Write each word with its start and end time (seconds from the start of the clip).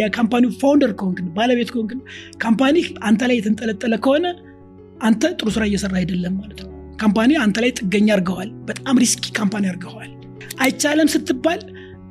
የ 0.00 0.11
company 0.11 0.50
ው 0.60 0.67
founder 0.67 0.92
ከሆንክ 0.98 1.18
ባለቤት 1.34 1.68
ከሆንክ 1.72 1.90
company 2.40 2.76
አንተ 3.08 3.28
ላይ 3.30 3.36
የተንጠለጠለ 3.38 3.94
ከሆነ 4.04 4.26
አንተ 5.00 5.22
ጥሩ 5.38 5.48
ስራ 5.54 5.62
እየሰራ 5.68 5.94
አይደለም 6.00 6.34
ማለት 6.40 6.60
ነው። 6.64 6.70
company 6.96 7.32
አንተ 7.42 7.56
ላይ 7.64 7.70
ጥገኛ 7.78 8.08
አድርገዋል። 8.14 8.50
በጣም 8.68 8.98
risky 9.02 9.24
company 9.38 9.64
አድርገዋል። 9.70 10.10
አይቻለም 10.60 11.08
ስትባል 11.14 11.60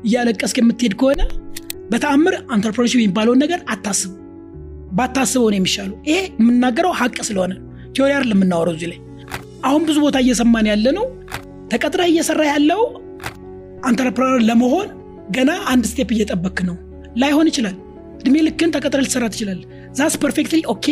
እያለቀስክ 0.06 0.58
የምትሄድ 0.62 0.94
ከሆነ 1.02 1.22
በተአምር 1.92 2.36
entrepreneurship 2.54 3.00
የሚባለውን 3.00 3.42
ነገር 3.44 3.60
አታስብ። 3.74 4.14
ባታስበው 4.92 5.48
ነው 5.48 5.60
የሚሻለው። 5.60 5.98
ይሄ 6.10 6.20
የምናገረው 6.40 6.94
ሀቅ 7.00 7.18
ስለሆነ 7.30 7.54
theory 7.94 8.12
አይደለም 8.14 8.40
የምናወረው 8.40 8.76
እዚህ 8.78 8.90
ላይ። 8.92 9.00
አሁን 9.66 9.84
ብዙ 9.88 9.98
ቦታ 10.06 10.18
እየሰማን 10.24 10.70
ያለ 10.72 10.88
ነው። 10.98 11.06
ተቀጥረህ 11.72 12.10
እየሰራ 12.12 12.42
ያለው 12.52 12.82
entrepreneur 13.86 14.42
ለመሆን 14.50 14.88
ገና 15.32 15.52
አንድ 15.72 15.86
step 15.92 16.10
እየጠበክ 16.16 16.58
ነው። 16.68 16.76
ላይሆን 17.16 17.50
ይችላል። 17.52 17.76
እድሜ 18.20 18.36
ልክህን 18.46 18.72
ተቀጥረህ 18.76 19.00
ልትሰራ 19.04 19.26
ትችላል። 19.34 19.60
that's 19.94 20.14
perfectly 20.22 20.62
okay። 20.74 20.86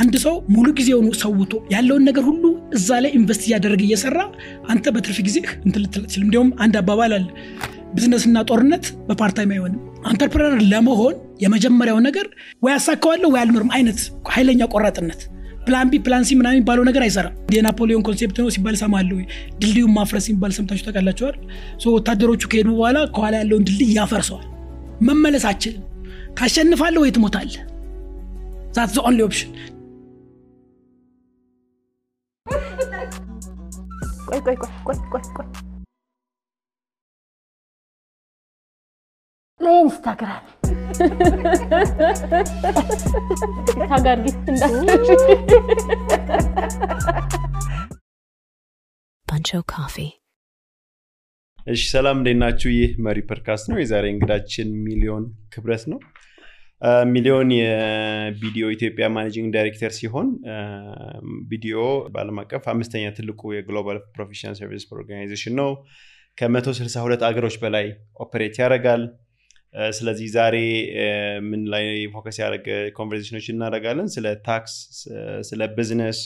አንድ 0.00 0.14
ሰው 0.24 0.34
ሙሉ 0.54 0.66
ጊዜውን 0.78 1.06
ሰውቶ 1.20 1.52
ያለውን 1.72 2.04
ነገር 2.08 2.24
ሁሉ 2.28 2.44
እዛ 2.76 2.98
ላይ 3.04 3.10
invest 3.18 3.42
እያደረገ 3.46 3.82
እየሰራ 3.86 4.18
አንተ 4.68 4.84
በትርፍ 4.94 5.18
ጊዜ 5.28 5.36
እንትን 5.64 5.80
ልትል 5.84 6.04
አንድ 6.58 6.74
አባባል 6.80 7.12
አለ፣ 7.16 7.24
ቢዝነስና 7.94 8.38
ጦርነት 8.50 8.84
በ 9.08 9.17
part 9.17 9.34
time 9.34 9.52
አይሆንም። 9.54 9.80
entrepreneur 10.10 10.60
ለመሆን 10.72 11.14
የመጀመሪያው 11.40 11.98
ነገር 12.06 12.26
ወይ 12.62 12.72
አሳካዋለሁ 12.76 13.28
ወይ 13.34 13.40
አልኖርም 13.42 13.72
አይነት 13.76 13.98
ኃይለኛ 14.30 14.68
ቆራጥነት 14.74 15.20
plan 15.66 15.88
B 15.90 15.98
plan 16.04 16.24
C 16.26 16.36
ምናምን 16.38 16.56
የሚባለው 16.56 16.84
ነገር 16.88 17.02
አይሰራም። 17.06 17.34
የናፖሊዮን 17.54 18.04
concept 18.06 18.38
ነው 18.40 18.48
ሲባል 18.54 18.76
ሰማለሁ። 18.80 19.18
ድልድዩን 19.60 19.92
ማፍረስ 19.96 20.26
የሚባል 20.30 20.52
ሰምታችሁ 20.56 20.86
ታውቃላችኋል። 20.86 21.36
ወታደሮቹ 21.92 22.42
ከሄዱ 22.52 22.68
በኋላ 22.72 22.98
ከኋላ 23.14 23.34
ያለውን 23.42 23.66
ድልድይ 23.68 23.92
ያፈርሰዋል። 23.98 24.46
መመለስ 25.00 25.44
አትችልም። 25.50 25.84
ታሸንፋለህ 26.38 27.02
ወይ 27.02 27.12
ትሞታለህ። 27.16 27.62
that's 28.74 28.90
the 28.94 29.04
only 29.08 29.20
option። 29.26 29.52
ቆይ 34.28 34.40
ቆይ 34.46 34.56
ቆይ 34.56 34.70
ቆይ 34.86 34.98
ቆይ 35.12 35.24
ቆይ 35.36 35.48
ለኢንስታግራም 39.60 40.44
Buncho 49.28 49.62
Coffee. 49.64 50.19
እሺ 51.66 51.80
ሰላም 51.92 52.16
እንዴት 52.20 52.38
ናችሁ? 52.42 52.68
ይህ 52.76 52.90
መሪ 53.06 53.18
ፐድካስት 53.30 53.66
ነው። 53.70 53.78
የዛሬ 53.80 54.04
እንግዳችን 54.12 54.68
ሚሊዮን 54.86 55.24
ክብረት 55.54 55.82
ነው። 55.92 55.98
ሚሊዮን 57.12 57.48
የ 57.56 58.00
BDO 58.00 58.66
ኢትዮጵያ 58.76 59.06
managing 59.16 59.48
director 59.56 59.92
ሲሆን 59.98 60.28
BDO 61.50 61.80
በዓለም 62.14 62.38
አቀፍ 62.42 62.64
አምስተኛ 62.72 63.04
ትልቁ 63.18 63.52
የ 63.56 63.67
global 63.67 63.98
professional 64.14 64.54
service 64.60 64.86
organization 64.94 65.54
ነው። 65.60 65.70
ከ162 66.38 67.26
አገሮች 67.28 67.56
በላይ 67.64 67.86
operate 68.24 68.56
ያደርጋል። 68.62 69.02
ስለዚህ 69.94 70.28
ዛሬ 70.36 70.56
ምን 71.50 71.62
ላይ 71.72 71.84
focus 72.14 72.38
ያደረገ 72.42 72.68
conversation 72.96 73.33
ኦች 73.33 73.46
እናደርጋለን? 73.54 74.08
ስለ 74.14 74.26
ታክስ፣ 74.48 74.74
ስለ 75.48 75.60
ቢዝነስ፣ 75.76 76.20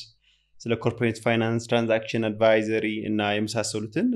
ስለ 0.57 0.73
corporate 0.84 1.19
finance፣ 1.25 1.65
transaction 1.70 2.25
advisory 2.31 2.87
እና 3.11 3.21
የመሳሰሉትን 3.37 4.07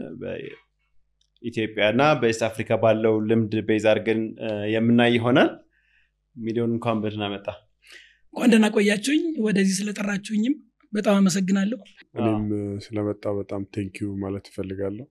ኢትዮጵያ 1.42 1.84
እና 1.92 2.02
በ 2.20 2.28
East 2.28 2.42
Africa 2.48 2.70
ባለው 2.82 3.14
ልምድ 3.28 3.54
base 3.68 3.84
አድርገን 3.90 4.20
የምናይ 4.72 5.12
ይሆናል። 5.16 5.50
ሚሊዮን 6.36 6.72
እንኳን 6.76 6.98
በደህና 7.02 7.26
መጣ። 7.34 7.46
እንኳን 8.34 8.50
ደህና 8.52 8.66
ቆያችሁኝ። 8.74 9.22
ወደዚህ 9.46 9.76
ስለጠራችሁኝም 9.78 10.54
በጣም 10.92 11.14
አመሰግናለሁ። 11.20 11.78
እኔም 12.18 12.44
ስለመጣ 12.84 13.24
በጣም 13.38 13.62
thank 13.74 13.95
you 13.96 14.08
ማለት 14.22 14.44
እፈልጋለሁ 14.50 15.06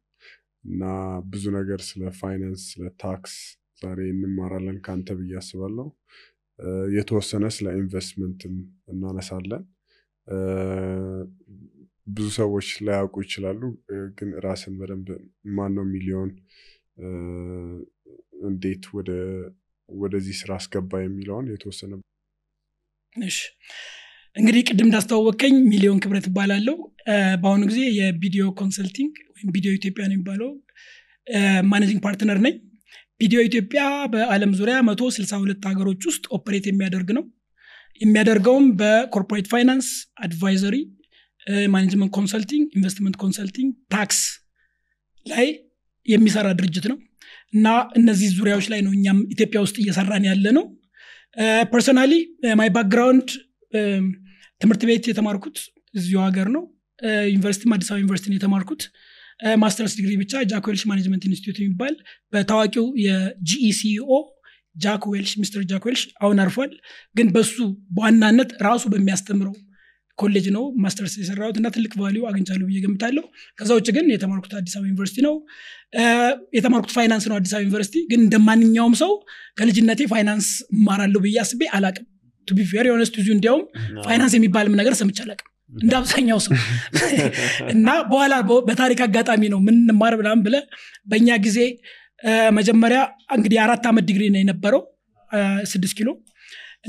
እና 0.67 0.83
ብዙ 1.31 1.43
ነገር 1.57 1.79
ስለ 1.89 2.11
ፋይናንስ፣ 2.19 2.63
ስለ 2.71 2.83
ታክስ 3.03 3.33
ዛሬ 3.81 3.99
እንማራለን 4.13 4.77
ከአንተ 4.85 5.09
ብዬ 5.19 5.33
አስባለሁ። 5.41 5.87
የተወሰነ 6.95 7.45
ስለ 7.55 7.67
ኢንቨስትመንትም 7.79 8.53
እናነሳለን። 8.93 9.63
ብዙ 12.07 12.27
ሰዎች 12.37 12.67
ላያውቁ 12.85 13.15
ይችላሉ፣ 13.25 13.61
ግን 14.17 14.29
ራስን 14.45 14.73
በደንብ 14.79 15.07
ማን 15.55 15.73
ነው 15.77 15.85
ሚሊዮን 15.93 16.29
እንዴት 18.49 18.83
ወደ 18.97 19.09
ወደዚህ 19.89 20.35
ስራ 20.39 20.51
አስገባ 20.59 21.01
የሚለውን 21.01 21.45
የተወሰነ 21.51 21.91
እሺ 23.15 23.37
እንግዲህ 24.35 24.61
ቅድም 24.67 24.87
እንዳስተዋወቀኝ 24.87 25.53
ሚሊዮን 25.69 26.01
ክብረት 26.03 26.25
እባላለሁ። 26.29 26.75
በአሁኑ 27.41 27.61
ጊዜ 27.69 27.79
የ 27.97 28.16
BDO 28.16 28.43
consulting 28.59 29.13
ወይም 29.33 29.49
BDO 29.55 29.71
ኢትዮጵያ 29.77 30.03
ነው 30.07 30.15
የሚባለው 30.15 30.49
managing 31.71 31.99
partner 32.05 32.39
ነኝ። 32.45 32.55
BDO 33.21 33.39
ኢትዮጵያ 33.47 33.81
በዓለም 34.13 34.51
ዙሪያ 34.59 34.75
መቶ 34.89 35.03
ስልሳ 35.15 35.33
ሁለት 35.43 35.63
ሀገሮች 35.69 36.01
ውስጥ 36.09 36.25
operate 36.37 36.65
የሚያደርግ 36.69 37.09
ነው። 37.17 37.23
የሚያደርገውም 38.01 38.65
በ 38.79 38.91
corporate 38.91 39.47
finance፣ 39.53 39.87
advisory፣ 40.25 40.75
management 41.73 42.11
consulting፣ 42.17 42.65
investment 42.77 43.15
consulting፣ 43.23 43.69
ታክስ 43.93 44.19
ላይ 45.25 45.47
የሚሰራ 46.07 46.47
ድርጅት 46.59 46.85
ነው 46.91 46.97
እና 47.53 47.67
እነዚህ 47.99 48.29
ዙሪያዎች 48.37 48.65
ላይ 48.73 48.79
ነው 48.85 48.91
እኛም 48.97 49.19
ኢትዮጵያ 49.33 49.59
ውስጥ 49.65 49.75
እየሰራን 49.83 50.25
ያለ 50.29 50.47
ነው። 50.57 50.65
personally 51.71 52.13
my 52.59 52.69
background 52.75 53.29
ትምህርት 54.61 54.83
ቤት 54.89 55.05
የተማርኩት 55.09 55.57
እዚሁ 55.93 56.17
ሀገር 56.27 56.47
ነው። 56.55 56.63
ዩኒቨርሲቲም 57.29 57.73
አዲስ 57.75 57.89
አበባ 57.89 58.01
ዩኒቨርሲቲ 58.01 58.33
የተማርኩት። 58.37 58.81
ማስተርስ 59.61 59.93
ዲግሪ 59.97 60.13
ብቻ 60.21 60.41
Jack 60.51 60.67
Welch 60.69 60.83
Management 60.91 61.23
Institute 61.27 61.57
የሚባል 61.61 61.95
በታዋቂው 62.33 62.85
የ 63.03 63.33
GE 63.33 63.64
CEO 63.64 64.09
ጃክ 64.75 65.03
ዌልሽ 65.11 65.31
ሚስተር 65.41 65.61
ጃክ 65.69 65.83
ዌልሽ 65.87 66.03
አሁን 66.23 66.39
አርፏል። 66.43 66.71
ግን 67.15 67.27
በሱ 67.35 67.55
በዋናነት 67.95 68.49
ራሱ 68.61 68.83
በሚያስተምረው 68.93 69.55
ኮሌጅ 70.17 70.45
ነው 70.55 70.63
ማስተርስ 70.83 71.13
የሰራሁት 71.19 71.57
እና 71.59 71.67
ትልቅ 71.75 71.91
value 72.01 72.21
አግኝቻለሁ 72.29 72.65
ብዬ 72.69 72.77
ገምታለሁ። 72.85 73.23
ከዛ 73.59 73.69
ውጭ 73.79 73.87
ግን 73.97 74.05
የተማርኩት 74.13 74.53
አዲስ 74.59 74.73
አበባ 74.77 74.87
ዩኒቨርሲቲ 74.89 75.19
ነው። 75.27 75.35
የተማርኩት 76.57 76.93
ፋይናንስ 76.97 77.25
ነው 77.31 77.35
አዲስ 77.39 77.51
አበባ 77.53 77.65
ዩኒቨርሲቲ። 77.65 77.97
ግን 78.11 78.21
እንደ 78.25 78.37
ማንኛውም 78.47 78.95
ሰው 79.01 79.11
ከልጅነቴ 79.59 80.01
ፋይናንስ 80.13 80.47
እማራለሁ 80.75 81.21
ብዬ 81.25 81.37
አስቤ 81.43 81.61
አላቅም። 81.77 82.07
to 82.47 82.55
be 82.57 82.65
very 82.71 82.85
honest 82.87 83.15
to 83.19 83.29
እንዲያውም 83.35 83.63
ፋይናንስ 84.05 84.33
የሚባልም 84.37 84.75
ነገር 84.81 84.93
ሰምቼ 84.99 85.17
አላቅም 85.25 85.47
እንደ 85.73 85.93
አብዛኛው 85.99 86.39
ሰው 86.43 86.53
እና 87.73 87.87
በኋላ 88.11 88.33
በታሪክ 88.67 88.99
አጋጣሚ 89.05 89.43
ነው 89.53 89.59
ምን 89.65 89.75
እንማር 89.81 90.13
ምናምን 90.19 90.41
ብለ 90.45 90.55
በእኛ 91.11 91.29
ጊዜ 91.45 91.57
መጀመሪያ 92.57 92.99
እንግዲህ 93.35 93.57
የአራት 93.57 93.83
ዓመት 93.89 94.05
ዲግሪ 94.09 94.23
ነው 94.33 94.39
የነበረው 94.41 94.81
ስድስት 95.71 95.95
ኪሎ 95.99 96.09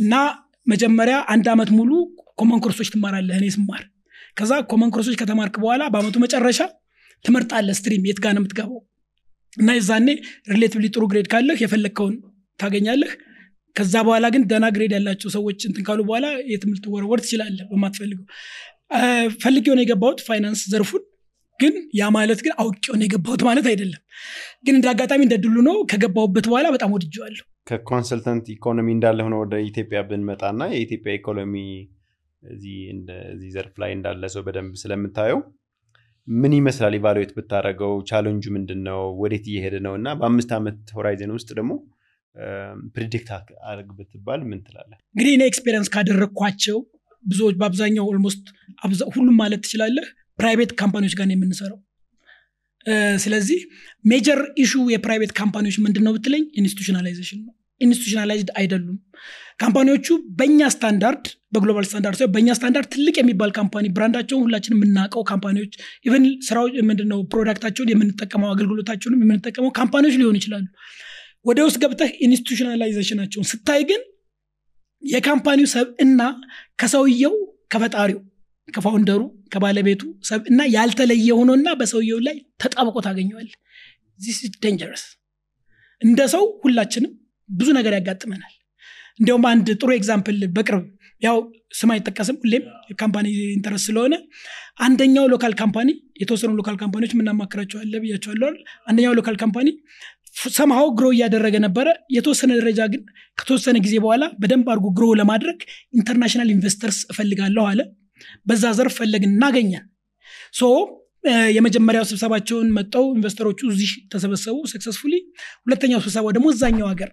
እና 0.00 0.14
መጀመሪያ 0.66 1.16
አንድ 1.34 1.46
ዓመት 1.54 1.70
ሙሉ 1.78 1.90
common 2.38 2.60
ኮርሶች 2.64 2.88
ትማራለህ። 2.94 3.36
እኔ 3.40 3.46
ስማር 3.54 3.82
ከዛ 4.36 4.52
common 4.70 4.90
ኮርሶች 4.94 5.16
ከተማርክ 5.20 5.54
በኋላ 5.62 5.82
በአመቱ 5.92 6.16
መጨረሻ 6.24 6.60
ትመርጣለህ 7.24 7.76
stream 7.78 8.04
የት 8.08 8.18
ጋር 8.24 8.34
የምትገባው 8.34 8.80
እና 9.56 9.70
የዛኔ 9.76 10.08
relatively 10.52 10.86
ጥሩ 10.94 11.04
grade 11.10 11.28
ካለህ 11.32 11.58
የፈለግከውን 11.62 12.14
ታገኛለህ። 12.60 13.12
ከዛ 13.76 13.94
በኋላ 14.06 14.26
ግን 14.34 14.42
ደና 14.50 14.66
grade 14.74 14.92
ያላቸው 14.96 15.30
ሰዎች 15.34 15.58
እንትን 15.66 15.84
ካሉ 15.86 16.00
በኋላ 16.06 16.26
የትምህርት 16.52 16.84
ወርወር 16.92 17.20
ትችላለህ 17.24 17.66
በማትፈልገው። 17.70 18.24
አ፣ 18.92 19.00
ፈልጌው 19.42 19.74
ነው 19.76 19.84
የገባሁት 19.84 20.20
ፋይናንስ 20.26 20.62
ዘርፉን 20.72 21.02
ግን 21.60 21.74
ያ 21.98 22.08
ማለት 22.16 22.40
ግን 22.44 22.52
አውቄው 22.62 22.94
ነው 22.96 23.04
የገባሁት 23.06 23.42
ማለት 23.48 23.66
አይደለም። 23.70 24.00
ግን 24.66 24.74
እንደ 24.78 24.86
አጋጣሚ 24.92 25.20
እንደ 25.26 25.36
ድሉ 25.44 25.56
ነው 25.68 25.76
ከገባሁበት 25.90 26.46
በኋላ 26.50 26.66
በጣም 26.74 26.92
ወድጀዋለሁ። 26.96 27.44
ከ 27.70 27.83
consultant 27.83 28.46
ኢኮኖሚ 28.54 28.88
እንዳለ 28.94 29.18
ሆነ 29.26 29.36
ወደ 29.42 29.54
ኢትዮጵያ 29.66 30.00
ብንመጣና 30.08 30.60
የኢትዮጵያ 30.72 31.12
ኢኮኖሚ 31.18 31.54
እዚህ 32.42 32.76
ዘርፍ 33.54 33.74
ላይ 33.82 33.90
እንዳለ 33.96 34.24
ሰው 34.34 34.42
በደንብ 34.46 34.74
ስለምታየው 34.82 35.38
ምን 36.28 36.52
ይመስላል? 36.56 36.94
evaluate 36.98 37.30
ብታደረገው 37.36 37.92
ቻለንጁ 38.10 38.44
ምንድን 38.56 38.80
ነው? 38.88 39.00
ወዴት 39.22 39.44
እየሄደ 39.50 39.76
ነው? 39.86 39.92
እና 40.00 40.08
በአምስት 40.20 40.50
ዓመት 40.58 40.80
horizon 40.96 41.32
ውስጥ 41.36 41.48
ደግሞ 41.58 41.72
predict 42.96 43.28
አድርግ 43.68 43.88
ብትባል 43.98 44.40
ምን 44.50 44.58
ትላለህ? 44.66 44.98
እንግዲህ 45.14 45.32
እኔ 45.36 45.42
experience 45.50 45.88
ካደረግኳቸው 45.94 46.76
ብዙዎች 47.24 47.54
በአብዛኛው 47.60 48.04
almost 48.12 48.44
ሁሉም 49.16 49.36
ማለት 49.42 49.60
ትችላለህ 49.64 50.06
private 50.38 50.72
company 50.80 51.02
ዎች 51.02 51.14
ጋር 51.18 51.28
የምንሰራው። 51.32 51.78
ስለዚህ 53.24 53.60
major 54.04 54.40
issue 54.62 54.74
ው 54.92 55.00
የ 55.00 55.07
private 55.07 55.32
company 55.40 55.63
ዎች 55.63 55.76
ምንድን 55.86 56.04
ነው 56.06 56.12
ብትለኝ 56.16 56.44
institutionalization 56.60 57.40
ነው። 57.46 57.52
institutionalized 57.80 58.50
አይደሉም 58.60 58.96
company 59.58 59.89
ዎቹ 59.89 60.06
በእኛ 60.38 60.60
standard 60.74 61.24
በ 61.54 61.62
global 61.62 61.84
standard 61.88 62.16
ሳይሆን 62.18 62.32
በእኛ 62.34 62.48
ስታንዳርድ 62.58 62.88
ትልቅ 62.92 63.14
የሚባል 63.20 63.50
company 63.56 63.86
brand 63.96 64.13
ኣቸውን 64.13 64.42
ሁላችን 64.44 64.74
የምናውቀው 64.76 65.22
company 65.30 65.57
ዎች 65.57 65.72
even 66.06 66.24
ስራው 66.48 66.66
ምንድነው 66.88 67.20
product 67.32 67.58
ኣቸውን 67.58 67.90
የምንጠቀመው 67.92 68.50
አገልግሎታቸውንም 68.52 69.22
የምንጠቀመው 69.24 69.70
company 69.78 70.03
ዎች 70.03 70.16
ሊሆኑ 70.20 70.36
ይችላሉ። 70.40 70.66
ወደ 71.46 71.58
ውስጥ 71.66 71.78
ገብተህ 71.82 72.10
institutionalization 72.26 73.10
ኣቸውን 73.10 73.48
ስታይ 73.50 73.82
ግን 73.90 74.02
የ 75.02 75.14
company 75.14 75.56
ው 75.56 75.68
ሰብእና 75.74 76.22
ከሰውየው 76.80 77.34
ከፈጣሪው 77.74 78.20
ከ 78.68 78.78
founder 78.78 79.11
ኡ 79.11 79.20
ከባለቤቱ 79.52 80.00
ሰብእና 80.28 80.62
ያልተለየ 80.74 81.28
ሆኖና 81.38 81.68
በሰውየው 81.80 82.18
ላይ 82.26 82.36
ተጣብቆ 82.62 82.96
ታገኘዋል 83.06 83.48
this 84.20 84.38
dangerous 84.64 85.04
እንደ 86.02 86.20
ሰው 86.34 86.44
ሁላችንም 86.64 87.12
ብዙ 87.48 87.68
ነገር 87.78 87.92
ያጋጥመናል 87.98 88.54
እንዲያውም 89.20 89.44
አንድ 89.50 89.68
ጥሩ 89.80 89.90
example 89.96 90.38
በቅርብ 90.56 90.84
ያው 91.22 91.36
ስም 91.78 91.90
አይጠቀስም 91.94 92.36
ሁሌም 92.42 92.64
company 93.00 93.26
interest 93.54 93.86
ስለሆነ 93.88 94.14
አንደኛው 94.78 95.24
local 95.32 95.54
company 95.60 95.88
የተወሰኑ 96.22 96.50
local 96.58 96.76
company 96.82 97.01
ዎች 97.01 97.12
የምናማክራቸው 97.14 97.78
አለ 97.80 97.94
ብያቸዋለሁ? 98.02 98.50
አንደኛው 98.88 99.14
local 99.18 99.36
company 99.42 99.68
somehow 100.56 100.88
grow 100.98 101.06
እያደረገ 101.14 101.56
ነበረ። 101.64 101.86
የተወሰነ 102.16 102.50
ደረጃ 102.60 102.80
ግን 102.92 103.02
ከተወሰነ 103.38 103.76
ጊዜ 103.86 103.94
በኋላ 104.04 104.24
በደንብ 104.40 104.66
አድርጎ 104.72 104.88
grow 104.98 105.06
ለማድረግ 105.20 105.58
international 105.98 106.50
investors 106.54 106.98
እፈልጋለሁ 107.12 107.64
አለ። 107.70 107.80
በዛ 108.46 108.64
ዘርፍ 108.78 108.94
ፈለግን 109.00 109.32
እና 109.34 109.51
አገኘን። 109.51 109.84
so 110.54 110.64
የመጀመሪያው 111.54 112.04
ስብሰባቸውን 112.10 112.68
መጥተው 112.76 113.04
investor 113.14 113.45
ኦቹ 113.45 113.60
እዚህ 113.72 113.90
ተሰበሰቡ 114.12 114.56
successfully 114.72 115.14
ሁለተኛው 115.64 116.00
ስብሰባው 116.04 116.32
ደግሞ 116.36 116.48
እዛኛው 116.54 116.86
ሀገር 116.92 117.10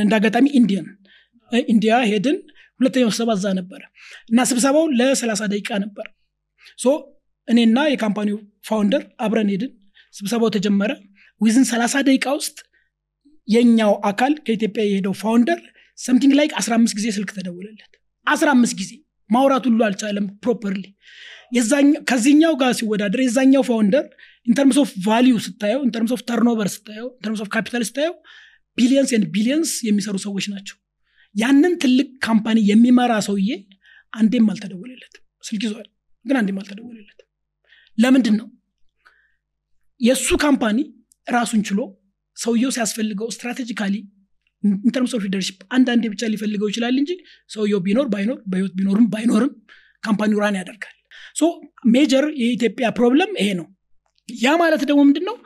እንደ 0.00 0.12
አጋጣሚ 0.18 0.46
ኢንዲያን 0.58 0.86
ኢንዲያ 1.68 1.94
ሄድን። 2.10 2.38
ሁለተኛው 2.80 3.10
ስብሰባ 3.10 3.30
እዛ 3.38 3.46
ነበረ 3.58 3.82
እና 4.30 4.38
ስብሰባው 4.50 4.84
ለ30 4.98 5.48
ደቂቃ 5.52 5.70
ነበር። 5.84 6.06
እኔና 7.48 7.78
የ 7.88 7.99
company 7.99 8.36
ው 8.68 8.76
founder 8.76 9.02
አብረን 9.24 9.50
ሄድን። 9.52 9.72
ስብሰባው 10.14 10.50
ተጀመረ። 10.54 10.90
within 11.40 11.64
30 11.70 12.02
ደቂቃ 12.08 12.26
ውስጥ 12.38 12.56
የኛው 13.48 13.92
አካል 14.10 14.32
ከኢትዮጵያ 14.46 14.82
የሄደው 14.86 15.14
founder 15.22 15.58
something 15.98 16.32
ላይ 16.38 16.46
15 16.60 16.94
ጊዜ 16.98 17.06
ስልክ 17.16 17.30
ተደውለለት 17.36 17.92
15 18.26 18.76
ጊዜ 18.80 18.90
ማውራት 19.30 19.64
ሁሉ 19.68 19.80
አልቻለም 19.86 20.26
properly። 20.44 20.84
ከዚህኛው 22.08 22.54
ጋር 22.62 22.72
ሲወዳደር 22.78 23.20
የዛኛው 23.24 23.62
founder 23.68 24.06
in 24.46 24.55
terms 24.55 24.78
of 24.82 24.90
value 25.06 25.34
ስታየው 25.44 25.82
in 25.86 25.93
terms 25.93 26.12
of 26.16 26.22
turnover 26.30 26.68
ስታየው 26.74 27.08
in 27.16 27.23
terms 27.23 27.40
of 27.44 27.48
capital 27.54 27.82
ስታየው 27.88 28.14
billions 28.78 29.10
and 29.16 29.26
billions 29.34 29.70
የሚሰሩ 29.88 30.16
ሰዎች 30.24 30.46
ናቸው 30.54 30.76
ያንን 31.34 31.72
ትልቅ 31.82 32.08
company 32.26 32.58
የሚመራ 32.70 33.12
ሰውዬ 33.26 33.50
አንዴም 34.12 34.48
አልተደወለለትም። 34.52 35.22
ስልክ 35.44 35.62
ይዟል 35.66 35.86
ግን 36.24 36.36
አንዴም 36.40 36.58
አልተደወለለትም። 36.60 37.28
ለምንድን 37.98 38.36
ነው 38.40 38.48
የእሱ 40.00 40.28
company 40.44 40.78
ራሱን 41.26 41.60
ችሎ 41.68 41.80
ሰውየው 42.36 42.70
ሲያስፈልገው 42.76 43.28
strategically 43.34 43.94
in 44.82 44.91
terms 44.91 45.12
of 45.16 45.22
leadership 45.26 45.58
አንዳንዴ 45.76 46.04
ብቻ 46.12 46.22
ሊፈልገው 46.32 46.68
ይችላል 46.70 46.94
እንጂ 47.00 47.10
ሰውየው 47.50 47.80
ቢኖር 47.86 48.06
ባይኖር 48.12 48.38
በህይወት 48.50 48.72
ቢኖርም 48.78 49.06
ባይኖርም 49.12 49.52
company 50.02 50.40
ው 50.44 50.49
run 50.49 50.56
ያደርጋል። 50.60 50.94
so 51.36 51.44
major 51.94 52.24
የኢትዮጵያ 52.40 52.88
problem 52.96 53.30
ይሄ 53.40 53.48
ነው። 53.60 53.66
ያ 54.28 54.52
ማለት 54.60 54.82
ደግሞ 54.88 55.00
ምንድን 55.08 55.24
ነው 55.28 55.36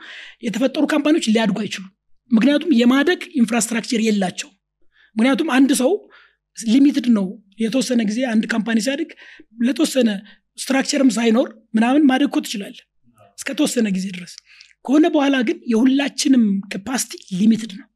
የተፈጠሩ 0.45 0.83
company 0.93 1.13
ዎች 1.13 1.25
ሊያድጉ 1.29 1.57
አይችሉም። 1.63 1.91
ምክንያቱም 2.31 2.71
የማደግ 2.79 3.21
infrastructure 3.41 4.01
የላቸው 4.05 4.49
ምክንያቱም 5.15 5.49
አንድ 5.57 5.71
ሰው 5.81 5.91
limited 6.57 7.07
ነው። 7.17 7.25
የተወሰነ 7.59 8.01
ጊዜ 8.09 8.19
አንድ 8.31 8.43
company 8.53 8.77
ሲያድግ 8.85 9.09
ለተወሰነ 9.61 10.09
structure 10.57 11.00
ም 11.00 11.09
ሳይኖር 11.17 11.47
ምናምን 11.75 12.03
ማደግ 12.09 12.29
እኮ 12.29 12.37
እስከተወሰነ 13.39 13.87
ጊዜ 13.97 14.05
ድረስ። 14.15 14.33
ከሆነ 14.85 15.05
በኋላ 15.13 15.35
ግን 15.47 15.57
የሁላችንም 15.71 16.43
capacity 16.71 17.11
limited 17.39 17.71
ነው። 17.79 17.87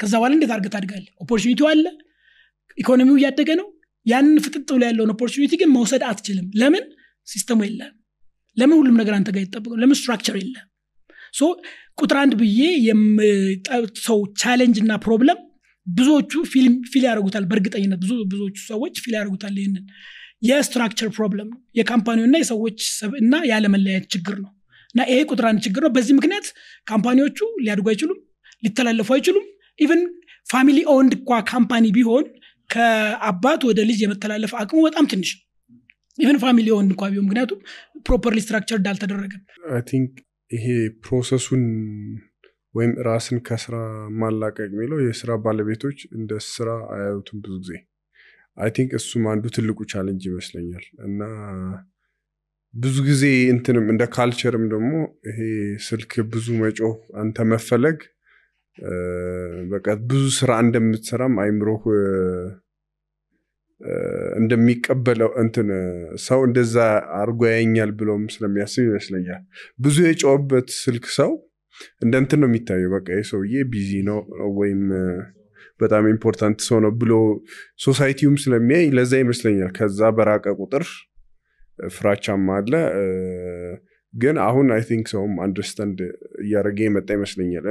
ከዛ 0.00 0.12
በኋላ 0.20 0.32
እንዴት 0.36 0.52
አድርገህ 0.54 0.72
ታድጋለህ? 0.74 1.12
opportunity 1.22 1.59
ው 1.59 1.66
አለ 1.70 1.84
ኢኮኖሚው 2.78 3.16
እያደገ 3.20 3.50
ነው። 3.60 3.68
ያንን 4.06 4.36
ፍጥጥ 4.44 4.68
ብሎ 4.68 4.82
ያለውን 4.88 5.10
opportunity 5.14 5.52
ግን 5.60 5.70
መውሰድ 5.76 6.02
አትችልም። 6.08 6.46
ለምን? 6.60 6.84
system 7.26 7.52
ኡ 7.52 7.60
የለም። 7.66 7.92
ለምን 8.56 8.76
ሁሉም 8.80 8.96
ነገር 9.00 9.14
አንተ 9.18 9.28
ጋር 9.34 9.42
ይጠብቀው 9.44 9.76
ለምን 9.82 9.96
structure 10.00 10.36
የለም? 10.40 10.66
so 11.34 11.42
ቁጥር 11.98 12.16
አንድ 12.22 12.32
ብዬ 12.40 12.60
የምጠቅሰው 12.88 14.18
challenge 14.42 14.76
እና 14.82 14.92
problem 15.04 15.38
ብዙዎቹ 15.86 16.32
feel 16.90 17.04
ያደርጉታል። 17.04 17.44
በእርግጠኝነት 17.50 18.00
ብዙ 18.04 18.12
ብዙዎቹ 18.32 18.56
ሰዎች 18.70 18.94
feel 19.04 19.14
ያደርጉታል 19.18 19.56
ይህንን። 19.60 19.84
የ 20.48 20.59
structure 20.59 21.08
problem 21.16 21.48
ነው 21.52 21.58
የ 21.78 21.86
company 21.86 22.15
ውና 22.15 22.36
የሰዎች 22.40 22.78
እና 23.20 23.34
ያለመለያየት 23.50 24.06
ችግር 24.14 24.36
ነው። 24.44 24.50
እና 24.94 25.02
ይሄ 25.10 25.20
ቁጥር 25.30 25.46
አንድ 25.50 25.60
ችግር 25.66 25.82
ነው። 25.86 25.92
በዚህ 25.94 26.14
ምክንያት 26.18 26.46
company 26.86 27.19
ዎቹ 27.19 27.38
ሊያድጉ 27.62 27.86
አይችሉም 27.92 28.18
ሊተላለፉ 28.62 29.08
አይችሉም። 29.16 29.46
even 29.78 30.02
family 30.46 30.78
owned 30.94 31.12
እንኳ 31.18 31.40
company 31.50 31.86
ቢሆን 31.96 32.24
ከአባት 32.70 33.62
ወደ 33.68 33.80
ልጅ 33.88 33.98
የመተላለፍ 34.04 34.52
አቅሙ 34.60 34.78
በጣም 34.86 35.04
ትንሽ 35.12 35.30
ነው። 35.34 35.42
even 36.18 36.38
family 36.42 36.68
owned 36.76 36.90
እንኳ 36.94 37.04
ቢሆን 37.12 37.26
ምክንያቱም 37.28 37.60
properly 38.06 38.38
structure 38.44 38.78
think 39.88 40.12
ይሄ 40.50 40.66
process 41.04 41.41
ኡን 41.41 41.62
ወይም 42.74 42.92
ራስን 43.06 43.38
ከስራ 43.46 43.74
ማላቀቅ 44.20 44.68
የሚለው 44.68 44.98
የስራ 45.04 45.32
ባለቤቶች 45.44 45.98
እንደ 46.16 46.32
ስራ 46.48 46.70
አያዩትም 46.94 47.38
ብዙ 47.44 47.54
ጊዜ። 47.60 47.72
I 48.56 48.70
think 48.76 48.90
እሱም 48.98 49.24
አንዱ 49.30 49.44
ትልቁ 49.56 49.78
challenge 49.92 50.24
ይመስለኛል። 50.30 50.84
እና 51.06 51.20
ብዙ 52.74 52.96
ጊዜ 53.08 53.24
እንትንም 53.52 53.86
እንደ 53.92 54.04
culture 54.14 54.53
ም 54.53 54.64
ደግሞ 54.72 54.92
ይሄ 55.28 55.38
ስልክ 55.86 56.12
ብዙ 56.32 56.46
መጮህ 56.62 56.94
አንተ 57.16 57.46
መፈለግ 57.50 57.98
በቃ 59.70 59.86
ብዙ 60.06 60.22
ስራ 60.38 60.52
እንደምትሰራም 60.64 61.34
አይምሮህ 61.42 61.84
እንደሚቀበለው 64.36 65.30
እንትን 65.42 65.68
ሰው 66.24 66.40
እንደዛ 66.48 66.74
አርጎ 67.18 67.40
ያየኛል 67.48 67.90
ብሎም 67.98 68.22
ስለሚያስብ 68.34 68.82
ይመስለኛል። 68.88 69.42
ብዙ 69.78 69.96
የጮኸበት 70.06 70.68
ስልክ 70.82 71.06
ሰው 71.18 71.32
እንደ 72.02 72.14
እንትን 72.22 72.40
ነው 72.42 72.48
የሚታየው። 72.50 72.92
በቃ 72.94 73.08
ሰውዬ 73.30 73.64
busy 73.72 73.90
ነው 74.08 74.18
ወይም 74.58 74.82
በጣም 75.80 76.04
important 76.10 76.58
ሰው 76.66 76.78
ነው 76.84 76.92
ብሎ 77.00 77.12
society 77.84 78.17
ውም 78.17 78.36
ስለሚያይ 78.42 78.84
ለዛ 78.96 79.12
ይመስለኛል። 79.22 79.70
ከዛ 79.78 80.10
በራቀ 80.18 80.46
ቁጥር 80.60 80.84
ፍራቻም 81.90 82.44
አለ። 82.56 82.72
ግን 84.14 84.36
አሁን 84.44 84.66
I 84.74 84.82
think 84.88 85.06
ሰውም 85.12 85.34
understand 85.44 85.98
እያደረገ 86.42 86.78
የመጣ 86.86 87.08
ይመስለኛል። 87.18 87.64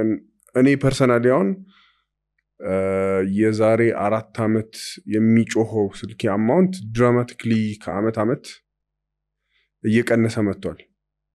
እኔ 0.54 0.68
personally 0.82 1.26
አሁን 1.34 1.48
የዛሬ 3.36 3.82
አራት 4.04 4.36
ዓመት 4.44 4.74
የሚጮኸው 5.14 5.86
ስልክ 6.00 6.20
amount 6.34 6.74
dramatically 6.96 7.52
ከአመት 7.82 8.18
ዓመት 8.24 8.44
እየቀነሰ 9.84 10.36
መጥቷል 10.46 10.78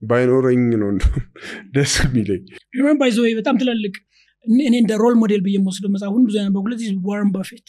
ባይኖረኝ 0.02 0.62
ነው 0.82 0.90
ደስ 1.76 1.94
የሚለኝ። 2.04 2.44
by 3.02 3.06
the 3.06 3.12
way 3.12 3.18
በጣም 3.40 3.56
ትላልቅ 3.62 3.96
እኔ 4.46 4.76
እንደ 4.76 4.94
role 5.02 5.16
model 5.22 5.42
ብዬ 5.46 5.56
የምወስደው 5.58 5.92
መጽሐፉን 5.96 6.24
ብዙ 6.28 6.36
ያነበብኩለት 6.40 6.82
ዋረን 7.08 7.32
ባፌት 7.34 7.68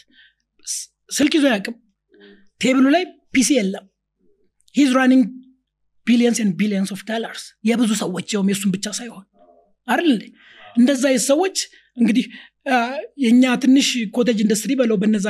ስልክ 1.10 1.32
ይዞ 1.38 1.46
አያውቅም 1.52 1.76
table 2.60 2.79
ኡ 2.79 2.86
ላይ 2.94 3.02
PC 3.34 3.50
የለም። 3.58 3.84
he's 4.74 4.90
running 4.98 5.24
billions 6.06 6.38
and 6.42 6.52
billions 6.60 6.90
of 6.94 7.00
dollars 7.08 7.44
የብዙ 7.68 7.90
ሰዎች 8.02 8.28
ያውም 8.34 8.48
የእሱን 8.50 8.70
ብቻ 8.74 8.86
ሳይሆን 8.98 9.24
አይደል 9.88 10.08
እንዴ? 10.14 10.24
እንደዛ 10.76 11.02
ሰዎች 11.26 11.56
እንግዲህ 11.96 12.24
የእኛ 13.22 13.44
ትንሽ 13.62 13.86
cottage 14.14 14.38
industry 14.44 14.72
በለው 14.80 14.96
በነዛ 15.02 15.26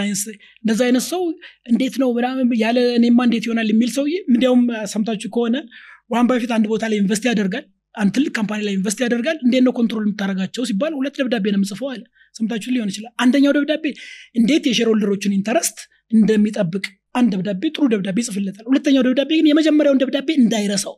አይነት 0.80 1.04
ሰው 1.06 1.22
እንዴት 1.70 1.94
ነው 2.02 2.08
ያለ 2.62 2.78
እኔማ 2.98 3.18
እንዴት 3.28 3.44
ይሆናል 3.46 3.68
የሚል 3.72 3.90
ሰውዬ 3.96 4.14
እንዲያውም 4.28 4.62
ሰምታችሁ 4.92 5.28
ከሆነ 5.36 5.56
ዋረን 6.10 6.26
በፊት 6.30 6.50
አንድ 6.56 6.66
ቦታ 6.72 6.84
ላይ 6.90 6.98
invest 7.02 7.24
ያደርጋል 7.30 7.64
አንድ 7.94 8.10
ትልቅ 8.16 8.32
company 8.36 8.60
ላይ 8.66 8.72
invest 8.78 8.98
ያደርጋል። 9.04 9.38
እንዴት 9.44 9.62
ነው 9.66 9.72
control 9.78 10.04
የምታደረጋቸው 10.06 10.62
ሲባል 10.68 10.92
ሁለት 10.98 11.16
ደብዳቤ 11.20 11.46
ነው 11.52 11.58
የምጽፈው 11.58 11.88
አለ። 11.92 12.02
ሰምታችሁ 12.34 12.70
ሊሆን 12.74 12.90
ይችላል። 12.92 13.12
አንደኛው 13.22 13.52
ደብዳቤ 13.56 13.84
እንዴት 14.40 14.64
የ 14.70 14.77
shareholder 14.77 15.14
ኦችን 15.14 15.34
interest 15.38 15.78
እንደሚጠብቅ 16.12 16.84
አንድ 17.14 17.30
ደብዳቤ 17.34 17.62
ጥሩ 17.74 17.84
ደብዳቤ 17.94 18.18
ይጽፍለታል። 18.22 18.64
ሁለተኛው 18.70 19.04
ደብዳቤ 19.06 19.30
ግን 19.38 19.48
የመጀመሪያውን 19.50 20.00
ደብዳቤ 20.02 20.28
እንዳይረሳው 20.40 20.94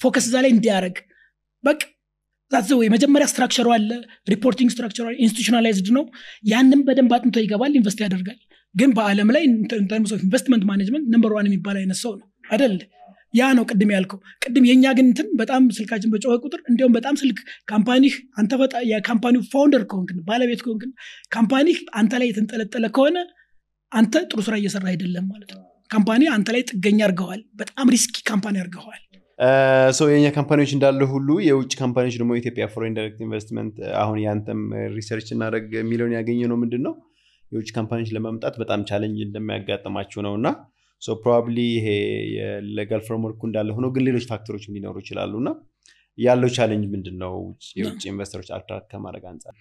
focus 0.00 0.26
እዛ 0.28 0.36
ላይ 0.44 0.50
እንዲያደረግ 0.54 0.96
በቃ 1.64 1.80
that 2.52 2.68
way 2.74 2.88
structure 3.30 3.61
ኡ 3.61 3.68
አለ 3.76 3.90
reporting 4.32 4.68
structure 4.74 5.06
ኡ 5.24 5.31
institutionalized 5.31 5.88
ነው። 5.96 6.04
ያንም 6.46 6.82
በደንብ 6.88 7.12
አጥንቶ 7.16 7.42
ይገባል 7.44 7.72
invest 7.78 8.00
ያደርጋል። 8.04 8.38
ግን 8.74 8.90
በአለም 8.96 9.28
ላይ 9.34 9.44
terms 9.90 10.10
of 10.14 10.20
investment 10.24 10.64
management 10.70 11.04
number 11.14 11.32
one 11.36 11.46
የሚባል 11.48 11.76
አይነት 11.80 11.98
ሰው 12.02 12.12
ነው። 12.18 12.26
አደል 12.48 12.74
ያ 13.34 13.46
ነው 13.56 13.64
ቅድም 13.70 13.90
ያልከው። 13.94 14.18
ቅድም 14.44 14.64
የእኛ 14.68 14.84
ግን 14.98 15.06
እንትን 15.06 15.28
በጣም 15.40 15.62
ስልካችን 15.76 16.12
በጮኸ 16.12 16.34
ቁጥር 16.44 16.60
እንዲሁም 16.70 16.92
በጣም 16.96 17.14
ስልክ 17.22 17.38
company 17.68 18.04
ህ 18.04 18.14
አንተ 18.38 18.52
የ 18.90 19.02
company 19.02 19.42
ው 19.52 19.59
founder 19.59 19.82
ከሆንክን 19.90 20.20
ባለቤት 20.28 20.60
ከሆንክን 20.64 20.92
company 21.28 21.67
ህ 21.67 21.78
አንተ 22.00 22.12
ላይ 22.22 22.28
የተንጠለጠለ 22.30 22.86
ከሆነ 22.96 23.18
አንተ 23.92 24.14
ጥሩ 24.30 24.40
ስራ 24.46 24.54
እየሰራ 24.60 24.86
አይደለም 24.92 25.26
ማለት 25.32 25.50
ነው። 25.56 25.62
company 25.90 26.22
አንተ 26.36 26.48
ላይ 26.54 26.62
ጥገኛ 26.70 27.00
አርገዋል 27.06 27.42
በጣም 27.60 27.90
risky 27.94 28.16
company 28.30 28.56
አርገዋል 28.62 29.02
ሰው 29.96 30.06
የኛ 30.10 30.26
company 30.36 30.58
ዎች 30.58 30.70
እንዳለ 30.74 31.00
ሁሉ 31.10 31.28
የውጭ 31.46 31.72
company 31.80 32.02
ዎች 32.02 32.14
ደግሞ 32.20 32.32
የኢትዮጵያ 32.34 32.66
foreign 32.74 32.94
direct 32.96 33.20
investment 33.26 33.74
አሁን 34.02 34.18
ያንተም 34.24 34.60
research 34.94 35.28
እናደረግ 35.34 35.66
የሚለውን 35.78 36.14
ያገኘ 36.16 36.40
ነው 36.52 36.58
ምንድን 36.62 36.82
ነው 36.86 36.94
የውጭ 37.52 37.68
company 37.76 37.98
ዎች 37.98 38.10
ለመምጣት 38.16 38.54
በጣም 38.62 38.80
challenge 38.88 39.18
እንደሚያጋጥማቸው 39.26 40.22
ነው። 40.26 40.34
እና 40.38 40.48
probably 41.02 41.58
ይሄ 41.72 41.86
የ 42.36 42.55
legal 42.55 43.02
framework 43.06 43.34
ኡ 43.34 43.40
እንዳለ 43.48 43.70
ሆኖ 43.76 43.86
ግን 43.94 44.04
ሌሎች 44.08 44.24
factor 44.30 44.50
ኦች 44.50 44.64
ሊኖሩ 44.74 44.96
ይችላሉ። 45.02 45.32
እና 45.42 45.50
ያለው 46.18 46.50
challenge 46.56 46.86
ምንድን 46.92 47.16
ነው 47.22 47.34
የውጭ 47.78 48.02
investor 48.10 48.35
ኦች 48.35 48.48
attract 48.56 48.86
ከማድረግ 48.92 49.24
አንጻር 49.30 49.54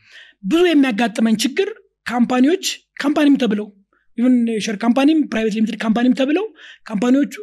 ብዙ 0.43 0.61
የሚያጋጥመን 0.69 1.35
ችግር 1.43 1.69
ካምፓኒዎች 2.05 2.65
ካምፓኒም 3.01 3.35
ተብለው 3.43 3.67
ኢቨን 4.17 4.35
ሸር 4.65 4.75
ካምፓኒም 4.83 5.19
ፕራይቬት 5.31 5.55
ሊሚትድ 5.57 5.77
ካምፓኒም 5.83 6.13
ተብለው 6.19 6.45
ካምፓኒዎቹ 6.89 7.33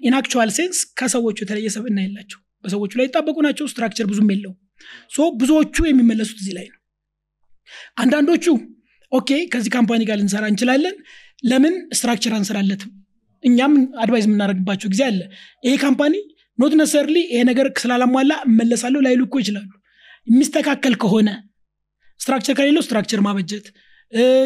ኢን 0.00 0.14
አክቹዋል 0.18 0.50
ሴንስ 0.56 0.78
ከሰዎቹ 0.98 1.36
የተለየ 1.42 1.68
ሰብዕና 1.74 1.98
የላቸውም። 2.04 2.40
በሰዎቹ 2.64 2.92
ላይ 2.98 3.06
የተጣበቁ 3.08 3.36
ናቸው 3.46 3.66
structure 3.72 4.06
ብዙም 4.10 4.30
የለው 4.32 4.52
so 5.12 5.26
ብዙዎቹ 5.40 5.76
የሚመለሱት 5.88 6.38
እዚህ 6.42 6.54
ላይ 6.58 6.66
ነው። 6.72 6.80
አንዳንዶቹ 8.02 8.46
okay 9.12 9.30
ከዚህ 9.52 9.70
company 9.74 10.02
ጋር 10.08 10.16
ልንሰራ 10.20 10.44
እንችላለን 10.52 10.96
ለምን 11.44 11.74
structure 11.96 12.32
አንሰራለትም? 12.36 12.90
እኛም 13.44 13.72
advise 14.02 14.26
የምናደርግባቸው 14.28 14.88
ጊዜ 14.92 15.02
አለ። 15.08 15.20
ይሄ 15.64 15.74
company 15.82 16.14
not 16.58 16.74
necessarily 16.80 17.16
ይሄ 17.26 17.40
ነገር 17.50 17.66
ስላላሟላ 17.82 18.32
እመለሳለሁ 18.48 19.00
ላይሉ 19.06 19.22
እኮ 19.26 19.36
ይችላሉ። 19.42 19.70
የሚስተካከል 20.26 20.94
ከሆነ 21.02 21.28
structure 22.20 22.54
ከሌለው 22.58 22.82
structure 22.86 23.20
ማበጀት 23.26 23.66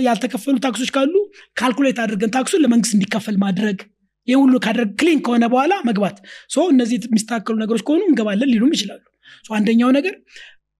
ያልተከፈሉ 0.07 0.57
ታክሶች 0.65 0.91
ካሉ 0.97 1.15
calculate 1.57 1.99
አድርገን 2.05 2.33
ታክሱን 2.37 2.63
ለመንግስት 2.65 2.95
እንዲከፈል 2.97 3.37
ማድረግ 3.45 3.79
ይህ 4.29 4.37
ሁሉ 4.41 4.55
ካደረግ 4.65 4.91
clean 5.01 5.21
ከሆነ 5.27 5.45
በኋላ 5.53 5.75
መግባት። 5.89 6.17
እነዚህ 6.71 6.97
የሚስተካከሉ 7.03 7.55
ነገሮች 7.63 7.83
ከሆኑ 7.87 8.03
እንገባለን 8.09 8.51
ሊሉም 8.53 8.73
ይችላሉ። 8.77 9.03
አንደኛው 9.51 9.91
ነገር 9.99 10.15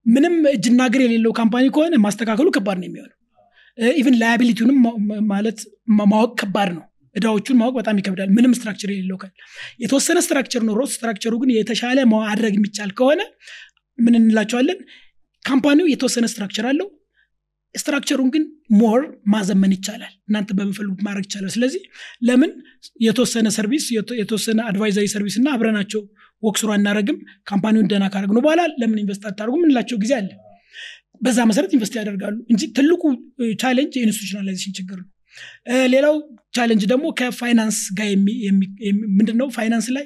ምንም 0.05 0.35
እጅና 0.53 0.81
እግር 0.89 1.01
የሌለው 1.05 1.31
company 1.39 1.65
ከሆነ 1.75 1.95
ማስተካከሉ 2.03 2.47
ከባድ 2.55 2.77
ነው 2.81 2.87
የሚሆነው 2.89 3.15
even 3.95 4.15
liability 4.21 4.55
ውንም 4.55 4.77
ማለት 5.31 5.59
ማወቅ 6.11 6.31
ከባድ 6.41 6.69
ነው። 6.75 6.83
እዳዎቹን 7.15 7.57
ማወቅ 7.59 7.73
በጣም 7.77 7.97
ይከብዳል። 7.99 8.29
ምንም 8.35 8.51
structure 8.57 8.89
የሌለው 8.91 9.17
ካል 9.21 9.31
የተወሰነ 9.83 10.17
structure 10.25 10.61
ኖሮ 10.67 10.81
structure 10.93 11.26
ኡ 11.26 11.33
ግን 11.41 11.51
የተሻለ 11.55 11.99
ማድረግ 12.13 12.53
የሚቻል 12.57 12.91
ከሆነ 12.99 13.21
ምን 13.99 14.15
እንላቸዋለን? 14.19 14.79
company 15.45 15.78
ው 15.78 15.87
የተወሰነ 15.91 16.25
structure 16.31 16.65
አለው። 16.69 16.87
structure 17.75 18.12
ኡን 18.12 18.29
ግን 18.35 18.43
more 18.77 19.01
ማዘመን 19.33 19.73
ይቻላል። 19.75 20.13
እናንተ 20.29 20.49
በምትፈልጉት 20.57 21.01
ማድረግ 21.07 21.25
ይቻላል። 21.27 21.51
ስለዚህ 21.55 21.81
ለምን 22.27 22.51
የተወሰነ 23.05 23.47
service 23.57 23.85
የተወሰነ 24.21 24.59
advisory 24.69 25.07
service 25.13 25.35
እና 25.41 25.49
አብረናቸው 25.55 26.01
work 26.43 26.52
ሰርተን 26.52 26.69
አናደረግም 26.75 27.17
company 27.47 27.74
ውን 27.74 27.89
ደና 27.91 28.05
ካደረግነው 28.13 28.43
በኋላ 28.45 28.61
ለምን 28.81 29.01
invest 29.03 29.23
አታደርጉ 29.29 29.55
ምንላቸው 29.63 29.97
ጊዜ 30.03 30.13
አለ 30.19 30.29
በዛ 31.21 31.39
መሰረት 31.49 31.71
invest 31.75 31.95
ያደርጋሉ 31.99 32.35
እንጂ 32.51 32.61
ትልቁ 32.77 33.01
challenge 33.61 33.93
የ 33.97 34.04
institutionalization 34.04 34.73
ችግር 34.79 34.97
ነው። 35.01 35.07
ሌላው 35.93 36.15
challenge 36.55 36.83
ደግሞ 36.91 37.05
ከፋይናንስ 37.19 37.79
ጋር 37.97 38.07
ምንድነው? 39.17 39.47
ፋይናንስ 39.57 39.87
ላይ 39.97 40.05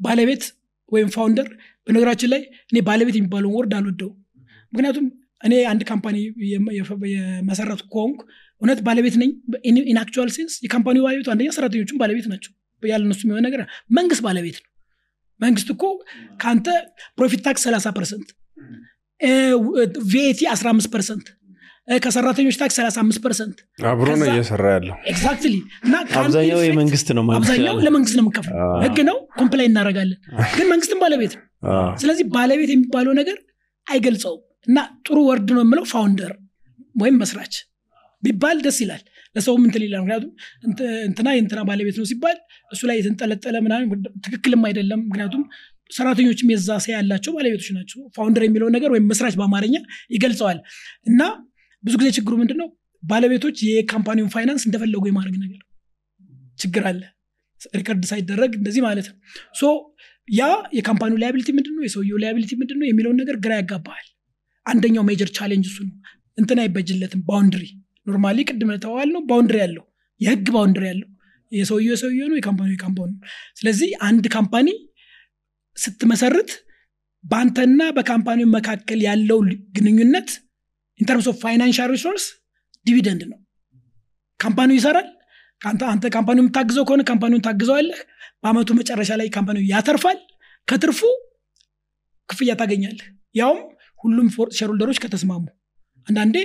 ባለቤት 0.00 0.44
ወይም 0.92 1.08
founder 1.14 1.48
በነገራችን 1.86 2.30
ላይ 2.34 2.42
እኔ 2.70 2.78
ባለቤት 2.88 3.16
የሚባለውን 3.18 3.54
word 3.56 3.72
አልወደው 3.78 4.10
ምክንያቱም 4.72 5.06
እኔ 5.42 5.54
አንድ 5.70 5.82
company 5.90 6.16
የመሰረትኩ 6.52 7.82
ከሆንኩ 7.92 8.20
እውነት 8.62 8.78
ባለቤት 8.86 9.14
ነኝ 9.22 9.30
in 9.84 9.98
actual 10.02 10.30
sense 10.36 10.54
የ 10.64 10.71
company 10.71 10.97
ው 10.97 11.04
ባለቤቱ 11.06 11.28
አንደኛ 11.34 11.50
ሰራተኞቹም 11.56 11.98
ባለቤት 12.02 12.26
ናቸው። 12.32 12.52
ያለነሱ 12.82 13.20
የሚሆን 13.24 13.44
ነገር 13.48 13.60
መንግስት 13.98 14.22
ባለቤት 14.26 14.56
ነው። 14.60 14.70
መንግስት 15.40 15.68
እኮ 15.74 15.84
ከአንተ 16.40 16.66
profit 17.18 17.40
tax 17.46 17.64
30 17.68 17.92
percent 17.96 18.28
VAT 20.10 20.40
15 20.52 20.88
percent 20.94 21.26
ከሰራተኞች 21.98 22.56
ታክስ 22.60 22.76
35 22.78 23.18
percent 23.24 23.58
አብሮ 23.88 24.08
ነው 24.20 24.26
እየሰራ 24.30 24.64
ያለው። 24.74 24.94
exactly 25.06 25.54
እና 25.84 25.94
አብዛኛው 26.20 26.60
የመንግስት 26.66 27.08
ነው 27.18 27.22
አብዛኛው 27.36 27.76
ለመንግስት 27.86 28.16
ነው 28.18 28.22
የምንከፍል 28.24 28.54
ህግ 28.84 28.98
ነው 29.10 29.18
comply 29.38 29.66
እናደረጋለን 29.70 30.18
ግን 30.56 30.66
መንግስትም 30.72 31.00
ባለቤት 31.04 31.34
ነው። 31.38 31.44
ስለዚህ 31.96 32.26
ባለቤት 32.34 32.72
የሚባለው 32.74 33.14
ነገር 33.20 33.38
አይገልጸውም። 33.86 34.42
እና 34.66 34.78
ጥሩ 35.06 35.18
word 35.28 35.48
ነው 35.56 35.62
የምለው 35.64 35.84
founder 35.92 36.32
ወይም 36.94 37.16
መስራች 37.22 37.54
ቢባል 38.22 38.58
ደስ 38.64 38.78
ይላል። 38.84 39.02
ለሰውም 39.36 39.62
እንትን 39.66 39.82
ይላል። 39.86 40.00
ምክንያቱም 40.02 40.30
እንትና 41.08 41.28
የእንትና 41.34 41.60
ባለቤት 41.68 41.96
ነው 42.00 42.06
ሲባል 42.10 42.36
እሱ 42.70 42.82
ላይ 42.90 42.96
የተንጠለጠለ 43.00 43.56
ምናምን 43.60 43.88
ትክክልም 44.24 44.62
አይደለም። 44.68 45.00
ምክንያቱም 45.08 45.42
ሰራተኞችም 45.90 46.48
የዛ 46.52 46.68
ሰ 46.78 46.88
ያላቸው 46.92 47.32
ባለቤቶች 47.36 47.68
ናቸው። 47.76 47.98
founder 48.16 48.42
የሚለውን 48.46 48.72
ነገር 48.76 48.90
ወይም 48.94 49.04
መስራች 49.10 49.34
በአማርኛ 49.40 49.76
ይገልጸዋል። 50.10 50.58
እና 51.06 51.20
ብዙ 51.84 51.94
ጊዜ 52.00 52.08
ችግሩ 52.16 52.34
ምንድን 52.40 52.58
ነው 52.62 52.68
ባለቤቶች 53.02 53.56
የ 53.68 53.77
company 53.77 54.11
ውን 54.11 54.30
ፋይናንስ 54.34 54.62
እንደፈለጉ 54.68 55.02
የማድረግ 55.10 55.36
ነገር 55.44 55.60
ችግር 56.58 56.84
አለ። 56.90 57.02
record 57.74 58.04
ሳይደረግ 58.10 58.52
እንደዚህ 58.58 58.82
ማለት 58.86 59.06
ነው። 59.10 59.16
so 59.54 59.64
ያ 60.28 60.44
የ 60.76 60.85
company 60.85 61.18
ው 61.22 61.27
liability 61.27 61.50
ምንድን 61.56 61.74
ነው 61.76 61.82
የሰውየው 61.86 62.18
liability 62.22 62.52
ምንድን 62.60 62.78
ነው 62.80 62.86
የሚለውን 62.88 63.18
ነገር 63.22 63.36
ግራ 63.44 63.52
ያጋባሃል። 63.60 64.06
አንደኛው 64.66 65.04
major 65.08 65.28
challenge 65.36 65.66
እሱ 65.70 65.78
ነው። 65.88 65.96
እንትን 66.38 66.58
አይበጅለትም። 66.62 67.20
boundary 67.28 67.64
normally 68.06 68.38
ቅድም 68.48 68.70
ተዋል 68.84 69.08
ነው 69.14 69.22
boundary 69.30 69.56
ያለው 69.62 69.84
የህግ 70.20 70.46
boundary 70.54 70.84
ያለው 70.90 71.08
የሰውየ 71.52 71.88
የሰውየ 71.92 72.22
ነው 72.30 72.36
የ 72.38 72.45
company 72.45 72.70
የ 72.74 72.82
company 72.82 73.12
ስለዚህ 73.58 73.88
አንድ 74.06 74.24
company 74.34 74.68
ስትመሰርት 75.76 76.50
በአንተና 77.24 77.82
በ 77.96 78.06
company 78.06 78.38
ው 78.38 78.48
መካከል 78.56 79.00
ያለው 79.06 79.38
ግንኙነት 79.76 80.28
in 81.00 81.07
terms 81.07 81.26
of 81.30 81.36
financial 81.42 81.88
resource 81.94 82.24
dividend 82.86 83.22
ነው። 83.30 83.38
company 84.40 84.68
ው 84.68 84.76
ይሰራል። 84.78 85.08
አንተ 85.90 86.04
company 86.14 86.36
ው 86.36 86.42
የምታግዘው 86.42 86.84
ከሆነ 86.88 87.02
company 87.10 87.32
ውን 87.32 87.44
ታግዘዋለህ። 87.46 88.00
በአመቱ 88.42 88.70
መጨረሻ 88.78 89.10
ላይ 89.20 89.28
company 89.36 89.58
ው 89.58 89.64
ያተርፋል። 89.70 90.18
ከትርፉ 90.68 91.00
ክፍያ 92.28 92.52
ታገኛለህ። 92.60 93.06
ያውም 93.34 93.60
ሁሉም 94.00 94.26
shareholder 94.58 94.87
ኦች 94.87 94.98
ከተስማሙ። 95.02 95.44
አንዳንዴ 96.06 96.36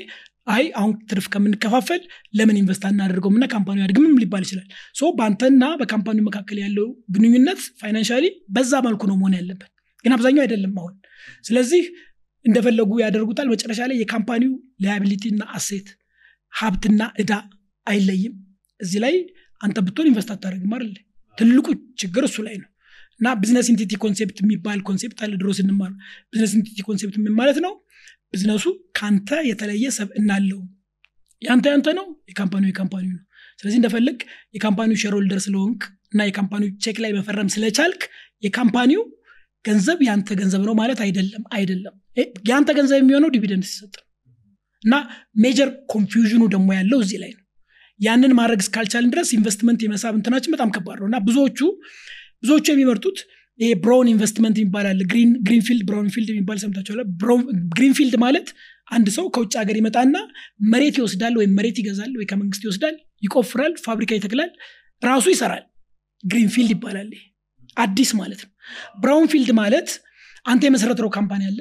አይ 0.47 0.63
አሁን 0.79 0.93
ትርፍ 1.09 1.25
ከምንከፋፈል 1.33 2.01
ለምን 2.37 2.57
invest 2.61 2.83
አናደርገውም? 2.87 3.35
እና 3.37 3.45
company 3.53 3.77
አድግምም 3.85 4.15
ሊባል 4.21 4.43
ይችላል። 4.45 4.67
so 4.95 5.11
በአንተና 5.17 5.63
በ 5.81 5.89
company 5.89 6.17
መካከል 6.27 6.57
ያለው 6.63 6.87
ግንኙነት 7.15 7.59
financially 7.81 8.25
በዛ 8.55 8.73
መልኩ 8.87 9.01
ነው 9.11 9.17
መሆን 9.21 9.35
ያለበት። 9.39 9.69
ግን 10.05 10.13
አብዛኛው 10.15 10.43
አይደለም 10.45 10.73
አሁን። 10.81 10.95
ስለዚህ 11.45 11.83
እንደፈለጉ 12.45 12.91
ያደርጉታል። 13.03 13.47
መጨረሻ 13.53 13.79
ላይ 13.89 13.97
የ 14.01 14.13
company 14.13 14.53
ው 14.83 14.90
liability 14.90 15.23
እና 15.33 15.43
asset 15.57 15.89
ሀብትና 16.53 17.01
እዳ 17.21 17.33
አይለይም። 17.87 18.33
እዚህ 18.79 18.99
ላይ 19.05 19.15
አንተ 19.61 19.77
ብትሆን 19.85 20.09
invest 20.11 20.31
አታደርግም 20.33 20.73
አይደለ 20.75 20.95
ትልቁ 21.37 21.67
ችግር 22.01 22.23
እሱ 22.29 22.37
ላይ 22.47 22.55
ነው። 22.61 22.67
እና 23.19 23.29
business 23.41 23.67
entity 23.71 23.93
concept 24.03 24.37
የሚባል 24.43 24.79
concept 24.87 25.19
አለ። 25.23 25.33
ድሮ 25.41 25.49
ስንማር 25.57 25.91
business 26.31 26.53
entity 26.57 26.79
concept 26.87 27.15
ማለት 27.39 27.57
ነው 27.65 27.73
ቢዝነሱ 28.33 28.65
ከአንተ 28.97 29.29
የተለየ 29.49 29.85
ሰብዕና 29.97 30.09
አለው 30.19 30.59
ያንተ 31.41 31.65
ያንተ 31.73 31.89
ነው 31.97 32.05
የካምፓኒው 32.29 32.69
የካምፓኒው 32.71 33.11
ነው። 33.15 33.23
ስለዚህ 33.59 33.77
እንደፈለግ 33.79 34.19
የ 34.55 34.65
company 34.65 34.99
ው 35.01 35.07
shareholder 35.07 35.39
ስለሆንክ 35.45 35.81
እና 36.13 36.21
የ 36.27 36.35
company 36.35 36.62
ው 36.62 36.69
ቼክ 36.83 36.97
ላይ 37.03 37.11
መፈረም 37.17 37.49
ስለቻልክ 37.55 38.01
የ 38.43 38.54
company 38.54 38.91
ው 38.91 39.01
ገንዘብ 39.65 39.99
ያንተ 40.07 40.29
ገንዘብ 40.39 40.61
ነው 40.67 40.75
ማለት 40.79 40.99
አይደለም 41.05 41.43
አይደለም። 41.57 41.95
የአንተ 42.47 42.69
ገንዘብ 42.77 42.97
የሚሆነው 43.01 43.29
dividend 43.35 43.65
ሲሰጥ 43.69 43.93
እና 44.83 44.95
major 45.43 45.69
confusion 45.93 46.34
ኡ 46.34 46.43
ደግሞ 46.53 46.69
ያለው 46.77 46.99
እዚህ 47.03 47.17
ላይ 47.23 47.31
ነው። 47.31 47.43
ያንን 47.99 48.31
ማድረግ 48.39 48.59
እስካልቻልን 48.65 49.11
ድረስ 49.13 49.29
ኢንቨስትመንት 49.37 49.79
የመሳብ 49.85 50.13
እንትናችን 50.19 50.53
በጣም 50.55 50.69
ከባድ 50.75 50.97
ነው። 51.01 51.07
እና 51.09 51.17
ብዙዎቹ 51.27 51.59
ብዙዎቹ 52.43 52.65
የሚመርጡት 52.71 53.17
ይሄ 53.59 53.71
brown 53.81 54.07
investment 54.11 54.57
ይባላል 54.61 54.99
greenfield 55.47 55.81
brownfield 55.87 56.29
የሚባል 56.31 56.59
ሰምታችኋል 56.61 57.01
greenfield 57.73 58.15
ማለት 58.23 58.47
አንድ 58.91 59.07
ሰው 59.15 59.25
ከውጭ 59.35 59.53
ሀገር 59.61 59.75
ይመጣና 59.79 60.15
መሬት 60.71 60.95
ይወስዳል 60.99 61.33
ወይም 61.39 61.51
መሬት 61.57 61.77
ይገዛል 61.81 62.13
ወይ 62.19 62.25
ከመንግስት 62.31 62.63
ይወስዳል 62.65 62.95
ይቆፍራል 63.23 63.73
ፋብሪካ 63.85 64.11
ይተክላል 64.17 64.49
ራሱ 65.01 65.25
ይሰራል። 65.33 65.63
greenfield 66.23 66.71
ይባላል 66.75 67.09
ይሄ። 67.13 67.21
አዲስ 67.77 68.09
ማለት 68.19 68.41
ነው። 68.45 68.51
brownfield 69.01 69.51
ማለት 69.61 69.89
አንተ 70.45 70.61
የመሰረትከው 70.67 71.11
company 71.15 71.43
አለ። 71.49 71.59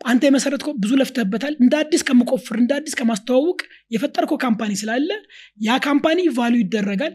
አንተ 0.00 0.22
የመሰረትከው 0.28 0.74
ብዙ 0.82 0.92
ለፍተህበታል። 1.00 1.54
እንደ 1.62 1.74
አዲስ 1.82 2.02
ከመቆፍር 2.08 2.56
እንደ 2.60 2.72
አዲስ 2.78 2.94
ከማስተዋወቅ 2.98 3.58
የፈጠርከው 3.94 4.38
company 4.44 4.72
ስላለ 4.82 5.10
ያ 5.60 5.78
company 5.86 6.28
value 6.36 6.54
ይደረጋል 6.62 7.14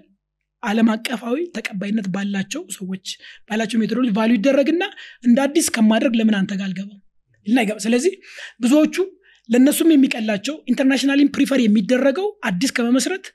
አለም 0.64 0.90
አቀፋዊ 0.94 1.38
ተቀባይነት 1.56 2.08
ባላቸው 2.08 2.62
ሰዎች 2.76 3.06
ባላቸው 3.50 3.78
methodology 3.82 4.12
value 4.18 4.32
ይደረግና 4.38 4.84
እንደ 5.24 5.38
አዲስ 5.46 5.68
ከማድረግ 5.76 6.14
ለምን 6.20 6.36
አንተ 6.40 6.52
ጋር 6.60 6.66
አልገባም? 6.68 7.00
ስለዚህ 7.78 8.14
ብዙዎቹ 8.60 8.96
ለእነሱም 9.50 9.90
የሚቀላቸው 9.94 10.56
internationally 10.68 11.24
ን 11.24 11.32
prefer 11.36 11.60
የሚደረገው 11.64 12.28
አዲስ 12.50 12.72
ከመመስረት 12.78 13.26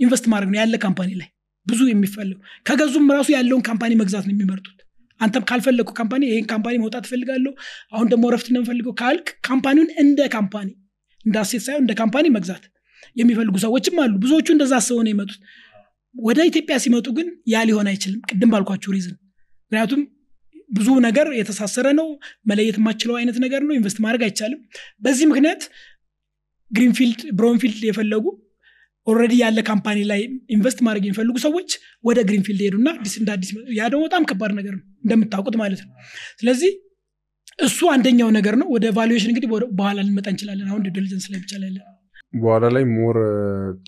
invest 0.00 0.26
ማድረግ 0.32 0.50
ነው 0.52 0.58
ያለ 0.60 0.76
company 0.84 1.10
ላይ 1.20 1.28
ብዙ 1.66 1.80
የሚፈለጉ 1.88 2.38
ከገዙም 2.66 3.08
ራሱ 3.16 3.28
ያለውን 3.34 3.62
company 3.62 3.92
መግዛት 3.94 4.24
ነው 4.28 4.34
የሚመርጡት። 4.34 4.76
አንተም 5.20 5.44
ካልፈለግኩ 5.48 5.90
company 5.92 6.22
ይህን 6.28 6.46
company 6.46 6.74
መውጣት 6.82 7.04
እፈልጋለሁ 7.08 7.52
አሁን 7.92 8.06
ደግሞ 8.12 8.24
ረፍት 8.34 8.48
ነው 8.54 8.62
ካልክ 9.00 9.26
company 9.44 9.73
ውን 9.73 9.90
እንደ 10.04 10.20
company 10.28 10.68
እንደ 11.24 11.36
asset 11.42 11.62
ሳይሆን 11.66 11.82
እንደ 11.84 11.92
company 11.94 12.26
መግዛት 12.36 12.64
የሚፈልጉ 13.16 13.56
ሰዎችም 13.58 13.96
አሉ። 14.02 14.12
ብዙዎቹ 14.18 14.48
እንደዛ 14.52 14.72
አስበው 14.78 15.02
ነው 15.06 15.12
የመጡት 15.12 15.38
ወደ 16.14 16.38
ኢትዮጵያ 16.48 16.76
ሲመጡ 16.84 17.06
ግን 17.16 17.28
ያ 17.48 17.62
ሊሆን 17.68 17.88
አይችልም። 17.90 18.20
ቅድም 18.30 18.50
ባልኳቸው 18.52 18.90
reason። 18.96 19.16
ምክንያቱም 19.64 20.00
ብዙ 20.70 20.88
ነገር 21.06 21.26
የተሳሰረ 21.38 21.86
ነው። 21.98 22.08
መለየት 22.50 22.76
የማይቻለው 22.80 23.14
አይነት 23.20 23.36
ነገር 23.44 23.62
ነው። 23.66 23.74
invest 23.78 23.98
ማድረግ 24.04 24.22
አይቻልም። 24.26 24.60
በዚህ 25.04 25.26
ምክንያት 25.32 25.62
greenfield 26.70 27.20
brownfield 27.38 27.82
የፈለጉ 27.88 28.24
already 29.06 29.34
ያለ 29.42 29.58
company 29.68 29.98
ላይ 30.10 30.20
invest 30.56 30.80
ማድረግ 30.86 31.04
የሚፈልጉ 31.06 31.36
ሰዎች 31.44 31.70
ወደ 32.04 32.18
greenfield 32.28 32.60
ሄዱና 32.66 32.88
አዲስ 32.96 33.14
እንደ 33.20 33.30
አዲስ 33.36 33.50
ያ 33.78 33.88
ደግሞ 33.92 34.02
በጣም 34.08 34.24
ከባድ 34.30 34.52
ነገር 34.58 34.74
ነው 34.76 34.84
እንደምታውቁት 35.04 35.56
ማለት 35.62 35.80
ነው። 35.84 35.92
ስለዚህ 36.40 36.72
እሱ 37.58 37.80
አንደኛው 37.94 38.28
ነገር 38.36 38.54
ነው። 38.60 38.68
ወደ 38.74 38.86
valuation 38.98 39.30
እንግዲህ 39.32 39.48
በኋላ 39.78 39.96
ልንመጣ 40.00 40.26
እንችላለን። 40.32 40.68
አሁን 40.70 40.82
diligence 40.88 41.26
ላይ 41.32 41.40
ብቻ 41.40 41.52
ላይ 41.62 41.70
በኋላ 42.32 42.64
ላይ 42.74 42.84
more 42.94 43.16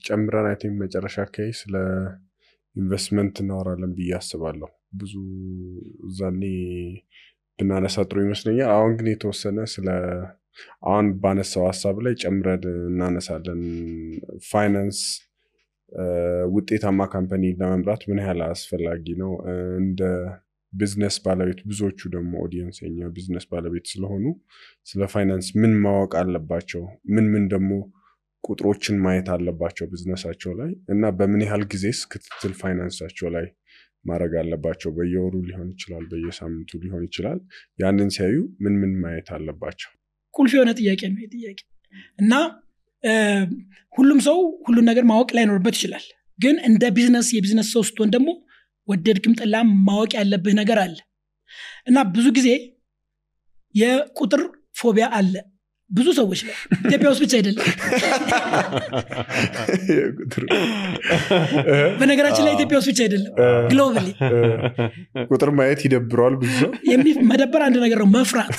ጨምረን 0.07 0.47
አይ 0.49 0.57
መጨረሻ 0.81 1.17
አካባቢ 1.25 1.53
ስለ 1.61 1.75
ኢንቨስትመንት 2.77 3.37
እናወራለን 3.43 3.93
ብዬ 3.99 4.11
አስባለሁ። 4.19 4.69
ብዙ 5.01 5.13
እዛኔ 6.09 6.43
ብናነሳ 7.59 8.05
ጥሩ 8.09 8.19
ይመስለኛል። 8.25 8.71
አሁን 8.77 8.93
ግን 8.99 9.09
የተወሰነ 9.13 9.59
ስለ 9.75 9.89
አሁን 10.87 11.07
ባነሳው 11.23 11.65
ሀሳብ 11.69 11.97
ላይ 12.07 12.15
ጨምረን 12.23 12.63
እናነሳለን። 12.89 13.61
ፋይናንስ 14.51 15.01
ውጤታማ 16.55 17.01
company 17.15 17.45
ለመምራት 17.61 18.03
ምን 18.11 18.21
ያህል 18.23 18.41
አስፈላጊ 18.47 19.07
ነው? 19.23 19.33
እንደ 19.83 20.01
ቢዝነስ 20.73 21.17
ባለቤት 21.25 21.61
ብዙዎቹ 21.71 22.01
ደግሞ 22.15 22.33
audience 22.45 22.77
የኛ 22.85 23.09
ቢዝነስ 23.17 23.45
ባለቤት 23.51 23.87
ስለሆኑ 23.93 24.25
ስለ 24.87 25.03
ፋይናንስ 25.15 25.49
ምን 25.61 25.73
ማወቅ 25.85 26.13
አለባቸው? 26.23 26.85
ምን 27.15 27.27
ምን 27.35 27.45
ደግሞ 27.55 27.71
ቁጥሮችን 28.45 28.97
ማየት 29.05 29.29
አለባቸው 29.35 29.87
ቢዝነሳቸው 29.91 30.53
ላይ 30.61 30.71
እና 30.89 31.11
በምን 31.19 31.43
ያህል 31.45 31.65
ጊዜስ 31.73 32.01
ክትትል 32.13 32.55
ፋይናንሳቸው 32.61 33.29
ላይ 33.37 33.47
ማድረግ 34.05 34.33
አለባቸው? 34.41 34.91
በየወሩ 34.97 35.35
ሊሆን 35.49 35.69
ይችላል 35.75 36.05
በየሳምንቱ 36.11 36.81
ሊሆን 36.85 37.03
ይችላል። 37.09 37.39
ያንን 37.83 38.09
ሲያዩ 38.17 38.35
ምን 38.65 38.75
ምን 38.81 38.93
ማየት 39.03 39.29
አለባቸው? 39.37 39.91
ቁልፍ 40.35 40.53
የሆነ 40.57 40.71
ጥያቄ 40.81 41.01
ነው 41.11 41.21
ይህ 41.23 41.31
ጥያቄ። 41.35 41.59
እና 42.23 42.33
ሁሉም 43.93 44.19
ሰው 44.27 44.37
ሁሉን 44.67 44.87
ነገር 44.91 45.05
ማወቅ 45.11 45.31
ላይኖርበት 45.37 45.75
ይችላል። 45.79 46.05
ግን 46.39 46.57
እንደ 46.69 46.85
business 46.97 47.29
የ 47.35 47.41
business 47.41 47.69
ሰው 47.75 47.83
ስትሆን 47.89 48.13
ደግሞ 48.15 48.29
ወደድክም 48.89 49.35
ጠላም 49.41 49.69
ማወቅ 49.89 50.11
ያለብህ 50.19 50.55
ነገር 50.61 50.79
አለ። 50.85 50.97
እና 51.87 51.99
ብዙ 52.15 52.27
ጊዜ 52.39 52.49
የቁጥር 53.75 54.43
phobia 54.81 55.07
አለ 55.19 55.35
ብዙ 55.93 56.09
ሰዎች 56.19 56.41
ላይ 56.47 56.55
ኢትዮጵያ 56.83 57.09
ውስጥ 57.13 57.23
ብቻ 57.25 57.33
አይደለም። 57.39 57.67
በነገራችን 62.01 62.45
ላይ 62.47 62.53
ኢትዮጵያ 62.57 62.77
ውስጥ 62.81 62.89
ብቻ 62.93 63.01
አይደለም 63.07 63.33
globally 63.71 64.09
ቁጥር 65.31 65.51
ማየት 65.59 65.83
ይደብረዋል 65.87 66.37
ብዙ 66.43 66.53
ሰው። 66.63 66.71
መደበር 67.33 67.63
አንድ 67.67 67.79
ነገር 67.85 68.01
ነው 68.03 68.09
መፍራት። 68.17 68.57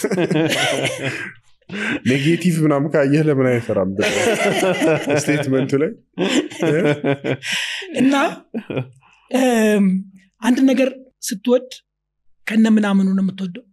negative 2.10 2.56
ምናምን 2.64 2.90
ካየህ 2.94 3.22
ለምን 3.28 3.48
አይሰራም 3.52 3.92
statement 5.22 5.63
ኡ 5.63 5.72
ላይ 5.84 5.92
እና 8.02 8.16
አንድ 10.42 10.58
ነገር 10.70 10.90
ስትወድ 11.28 11.70
ከነ 12.48 12.66
ምናምኑ 12.76 13.10
ነው 13.18 13.24
የምትወደው። 13.26 13.64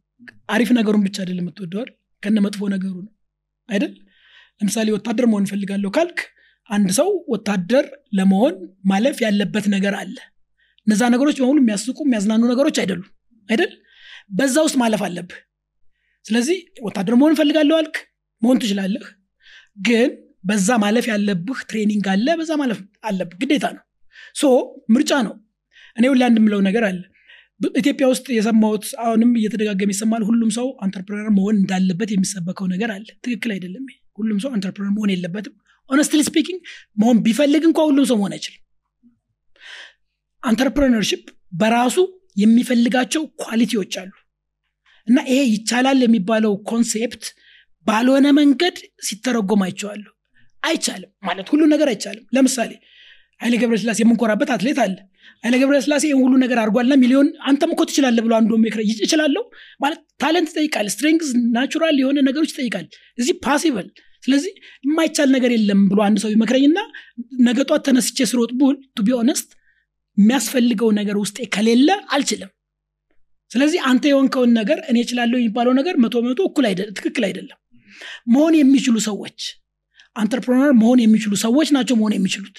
አሪፍ 0.54 0.70
ነገሩን 0.78 1.02
ብቻ 1.06 1.16
አይደለም 1.22 1.44
የምትወደው 1.44 1.88
ከነ 2.22 2.38
መጥፎ 2.46 2.68
ነገሩ 2.74 2.94
ነው 2.98 3.10
አይደል? 3.70 3.92
ለምሳሌ 4.60 4.88
ወታደር 4.96 5.26
መሆን 5.30 5.44
እፈልጋለሁ 5.46 5.90
ካልክ 5.96 6.18
አንድ 6.70 6.88
ሰው 6.98 7.08
ወታደር 7.32 7.86
ለመሆን 8.18 8.54
ማለፍ 8.84 9.16
ያለበት 9.24 9.66
ነገር 9.74 9.94
አለ። 10.00 10.16
እነዛ 10.86 11.02
ነገሮች 11.14 11.36
በሙሉ 11.40 11.58
የሚያስቁ 11.62 11.98
የሚያዝናኑ 12.04 12.42
ነገሮች 12.52 12.76
አይደሉም። 12.82 13.08
አይደል? 13.48 13.72
በዛ 14.30 14.56
ውስጥ 14.66 14.76
ማለፍ 14.82 15.02
አለብህ። 15.06 15.38
ስለዚህ 16.24 16.58
ወታደር 16.86 17.14
መሆን 17.20 17.34
እፈልጋለሁ 17.36 17.76
አልክ? 17.80 17.96
መሆን 18.42 18.58
ትችላለህ። 18.62 19.06
ግን 19.86 20.10
በዛ 20.44 20.68
ማለፍ 20.82 21.06
ያለብህ 21.10 21.58
training 21.68 22.06
አለ 22.12 22.26
በዛ 22.38 22.52
ማለፍ 22.60 22.78
አለብህ። 23.08 23.38
ግዴታ 23.42 23.66
ነው። 23.76 23.82
so 24.36 24.44
ምርጫ 24.94 25.12
ነው። 25.26 25.34
እኔ 25.96 26.04
ሁላ 26.12 26.24
የምለው 26.30 26.60
ነገር 26.68 26.84
አለ 26.88 27.00
ኢትዮጵያ 27.60 28.06
ውስጥ 28.10 28.26
የሰማሁት 28.34 28.84
አሁንም 29.04 29.30
እየተደጋገመ 29.38 29.90
ይሰማል። 29.94 30.22
ሁሉም 30.28 30.50
ሰው 30.56 30.68
entrepreneur 30.84 31.30
መሆን 31.36 31.56
እንዳለበት 31.60 32.10
የሚሰበከው 32.14 32.66
ነገር 32.72 32.90
አለ። 32.94 33.08
ትክክል 33.24 33.50
አይደለም። 33.56 33.84
ሁሉም 34.18 34.38
ሰው 34.44 34.50
entrepreneur 34.56 34.92
መሆን 34.96 35.10
የለበትም። 35.14 35.54
honestly 35.90 36.20
speaking 36.28 36.60
መሆን 36.96 37.18
ቢፈልግ 37.26 37.62
እንኳ 37.68 37.78
ሁሉም 37.88 38.06
ሰው 38.10 38.16
መሆን 38.20 38.32
አይችልም። 38.36 38.62
entrepreneurship 40.42 41.22
በራሱ 41.54 41.96
የሚፈልጋቸው 42.36 43.22
quality 43.44 43.76
ዎች 43.76 43.94
አሉ። 44.02 44.12
እና 45.08 45.18
ይሄ 45.30 45.40
ይቻላል 45.54 46.00
የሚባለው 46.04 46.52
concept 46.70 47.24
ባልሆነ 47.86 48.26
መንገድ 48.38 48.76
ሲተረጎም 49.06 49.62
አይቼዋለሁ። 49.66 50.12
አይቻልም 50.62 51.10
ማለት 51.28 51.46
ሁሉ 51.52 51.62
ነገር 51.72 51.88
አይቻልም። 51.92 52.24
ለምሳሌ 52.36 52.72
ኃይሌ 53.40 53.54
ገብረስላሴ 53.60 53.98
የምንኮራበት 54.02 54.50
አትሌት 54.54 54.78
አለ። 54.84 54.94
ኃይሌ 55.44 55.54
ገብረስላሴ 55.62 56.04
ይህን 56.08 56.20
ሁሉ 56.24 56.34
ነገር 56.42 56.58
አድርጓልና 56.62 56.94
ሚሊዮን 57.02 57.28
አንተም 57.48 57.70
እኮ 57.74 57.82
ትችላለህ 57.90 58.22
ብሎ 58.26 58.32
አንዱ 58.38 58.58
ምክረ 58.64 58.80
ይችላለሁ 59.02 59.42
ማለት 59.80 60.00
ታለንት 60.22 60.50
ይጠይቃል። 60.52 60.88
ስትሬንግዝ 60.94 61.30
ናቹራል 61.56 61.98
የሆነ 62.02 62.18
ነገሮች 62.28 62.52
ይጠይቃል። 62.54 62.86
እዚህ 63.18 63.34
ፓሲብል 63.46 63.88
ስለዚህ 64.24 64.52
የማይቻል 64.84 65.28
ነገር 65.34 65.50
የለም 65.54 65.80
ብሎ 65.90 66.00
አንድ 66.06 66.18
ሰው 66.24 66.30
ይመክረኝና 66.34 66.78
ነገ 67.46 67.58
ተነስቼ 67.86 68.26
ስሮጥ 68.30 68.50
ቡል 68.60 68.76
ቱ 68.96 69.04
ቢ 69.06 69.14
ኦነስት 69.18 69.48
የሚያስፈልገው 70.16 70.90
ነገር 70.98 71.16
ውስጤ 71.22 71.38
ከሌለ 71.54 71.90
አልችልም። 72.14 72.50
ስለዚህ 73.50 73.80
አንተ 73.90 74.04
የሆንከውን 74.10 74.50
ነገር 74.58 74.78
እኔ 74.90 74.98
እችላለሁ 75.04 75.38
የሚባለው 75.38 75.72
ነገር 75.78 75.94
መቶ 76.02 76.14
በመቶ 76.18 76.40
እኩል 76.48 76.66
ትክክል 76.98 77.24
አይደለም። 77.28 77.58
መሆን 78.32 78.54
የሚችሉ 78.58 78.96
ሰዎች 79.08 79.38
አንተርፕረነር 80.16 80.72
መሆን 80.78 80.98
የሚችሉ 81.02 81.34
ሰዎች 81.42 81.68
ናቸው 81.76 81.94
መሆን 81.96 82.14
የሚችሉት 82.16 82.56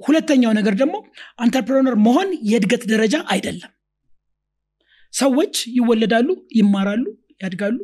ሁለተኛው 0.00 0.52
ነገር 0.58 0.74
ደግሞ 0.80 0.96
አንተርፕረነር 1.42 1.94
መሆን 2.06 2.30
የእድገት 2.50 2.82
ደረጃ 2.90 3.16
አይደለም። 3.34 3.70
ሰዎች 5.14 5.54
ይወለዳሉ 5.76 6.28
ይማራሉ 6.58 7.04
ያድጋሉ። 7.40 7.76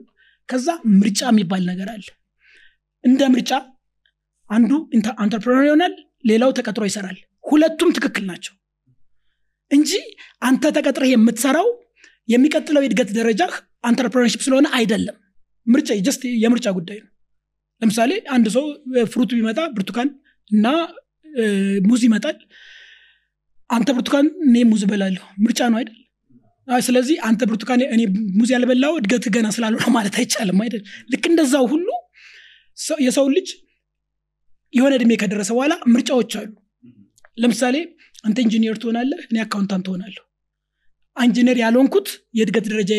ከዛ 0.48 0.68
ምርጫ 0.94 1.20
የሚባል 1.30 1.62
ነገር 1.70 1.88
አለ። 1.94 2.06
እንደ 3.04 3.22
ምርጫ 3.34 3.52
አንዱ 4.50 4.70
አንተርፕረነር 5.22 5.64
ይሆናል 5.68 5.94
ሌላው 6.24 6.50
ተቀጥሮ 6.58 6.84
ይሰራል። 6.88 7.18
ሁለቱም 7.44 7.90
ትክክል 7.96 8.24
ናቸው 8.30 8.54
እንጂ 9.70 9.90
አንተ 10.42 10.72
ተቀጥረህ 10.76 11.10
የምትሰራው 11.12 11.68
የሚቀጥለው 12.28 12.82
የእድገት 12.82 13.10
ደረጃ 13.18 13.42
entrepreneurship 13.84 14.42
ስለሆነ 14.46 14.66
አይደለም። 14.78 15.16
ምርጫ 15.66 15.90
just 16.06 16.22
የምርጫ 16.42 16.68
ጉዳይ 16.76 16.98
ነው። 17.02 17.08
ለምሳሌ 17.82 18.12
አንድ 18.34 18.46
ሰው 18.56 18.64
fruit 19.12 19.30
ቢመጣ 19.36 19.60
ብርቱካን 19.76 20.08
እና 20.50 20.66
ሙዝ 21.86 22.02
ይመጣል። 22.06 22.36
አንተ 23.70 23.88
ብርቱካን 23.96 24.26
እኔ 24.46 24.56
ሙዝ 24.70 24.82
እበላለሁ። 24.86 25.24
ምርጫ 25.44 25.60
ነው 25.72 25.78
አይደል? 25.80 25.98
አይ፣ 26.68 26.80
ስለዚህ 26.86 27.16
አንተ 27.28 27.42
ብርቱካን 27.50 27.80
እኔ 27.94 28.00
ሙዝ 28.38 28.50
ያልበላው 28.54 28.92
እድገት 28.98 29.24
ገና 29.34 29.46
ስላልሆነ 29.56 29.86
ማለት 29.96 30.14
አይቻልም 30.20 30.58
አይደል? 30.64 30.82
ልክ 31.12 31.24
እንደዛው 31.30 31.64
ሁሉ 31.72 31.86
ሰው- 32.78 33.00
የሰው 33.06 33.26
ልጅ 33.34 33.48
የሆነ 34.74 34.92
እድሜ 34.98 35.12
ከደረሰ 35.20 35.50
በኋላ 35.56 35.72
ምርጫዎች 35.94 36.32
አሉ። 36.40 36.50
ለምሳሌ 37.38 37.76
አንተ 38.24 38.38
ኢንጂኒየር 38.44 38.76
ትሆናለህ 38.82 39.20
እኔ 39.28 39.36
accountant 39.44 39.84
ትሆናለሁ 39.86 40.22
ኢንጂነር 41.16 41.56
ያልሆንኩት 41.62 42.08
የእድገት 42.38 42.66
ደረጃ 42.70 42.90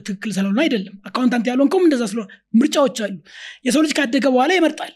ትክክል 0.00 0.30
ስላልሆነ 0.34 0.60
አይደለም። 0.64 0.94
accountant 1.08 1.46
ያልሆንከውም 1.50 1.84
እንደዛ 1.86 2.02
ስለሆነ 2.10 2.28
ምርጫዎች 2.54 2.98
አሉ። 3.04 3.14
የሰው 3.66 3.82
ልጅ 3.84 3.92
ካደገ 3.98 4.24
በኋላ 4.34 4.52
ይመርጣል። 4.58 4.92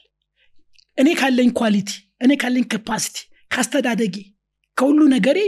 እኔ 0.98 1.08
ካለኝ 1.18 1.50
quality 1.58 1.90
እኔ 2.22 2.32
ካለኝ 2.36 2.64
capacity 2.72 3.16
ካስተዳደጌ 3.50 4.16
ከሁሉ 4.76 5.00
ነገሬ 5.14 5.38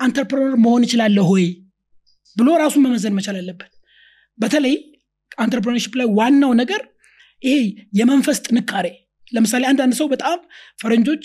entrepreneur 0.00 0.54
መሆን 0.64 0.82
እችላለሁ 0.86 1.24
ሆይ 1.32 1.44
ብሎ 2.36 2.48
ራሱን 2.62 2.82
መመዘን 2.84 3.14
መቻል 3.18 3.36
አለበት። 3.40 3.72
በተለይ 4.38 4.74
entrepreneurship 5.38 5.94
ላይ 6.00 6.06
ዋናው 6.18 6.52
ነገር 6.60 6.82
ይሄ 7.42 7.56
የመንፈስ 7.98 8.38
ጥንካሬ። 8.46 8.86
ለምሳሌ 9.32 9.62
አንዳንድ 9.64 9.94
ሰው 10.00 10.06
በጣም 10.14 10.38
ፈረንጆች 10.82 11.24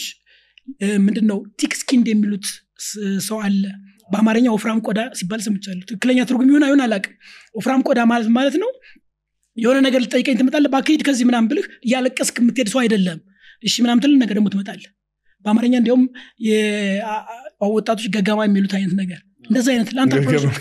ምንድን 1.06 1.26
ነው 1.32 1.39
thick 1.60 1.73
የሚሉት 2.08 2.48
ሰው 3.28 3.38
አለ። 3.39 3.63
በአማርኛ 4.10 4.48
ወፍራም 4.56 4.80
ቆዳ 4.88 5.00
ሲባል 5.20 5.41
ሰምቻለሁ። 5.46 5.84
ትክክለኛ 5.89 6.20
ትርጉም 6.24 6.50
ይሆን 6.52 6.63
አይሆን 6.63 6.82
አላውቅም። 6.86 7.15
ወፍራም 7.56 7.82
ቆዳ 7.88 8.00
ማለት 8.12 8.30
ማለት 8.38 8.56
ነው 8.63 8.70
የሆነ 9.58 9.78
ነገር 9.86 10.00
ልጠይቀኝ 10.04 10.36
ትመጣለህ 10.39 10.72
በአካሄድ 10.74 11.02
ከዚህ 11.08 11.26
ምናምን 11.30 11.48
ብልህ 11.52 11.65
እያለቀስክ 11.86 12.36
የምትሄድ 12.41 12.70
ሰው 12.74 12.80
አይደለም። 12.84 13.20
እሺ 13.63 13.76
ምናምን 13.84 14.02
ትል 14.04 14.13
ነገር 14.24 14.36
ደግሞ 14.38 14.50
ትመጣለህ 14.56 14.91
በአማርኛ 15.47 15.75
አ- 17.10 17.23
ወጣቶች 17.71 18.07
ገገማ 18.15 18.39
የሚሉት 18.47 18.73
አይነት 18.77 18.93
ነገር 19.01 19.19
እንደዚህ 19.49 19.71
አይነት 19.73 19.89
ለ 19.95 20.02
entrepreneurship 20.02 20.56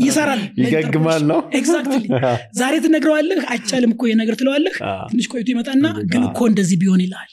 ይሰራል 0.00 0.40
ይገግማል 0.62 1.22
ነው? 1.30 1.38
exactly 1.58 2.02
ዛሬ 2.58 2.74
ትነግረዋለህ 2.84 3.38
አይቻልም 3.52 3.92
እኮ 3.94 4.08
ነገር 4.20 4.34
ትለዋለህ። 4.40 4.74
ትንሽ 5.10 5.26
ቆይቶ 5.32 5.48
ይመጣና 5.54 5.84
ግን 6.12 6.24
እኮ 6.28 6.40
እንደዚህ 6.50 6.78
ቢሆን 6.82 7.02
ይልሃል። 7.04 7.30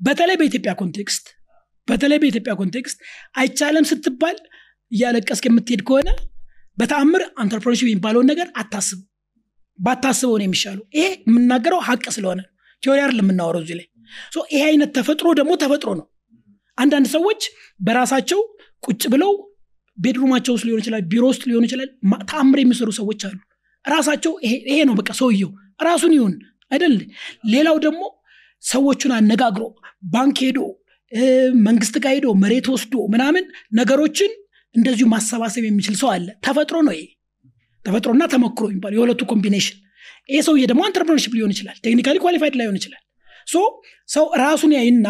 በተለይ 0.00 0.36
በኢትዮጵያ 0.40 0.72
context 0.80 1.24
በተለይ 1.88 2.18
በኢትዮጵያ 2.22 2.52
context 2.54 2.98
አይቻልም 3.36 3.86
ስትባል 3.90 4.36
እያለቀስክ 4.92 5.44
የምትሄድ 5.48 5.82
ከሆነ 5.88 6.08
በተአምር 6.78 7.22
entrepreneurship 7.38 7.88
የሚባለውን 7.88 8.28
ነገር 8.32 8.48
አታስብ። 8.56 9.00
ባታስበው 9.78 10.36
ነው 10.38 10.46
የሚሻለው። 10.46 10.84
ይሄ 10.96 11.06
የምናገረው 11.26 11.80
ሀቅ 11.86 12.04
ስለሆነ 12.16 12.40
theory 12.82 12.98
አይደለም 13.02 13.26
የምናወረው 13.26 13.62
እዚህ 13.64 13.76
ላይ 13.78 13.86
ይሄ 14.52 14.62
አይነት 14.68 14.90
ተፈጥሮ 14.98 15.28
ደግሞ 15.40 15.52
ተፈጥሮ 15.62 15.90
ነው። 16.00 16.06
አንዳንድ 16.78 17.06
ሰዎች 17.14 17.42
በራሳቸው 17.80 18.40
ቁጭ 18.82 19.02
ብለው 19.12 19.32
bedroom 19.98 20.25
ኣቸው 20.25 20.52
ውስጥ 20.56 20.64
ሊሆን 20.68 20.80
ይችላል 20.82 21.02
ቢሮ 21.10 21.24
ውስጥ 21.32 21.42
ሊሆን 21.48 21.64
ይችላል 21.66 21.88
ተአምር 22.30 22.58
የሚሰሩ 22.60 22.90
ሰዎች 22.98 23.20
አሉ። 23.28 23.38
ራሳቸው 23.84 24.32
ይሄ 24.66 24.78
ነው 24.88 24.94
በቃ 25.00 25.10
ሰውየው 25.20 25.50
ራሱን 25.80 26.12
ይሁን 26.16 26.34
አይደል? 26.70 26.94
ሌላው 27.52 27.76
ደግሞ 27.86 28.02
ሰዎቹን 28.62 29.12
አነጋግሮ 29.16 29.64
ባንክ 30.12 30.38
ሄዶ 30.44 30.58
መንግስት 31.66 31.94
ጋር 32.02 32.12
ሄዶ 32.16 32.28
መሬት 32.42 32.66
ወስዶ 32.72 32.94
ምናምን 33.14 33.44
ነገሮችን 33.78 34.30
እንደዚሁ 34.74 35.06
ማሰባሰብ 35.14 35.64
የሚችል 35.66 35.94
ሰው 36.00 36.08
አለ። 36.12 36.28
ተፈጥሮ 36.46 36.76
ነው 36.86 36.94
ይሄ። 36.96 37.04
ተፈጥሮና 37.84 38.24
ተሞክሮ 38.32 38.64
የሚባለው 38.70 38.98
የሁለቱ 38.98 39.22
combination። 39.32 39.78
ይሄ 40.28 40.38
ሰውዬ 40.46 40.64
ደግሞ 40.70 40.80
entrepreneurship 40.86 41.32
ሊሆን 41.36 41.52
ይችላል 41.54 41.76
technically 41.84 42.16
qualified 42.24 42.54
ላይሆን 42.60 42.76
ይችላል 42.80 43.01
so 43.48 43.56
ሰው 44.08 44.26
ራሱን 44.42 44.72
ያይና 44.76 45.06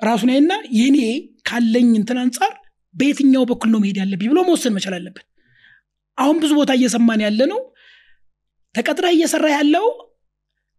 ራሱን 0.00 0.30
ያይና 0.34 0.52
የኔ 0.78 0.98
ካለኝ 1.48 1.90
እንትን 2.00 2.18
አንጻር 2.22 2.52
በየትኛው 2.94 3.44
በኩል 3.50 3.68
ነው 3.72 3.80
መሄድ 3.82 3.96
ያለብኝ 4.02 4.28
ብሎ 4.32 4.40
መወሰን 4.48 4.74
መቻል 4.76 4.94
አለበት። 4.98 5.24
አሁን 6.18 6.36
ብዙ 6.42 6.52
ቦታ 6.58 6.72
እየሰማን 6.78 7.22
ያለ 7.24 7.40
ነው 7.52 7.60
ተቀጥረህ 8.74 9.12
እየሰራ 9.16 9.46
ያለው 9.54 9.86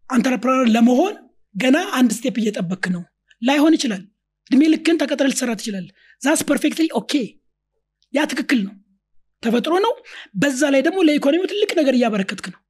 entrepreneur 0.08 0.68
ለመሆን 0.74 1.14
ገና 1.54 1.76
አንድ 1.98 2.10
step 2.16 2.36
እየጠበክ 2.40 2.84
ነው። 2.94 3.02
ላይሆን 3.42 3.74
ይችላል። 3.76 4.02
እድሜ 4.50 4.62
ልክን 4.72 4.98
ተቀጥረ 5.00 5.26
ልትሰራ 5.30 5.52
ትችላል 5.60 5.86
that's 6.22 6.40
perfectly 6.48 6.86
okay። 7.00 7.12
ያ 8.14 8.24
ትክክል 8.32 8.60
ነው። 8.66 8.74
ተፈጥሮ 9.42 9.74
ነው። 9.86 9.92
በዛ 10.42 10.60
ላይ 10.74 10.82
ደግሞ 10.86 10.98
ለኢኮኖሚው 11.06 11.48
ትልቅ 11.52 11.70
ነገር 11.80 11.94
እያበረከትክ 11.98 12.46
ነው። 12.52 12.60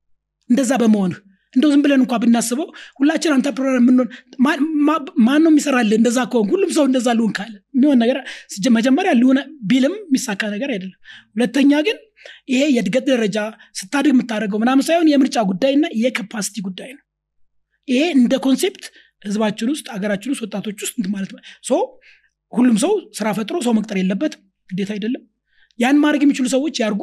እንደዛ 0.50 0.72
በመሆንህ 0.82 1.18
እንደው 1.54 1.70
ዝም 1.72 1.82
ብለን 1.84 2.00
እንኳ 2.02 2.14
ብናስበው 2.22 2.66
ሁላችን 2.98 3.34
entrepreneur 3.36 3.76
የምንሆን 3.78 4.08
ማን 5.26 5.40
ነው 5.44 5.50
የሚሰራልህ? 5.52 5.96
እንደዛ 6.00 6.18
ከሆን 6.32 6.48
ሁሉም 6.52 6.70
ሰው 6.76 6.84
እንደዛ 6.88 7.08
ልሆን 7.18 7.32
ካለ 7.38 7.54
የሚሆን 7.76 7.98
ነገር 8.02 8.18
መጀመሪያ 8.76 9.12
ልሁን 9.20 9.38
ቢልም 9.70 9.94
የሚሳካ 10.02 10.42
ነገር 10.54 10.70
አይደለም። 10.74 10.98
ሁለተኛ 11.36 11.80
ግን 11.86 11.98
ይሄ 12.52 12.62
የእድገት 12.74 13.04
ደረጃ 13.10 13.38
ስታድግ 13.78 14.12
የምታደርገው 14.14 14.60
ምናምን 14.62 14.86
ሳይሆን 14.88 15.10
የምርጫ 15.12 15.38
ጉዳይና 15.50 15.86
የ 16.02 16.13
capacity 16.13 16.56
ጉዳይ 16.68 16.90
ነው። 16.96 17.02
ይሄ 17.88 18.02
እንደ 18.16 18.34
concept 18.46 18.84
ህዝባችን 19.22 19.68
ውስጥ 19.72 19.86
ሀገራችን 19.94 20.32
ውስጥ 20.32 20.42
ወጣቶች 20.46 20.78
ውስጥ 20.84 21.06
ማለት 21.14 21.30
ሁሉም 22.52 22.76
ሰው 22.82 22.92
ስራ 23.16 23.28
ፈጥሮ 23.38 23.56
ሰው 23.64 23.72
መቅጠር 23.78 23.96
የለበትም 24.00 24.42
ግዴታ 24.70 24.90
አይደለም። 24.96 25.22
ያን 25.78 25.96
ማድረግ 26.02 26.22
የሚችሉ 26.24 26.46
ሰዎች 26.52 26.76
ያርጉ 26.82 27.02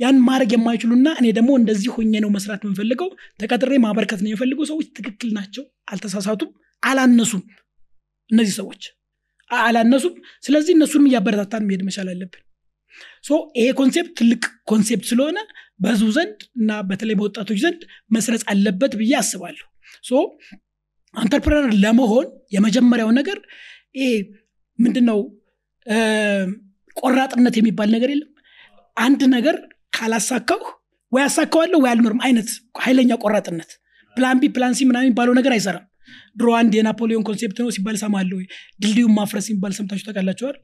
ያን 0.00 0.16
ማድረግ 0.26 0.50
የማይችሉና 0.54 1.08
እኔ 1.20 1.26
ደግሞ 1.36 1.50
እንደዚህ 1.60 1.90
ሆኜ 1.94 2.14
ነው 2.24 2.30
መስራት 2.34 2.62
የምፈልገው። 2.66 3.08
ተቀጥሬ 3.40 3.72
ማበርከት 3.84 4.20
ነው 4.22 4.28
የሚፈልጉ 4.30 4.58
ሰዎች 4.70 4.86
ትክክል 4.98 5.30
ናቸው። 5.36 5.64
አልተሳሳቱም 5.92 6.50
አላነሱም 6.82 7.42
እነዚህ 8.30 8.54
ሰዎች። 8.60 8.82
አላነሱም። 9.50 10.14
ስለዚህ 10.42 10.72
እነሱንም 10.76 11.08
እያበረታታን 11.08 11.66
መሄድ 11.68 11.82
መቻል 11.88 12.08
አለብን። 12.12 12.42
ይሄ 13.56 13.68
concept 13.78 14.12
ትልቅ 14.18 14.42
concept 14.64 15.06
ስለሆነ 15.10 15.38
በህዝቡ 15.80 16.08
ዘንድ 16.16 16.38
እና 16.56 16.70
በተለይ 16.88 17.16
በወጣቶች 17.18 17.58
ዘንድ 17.64 17.80
መስረጽ 18.10 18.42
አለበት 18.52 18.92
ብዬ 19.00 19.12
አስባለሁ። 19.20 19.66
so 20.04 20.20
entrepreneur 21.14 21.74
ለመሆን 21.82 22.26
የመጀመሪያው 22.52 23.10
ነገር 23.18 23.38
ይሄ 23.96 24.08
ምንድነው? 24.78 25.18
ቆራጥነት 26.96 27.54
የሚባል 27.58 27.88
ነገር 27.94 28.10
የለም። 28.12 28.30
አንድ 28.96 29.20
ነገር 29.34 29.56
ካላሳካው 29.96 30.62
ወይ 31.12 31.22
አሳካዋለሁ 31.26 31.78
ወይ 31.82 31.90
አልኖርም 31.92 32.20
አይነት 32.26 32.48
ኃይለኛ 32.82 33.12
ቆራጥነት። 33.24 33.70
plan 34.16 34.38
B 34.40 34.48
plan 34.54 34.74
C 34.76 34.82
ምናምን 34.88 35.06
የሚባለው 35.06 35.34
ነገር 35.38 35.52
አይሰራም። 35.56 35.84
ድሮ 36.36 36.48
አንድ 36.58 36.72
የናፖሊዮን 36.76 37.24
concept 37.28 37.58
ነው 37.62 37.70
ሲባል 37.76 37.96
ሰማለሁ 38.02 38.36
ድልድዩን 38.82 39.12
ማፍረስ 39.16 39.46
የሚባል 39.50 39.72
ሰምታችሁ 39.78 40.04
ታውቃላችኋል 40.08 40.56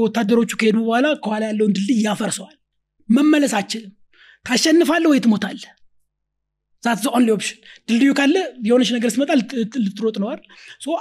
ወታደሮቹ 0.00 0.50
ከሄዱ 0.60 0.76
በኋላ 0.86 1.06
ከኋላ 1.24 1.44
ያለውን 1.50 1.72
ድልድይ 1.76 2.00
ያፈርሰዋል። 2.06 2.56
መመለስ 3.08 3.54
አትችልም 3.58 3.92
ታሸንፋለህ 4.46 5.10
ወይ 5.12 5.20
ትሞታለህ? 5.24 5.70
that 6.82 7.04
only 7.12 7.28
option 7.34 7.58
ድልድዩ 7.88 8.10
ካለ 8.18 8.34
የሆነች 8.66 8.90
ነገር 8.94 9.10
ልት- 9.40 9.78
ልትሮጥ 9.84 10.16
ነዋል 10.22 10.40
so 10.80 10.96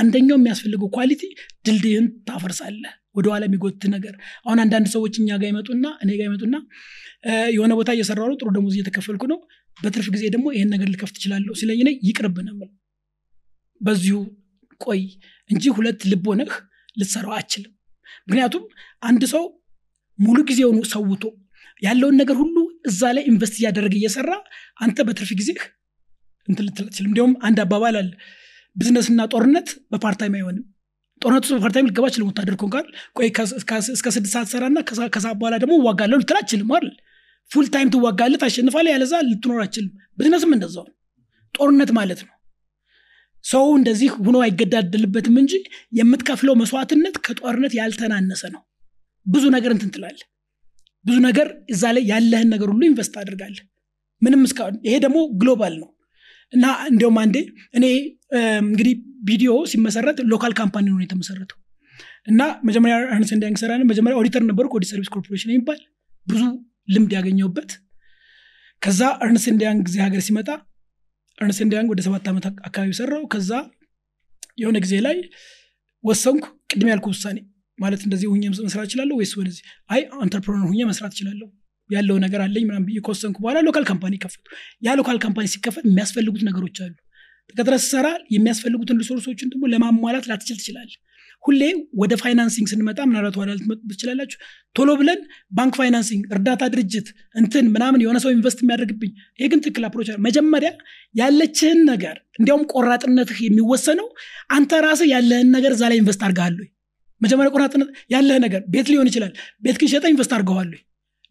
አንደኛው 0.00 0.36
የሚያስፈልገው 0.38 0.88
quality 0.96 1.22
ድልድይን 1.66 2.06
ታፈርሳለህ። 2.28 2.92
ወደኋላ 3.16 3.42
የሚጎትት 3.48 3.82
ነገር። 3.92 4.14
አሁን 4.46 4.58
አንዳንድ 4.62 4.86
ሰዎች 4.94 5.14
እኛ 5.20 5.28
ጋር 5.40 5.48
ይመጡና 5.50 5.84
እኔ 6.02 6.10
ጋር 6.18 6.26
ይመጡና 6.28 6.54
የሆነ 7.54 7.72
ቦታ 7.78 7.90
እየሰራሁ 7.96 8.26
ነው 8.30 8.36
ጥሩ 8.40 8.48
ደሞዝ 8.56 8.74
እየተከፈልኩ 8.76 9.22
ነው። 9.32 9.38
በትርፍ 9.78 10.06
ጊዜ 10.14 10.24
ደግሞ 10.34 10.46
ይህን 10.54 10.70
ነገር 10.74 10.88
ልከፍት 10.92 11.16
እችላለሁ 11.18 11.52
ሲለኝ 11.60 11.78
እኔ 11.84 11.90
ይቅርብ 12.08 12.36
ነው 12.40 12.52
የምለው። 12.54 12.70
በዚሁ 13.80 14.18
ቆይ 14.80 15.00
እንጂ 15.50 15.64
ሁለት 15.76 16.02
ልብ 16.10 16.26
ሆነህ 16.30 16.52
ልትሰራው 16.96 17.32
አትችልም 17.38 17.72
ምክንያቱም 18.24 18.64
አንድ 19.02 19.22
ሰው 19.32 19.44
ሙሉ 20.18 20.38
ጊዜውን 20.50 20.78
ሰውቶ 20.92 21.22
ያለውን 21.82 22.16
ነገር 22.20 22.36
ሁሉ 22.42 22.56
እዛ 22.88 23.00
ላይ 23.16 23.24
invest 23.30 23.56
እያደረገ 23.60 23.94
እየሰራ 24.00 24.30
አንተ 24.80 24.98
በትርፍ 25.08 25.30
ጊዜህ 25.40 25.58
እንትን 26.48 26.64
ልትል 26.68 26.86
አንድ 27.42 27.58
አባባል 27.64 27.96
አለ 28.00 28.10
ቢዝነስና 28.76 29.22
ጦርነት 29.32 29.68
በ 29.92 30.00
part 30.00 30.17
time 30.17 30.34
አይሆንም። 30.38 30.64
ጦርነቱ 31.22 31.46
በ 31.54 31.61
part 31.61 31.74
time 31.74 31.88
ልትገባ 31.88 32.06
አትችልም 32.14 32.28
ወታደር 32.30 32.54
ቆይ 33.16 33.28
እስከ 33.92 34.06
ስድስት 34.14 34.32
ሰዓት 34.34 34.48
ሰራና 34.52 34.78
ከሰዓት 35.14 35.36
በኋላ 35.40 35.54
ደግሞ 35.62 35.74
እዋጋለሁ 35.80 36.16
ልትል 36.22 36.38
አትችልም 36.40 36.70
አይደል 36.76 36.94
full 37.50 37.66
time 37.74 37.88
ትዋጋለህ 37.94 38.38
ታሸንፋለህ 38.42 38.92
ያለዛ 38.94 39.14
ልትኖር 39.28 39.60
አችልም 39.64 39.90
ቢዝነስም 40.18 40.52
እንደዛው። 40.56 40.86
ጦርነት 41.54 41.90
ማለት 41.98 42.20
ነው። 42.24 42.32
ሰው 43.44 43.66
እንደዚህ 43.78 44.10
ሆኖ 44.18 44.36
አይገዳደልበትም 44.44 45.36
እንጂ 45.42 45.54
የምትከፍለው 45.92 46.54
መስዋዕትነት 46.60 47.16
ከጦርነት 47.26 47.72
ያልተናነሰ 47.78 48.42
ነው። 48.54 48.62
ብዙ 49.26 49.44
ነገር 49.56 49.72
እንትን 49.76 49.90
ብዙ 51.04 51.16
ነገር 51.26 51.48
እዛ 51.68 51.84
ላይ 51.96 52.04
ያለህን 52.10 52.48
ነገር 52.54 52.68
ሁሉ 52.72 52.82
invest 52.88 53.14
አድርጋለህ 53.22 53.64
ምንም 54.22 54.42
እስካሁን 54.48 54.76
ይሄ 54.86 54.94
ደግሞ 55.04 55.18
global 55.40 55.74
ነው። 55.82 55.88
እና 56.52 56.64
እንዲያውም 56.90 57.18
አንዴ 57.22 57.36
እኔ 57.74 57.84
እንግዲህ 58.64 58.94
ቪዲዮ 59.24 59.52
ሲመሰረት 59.70 60.18
local 60.32 60.52
company 60.52 60.86
ነው 60.92 61.02
የተመሰረተው። 61.04 61.58
እና 62.26 62.42
መጀመሪያ 62.68 62.96
Ernst 63.08 63.30
and 63.36 63.44
Young 63.44 63.58
ሰራሁ 63.62 63.72
መጀመሪያ 63.90 64.16
ኦዲተር 64.20 64.42
ነበርኩ 64.50 64.72
Audit 64.78 64.90
Service 64.92 65.10
Corporation 65.14 65.50
የሚባል 65.52 65.80
ብዙ 66.26 66.42
ልምድ 66.88 67.12
ያገኘሁበት። 67.16 67.70
ከዛ 68.82 69.00
Ernst 69.24 69.44
and 69.52 69.63
Young 69.63 69.82
ጊዜ 69.88 69.96
ሀገር 70.06 70.22
ሲመጣ 70.26 70.48
Ernst 71.38 71.58
and 71.64 71.73
Young 71.73 71.88
ወደ 71.92 72.00
ሰባት 72.06 72.26
ዓመት 72.30 72.44
አካባቢ 72.68 72.90
ሰራሁ። 72.98 73.22
ከዛ 73.32 73.50
የሆነ 74.62 74.76
ጊዜ 74.84 74.94
ላይ 75.06 75.16
ወሰንኩ። 76.04 76.44
ቅድም 76.72 76.88
ያልኩ 76.92 77.06
ውሳኔ 77.12 77.38
ማለት 77.78 78.00
እንደዚህ 78.06 78.28
ሁኜ 78.32 78.42
መስራት 78.58 78.86
እችላለሁ 78.88 79.14
ወይስ 79.20 79.32
ወደዚህ? 79.38 79.62
አይ 79.90 80.00
entrepreneur 80.22 80.66
ሁኜ 80.70 80.80
መስራት 80.90 81.12
እችላለሁ። 81.14 81.48
ያለው 81.90 82.16
ነገር 82.24 82.40
አለኝ 82.44 82.64
ምናምን 82.68 82.84
ብዬ 82.88 82.98
ከወሰንኩ 83.06 83.36
በኋላ 83.42 83.58
local 83.66 83.84
company 83.90 84.14
ከፈትኩ 84.22 84.44
ያ 84.82 84.94
local 85.00 85.18
company 85.24 85.46
ሲከፈት 85.54 85.84
የሚያስፈልጉት 85.88 86.42
ነገሮች 86.48 86.76
አሉ። 86.84 86.94
ተቀጥረ 87.50 87.74
ስሰራ 87.84 88.06
የሚያስፈልጉትን 88.34 88.98
resource 89.02 89.29
ኦችን 89.29 89.50
ደግሞ 89.52 89.64
ለማሟላት 89.72 90.26
ላትችል 90.30 90.56
ትችላል 90.60 90.90
ሁሌ 91.44 91.62
ወደ 92.02 92.12
financing 92.20 92.66
ስንመጣ 92.70 92.98
ምናልባት 93.08 93.36
ኋላ 93.40 93.50
ልትመጡ 93.56 93.80
ትችላላችሁ 93.90 94.38
ቶሎ 94.76 94.90
ብለን 95.00 95.20
ባንክ 95.52 95.74
financing 95.80 96.22
እርዳታ 96.34 96.62
ድርጅት 96.74 97.08
እንትን 97.36 97.66
ምናምን 97.74 98.02
የሆነ 98.04 98.18
ሰው 98.24 98.30
invest 98.36 98.60
የሚያደርግብኝ 98.62 99.10
ይሄ 99.38 99.48
ግን 99.52 99.60
ትክክል 99.64 99.84
approach 99.88 100.10
መጀመሪያ 100.26 100.70
ያለችህን 101.14 101.80
ነገር 101.90 102.16
እንዲያውም 102.38 102.64
ቆራጥነትህ 102.74 103.40
የሚወሰነው 103.46 104.08
አንተ 104.56 104.80
ራስህ 104.86 105.10
ያለህን 105.14 105.50
ነገር 105.56 105.72
እዛ 105.76 105.82
ላይ 105.90 105.98
invest 106.02 106.22
አድርገሃል? 106.26 106.56
መጀመሪያ 107.20 107.50
ቆራጥነት 107.56 107.90
ያለህ 108.14 108.38
ነገር 108.44 108.62
ቤት 108.72 108.88
ሊሆን 108.92 109.10
ይችላል 109.10 109.32
ቤትህን 109.62 109.90
ሸጠህ 109.92 110.04
invest 110.12 110.32
አድርገሃል? 110.36 110.70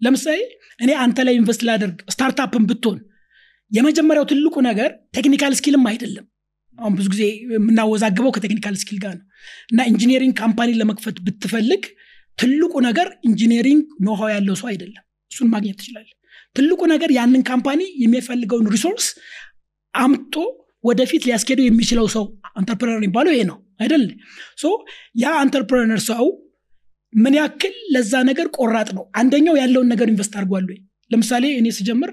ለምሳሌ 0.01 0.39
እኔ 0.79 0.91
አንተ 1.03 1.17
ላይ 1.27 1.33
invest 1.39 1.61
ላደርግ 1.67 1.97
startup 2.13 2.52
ን 2.52 2.63
ብትሆን 2.69 2.99
የመጀመሪያው 3.71 4.25
ትልቁ 4.31 4.55
ነገር 4.69 4.89
technical 5.15 5.53
skill 5.59 5.78
ም 5.78 5.85
አይደለም 5.91 6.25
አሁን 6.77 6.93
ብዙ 6.97 7.07
ጊዜ 7.13 7.23
የምናወዛግበው 7.51 8.31
ከ 8.35 8.42
technical 8.42 8.75
skill 8.81 8.97
ጋር 9.03 9.13
ነው። 9.17 9.25
እና 9.71 9.79
engineering 9.91 10.33
company 10.39 10.69
ለመክፈት 10.79 11.17
ብትፈልግ 11.25 11.83
ትልቁ 12.37 12.73
ነገር 12.87 13.07
engineering 13.29 13.81
know-how 14.05 14.29
ያለው 14.35 14.55
ሰው 14.61 14.67
አይደለም። 14.71 15.03
እሱን 15.31 15.49
ማግኘት 15.53 15.77
ትችላል 15.81 16.07
ትልቁ 16.55 16.81
ነገር 16.93 17.09
ያንን 17.17 17.41
company 17.49 17.81
የሚፈልገውን 18.03 18.67
resource 18.73 19.05
አምጦ 19.93 20.35
ወደፊት 20.83 21.23
ሊያስኬደው 21.27 21.65
የሚችለው 21.67 22.07
ሰው 22.15 22.23
entrepreneur 22.59 22.99
የሚባለው 22.99 23.31
ይሄ 23.33 23.43
ነው 23.51 23.57
አይደል? 23.81 24.03
so 24.57 24.65
ያ 25.15 25.31
entrepreneur 25.43 26.01
ሰው 26.09 26.25
ምን 27.13 27.33
ያክል 27.39 27.73
ለዛ 27.93 28.13
ነገር 28.29 28.47
ቆራጥ 28.57 28.89
ነው? 28.97 29.03
አንደኛው 29.19 29.55
ያለውን 29.61 29.87
ነገር 29.93 30.07
invest 30.13 30.33
አድርጓል 30.39 30.65
ለምሳሌ 31.11 31.45
እኔ 31.59 31.67
ስጀምር 31.77 32.11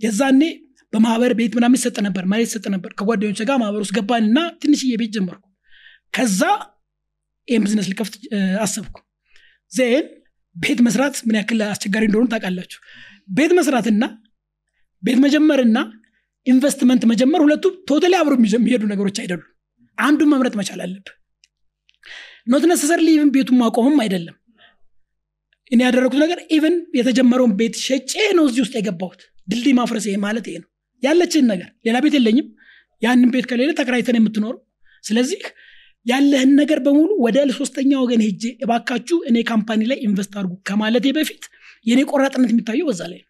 የዛኔ 0.00 0.42
በማህበር 0.92 1.32
ቤት 1.38 1.52
ምናምን 1.56 1.78
ይሰጥ 1.78 1.96
ነበር 2.06 2.24
መሬት 2.30 2.48
ይሰጥ 2.48 2.66
ነበር። 2.74 2.90
ከጓደኞች 2.98 3.40
ጋር 3.48 3.56
ማህበር 3.62 3.80
ውስጥ 3.84 3.94
ገባንና 3.98 4.38
ትንሽዬ 4.62 4.92
ቤት 5.00 5.12
ጀመርኩ። 5.16 5.44
ከዛ 6.14 6.40
ይህን 7.48 7.62
ቢዝነስ 7.64 7.86
ልከፍት 7.90 8.14
አሰብኩ። 8.62 8.96
then 9.72 10.06
ቤት 10.56 10.80
መስራት 10.86 11.16
ምን 11.26 11.36
ያክል 11.38 11.60
አስቸጋሪ 11.66 12.04
እንደሆኑ 12.08 12.26
ታውቃላችሁ? 12.32 12.78
ቤት 13.30 13.52
መስራትና 13.58 14.04
ቤት 15.02 15.18
መጀመርና 15.24 15.78
ኢንቨስትመንት 16.46 17.02
መጀመር 17.10 17.40
ሁለቱ 17.44 17.64
totally 17.88 18.14
አብሮ 18.20 18.34
የሚሄዱ 18.54 18.82
ነገሮች 18.92 19.16
አይደሉም። 19.22 19.48
አንዱን 19.98 20.30
መምረጥ 20.32 20.54
መቻል 20.60 20.80
አለብህ 20.84 21.06
not 22.46 22.64
necessarily 22.70 23.08
even 23.14 23.30
ቤቱን 23.34 23.56
ማቆምም 23.60 23.98
አይደለም። 24.04 24.36
እኔ 25.72 25.80
ያደረግኩት 25.86 26.18
ነገር 26.22 26.38
even 26.56 26.76
የተጀመረውን 26.98 27.52
ቤት 27.58 27.74
ሸጬ 27.86 28.12
ነው 28.38 28.44
እዚህ 28.48 28.62
ውስጥ 28.64 28.74
የገባሁት። 28.78 29.20
ድልድይ 29.48 29.74
ማፍረስ 29.78 30.06
ማለት 30.18 30.46
ይሄ 30.48 30.56
ነው 30.62 30.68
ያለችን 31.02 31.44
ነገር 31.52 31.68
ሌላ 31.86 31.96
ቤት 32.04 32.14
የለኝም። 32.18 32.46
ያንን 33.02 33.30
ቤት 33.34 33.46
ከሌለ 33.50 33.70
ተከራይተን 33.78 34.16
የምትኖረው። 34.18 34.60
ስለዚህ 35.04 35.42
ያለህን 36.06 36.52
ነገር 36.60 36.78
በሙሉ 36.84 37.10
ወደ 37.24 37.38
ሶስተኛ 37.58 37.90
ወገን 38.02 38.20
ሄጄ 38.26 38.44
እባካችሁ 38.64 39.16
እኔ 39.30 39.38
company 39.50 39.80
ላይ 39.90 39.98
invest 40.06 40.32
አድርጉ 40.38 40.54
ከማለቴ 40.68 41.06
በፊት 41.16 41.42
የእኔ 41.86 42.00
ቆራጥነት 42.10 42.50
የሚታየው 42.52 42.86
በዛ 42.90 43.02
ላይ 43.12 43.20
ነው። 43.20 43.26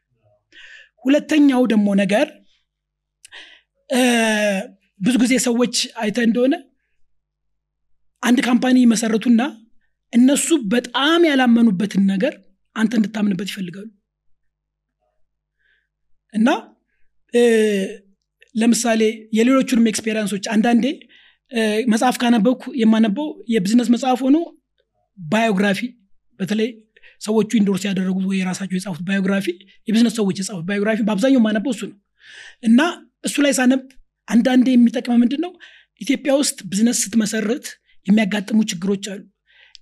ሁለተኛው 1.04 1.62
ደግሞ 1.72 1.88
ነገር 2.02 2.26
ብዙ 5.00 5.14
ጊዜ 5.22 5.34
ሰዎች 5.46 5.74
አይተ 6.02 6.18
እንደሆነ 6.26 6.54
አንድ 8.22 8.38
company 8.46 8.78
መሰረቱና 8.92 9.42
እነሱ 10.12 10.46
በጣም 10.72 11.20
ያላመኑበትን 11.28 12.02
ነገር 12.12 12.34
አንተ 12.76 12.92
እንድታምንበት 12.98 13.48
ይፈልጋሉ። 13.52 13.86
እና 16.34 16.48
ለምሳሌ 18.54 19.02
የሌሎቹንም 19.38 19.88
experience 19.90 20.29
ኦች 20.29 20.44
አንዳንዴ 20.54 20.84
መጽሐፍ 21.88 22.16
ካነበብኩ 22.22 22.62
የማነበው 22.80 23.26
የቢዝነስ 23.52 23.88
መጽሐፍ 23.94 24.18
ሆኖ 24.26 24.36
biography 25.18 25.80
በተለይ 26.40 26.68
ሰዎቹ 27.20 27.50
endorse 27.60 27.82
ያደረጉት 27.88 28.24
ወይ 28.30 28.36
የራሳቸው 28.40 28.76
የጻፉት 28.78 29.02
biography 29.08 29.46
የቢዝነስ 29.88 30.14
ሰዎች 30.18 30.36
የጻፉት 30.40 30.64
biography 30.68 30.98
በአብዛኛው 31.08 31.40
የማነበው 31.40 31.72
እሱ 31.74 31.82
ነው። 31.90 31.96
እና 32.62 32.80
እሱ 33.24 33.36
ላይ 33.44 33.52
ሳነብ 33.58 33.82
አንዳንዴ 34.28 34.66
የሚጠቅመው 34.74 35.14
ምንድን 35.22 35.40
ነው 35.44 35.52
ኢትዮጵያ 36.00 36.32
ውስጥ 36.40 36.58
ቢዝነስ 36.70 36.98
ስትመሰርት 37.04 37.66
የሚያጋጥሙ 38.06 38.58
ችግሮች 38.70 39.06
አሉ። 39.12 39.22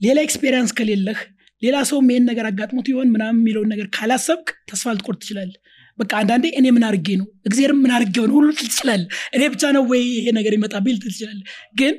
ሌላ 0.01 0.19
experience 0.27 0.71
ከሌለህ 0.79 1.19
ሌላ 1.63 1.77
ሰውም 1.91 2.09
ይሄን 2.11 2.25
ነገር 2.31 2.47
አጋጥሞት 2.49 2.87
ይሆን 2.93 3.09
ምናምን 3.15 3.39
የሚለውን 3.41 3.69
ነገር 3.73 3.87
ካላሰብክ 3.97 4.49
ተስፋ 4.71 4.93
ልትቆርጥ 4.95 5.21
ትችላለህ 5.23 5.59
በቃ 5.99 6.13
አንዳንዴ 6.21 6.47
እኔ 6.59 6.67
ምን 6.77 6.85
አድርጌ 6.89 7.09
ነው? 7.21 7.27
እግዚአብሔር 7.49 7.73
ምን 7.79 7.93
አድርጌ 7.97 8.17
ሆነ 8.23 8.33
ሁሉ 8.37 8.49
ትል 8.59 8.69
ትችላለህ። 8.69 9.07
እኔ 9.37 9.43
ብቻ 9.53 9.63
ነው 9.77 9.83
ወይ 9.91 10.03
ይሄ 10.13 10.27
ነገር 10.39 10.53
ይመጣብኝ 10.57 10.95
ልትል 10.97 11.13
ትችላለህ። 11.15 11.47
ግን 11.81 11.95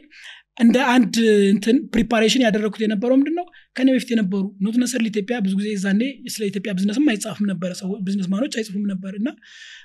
እንደ 0.57 0.77
አንድ 0.93 1.15
እንትን 1.51 1.77
preparation 1.93 2.43
ያደረግኩት 2.45 2.81
የነበረው 2.83 3.15
ምንድን 3.19 3.35
ነው 3.39 3.45
ከኔ 3.75 3.87
በፊት 3.95 4.09
የነበሩ 4.13 4.43
not 4.65 4.75
necessarily 4.81 5.01
ኢትዮጵያ 5.09 5.35
ብዙ 5.45 5.53
ጊዜ 5.59 5.69
ዛኔ 5.83 6.01
ስለ 6.33 6.43
ኢትዮጵያ 6.49 6.71
ቢዝነስም 6.77 7.05
አይጻፍም 7.13 7.45
ነበረ 7.51 7.71
business 8.05 8.29
man 8.33 8.43
ኦች 8.43 8.55
አይጽፉም 8.59 8.85
ነበር። 8.93 9.13
እና 9.19 9.29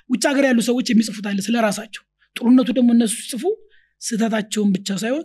ውጭ 0.09 0.23
ሀገር 0.31 0.45
ያሉ 0.49 0.61
ሰዎች 0.69 0.87
የሚጽፉት 0.93 1.27
አለ 1.31 1.39
ስለ 1.47 1.57
ራሳቸው 1.67 2.03
ጥሩነቱ 2.35 2.69
ደግሞ 2.77 2.89
እነሱ 2.95 3.13
ሲጽፉ 3.21 3.43
ስህተታቸውን 4.01 4.69
ብቻ 4.75 4.89
ሳይሆን 5.01 5.23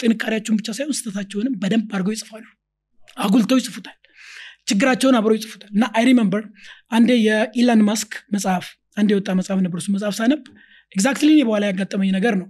ጥንካሬያቸውን 0.00 0.58
ብቻ 0.60 0.70
ሳይሆን 0.78 0.96
ስህተታቸውንም 0.98 1.54
በደንብ 1.62 1.92
አድርገው 1.94 2.14
ይጽፋሉ። 2.16 2.44
አጉልተው 3.16 3.58
ይጽፉታል 3.60 3.96
ችግራቸውን 4.66 5.16
አብረው 5.18 5.36
ይጽፉታል። 5.38 5.70
እና 5.74 5.84
I 5.96 6.04
remember 6.08 6.42
አንዴ 6.90 7.10
የኢሎን 7.26 7.82
ማስክ 7.88 8.12
መጽሐፍ 8.34 8.66
አንድ 8.96 9.08
የወጣ 9.12 9.30
መጽሐፍ 9.40 9.58
ነበር። 9.64 9.78
እሱ 9.82 9.88
መጽሐፍ 9.96 10.14
ሳነብ 10.18 10.42
exactly 10.92 11.30
በኋላ 11.48 11.64
ያጋጠመኝ 11.70 12.10
ነገር 12.16 12.34
ነው። 12.40 12.48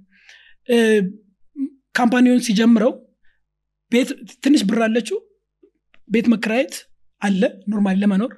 company 1.98 2.26
ውን 2.26 2.42
ሲጀምረው 2.46 2.92
ቤት 3.92 4.08
ትንሽ 4.44 4.62
ብር 4.68 4.80
አለችው። 4.86 5.18
ቤት 6.10 6.26
መከራየት 6.32 6.74
አለ 7.22 7.42
normally 7.70 7.96
ለመኖር። 8.02 8.32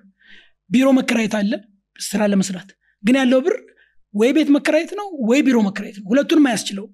ቢሮ 0.71 0.89
መከራየት 0.99 1.35
አለ 1.39 1.53
ስራ 1.97 2.23
ለመስራት። 2.33 2.69
ግን 3.05 3.17
ያለው 3.21 3.41
ብር 3.47 3.57
ወይ 4.15 4.31
ቤት 4.37 4.49
መከራየት 4.57 4.93
ነው 4.99 5.09
ወይ 5.31 5.41
ቢሮ 5.47 5.59
መከራየት 5.67 5.97
ነው። 6.01 6.07
ሁለቱንም 6.13 6.47
አያስችለው። 6.51 6.87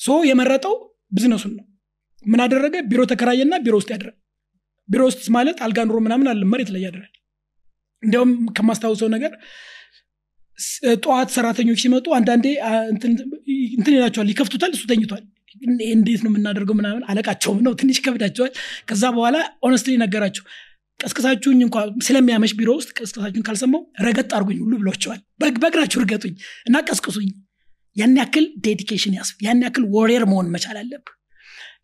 so 0.00 0.16
የመረጠው 0.28 0.74
ቢዝነሱን 1.12 1.52
ነው። 1.58 1.64
ምን 2.24 2.40
አደረገ? 2.44 2.74
ቢሮ 2.90 3.00
ተከራየና 3.10 3.54
ቢሮ 3.64 3.74
ውስጥ 3.80 3.90
ያድራል 3.94 4.16
ቢሮ 4.88 5.02
ውስጥ 5.10 5.24
ማለት 5.36 5.58
አልጋ 5.64 5.78
ኑሮ 5.88 5.98
ምናምን 6.06 6.26
አለ 6.32 6.42
መሬት 6.52 6.70
ላይ 6.74 6.82
ያድራል። 6.86 7.12
እንዲያውም 8.02 8.32
ከማስታውሰው 8.56 9.08
ነገር 9.14 9.32
ጠዋት 11.04 11.28
ሰራተኞች 11.36 11.78
ሲመጡ 11.82 12.06
አንዳንዴ 12.18 12.46
እንትን 12.92 13.94
ይላቸዋል 13.94 14.28
ይከፍቱታል 14.32 14.72
እሱ 14.76 14.84
ተኝቷል። 14.90 15.22
እንዴት 15.94 16.20
ነው 16.24 16.30
የምናደርገው 16.32 16.76
ምናምን 16.78 17.02
አለቃቸውም 17.10 17.58
ነው 17.66 17.72
ትንሽ 17.80 17.96
ይከብዳቸዋል። 18.00 18.52
ከዛ 18.88 19.02
በኋላ 19.16 19.36
honestly 19.62 19.94
ነገራቸው 20.02 20.44
ቀስቅሳችሁኝ 21.00 21.60
እንኳ 21.66 21.76
ስለሚያመሽ 22.06 22.52
ቢሮ 22.58 22.70
ውስጥ 22.78 22.90
ቀስቅሳችሁኝ 22.98 23.44
ካልሰማው 23.46 23.82
ረገጥ 24.06 24.30
አርጉኝ 24.38 24.58
ሁሉ 24.64 24.74
ብሏቸዋል። 24.82 25.20
በእግራችሁ 25.60 26.00
ርገጡኝ 26.04 26.34
እና 26.66 26.82
ቀስቅሱኝ። 26.88 27.30
ያን 27.96 28.14
ያክል 28.20 28.44
dedication 28.64 29.14
ያስ 29.18 29.28
ያን 29.46 29.60
ያክል 29.64 29.84
warrior 29.94 30.24
መሆን 30.30 30.48
መቻል 30.54 30.78
አለብህ 30.80 31.04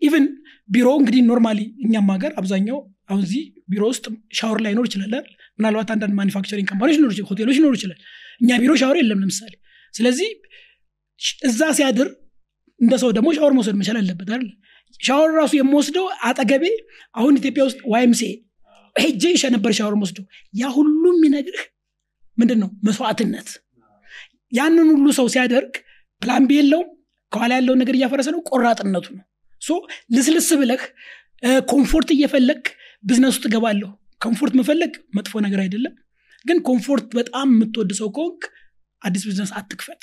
even 0.03 0.27
ቢሮ 0.69 0.89
እንግዲህ 1.01 1.21
normally 1.31 1.61
እኛም 1.85 2.09
ሀገር 2.15 2.33
አብዛኛው 2.41 2.79
አሁን 3.11 3.23
እዚህ 3.27 3.43
ቢሮ 3.71 3.83
ውስጥ 3.93 4.05
ሻወር 4.39 4.59
ላይኖር 4.65 4.85
ይችላል? 4.89 5.15
ምናልባት 5.59 5.89
አንዳንድ 5.95 6.15
manufacturing 6.21 6.67
company 6.71 6.87
ዎች 6.87 6.97
ሊኖር 6.99 7.11
ይችላል 7.13 7.29
ሆቴሎች 7.31 7.57
ሊኖር 7.59 7.75
ይችላል። 7.79 7.99
እኛ 8.41 8.59
ቢሮ 8.63 8.73
ሻወር 8.83 8.97
የለም 9.01 9.21
ለምሳሌ። 9.23 9.53
ስለዚህ 9.95 10.29
እዛ 11.49 11.61
ሲያድር 11.79 12.09
እንደ 12.81 12.95
ሰው 13.03 13.11
ደግሞ 13.17 13.29
ሻወር 13.39 13.53
መውሰድ 13.57 13.77
መቻል 13.81 13.97
አለበት 14.01 14.29
አይደል? 14.29 14.47
ሻወር 15.01 15.31
ራሱ 15.41 15.53
የምወስደው 15.59 16.07
አጠገቤ 16.29 16.65
አሁን 17.15 17.35
ኢትዮጵያ 17.41 17.63
ውስጥ 17.69 17.81
YMCA 17.93 18.23
ሄጄ 18.97 19.25
ነበር 19.51 19.73
ሻወር 19.79 19.95
ወስደው 20.01 20.25
ያ 20.55 20.71
ሁሉ 20.77 21.03
የሚነግርህ 21.15 21.65
ምንድን 22.39 22.59
ነው 22.63 22.71
መስዋዕትነት። 22.87 23.49
ያንን 24.53 24.89
ሁሉ 24.95 25.07
ሰው 25.19 25.27
ሲያደርግ 25.35 25.75
plan 26.23 26.45
B 26.49 26.57
የለውም 26.59 26.89
ከኋላ 27.33 27.53
ያለውን 27.59 27.81
ነገር 27.83 27.95
እያፈረሰ 27.97 28.29
ነው 28.35 28.41
ቆራጥነቱ 28.49 29.07
ነው 29.17 29.25
ልስልስ 30.15 30.49
ብለህ 30.61 30.83
comfort 31.71 32.09
እየፈለግህ 32.15 32.63
ቢዝነስ 33.05 33.33
ውስጥ 33.33 33.45
እገባለሁ። 33.49 33.89
comfort 34.21 34.55
መፈለግ 34.61 34.93
መጥፎ 35.17 35.33
ነገር 35.47 35.61
አይደለም። 35.65 35.95
ግን 36.45 36.59
comfort 36.69 37.07
በጣም 37.19 37.49
የምትወድ 37.55 37.91
ሰው 37.99 38.09
ከሆንክ 38.17 38.43
አዲስ 39.03 39.23
ቢዝነስ 39.29 39.53
አትክፈት። 39.59 40.03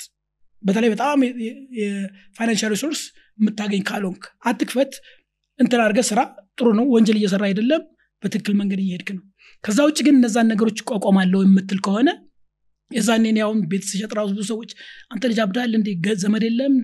በተለይ 0.62 0.90
በጣም 0.94 1.18
የ 1.80 1.97
financial 1.97 2.72
resource 2.74 3.00
የምታገኝ 3.38 3.82
ካልሆንክ 3.88 4.22
አትክፈት። 4.44 4.92
እንትን 5.58 5.80
አድርገህ 5.84 6.06
ስራ 6.10 6.20
ጥሩ 6.58 6.68
ነው። 6.78 6.86
ወንጀል 6.94 7.18
እየሰራ 7.20 7.44
አይደለም። 7.48 7.82
በትክክል 8.22 8.54
መንገድ 8.60 8.80
እየሄድክ 8.82 9.10
ነው። 9.16 9.24
ከዛ 9.64 9.78
ውጭ 9.88 9.98
ግን 10.06 10.16
እነዛን 10.18 10.48
ነገሮች 10.52 10.78
እቋቋማለሁ 10.82 11.40
የምትል 11.44 11.78
ከሆነ 11.86 12.08
የዛኔ 12.90 13.24
እኔ 13.32 13.38
አሁን 13.44 13.58
ቤት 13.70 13.84
ስሸጥ 13.88 14.10
ራሱ 14.18 14.30
ብዙ 14.32 14.44
ሰዎች 14.50 14.70
አንተ 15.12 15.22
ልጅ 15.30 15.38
አብዳል 15.44 15.72
እንዴ? 15.78 15.88
ዘመድ 16.22 16.42
የለም 16.46 16.74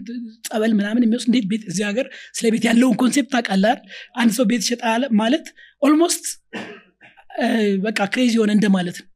ጸበል 0.46 0.72
ምናምን 0.78 1.04
የሚወስድ 1.04 1.28
እንዴት 1.30 1.46
ቤት 1.52 1.62
እዚህ 1.70 1.84
ሀገር 1.90 2.06
ስለ 2.36 2.46
ቤት 2.54 2.64
ያለውን 2.68 2.96
concept 3.02 3.30
ታውቃለህ? 3.34 3.78
አንድ 4.16 4.32
ሰው 4.38 4.46
ቤት 4.50 4.62
ይሸጣል 4.66 5.04
ማለት 5.20 5.46
almost 5.82 6.24
በቃ 7.84 8.00
crazy 8.12 8.32
የሆነ 8.38 8.50
እንደማለት 8.56 8.98
ነው። 9.02 9.08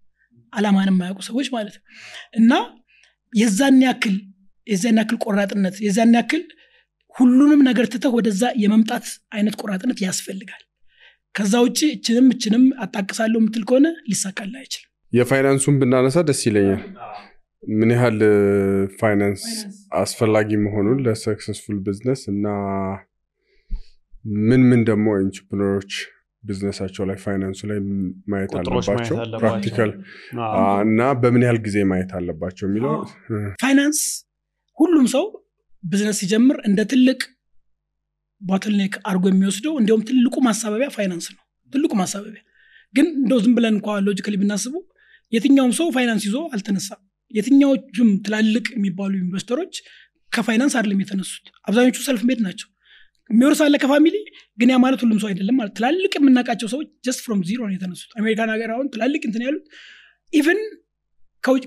አላማን 0.53 0.89
የማያውቁ 0.91 1.21
ሰዎች 1.29 1.49
ማለት 1.57 1.75
እና 2.39 2.53
የዛን 3.33 3.79
ያክል 3.87 4.17
የዛን 4.67 4.99
ያክል 5.01 5.19
ቆራጥነት 5.25 5.77
የዛን 5.87 6.15
ያክል 6.19 6.43
ሁሉንም 7.15 7.61
ነገር 7.69 7.87
ትተህ 7.93 8.13
ወደዛ 8.17 8.43
የመምጣት 8.63 9.07
አይነት 9.37 9.55
ቆራጥነት 9.63 9.99
ያስፈልጋል። 10.05 10.63
ከዛ 11.35 11.55
ውጭ 11.65 11.81
እችንም 11.97 12.27
እችንም 12.35 12.65
አጣቅሳለሁ 12.85 13.39
የምትል 13.41 13.65
ከሆነ 13.69 13.87
ሊሳካል 14.11 14.53
አይችልም 14.61 14.88
የፋይናንሱን 15.13 15.77
ብናነሳ 15.81 16.19
ደስ 16.29 16.41
ይለኛል። 16.49 16.81
ምን 17.63 17.91
ያህል 17.95 18.19
ፋይናንስ 18.99 19.45
አስፈላጊ 20.01 20.51
መሆኑን 20.65 20.99
ለ 21.07 21.19
successful 21.19 21.77
business 21.87 22.23
እና 22.33 22.47
ምን 24.49 24.63
ምን 24.71 24.81
ደግሞ 24.89 25.07
entrepreneur 25.25 25.76
ኦች 25.76 25.93
ቢዝነሳቸው 26.43 27.05
ላይ 27.09 27.17
ፋይናንሱ 27.25 27.61
ላይ 27.71 27.79
ማየት 28.33 28.53
አለባቸው? 28.59 29.17
practical 29.41 29.91
እና 30.85 31.01
በምን 31.23 31.45
ያህል 31.47 31.59
ጊዜ 31.67 31.77
ማየት 31.91 32.13
አለባቸው 32.19 32.65
የሚለው? 32.69 32.93
ፋይናንስ 33.63 34.01
ሁሉም 34.79 35.07
ሰው 35.15 35.25
ቢዝነስ 35.85 36.19
ሲጀምር 36.23 36.57
እንደ 36.69 36.81
ትልቅ 36.93 37.21
bottleneck 38.41 38.95
አድርጎ 39.09 39.25
የሚወስደው 39.31 39.75
እንዲሁም 39.81 40.03
ትልቁ 40.09 40.37
ማሳበቢያ 40.47 40.89
ፋይናንስ 40.97 41.27
ነው። 41.33 41.43
ትልቁ 41.73 41.93
ማሳበቢያ። 42.01 42.43
ግን 42.95 43.07
እንደው 43.19 43.39
ዝም 43.45 43.55
ብለን 43.57 43.75
እንኳ 43.77 43.97
logically 44.07 44.37
ብናስብ 44.37 44.75
የትኛውም 45.33 45.73
ሰው 45.79 45.87
ፋይናንስ 45.95 46.25
ይዞ 46.29 46.39
አልተነሳም። 46.55 47.01
የትኛዎቹም 47.31 48.11
ትላልቅ 48.27 48.67
የሚባሉ 48.77 49.13
investor 49.21 49.57
ኦች 49.57 49.75
ከፋይናንስ 50.31 50.75
አይደለም 50.79 51.01
የተነሱት። 51.03 51.47
አብዛኞቹ 51.69 51.97
self 52.07 52.23
made 52.29 52.41
ናቸው። 52.47 52.69
የሚወርስ 53.31 53.61
አለ 53.65 53.77
ከ 53.83 53.91
family 53.91 54.17
ግን 54.59 54.69
ያ 54.73 54.77
ማለት 54.85 55.01
ሁሉም 55.05 55.19
ሰው 55.23 55.29
አይደለም 55.31 55.57
ማለት። 55.61 55.73
ትላልቅ 55.79 56.13
የምናውቃቸው 56.19 56.69
ሰዎች 56.75 56.89
just 57.07 57.21
from 57.25 57.41
zero 57.49 57.61
ነው 57.67 57.75
የተነሱት። 57.77 58.11
አሜሪካን 58.21 58.51
ሀገር 58.55 58.71
አሁን 58.75 58.87
ትላልቅ 58.95 59.23
እንትን 59.29 59.43
ያሉት 59.47 59.67
even 60.33 60.61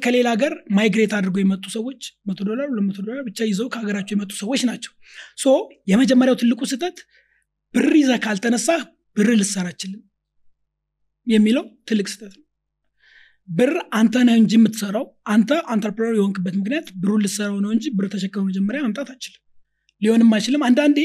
ከሌላ 0.03 0.27
ሀገር 0.35 0.53
migrate 0.77 1.11
አድርገው 1.17 1.41
የመጡ 1.43 1.65
ሰዎች 1.75 1.99
መቶ 2.29 2.39
ዶላር 2.49 2.67
ሁለት 2.71 2.85
መቶ 2.87 2.99
ዶላር 3.05 3.21
ብቻ 3.27 3.39
ይዘው 3.49 3.67
ከሀገራቸው 3.73 4.13
የመጡ 4.15 4.31
ሰዎች 4.41 4.61
ናቸው። 4.69 4.91
so 5.37 5.53
የመጀመሪያው 5.91 6.37
ትልቁ 6.41 6.61
ስህተት 6.71 6.97
ብር 7.73 7.93
ይዘህ 7.99 8.19
ካልተነሳ 8.25 8.67
ብር 9.17 9.29
ልሰራ 9.39 9.67
አችልም 9.73 10.01
የሚለው 11.27 11.65
ትልቅ 11.89 12.07
ስህተት 12.13 12.35
ብር 13.49 13.71
አንተ 13.99 14.15
ነህ 14.27 14.35
እንጂ 14.41 14.51
የምትሰራው 14.57 15.05
አንተ 15.33 15.51
አንተርፕረነር 15.73 16.15
የሆንክበት 16.17 16.55
ምክንያት 16.59 16.87
ብሩን 17.01 17.21
ልሰራው 17.25 17.57
ነው 17.63 17.71
እንጂ 17.75 17.85
ብር 17.97 18.05
ተሸክመው 18.13 18.45
መጀመሪያ 18.49 18.81
ማምጣት 18.85 19.09
አችልም 19.13 19.41
ሊሆንም 20.01 20.29
አይችልም። 20.35 20.63
አንዳንዴ 20.67 20.99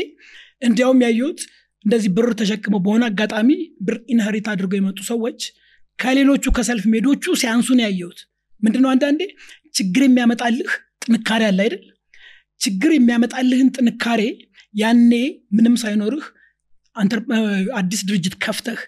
እንዲያውም 0.67 1.01
ያየሁት 1.05 1.41
እንደዚህ 1.85 2.11
ብር 2.17 2.29
ተሸክመው 2.41 2.81
በሆነ 2.85 3.03
አጋጣሚ 3.11 3.51
ብር 3.87 3.97
ኢንሄሪት 4.13 4.47
አድርገው 4.53 4.79
የመጡ 4.81 4.99
ሰዎች 5.11 5.41
ከሌሎቹ 5.99 6.45
ከሰልፍ 6.57 6.85
ሜዶቹ 6.95 7.35
ሲያንሱን 7.43 7.81
ያየሁት። 7.85 8.21
ምንድነው 8.63 8.91
አንዳንዴ 8.95 9.21
ችግር 9.75 10.03
የሚያመጣልህ 10.07 10.71
ጥንካሬ 11.05 11.43
አለ 11.49 11.61
አይደል? 11.65 11.83
ችግር 12.61 12.91
የሚያመጣልህን 12.95 13.69
ጥንካሬ 13.77 14.23
ያኔ 14.75 15.13
ምንም 15.57 15.75
ሳይኖርህ 15.83 16.25
አዲስ 17.79 18.01
ድርጅት 18.09 18.35
ከፍተህ 18.45 18.81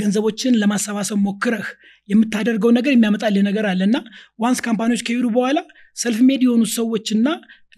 ገንዘቦችን 0.00 0.58
ለማሰባሰብ 0.60 1.18
ሞክረህ 1.26 1.68
የምታደርገው 2.08 2.70
ነገር 2.78 2.92
የሚያመጣልህ 2.94 3.42
ነገር 3.48 3.64
አለ 3.70 3.80
እና 3.88 3.96
once 4.42 4.60
company 4.66 4.89
ዎች 4.89 5.02
ከሄዱ 5.06 5.26
በኋላ 5.36 5.58
self 5.96 6.20
made 6.28 6.42
የሆኑ 6.46 6.62
ሰዎችና 6.76 7.28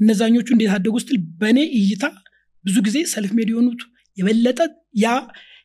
እነዛኞቹ 0.00 0.48
እንዴት 0.54 0.70
አደጉ 0.76 0.94
ስትል 1.02 1.18
በእኔ 1.40 1.58
እይታ 1.78 2.04
ብዙ 2.64 2.76
ጊዜ 2.86 2.98
self 3.12 3.32
made 3.38 3.48
የሆኑት 3.52 3.82
የበለጠ 4.16 4.60
ያ 5.02 5.08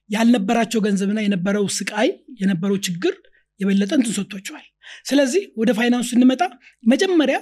ያልነበራቸው 0.10 0.80
ገንዘብና 0.86 1.19
የነበረው 1.26 1.65
ስቃይ 1.78 2.10
የነበረው 2.41 2.78
ችግር 2.88 3.13
የበለጠ 3.60 3.91
እንትን 4.00 4.13
ሰጥቷቸዋል። 4.17 4.65
ስለዚህ 5.06 5.43
ወደ 5.62 5.69
ፋይናንሱ 5.78 6.08
ስንመጣ 6.13 6.41
መጀመሪያ 6.84 7.38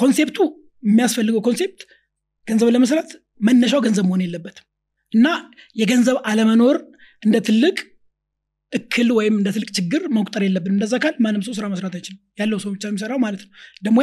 concept 0.00 0.30
ኡ 0.30 0.38
የሚያስፈልገው 0.82 1.42
concept 1.46 1.80
ገንዘብ 2.46 2.68
ለመስራት 2.74 3.10
መነሻው 3.40 3.80
ገንዘብ 3.86 4.04
መሆን 4.06 4.22
የለበትም። 4.24 4.64
እና 5.12 5.26
የገንዘብ 5.76 6.16
አለመኖር 6.30 6.76
እንደ 7.22 7.36
ትልቅ 7.40 7.76
እክል 8.72 9.08
ወይም 9.16 9.34
እንደ 9.38 9.48
ትልቅ 9.54 9.70
ችግር 9.76 10.02
መቁጠር 10.16 10.42
የለብንም 10.44 10.72
እንደዛ 10.74 10.94
ካልን 11.02 11.14
ማንም 11.24 11.42
ሰው 11.46 11.52
ስራ 11.58 11.66
መስራት 11.72 11.94
አይችልም። 11.98 12.18
ያለው 12.40 12.58
ሰው 12.64 12.70
ብቻ 12.74 12.84
የሚሰራው 12.90 13.18
ማለት 13.24 13.42
ነው። 13.44 13.50
ደግሞ 13.82 13.98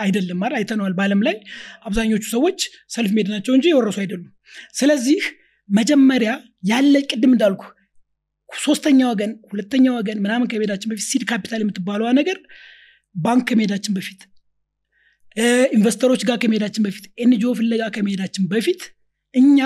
አይደለም 0.00 0.38
ማለት 0.42 0.56
አይተነዋል። 0.60 0.94
በአለም 0.98 1.22
ላይ 1.26 1.36
አብዛኞቹ 1.88 2.24
ሰዎች 2.32 2.60
self 2.94 3.12
made 3.16 3.28
ናቸው 3.34 3.54
እንጂ 3.58 3.66
የወረሱ 3.72 3.98
አይደሉም። 4.04 4.30
ስለዚህ 4.74 5.20
መጀመሪያ 5.68 6.30
ያለ 6.70 6.94
ቅድም 7.10 7.32
እንዳልኩ 7.34 7.62
ሶስተኛ 8.50 9.00
ወገን 9.10 9.32
ሁለተኛ 9.50 9.84
ወገን 9.96 10.18
ምናምን 10.24 10.48
ከመሄዳችን 10.50 10.90
በፊት 10.90 11.06
seed 11.08 11.22
capital 11.30 11.60
የምትባለዋ 11.62 12.08
ነገር 12.18 12.38
ባንክ 13.14 13.44
ከመሄዳችን 13.48 13.94
በፊት 13.96 14.20
investor 15.76 16.07
ኦች 16.07 16.22
ጋር 16.28 16.36
ከመሄዳችን 16.42 16.84
በፊት 16.86 17.04
NGO 17.24 17.50
ፍለጋ 17.58 17.82
ከመሄዳችን 17.96 18.44
በፊት 18.52 18.82
እኛ 19.34 19.58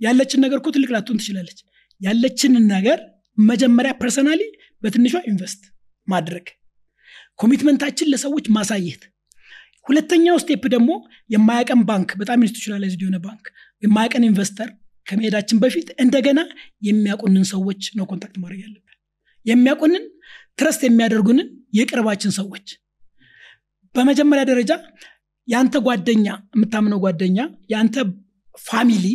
ያለችን 0.00 0.42
ነገር 0.44 0.58
እኮ 0.60 0.68
ትልቅ 0.74 0.90
ላትሆን 0.94 1.18
ትችላለች። 1.20 1.58
ያለችንን 2.00 2.64
ነገር 2.74 2.98
መጀመሪያ 3.38 3.92
personally 4.00 4.40
በትንሿ 4.82 5.14
invest 5.30 5.62
ማድረግ 6.08 6.46
commitment 7.38 7.83
አችን 7.83 8.10
ለሰዎች 8.12 8.46
ማሳየት። 8.56 9.02
ሁለተኛው 9.86 10.36
step 10.42 10.64
ደግሞ 10.74 10.90
የማያቀን 11.30 11.80
ባንክ 11.88 12.10
በጣም 12.20 12.42
institutionalized 12.44 13.00
የሆነ 13.04 13.18
ባንክ 13.24 13.46
የማያቀን 13.82 14.26
investor 14.28 14.68
ከመሄዳችን 15.06 15.60
በፊት 15.62 15.88
እንደገና 16.02 16.40
የሚያውቁንን 16.88 17.44
ሰዎች 17.52 17.82
ነው 17.98 18.04
contact 18.10 18.36
ማድረግ 18.42 18.60
ያለብን። 18.64 18.96
የሚያውቁንን 19.46 20.04
trust 20.58 20.82
የሚያደርጉንን 20.86 21.48
የቅርባችን 21.78 22.32
ሰዎች። 22.38 22.66
በመጀመሪያ 23.94 24.44
ደረጃ 24.50 24.72
የአንተ 25.48 25.76
ጓደኛ 25.86 26.26
የምታምነው 26.54 26.98
ጓደኛ 27.04 27.38
የአንተ 27.72 27.96
family 28.64 29.06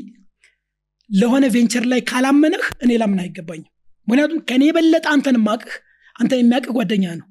ለሆነ 1.09 1.45
venture 1.53 1.83
ላይ 1.91 1.99
ካላመነህ 2.09 2.65
እኔ 2.83 2.91
ላምን 3.01 3.21
አይገባኝም 3.23 3.71
ምክንያቱም 4.07 4.39
ከእኔ 4.49 4.63
የበለጠ 4.69 5.05
አንተን 5.13 5.37
የሚያቅህ 5.47 5.73
አንተ 6.15 6.31
የሚያቅህ 6.39 6.71
ጓደኛ 6.77 7.05
ነው። 7.19 7.27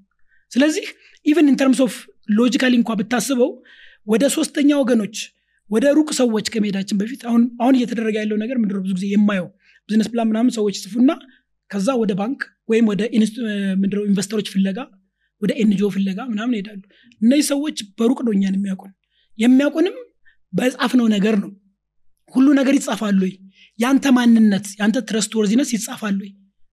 ስለዚህ 0.53 0.87
even 1.27 1.49
in 1.53 1.61
terms 1.61 1.81
of 1.87 1.95
logically 2.39 2.75
እንኳ 2.81 2.91
ብታስበው 3.01 3.51
ወደ 4.07 4.25
ሶስተኛ 4.37 4.71
ወገኖች 4.83 5.17
ወደ 5.71 5.87
ሩቅ 5.97 6.11
ሰዎች 6.19 6.47
ከመሄዳችን 6.53 6.99
በፊት 7.01 7.23
አሁን 7.29 7.43
አሁን 7.63 7.75
እየተደረገ 7.79 8.15
ያለው 8.23 8.37
ነገር 8.43 8.57
ምንድነው? 8.61 8.83
ብዙ 8.85 8.93
ጊዜ 8.99 9.07
የማየው 9.15 9.49
business 9.89 10.09
plan 10.13 10.29
ምናምን 10.31 10.53
ሰዎች 10.59 10.77
ጽፉና 10.85 11.11
ከዛ 11.71 11.89
ወደ 12.03 12.13
ባንክ 12.21 12.41
ወይም 12.69 12.87
ወደ 12.91 13.03
ምንድነው? 13.81 14.05
investor 14.11 14.36
ኦች 14.36 14.49
ፍለጋ 14.55 14.79
ወደ 15.43 15.53
NGO 15.63 15.89
ፍለጋ 15.95 16.19
ምናምን 16.33 16.55
ይሄዳሉ። 16.57 16.81
እነዚህ 17.21 17.47
ሰዎች 17.53 17.79
በሩቅ 17.99 18.19
ነው 18.27 18.33
እኛን 18.37 18.55
የሚያውቁን። 18.59 18.93
የሚያውቁንም 19.39 19.97
በጻፍነው 20.53 21.07
ነገር 21.15 21.35
ነው። 21.43 21.51
ሁሉ 22.33 22.47
ነገር 22.61 22.75
ይጻፋሉ 22.79 23.21
ያንተ 23.79 24.07
ማንነት 24.17 24.67
ያንተ 24.81 24.99
trustworthiness 25.09 25.71
ይጻፋሉ 25.77 26.21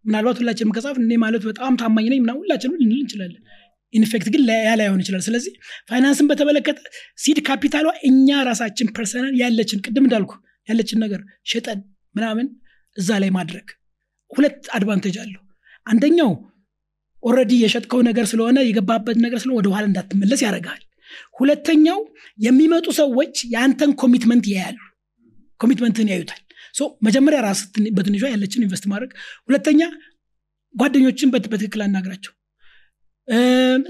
ምናልባት 0.06 0.38
ሁላችንም 0.42 0.74
ከጻፍን 0.76 0.96
እኔ 1.02 1.14
ማለት 1.24 1.44
በጣም 1.50 1.74
ታማኝ 1.82 2.08
ነኝ 2.14 2.20
ምናምን 2.24 2.32
ሁላችንም 2.40 2.78
ልንል 2.82 3.00
እንችላለን። 3.00 3.42
in 3.94 4.05
fact 4.05 4.28
ግን 4.34 4.42
ያ 4.62 4.72
ላይሆን 4.80 5.02
ይችላል። 5.04 5.22
ስለዚህ 5.26 5.54
ፋይናንስን 5.90 6.28
በተመለከተ 6.30 6.80
seed 7.24 7.40
capital 7.48 7.69
ኧሏ 7.69 7.88
እኛ 8.10 8.40
ራሳችን 8.50 8.88
personal 8.96 9.36
ያለችን 9.42 9.82
ቅድም 9.86 10.06
እንዳልኩ 10.08 10.32
ያለችን 10.68 11.00
ነገር 11.04 11.22
ሸጠን 11.52 11.80
ምናምን 12.16 12.48
እዛ 12.98 13.20
ላይ 13.24 13.30
ማድረግ 13.38 13.68
ሁለት 14.32 14.64
advantage 14.76 15.16
አለው። 15.24 15.42
አንደኛው 15.88 16.32
already 17.24 17.54
የሸጥከው 17.62 18.02
ነገር 18.08 18.26
ስለሆነ 18.32 18.58
የገባበት 18.68 19.18
ነገር 19.26 19.40
ስለሆነ 19.42 19.58
ወደኋላ 19.60 19.86
እንዳትመለስ 19.90 20.42
ያደርጋል 20.46 20.82
ሁለተኛው 21.40 22.00
የሚመጡ 22.40 22.88
ሰዎች 23.00 23.36
የአንተን 23.54 23.92
commitment 24.02 24.46
ያያሉ። 24.54 24.80
commitment 25.60 26.01
ን 26.01 26.10
ያዩታል 26.14 26.42
መጀመሪያ 27.08 27.40
ራስ 27.46 27.60
በትንሿ 27.96 28.24
ያለችን 28.32 28.64
invest 28.66 28.86
ማድረግ 28.92 29.12
ሁለተኛ 29.50 29.82
ጓደኞችን 30.76 31.30
በትክክል 31.34 31.82
አናግራቸው 31.86 32.34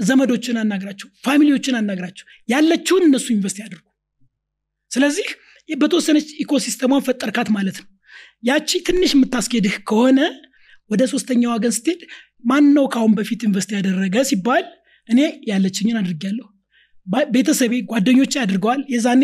ዘመዶችን 0.07 0.57
አናግራቸው 0.61 1.07
family 1.25 1.50
ዎችን 1.50 1.75
አናግራቸው 1.79 2.25
ያለችውን 2.49 3.03
እነሱ 3.07 3.27
invest 3.35 3.57
ያደርጉ 3.63 3.85
ስለዚህ 4.91 5.27
በተወሰነች 5.69 6.27
ecosystem 6.43 6.75
ኧሟን 6.75 7.03
ፈጠርካት 7.07 7.49
ማለት 7.55 7.77
ነው። 7.81 7.87
ያቺ 8.43 8.69
ትንሽ 8.87 9.11
የምታስኬድህ 9.15 9.75
ከሆነ 9.89 10.19
ወደ 10.91 11.03
ሶስተኛ 11.13 11.43
ወገን 11.51 11.73
ስትሄድ 11.77 12.01
ማን 12.45 12.65
ነው 12.75 12.85
ከአሁን 12.93 13.13
በፊት 13.19 13.41
invest 13.47 13.69
ያደረገ 13.75 14.15
ሲባል 14.29 14.65
እኔ 15.09 15.19
ያለችኝን 15.49 15.99
አድርጌያለሁ። 16.01 16.47
ቤተሰቤ 17.31 17.73
ጓደኞቼ 17.89 18.33
አድርገዋል። 18.43 18.81
የዛኔ 18.93 19.23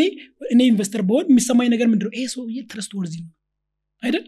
እኔ 0.53 0.59
investor 0.71 1.01
ብሆን 1.09 1.27
የሚሰማኝ 1.29 1.67
ነገር 1.75 1.87
ምንድነው? 1.91 2.13
ይሄ 2.17 2.25
ሰውዬ 2.33 2.57
trustworthy 2.71 3.15
ነው 3.21 3.29
አይደል? 4.03 4.25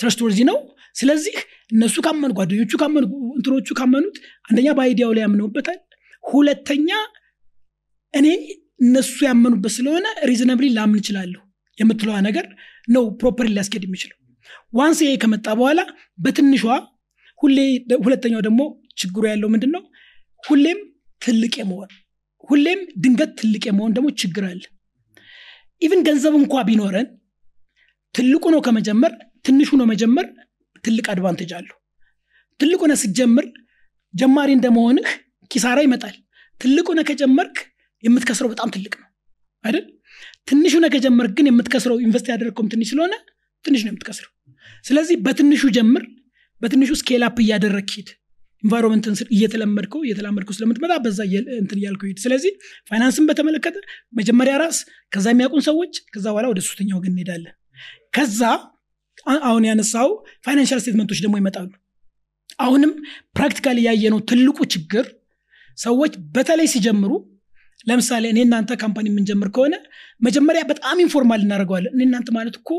trust 0.00 0.20
ነው። 0.50 0.58
ስለዚህ 0.96 1.36
እነሱ 1.72 1.96
ካመኑ 2.06 2.30
ጓደኞቹ 2.38 2.72
ካመኑ 2.80 3.04
እንትኖቹ 3.36 3.68
ካመኑት 3.78 4.16
አንደኛ 4.48 4.68
በ 4.78 4.86
idea 4.86 5.02
ው 5.02 5.10
ላይ 5.16 5.22
ያምነውበታል። 5.24 5.78
ሁለተኛ 6.24 6.88
እኔ 8.14 8.26
እነሱ 8.80 9.16
ያመኑበት 9.26 9.72
ስለሆነ 9.76 10.06
reasonably 10.30 10.66
ላምን 10.76 11.00
እችላለሁ 11.02 11.40
የምትለዋ 11.78 12.16
ነገር 12.26 12.46
ነው 12.88 13.04
proper 13.20 13.46
ሊያስኬድ 13.50 13.84
የሚችለው። 13.86 14.18
once 14.72 14.98
ይሄ 15.04 15.12
ከመጣ 15.22 15.46
በኋላ 15.58 15.80
በትንሿ 16.18 16.62
ሁሌ 17.38 17.58
ሁለተኛው 18.04 18.40
ደግሞ 18.46 18.60
ችግሩ 19.00 19.22
ያለው 19.30 19.48
ምንድን 19.54 19.72
ነው 19.76 19.82
ሁሌም 20.44 20.78
ትልቅ 21.22 21.52
የመሆን 21.60 21.90
ሁሌም 22.48 22.80
ድንገት 23.02 23.30
ትልቅ 23.40 23.62
የመሆን 23.68 23.92
ደግሞ 23.96 24.08
ችግር 24.22 24.44
አለ። 24.50 24.62
even 25.82 26.00
ገንዘብ 26.08 26.34
እንኳ 26.40 26.62
ቢኖረን 26.68 27.06
ትልቁ 28.14 28.44
ነው 28.54 28.60
ከመጀመር 28.66 29.12
ትንሹ 29.46 29.70
ነው 29.80 29.86
መጀመር 29.92 30.26
ትልቅ 30.84 31.06
advantage 31.12 31.50
አለው። 31.58 31.76
ትልቁ 32.60 32.82
ነ 32.90 32.94
ስትጀምር 33.00 33.46
ጀማሪ 34.14 34.50
እንደመሆንህ 34.56 35.08
ኪሳራ 35.50 35.78
ይመጣል። 35.86 36.14
ትልቁ 36.60 36.88
ነ 36.96 37.02
ከጀመርክ 37.08 37.56
የምትከስረው 38.04 38.48
በጣም 38.52 38.68
ትልቅ 38.74 38.92
ነው 39.00 39.08
አይደል? 39.64 39.84
ትንሹ 40.48 40.74
ነ 40.82 40.88
ከጀመርክ 40.94 41.32
ግን 41.38 41.46
የምትከስረው 41.50 41.96
invest 42.04 42.26
ያደረግከውም 42.32 42.68
ትንሽ 42.72 42.88
ስለሆነ 42.92 43.14
ትንሽ 43.64 43.80
ነው 43.84 43.90
የምትከስረው። 43.92 44.30
ስለዚህ 44.84 45.16
በትንሹ 45.24 45.62
ጀምር 45.76 46.02
በትንሹ 46.60 46.90
scale 47.00 47.22
up 47.28 47.38
እያደረግክ 47.44 47.88
ሂድ። 47.94 48.08
environment 48.64 49.06
ን 49.06 49.14
እየተለመድከው 49.36 50.00
እየተላመድከው 50.06 50.54
ስለምትመጣ 50.58 50.92
በዛ 51.04 51.18
እንትን 51.58 51.78
እያልከው 51.80 52.08
ሂድ። 52.10 52.20
ስለዚህ 52.24 52.52
ፋይናንስን 52.90 53.26
በተመለከተ 53.30 53.76
መጀመሪያ 54.18 54.54
ራስ 54.62 54.78
ከዛ 55.12 55.26
የሚያውቁን 55.32 55.64
ሰዎች 55.68 55.94
ከዛ 56.14 56.26
በኋላ 56.32 56.46
ወደ 56.52 56.62
ሶስተኛ 56.68 56.90
ወገን 56.98 57.12
እንሄዳለን 57.14 57.54
ከዛ 58.14 58.40
አሁን 59.46 59.64
ያነሳው 59.68 60.08
financial 60.46 60.80
statement 60.82 61.08
ኦች 61.08 61.20
ደግሞ 61.24 61.34
ይመጣሉ። 61.40 61.70
አሁንም 62.58 62.90
practically 63.36 63.78
ያየነው 63.86 64.20
ትልቁ 64.30 64.58
ችግር 64.74 65.04
ሰዎች 65.78 66.12
በተለይ 66.34 66.68
ሲጀምሩ 66.72 67.12
ለምሳሌ 67.86 68.24
እኔ 68.32 68.38
እናንተ 68.46 68.72
company 68.82 69.06
የምንጀምር 69.10 69.48
ከሆነ 69.56 69.74
መጀመሪያ 70.20 70.62
በጣም 70.70 70.96
informal 71.04 71.40
እናደርገዋለን። 71.44 71.92
እኔ 71.96 72.02
እናንተ 72.08 72.28
ማለት 72.36 72.54
እኮ 72.60 72.70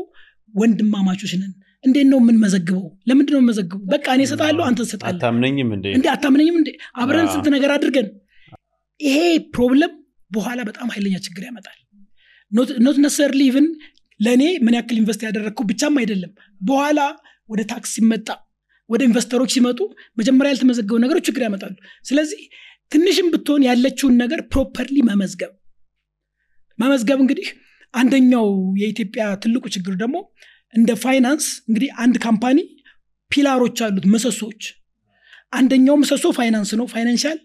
ወንድማማቾች 0.54 1.32
ነን። 1.40 1.52
እንዴት 1.84 2.06
ነው 2.12 2.18
የምንመዘግበው? 2.22 2.84
ለምንድን 3.08 3.32
ነው 3.34 3.40
የምንመዘግበው? 3.40 3.82
በቃ 3.92 4.06
እኔ 4.16 4.22
እሰጥሃለሁ 4.26 4.62
አንተ 4.68 4.78
ትሰጣለህ 4.82 5.12
አታምነኝም 5.12 5.68
እንዴ? 5.76 5.86
አታምነኝም 6.14 6.56
እንዴ? 6.60 6.70
አብረን 7.00 7.28
ስንት 7.34 7.46
ነገር 7.56 7.70
አድርገን 7.76 8.08
ይሄ 9.00 9.16
problem 9.54 9.92
በኋላ 10.30 10.60
በጣም 10.68 10.88
ኃይለኛ 10.94 11.16
ችግር 11.26 11.42
ያመጣል። 11.48 11.78
not 12.84 12.98
necessarily 13.04 13.40
even 13.50 13.66
ለእኔ 14.20 14.42
ምን 14.64 14.76
ያክል 14.78 14.96
invest 15.00 15.22
ያደረግኩ 15.26 15.60
ብቻም 15.70 15.96
አይደለም። 16.00 16.32
በኋላ 16.60 17.00
ወደ 17.48 17.60
ታክስ 17.72 17.90
ሲመጣ 17.96 18.28
ወደ 18.90 19.00
investor 19.06 19.35
ኦች 19.35 19.50
ሲመጡ 19.56 19.78
መጀመሪያ 20.18 20.50
ያልተመዘገቡ 20.52 20.96
ነገሮች 21.04 21.24
ችግር 21.28 21.42
ያመጣሉ። 21.46 21.74
ስለዚህ 22.04 22.42
ትንሽም 22.92 23.28
ብትሆን 23.32 23.62
ያለችውን 23.68 24.14
ነገር 24.22 24.40
properly 24.52 24.96
መመዝገብ። 25.08 25.52
መመዝገብ 26.78 27.18
እንግዲህ 27.24 27.48
አንደኛው 27.94 28.46
የኢትዮጵያ 28.80 29.24
ትልቁ 29.42 29.64
ችግር 29.76 29.94
ደግሞ 30.02 30.16
እንደ 30.74 30.90
ፋይናንስ 31.04 31.46
እንግዲህ 31.68 31.90
አንድ 32.04 32.16
company 32.24 32.58
pillar 33.30 33.59
ኦች 33.59 33.78
አሉት 33.86 34.06
ምሰሶች 34.12 34.62
አንደኛው 35.52 35.96
ምሰሶ 36.02 36.26
ፋይናንስ 36.38 36.70
ነው። 36.80 36.86
financial 36.92 37.38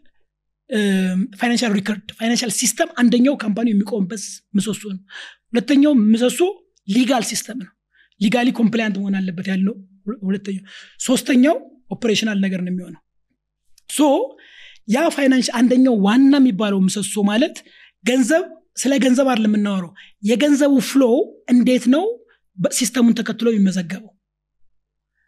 financial 1.39 1.71
record 1.77 2.09
financial 2.19 2.51
system 2.59 2.89
አንደኛው 3.01 3.36
company 3.43 3.67
ው 3.67 3.73
የሚቆምበት 3.74 4.24
ምሰሶ 4.57 4.82
ነው። 4.93 5.01
ሁለተኛው 5.51 5.93
ምሰሶ 6.11 6.39
legal 6.88 7.23
system 7.32 7.57
ነው። 7.61 7.71
legally 8.21 8.49
compliant 8.59 8.95
መሆን 9.01 9.15
አለበት 9.19 9.47
ያልነው 9.51 9.75
ሁለተኛው። 10.25 10.63
ሶስተኛው 10.99 11.55
operational 11.91 12.38
ነገር 12.45 12.59
ነው 12.65 12.71
የሚሆነው። 12.73 13.01
so 13.89 14.01
ያ 14.88 15.01
ፋይናንስ 15.15 15.47
አንደኛው 15.59 15.95
ዋና 16.05 16.34
የሚባለው 16.41 16.79
ምሰሶ 16.86 17.23
ማለት 17.29 17.55
ገንዘብ 18.05 18.43
ስለ 18.82 18.93
ገንዘብ 19.03 19.27
አይደለም 19.32 19.51
የምናወራው። 19.51 19.91
የገንዘቡ 20.23 20.73
flow 20.89 21.03
እንዴት 21.53 21.86
ነው 21.93 22.03
system 22.73 22.99
ኡን 22.99 23.15
ተከትሎ 23.19 23.47
የሚመዘገበው? 23.51 24.11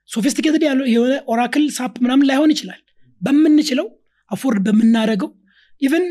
sophisticated 0.09 0.63
የሆነ 0.93 1.13
Oracle 1.31 1.63
SAP 1.77 1.93
ምናምን 2.03 2.27
ላይሆን 2.29 2.51
ይችላል። 2.53 2.81
በምንችለው 3.21 3.87
afford 4.31 4.59
በምናደርገው 4.65 5.29
even 5.81 6.05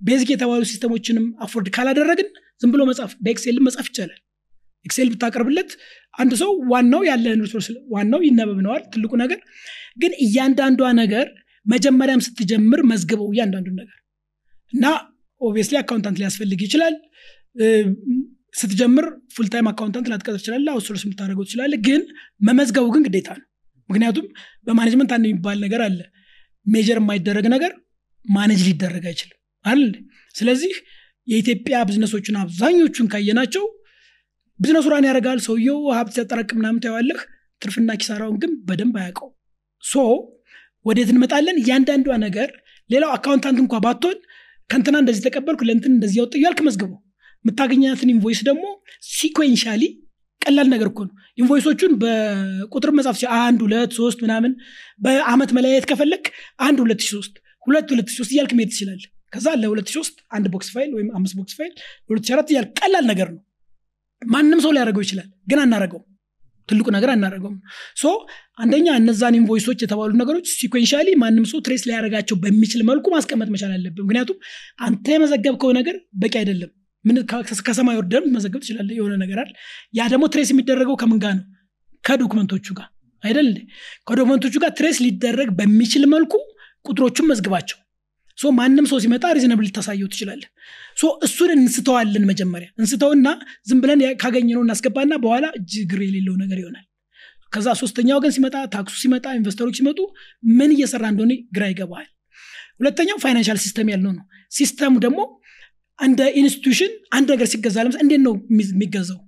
basic 0.00 0.28
የተባሉ 0.32 0.62
system 0.70 0.94
ኦችንም 0.94 1.26
afford 1.44 1.68
ካላደረግን 1.76 2.28
ዝም 2.62 2.72
ብሎ 2.74 2.82
መጻፍ 2.90 3.12
በ 3.24 3.33
Excel 3.33 3.55
ም 3.55 3.64
መጻፍ 3.68 3.86
ይቻላል 3.90 4.18
Excel 4.88 5.08
ብታቀርብለት 5.12 5.70
አንድ 6.18 6.32
ሰው 6.40 6.50
ዋናው 6.72 7.02
ያለህን 7.08 7.42
resource 7.46 7.66
ዋናው 7.94 8.20
ይነበብነዋል 8.28 8.82
ትልቁ 8.92 9.12
ነገር። 9.22 9.40
ግን 9.98 10.12
እያንዳንዷ 10.24 10.90
ነገር 11.00 11.26
መጀመሪያም 11.66 12.20
ስትጀምር 12.26 12.80
መዝግበው 12.90 13.28
እያንዳንዱ 13.32 13.68
ነገር። 13.80 13.96
እና 14.72 14.84
obviously 15.40 15.76
accountant 15.80 16.18
ሊያስፈልግ 16.20 16.60
ይችላል። 16.66 16.94
ስትጀምር 18.58 19.06
full-time 19.34 19.68
accountant 19.70 20.06
ላትቀጥር 20.10 20.40
ትችላለህ 20.40 20.66
outsource 20.74 21.02
የምታደርገው 21.06 21.44
ትችላለህ 21.48 21.74
ግን 21.86 22.02
መመዝገቡ 22.40 22.86
ግን 22.94 23.02
ግዴታ 23.06 23.28
ነው። 23.38 23.46
ምክንያቱም 23.88 24.26
በ 24.66 24.73
management 24.73 25.10
አንድ 25.16 25.26
የሚባል 25.28 25.58
ነገር 25.64 25.82
አለ። 25.86 26.00
measure 26.66 26.98
የማይደረግ 27.00 27.46
ነገር 27.54 27.72
manage 28.24 28.60
ሊደረግ 28.68 29.04
አይችልም። 29.10 29.36
አይደል 29.64 29.92
ስለዚህ 30.34 30.72
የኢትዮጵያ 31.28 31.76
ቢዝነሶችን 31.88 32.36
አብዛኞቹን 32.42 33.06
ካየናቸው 33.12 33.64
ቢዝነሱ 34.60 34.86
run 34.92 35.06
ያደርጋል። 35.08 35.38
ሰውየው 35.46 35.78
ሀብት 35.96 36.14
ሲያጠራቅም 36.16 36.58
ምናምን 36.60 36.80
ታየዋለህ። 36.84 37.20
ትርፍና 37.62 37.90
ኪሳራውን 38.00 38.36
ግን 38.42 38.50
በደንብ 38.66 38.96
አያውቀው 39.00 39.28
so 39.82 39.94
ወዴት 40.86 41.08
እንመጣለን? 41.12 41.56
እያንዳንዷ 41.62 42.08
ነገር 42.26 42.48
ሌላው 42.90 43.10
accountant 43.16 43.58
እንኳ 43.62 43.74
ባትሆን 43.84 44.18
ከንትና 44.70 44.96
እንደዚህ 45.02 45.22
ተቀበልኩ 45.26 45.60
ለእንትን 45.68 45.92
እንደዚህ 45.96 46.16
አወጣሁ 46.20 46.34
እያልክ 46.38 46.60
መዝግበው። 46.66 46.98
የምታገኛትን 47.44 48.12
invoice 48.14 48.40
ደግሞ 48.48 48.64
sequentially 49.10 49.82
ቀላል 50.42 50.68
ነገር 50.72 50.88
እኮ 50.90 51.00
ነው። 51.08 51.14
invoice 51.38 51.67
ኦቹን 51.67 51.92
በቁጥር 52.02 52.90
መጻፍ 52.98 53.16
አንድ 53.40 53.60
ሁለት 53.66 53.92
ሶስት 53.98 54.18
ምናምን 54.24 54.52
በአመት 55.04 55.50
መለያየት 55.56 55.86
ከፈለግ 55.90 56.24
አንድ 56.66 56.78
ሁለት 56.84 57.00
ሺህ 57.04 57.12
ሶስት 57.16 57.34
ሁለት 57.66 57.88
ሁለት 57.94 58.10
ሶስት 58.18 58.30
እያልክ 58.34 58.52
መሄድ 58.58 58.70
ትችላል 58.74 59.00
ከዛ 59.32 59.46
ለሁለት 59.62 59.88
ሺህ 59.88 59.96
ሶስት 59.98 60.16
አንድ 60.36 60.46
box 60.52 60.68
file 60.74 60.90
ወይም 60.96 61.08
አምስት 61.18 61.34
box 61.38 61.54
file 61.58 61.72
ለሁለት 62.06 62.24
ሺህ 62.28 62.34
አራት 62.36 62.50
እያልክ 62.52 62.70
ቀላል 62.80 63.04
ነገር 63.10 63.28
ነው 63.34 63.40
ማንም 64.22 64.60
ሰው 64.64 64.72
ሊያደርገው 64.72 65.02
ይችላል 65.02 65.28
ግን 65.46 65.58
አናረገው 65.64 66.00
ትልቁ 66.68 66.86
ነገር 66.94 67.10
አናረገውም 67.12 67.56
so 67.96 68.06
አንደኛ 68.58 68.86
እነዛን 69.00 69.36
invoice 69.38 69.63
ኦች 69.63 69.78
የተባሉ 69.84 70.10
ነገሮች 70.20 70.46
sequentially 70.54 71.08
ማንም 71.22 71.44
ሰው 71.52 71.58
trace 71.66 71.82
ሊያደርጋቸው 71.88 72.36
በሚችል 72.42 72.82
መልኩ 72.90 73.06
ማስቀመጥ 73.14 73.48
መቻል 73.54 73.72
አለብን። 73.76 74.04
ምክንያቱም 74.04 74.38
አንተ 74.80 75.06
የመዘገብከው 75.14 75.72
ነገር 75.78 75.96
በቂ 76.22 76.34
አይደለም። 76.42 76.70
ምን 77.04 77.16
ከሰማይ 77.66 77.96
ወርደን 78.00 78.24
መዘገብ 78.34 78.60
ትችላለ 78.64 78.90
የሆነ 78.98 79.14
ነገር 79.22 79.38
አለ 79.42 79.50
ያ 79.94 80.08
ደግሞ 80.12 80.24
trace 80.34 80.50
የሚደረገው 80.52 80.96
ከምን 81.02 81.18
ጋር 81.24 81.34
ነው? 81.38 81.44
ከ 82.04 82.13
document 82.13 82.48
ኦቹ 82.48 82.66
ጋር 82.78 82.88
አይደል? 83.24 83.48
ከ 84.08 84.15
document 84.15 84.41
ኦቹ 84.41 84.54
ጋር 84.64 84.72
trace 84.78 84.98
ሊደረግ 85.04 85.48
በሚችል 85.58 86.04
መልኩ 86.14 86.34
ቁጥሮቹን 86.86 87.28
መዝግባቸው። 87.30 87.78
ማንም 88.58 88.84
ሰው 88.90 88.98
ሲመጣ 89.04 89.24
reasonable 89.36 89.64
ልታሳየው 89.66 90.08
ትችላለን 90.12 90.50
ሶ 90.87 90.87
እሱን 91.24 91.50
እንስተዋለን 91.56 92.24
መጀመሪያ። 92.30 92.68
እንስተውና 92.78 93.28
ዝም 93.68 93.80
ብለን 93.82 94.00
ካገኘነው 94.22 94.62
እናስገባና 94.64 95.14
በኋላ 95.24 95.46
እጅ 95.58 95.75
እግር 95.75 96.00
የሌለው 96.06 96.36
ነገር 96.42 96.58
ይሆናል። 96.62 96.84
ከዛ 97.52 97.68
ሶስተኛ 97.80 98.08
ወገን 98.16 98.32
ሲመጣ 98.36 98.56
ታክሱ 98.74 98.94
ሲመጣ 99.02 99.26
investor 99.36 99.63
ኦች 99.63 99.76
ሲመጡ 99.78 99.98
ምን 100.58 100.70
እየሰራ 100.74 101.04
እንደሆነ 101.12 101.34
ግራ 101.56 101.64
ይገባል። 101.70 102.06
ሁለተኛው 102.80 103.18
financial 103.22 103.58
system 103.64 103.88
ያልነው 103.92 104.12
ነው። 104.18 104.24
system 104.52 104.84
ኡ 104.84 104.94
ደግሞ 105.06 105.20
እንደ 105.98 106.20
institution 106.40 106.92
አንድ 107.16 107.28
ነገር 107.34 107.46
ሲገዛ 107.52 107.76
ለምሳሌ 107.84 108.02
እንዴት 108.04 108.22
ነው 108.26 108.34
የሚገዛው? 108.52 109.18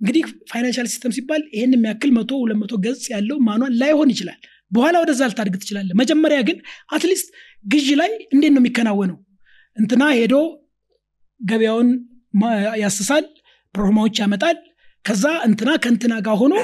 እንግዲህ 0.00 0.22
financial 0.50 0.86
system 0.92 1.12
ሲባል 1.16 1.42
ይህን 1.56 1.72
የሚያክል 1.76 2.10
መቶ 2.16 2.30
ሁለት 2.42 2.58
መቶ 2.62 2.74
ገጽ 2.84 3.04
ያለው 3.12 3.38
manual 3.48 3.72
ላይሆን 3.82 4.10
ይችላል። 4.14 4.38
በኋላ 4.72 4.94
ወደዛ 5.02 5.22
ልታድግ 5.30 5.56
ትችላለ 5.62 5.90
መጀመሪያ 6.00 6.38
ግን 6.48 6.56
at 6.94 7.04
least 7.04 7.28
ግዢ 7.64 7.88
ላይ 8.00 8.10
እንዴት 8.34 8.52
ነው 8.54 8.60
የሚከናወነው? 8.62 9.18
እንትና 9.76 10.02
ሄዶ 10.18 10.34
ገበያውን 11.40 11.88
ያስሳል 12.82 13.24
ፕሮግራማዎች 13.74 14.16
ያመጣል። 14.22 14.56
ከዛ 15.04 15.24
እንትና 15.48 15.70
ከእንትና 15.82 16.14
ጋር 16.26 16.36
ሆኖ 16.40 16.54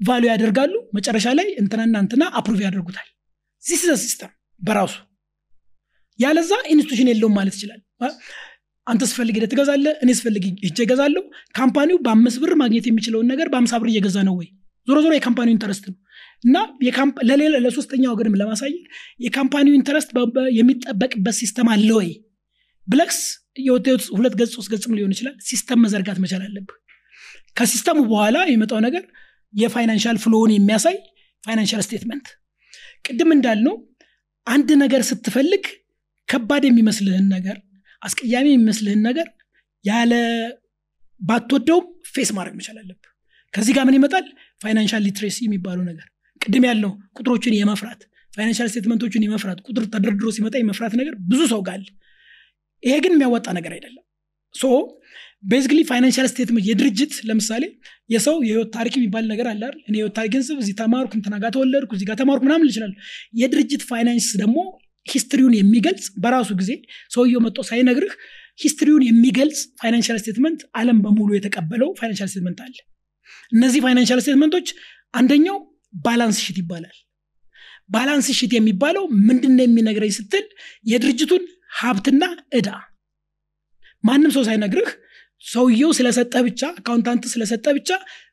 value 0.00 0.22
ያደርጋሉ። 0.30 0.72
መጨረሻ 0.96 1.26
ላይ 1.38 1.48
እንትናና 1.60 1.96
እንትና 2.04 2.22
approve 2.38 2.60
ያደርጉታል። 2.66 3.08
this 3.62 3.82
system 4.04 4.32
በራሱ። 4.60 4.94
ያለዛ 6.18 6.52
institution 6.72 7.08
የለውም 7.10 7.34
ማለት 7.38 7.54
ይችላል። 7.58 7.80
አንተ 8.86 9.02
ስፈልግ 9.10 9.34
ሄደህ 9.36 9.50
ትገዛለህ 9.52 9.94
እኔ 10.04 10.10
ስፈልግ 10.18 10.44
ሄጄ 10.64 10.78
እገዛለሁ። 10.86 11.22
company 11.56 11.89
ው 11.89 11.98
በአምስት 12.04 12.38
ብር 12.42 12.52
ማግኘት 12.62 12.86
የሚችለውን 12.88 13.28
ነገር 13.32 13.46
በአምሳ 13.52 13.72
ብር 13.80 13.88
እየገዛ 13.92 14.16
ነው 14.28 14.34
ወይ? 14.40 14.48
ዞሮ 14.88 14.96
ዞሮ 15.04 15.12
የ 15.16 15.24
company 15.24 15.52
ው 15.54 15.60
interest 15.60 15.84
ነው። 15.88 15.96
እና 16.44 16.56
ለሌላ 17.28 17.54
ለሶስተኛ 17.64 18.04
ወገንም 18.12 18.34
ለማሳየት 18.40 18.84
የ 19.26 19.37
company 19.37 19.74
ው 19.78 19.84
interest 19.84 20.10
የሚጠበቅበት 20.58 21.36
system 21.40 21.68
አለ 21.74 21.88
ወይ? 21.98 22.10
ብለህ 22.88 23.20
ስታወጣው 23.56 23.96
ሁለት 24.16 24.34
ገጽ 24.40 24.50
ሶስት 24.56 24.68
ገጽም 24.72 24.94
ሊሆን 24.96 25.12
ይችላል። 25.14 25.36
system 25.48 25.80
መዘርጋት 25.84 26.18
መቻል 26.24 26.42
አለብህ። 26.46 26.78
ከ 27.56 27.64
system 27.64 27.90
ኡ 27.90 27.98
በኋላ 28.10 28.36
የሚመጣው 28.44 28.80
ነገር 28.86 29.04
የ 29.54 29.65
financial 29.65 30.16
flow 30.22 30.37
ውን 30.37 30.52
የሚያሳይ 30.54 30.96
financial 31.44 31.82
statement። 31.86 32.26
ቅድም 33.06 33.30
እንዳልነው 33.36 33.74
አንድ 34.46 34.68
ነገር 34.82 35.02
ስትፈልግ 35.10 35.64
ከባድ 36.28 36.62
የሚመስልህን 36.66 37.26
ነገር 37.36 37.56
አስቀያሚ 38.02 38.46
የሚመስልህን 38.50 39.02
ነገር 39.08 39.28
ያለ 39.84 40.12
ባትወደውም 41.20 41.84
face 42.14 42.30
ማድረግ 42.36 42.54
መቻል 42.58 42.76
አለብህ። 42.82 43.10
ከዚህ 43.54 43.72
ጋር 43.76 43.84
ምን 43.88 43.96
ይመጣል? 43.98 44.24
financial 44.62 45.02
literacy 45.06 45.38
የሚባለው 45.44 45.84
ነገር። 45.90 46.06
ቅድም 46.40 46.64
ያለው 46.68 46.90
ቁጥሮችን 47.18 47.54
የመፍራት 47.58 48.00
financial 48.32 48.68
statement 48.72 49.03
ኦችን 49.03 49.24
የመፍራት 49.26 49.58
ቁጥር 49.66 49.84
ተደርድሮ 49.92 50.28
ሲመጣ 50.36 50.54
የመፍራት 50.60 50.94
ነገር 51.00 51.14
ብዙ 51.30 51.40
ሰው 51.52 51.60
ጋር 51.66 51.76
አለ 51.76 51.86
ይሄ 52.84 52.94
ግን 53.04 53.12
የሚያወጣ 53.14 53.46
ነገር 53.58 53.72
አይደለም። 53.76 54.04
so 54.54 54.64
basically 55.44 55.80
financial 55.88 56.26
statement 56.30 56.64
የድርጅት 56.68 57.14
ለምሳሌ 57.28 57.64
የሰው 58.10 58.36
የህይወት 58.46 58.70
ታሪክ 58.76 58.94
የሚባል 58.98 59.24
ነገር 59.32 59.46
አለ 59.50 59.62
አይደል? 59.66 59.80
እኔ 59.88 59.94
የህይወት 59.96 60.14
ታሪክን 60.18 60.42
ስብ 60.46 60.58
እዚህ 60.62 60.74
ተማርኩ 60.80 61.12
እንትና 61.18 61.34
ጋር 61.42 61.50
ተወለድኩ 61.56 61.90
እዚህ 61.96 62.06
ጋር 62.10 62.16
ተማርኩ 62.22 62.42
ምናምን 62.48 62.68
ይችላል 62.70 62.92
የድርጅት 63.40 63.82
ፋይናንስ 63.90 64.28
ደግሞ 64.42 64.56
history 65.06 65.37
ውን 65.37 65.54
የሚገልጽ 65.58 66.06
በራሱ 66.22 66.50
ጊዜ 66.60 66.70
ሰውየው 67.12 67.40
መጥቶ 67.46 67.60
ሳይነግርህ 67.70 68.12
history 68.60 68.87
ውን 68.87 69.02
የሚገልጽ 69.08 69.60
financial 69.80 70.18
statement 70.22 70.60
አለም 70.80 70.98
በሙሉ 71.04 71.30
የተቀበለው 71.36 71.90
financial 71.98 72.28
statement 72.32 72.60
አለ። 72.66 72.76
እነዚህ 73.52 73.80
financial 73.86 74.20
statement 74.24 74.55
ኦች 74.55 74.68
አንደኛው 75.14 75.58
balance 76.04 76.38
sheet 76.44 76.58
ይባላል። 76.62 76.96
balance 77.90 78.28
sheet 78.38 78.52
የሚባለው 78.56 79.04
ምንድን 79.28 79.58
የሚነግረኝ 79.62 80.12
ስትል 80.18 80.44
የድርጅቱን 80.86 81.42
ሀብትና 81.74 82.24
እዳ። 82.58 82.68
ማንም 84.04 84.32
ሰው 84.36 84.42
ሳይነግርህ 84.48 84.90
ሰውየው 85.44 85.90
ስለሰጠ 85.98 86.34
ብቻ 86.46 86.62
accountant 86.74 87.24
ስለሰጠ 87.32 87.66
ብቻ 87.78 87.90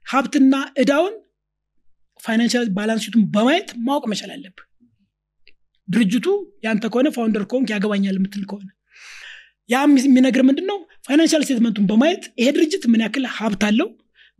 ሀብትና 0.07 0.53
እዳውን 0.81 1.15
financial 2.24 2.67
balance 2.76 3.05
በማየት 3.35 3.69
ማወቅ 3.85 4.03
መቻል 4.11 4.31
አለብህ። 4.35 4.67
ድርጅቱ 5.87 6.27
ያንተ 6.65 6.85
ከሆነ 6.93 7.07
founder 7.15 7.43
ከሆንክ 7.51 7.69
ያገባኛል 7.73 8.17
የምትል 8.19 8.43
ከሆነ። 8.49 8.67
ያ 9.69 9.77
የሚነግር 10.01 10.41
ምንድን 10.47 10.67
ነው 10.71 10.77
financial 11.07 11.43
statement 11.45 11.75
ኡን 11.75 11.88
በማየት 11.91 12.23
ይሄ 12.39 12.47
ድርጅት 12.57 12.83
ምን 12.91 13.03
ያክል 13.05 13.25
ሀብት 13.37 13.63
አለው 13.69 13.89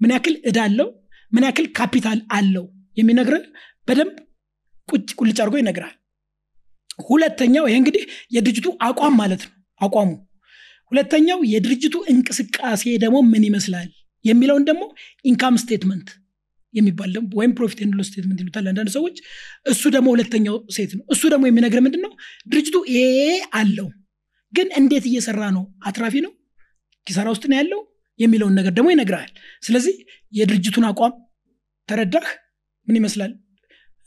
ምን 0.02 0.12
ያክል 0.16 0.36
እዳ 0.50 0.60
አለው 0.68 0.88
ምን 1.32 1.46
ያክል 1.48 1.68
ካፒታል 1.78 2.20
አለው 2.38 2.66
የሚነግር 2.98 3.36
በደንብ 3.88 4.16
ቁጭ 4.90 5.10
ቁልጭ 5.20 5.38
አድርጎ 5.42 5.56
ይነግራል 5.62 5.94
ሁለተኛው 7.08 7.66
ይሄ 7.68 7.78
እንግዲህ 7.82 8.04
የድርጅቱ 8.36 8.68
አቋም 8.88 9.16
ማለት 9.22 9.42
ነው 9.46 9.52
አቋሙ። 9.82 10.10
ሁለተኛው 10.92 11.40
የድርጅቱ 11.52 11.96
እንቅስቃሴ 12.14 12.84
ደግሞ 13.04 13.18
ምን 13.32 13.44
ይመስላል 13.50 13.90
የሚለውን 14.26 14.64
ደግሞ 14.70 14.84
income 15.26 15.56
statement 15.62 16.10
የሚባል 16.74 17.14
ወይም 17.40 17.52
profit 17.58 17.80
and 17.84 18.02
statement 18.10 18.40
ይሉታል 18.44 18.66
አንዳንድ 18.72 18.90
ሰዎች። 18.96 19.16
እሱ 19.66 19.84
ደግሞ 19.96 20.08
ሁለተኛው 20.16 20.56
set 20.76 20.92
ነው። 20.98 21.04
እሱ 21.14 21.24
ደግሞ 21.34 21.44
የሚነግር 21.48 21.80
ምንድን 21.86 22.04
ነው 22.06 22.12
ድርጅቱ 22.52 22.78
ይሄ 22.92 23.08
አለው 23.54 23.88
ግን 24.54 24.68
እንዴት 24.80 25.06
እየሰራ 25.10 25.42
ነው? 25.58 25.64
አትራፊ 25.86 26.16
ነው? 26.26 26.32
ኪሳራ 27.08 27.28
ውስጥ 27.34 27.44
ነው 27.52 27.58
ያለው? 27.60 27.82
የሚለውን 28.20 28.56
ነገር 28.60 28.74
ደግሞ 28.78 28.88
ይነግራል። 28.94 29.30
ስለዚህ 29.64 29.96
የድርጅቱን 30.34 30.86
አቋም 30.90 31.14
ተረዳህ? 31.90 32.26
ምን 32.88 32.98
ይመስላል 33.00 33.32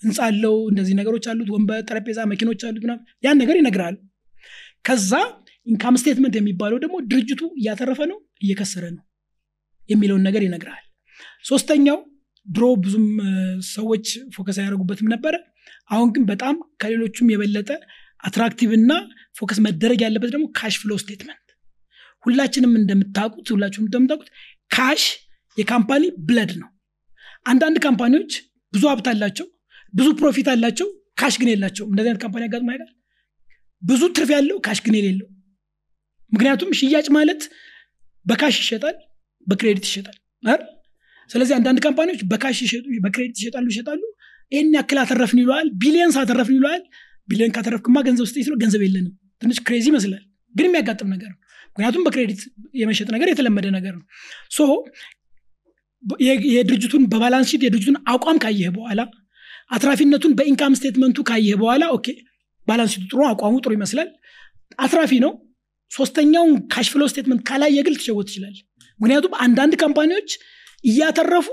ህንፃ 0.04 0.18
አለው 0.28 0.54
እንደዚህ 0.70 0.94
ነገሮች 1.00 1.24
አሉት 1.30 1.48
ወንበር 1.54 1.80
ጠረጴዛ 1.88 2.20
መኪኖች 2.32 2.62
አሉት 2.68 2.82
ምናምን 2.84 3.02
ያን 3.24 3.38
ነገር 3.42 3.56
ይነግራል። 3.60 3.96
ከዛ 4.88 5.12
income 5.66 5.94
statement 6.00 6.34
የሚባለው 6.38 6.78
ደግሞ 6.82 6.96
ድርጅቱ 7.10 7.42
እያተረፈ 7.60 8.00
ነው 8.10 8.18
እየከሰረ 8.44 8.84
ነው 8.96 9.04
የሚለውን 9.88 10.24
ነገር 10.28 10.42
ይነግራል። 10.46 10.82
ሶስተኛው 11.44 11.98
ድሮ 12.46 12.64
ብዙም 12.84 13.06
ሰዎች 13.74 14.06
focus 14.34 14.56
አያደርጉበትም 14.60 15.08
ነበረ። 15.14 15.34
አሁን 15.90 16.08
ግን 16.14 16.24
በጣም 16.30 16.54
ከሌሎቹም 16.82 17.30
የበለጠ 17.32 17.70
attractive 18.24 18.70
እና 18.78 18.92
focus 19.38 19.58
መደረግ 19.66 20.00
ያለበት 20.04 20.30
ደግሞ 20.34 20.46
cash 20.58 20.74
flow 20.82 20.92
statement 21.02 21.40
ሁላችንም 22.24 22.72
እንደምታውቁት 22.80 23.48
ሁላችሁም 23.54 23.86
እንደምታውቁት 23.88 24.28
cash 24.70 25.02
የ 25.58 25.68
company 25.68 26.04
blood 26.28 26.52
ነው። 26.62 26.68
አንዳንድ 27.46 27.76
company 27.84 28.15
ዎች 28.15 28.32
ብዙ 28.72 28.84
ሀብት 28.92 29.08
አላቸው 29.12 29.46
ብዙ 29.94 30.08
profit 30.20 30.46
አላቸው 30.52 30.88
cash 31.20 31.34
ግን 31.40 31.48
የላቸውም። 31.52 31.90
እንደዚህ 31.92 32.10
አይነት 32.10 32.22
company 32.24 32.42
አጋጥሞ 32.46 32.68
ያውቃል 32.72 32.90
ብዙ 33.82 34.02
ትርፍ 34.16 34.30
ያለው 34.34 34.56
cash 34.66 34.78
ግን 34.84 34.94
የሌለው። 34.98 35.28
ምክንያቱም 36.32 36.70
ሽያጭ 36.78 37.06
ማለት 37.16 37.42
በ 38.26 38.36
cash 38.36 38.56
ይሸጣል 38.62 38.96
በ 39.46 39.56
credit 39.56 39.86
ይሸጣል? 39.88 40.16
ስለዚህ 41.30 41.54
አንዳንድ 41.58 41.78
company 41.84 42.07
ዎች 42.07 42.20
በ 42.30 42.39
cash 42.39 42.58
ይሸጡ 42.64 42.84
በ 43.04 43.12
credit 43.12 43.36
ይሸጣሉ 43.40 43.66
ይሸጣሉ። 43.72 44.02
ይህን 44.52 44.70
ያክል 44.76 44.98
አተረፍን 45.02 45.38
ይለዋል 45.42 45.68
billions 45.82 46.16
አተረፍን 46.22 46.56
ይለዋል። 46.58 46.82
ቢሊየን 47.28 47.52
ካተረፍክማ 47.56 47.96
ገንዘብ 48.06 48.26
ስጠኝ 48.30 48.42
ሲለው 48.46 48.58
ገንዘብ 48.62 48.82
የለንም። 48.86 49.12
ትንሽ 49.42 49.58
crazy 49.66 49.86
ይመስላል 49.92 50.22
ግን 50.54 50.66
የሚያጋጥም 50.68 51.08
ነገር 51.14 51.30
ነው። 51.32 51.38
ምክንያቱም 51.70 52.02
በ 52.06 52.15
credit 52.15 52.40
የመሸጥ 52.80 53.08
ነገር 53.14 53.28
የተለመደ 53.30 53.66
ነገር 53.76 53.94
ነው። 53.98 54.04
so 54.50 54.60
የድርጅቱን 56.54 57.04
በ 57.12 57.20
balance 57.20 57.48
sheet 57.52 57.62
የድርጅቱን 57.66 57.96
አቋም 58.12 58.38
ካየህ 58.42 58.70
በኋላ 58.76 59.00
አትራፊነቱን 59.70 60.32
በ 60.38 60.48
income 60.48 60.76
statement 60.78 61.11
ኡ 61.11 61.18
ካየህ 61.28 61.56
በኋላ 61.60 61.84
okay 61.96 62.06
balance 62.66 62.94
ጥሩ 63.04 63.20
አቋሙ 63.30 63.54
ጥሩ 63.64 63.72
ይመስላል። 63.76 64.08
አትራፊ 64.78 65.12
ነው። 65.24 65.32
ሶስተኛውን 65.92 66.52
cash 66.72 66.86
flow 66.92 67.02
statement 67.10 67.40
ካላየህ 67.48 67.78
ግን 67.86 67.96
ትሸወት 68.00 68.26
ትችላል 68.30 68.54
ምክንያቱም 69.00 69.32
አንዳንድ 69.44 69.74
company 69.82 70.13
ዎች 70.13 70.30
እያተረፉ 70.84 71.48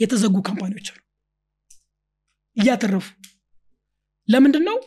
የተዘጉ 0.00 0.36
company 0.48 0.72
ዎች 0.72 0.86
አሉ። 0.92 0.98
እያተረፉ 2.56 3.06
ለምንድን 4.28 4.64
ነው 4.68 4.78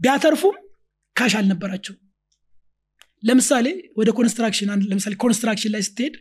ቢያተርፉም 0.00 0.56
cash 1.16 1.32
አልነበራቸው 1.40 1.94
ለምሳሌ 3.22 3.66
ወደ 3.98 4.10
construction 4.18 4.70
ለምሳሌ 4.90 5.14
construction 5.22 5.72
ላይ 5.74 5.82
ስትሄድ 5.88 6.14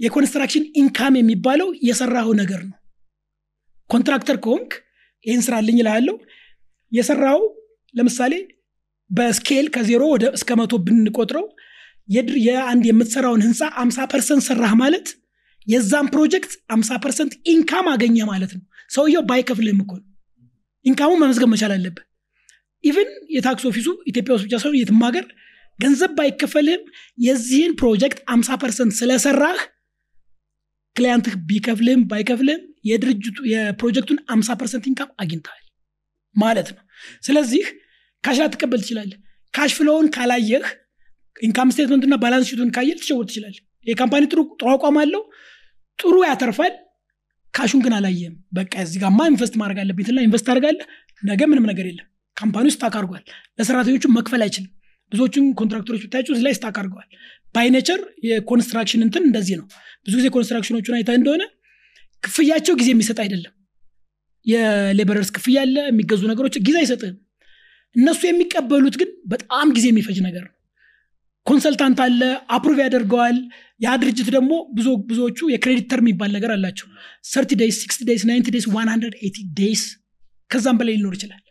የ 0.00 0.09
construction 0.09 0.64
income 0.82 1.14
የሚባለው 1.18 1.68
የሰራኸው 1.88 2.34
ነገር 2.40 2.60
ነው 2.68 2.76
contractor 3.90 4.36
ከሆንክ 4.44 4.72
ይህን 5.26 5.42
ስራልኝ 5.46 5.78
እልሃለሁ። 5.82 6.16
የሰራው 6.92 7.40
ለምሳሌ 7.94 8.34
በ 9.10 9.26
scale 9.26 9.66
ከዜሮ 9.74 10.02
ወደ 10.12 10.24
እስከ 10.36 10.50
መቶ 10.60 10.74
ብንቆጥረው 10.86 11.46
የአንድ 12.46 12.84
የምትሰራውን 12.88 13.42
ህንፃ 13.46 13.62
አምሳ 13.82 14.06
percent 14.12 14.42
ሰራህ 14.48 14.72
ማለት 14.82 15.08
የዛን 15.66 16.06
ፕሮጀክት 16.12 16.52
አምሳ 16.74 16.90
percent 17.02 17.32
income 17.52 17.86
አገኘ 17.92 18.18
ማለት 18.30 18.52
ነው። 18.56 18.62
ሰውየው 18.90 19.22
ባይከፍልህም 19.28 19.80
እኮ 19.84 19.92
income 20.84 21.03
ኡ 21.03 21.10
መመዝገብ 21.20 21.48
መቻል 21.52 21.72
አለብህ። 21.76 22.04
even 22.84 23.08
የ 23.34 23.46
tax 23.46 23.64
office 23.70 23.83
ኡ 23.83 23.88
ኢትዮጵያ 24.10 24.32
ውስጥ 24.36 24.46
ብቻ 24.46 24.56
ሳይሆን 24.62 24.78
የትም 24.78 25.02
ሀገር 25.06 25.24
ገንዘብ 25.78 26.10
ባይከፈልህም 26.18 26.82
የዚህን 27.18 27.72
ፕሮጀክት 27.80 28.18
አምሳ 28.34 28.56
percent 28.62 28.92
ስለሰራህ 28.98 29.60
client 30.96 31.24
ህ 31.24 31.34
ቢከፍልህም 31.48 32.02
ባይከፍልህም 32.10 32.62
የድርጅቱ 32.84 33.38
የፕሮጀክቱን 33.52 34.18
አምሳ 34.28 34.50
percent 34.60 34.84
income 34.90 35.10
አግኝተሃል 35.22 35.64
ማለት 36.36 36.68
ነው። 36.74 36.82
ስለዚህ 37.26 37.64
cash 38.24 38.38
ላትቀበል 38.42 38.80
ትችላለህ። 38.84 39.18
cash 39.54 39.72
flow 39.78 39.92
ውን 39.92 40.06
ካላየህ 40.14 40.64
income 41.40 41.68
statement 41.74 42.00
ኡና 42.00 42.14
balance 42.22 42.48
sheet 42.50 42.61
ኡን 42.61 42.70
ካየህ 42.76 42.94
ልትሸወር 42.96 43.26
ትችላለህ። 43.28 43.60
የ 43.86 43.94
company 43.94 44.24
ጥሩ 44.32 44.40
አቋም 44.72 44.96
አለው። 45.02 45.22
ጥሩ 45.98 46.14
ያተርፋል። 46.26 46.74
cash 47.54 47.67
ኡን 47.67 47.80
ግን 47.84 47.94
አላየም 47.96 48.34
በቃ 48.52 48.72
እዚህ 48.84 48.98
ጋማ 49.04 49.20
invest 49.30 49.54
ማድረግ 49.60 49.78
አለብኝ 49.82 50.04
ትልና 50.08 50.20
invest 50.26 50.46
ታደርጋለህ። 50.48 50.86
ነገ 51.22 51.40
ምንም 51.50 51.64
ነገር 51.70 51.86
የለም። 51.90 52.06
company 52.36 52.64
ውስጥ 52.68 52.78
stuck 52.78 52.94
አድርጓል። 52.98 53.24
ለሰራተኞቹ 53.58 54.04
መክፈል 54.16 54.42
አይችልም። 54.44 54.70
ብዙዎቹን 55.12 55.46
contractor 55.60 55.90
ኦች 55.90 56.02
ብታያቸው 56.04 56.32
እዚህ 56.34 56.44
ላይ 56.46 56.54
stuck 56.58 56.76
አድርገዋል። 56.80 57.08
የ 58.28 58.39
construction 58.39 59.02
እንትን 59.06 59.22
እንደዚህ 59.28 59.56
ነው። 59.60 59.66
ብዙ 60.06 60.12
ጊዜ 60.16 60.28
construction 60.28 60.73
ኦቹን 60.73 60.96
አይታ 60.98 61.10
እንደሆነ 61.18 61.42
ክፍያቸው 62.22 62.74
ጊዜ 62.80 62.88
የሚሰጥ 62.92 63.18
አይደለም። 63.24 63.54
የ 64.46 64.63
laborers 64.63 65.30
ክፍያ 65.36 65.58
አለ 65.64 65.76
የሚገዙ 65.86 66.22
ነገሮች 66.30 66.54
ጊዜ 66.66 66.76
አይሰጥህም። 66.82 67.16
እነሱ 67.96 68.20
የሚቀበሉት 68.26 68.96
ግን 69.00 69.10
በጣም 69.32 69.68
ጊዜ 69.76 69.86
የሚፈጅ 69.90 70.18
ነገር 70.26 70.44
ነው። 70.46 70.54
consultant 71.46 71.98
አለ 72.04 72.20
approve 72.56 72.78
ያደርገዋል። 72.84 73.36
ያ 73.80 73.92
ድርጅት 74.00 74.28
ደግሞ 74.34 74.52
ብዙ 74.76 74.88
ብዙዎቹ 75.08 75.48
የ 75.52 75.60
credit 75.60 75.86
term 75.90 76.06
የሚባል 76.06 76.30
ነገር 76.36 76.50
አላቸው። 76.56 76.88
thirty 77.30 77.50
days 77.60 77.76
sixty 77.82 78.02
days 78.08 78.24
ninety 78.28 78.48
days 78.54 78.66
one 78.74 78.88
hundred 78.92 79.14
ከዛም 80.50 80.76
በላይ 80.80 80.94
ሊኖር 80.96 81.14
ይችላል። 81.18 81.42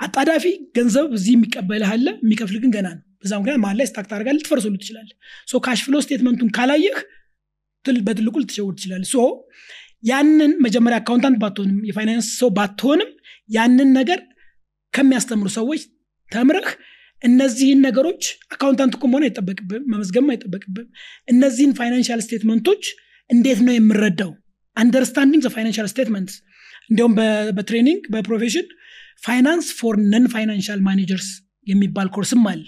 አጣዳፊ 0.00 0.44
ገንዘብ 0.76 1.08
እዚህ 1.18 1.32
የሚቀበልህ 1.36 1.90
አለ 1.92 2.06
የሚከፍል 2.18 2.56
ግን 2.62 2.70
ገና 2.76 2.86
ነው። 2.94 3.02
በዛ 3.20 3.32
ምክንያት 3.40 3.60
መሀል 3.62 3.76
ላይ 3.80 3.86
stuck 3.90 4.06
ታደርጋለህ 4.08 4.40
ልትፈርስ 4.40 4.64
ሁሉ 4.64 4.74
ትችላለህ 4.80 5.10
so 5.48 5.60
cash 5.64 5.80
flow 5.86 5.96
statement 6.04 6.35
ኡን 6.35 6.48
ካላየህ 6.56 6.96
ትል- 7.84 8.02
በትልቁ 8.06 8.34
ልትሸውድ 8.42 8.76
ትችላለህ 8.78 9.04
so 9.08 9.18
ያንን 10.04 10.52
መጀመሪያ 10.64 10.96
accountant 11.00 11.38
ባትሆንም 11.42 11.78
የፋይናንስ 11.88 12.26
ሰው 12.40 12.48
ባትሆንም 12.56 13.10
ያንን 13.50 13.90
ነገር 13.98 14.20
ከሚያስተምሩ 14.94 15.48
ሰዎች 15.56 15.82
ተምረህ 16.32 16.68
እነዚህን 17.22 17.80
ነገሮች 17.86 18.22
accountant 18.54 18.94
እኮ 18.96 19.04
መሆን 19.06 19.24
አይጠበቅብም 19.26 19.84
መመዝገብም 19.92 20.30
አይጠበቅብም 20.32 20.86
እነዚህን 21.28 21.72
financial 21.78 22.20
statement 22.26 22.65
ኦች 22.65 22.82
እንዴት 23.30 23.60
ነው 23.66 23.74
የምረዳው? 23.74 24.30
understanding 24.76 25.44
financial 25.54 25.88
statement 25.92 26.30
እንዲሁም 26.90 27.12
በ 27.56 27.65
training 27.65 28.02
በ 28.14 28.23
profession 28.23 28.66
finance 29.26 29.66
for 29.78 29.96
non 30.12 30.24
financial 30.32 30.80
managers 30.80 31.28
የሚባል 31.66 32.08
ኮርስም 32.16 32.42
አለ። 32.50 32.64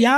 ያ 0.00 0.10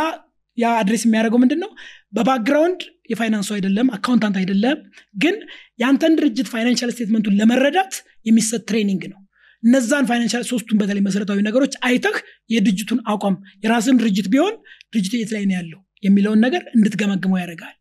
ያ 0.59 0.66
address 0.81 1.03
የሚያደርገው 1.07 1.40
ምንድን 1.42 1.61
ነው 1.64 1.70
በ 2.16 2.28
background 2.28 2.83
የ 3.11 3.17
finance 3.17 3.42
ኡ 3.42 3.49
አይደለም 3.57 3.87
accountant 3.97 4.37
አይደለም 4.41 4.79
ግን 5.17 5.37
የአንተን 5.79 6.17
ድርጅት 6.19 6.49
financial 6.53 6.91
statement 6.95 7.24
ኡን 7.24 7.37
ለመረዳት 7.41 7.95
የሚሰጥ 8.27 8.63
training 8.70 9.03
ነው። 9.13 9.21
እነዛን 9.63 10.07
financial 10.09 10.45
ሶስቱን 10.51 10.79
በተለይ 10.81 11.03
መሰረታዊ 11.07 11.41
ነገሮች 11.47 11.75
አይተህ 11.89 12.17
የድርጅቱን 12.51 13.01
አቋም 13.13 13.37
የራስን 13.65 13.99
ድርጅት 14.03 14.27
ቢሆን 14.33 14.55
ድርጅቱ 14.93 15.15
የት 15.19 15.31
ላይ 15.35 15.45
ነው 15.49 15.57
ያለው 15.59 15.81
የሚለውን 16.03 16.41
ነገር 16.47 16.63
እንድትገመግመው 16.75 17.39
ያደርጋል 17.43 17.75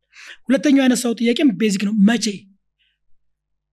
ሁለተኛው 0.47 0.83
ያነሳው 0.85 1.13
ጥያቄም 1.19 1.49
basic 1.61 1.81
ነው 1.87 1.93
መቼ? 2.07 2.25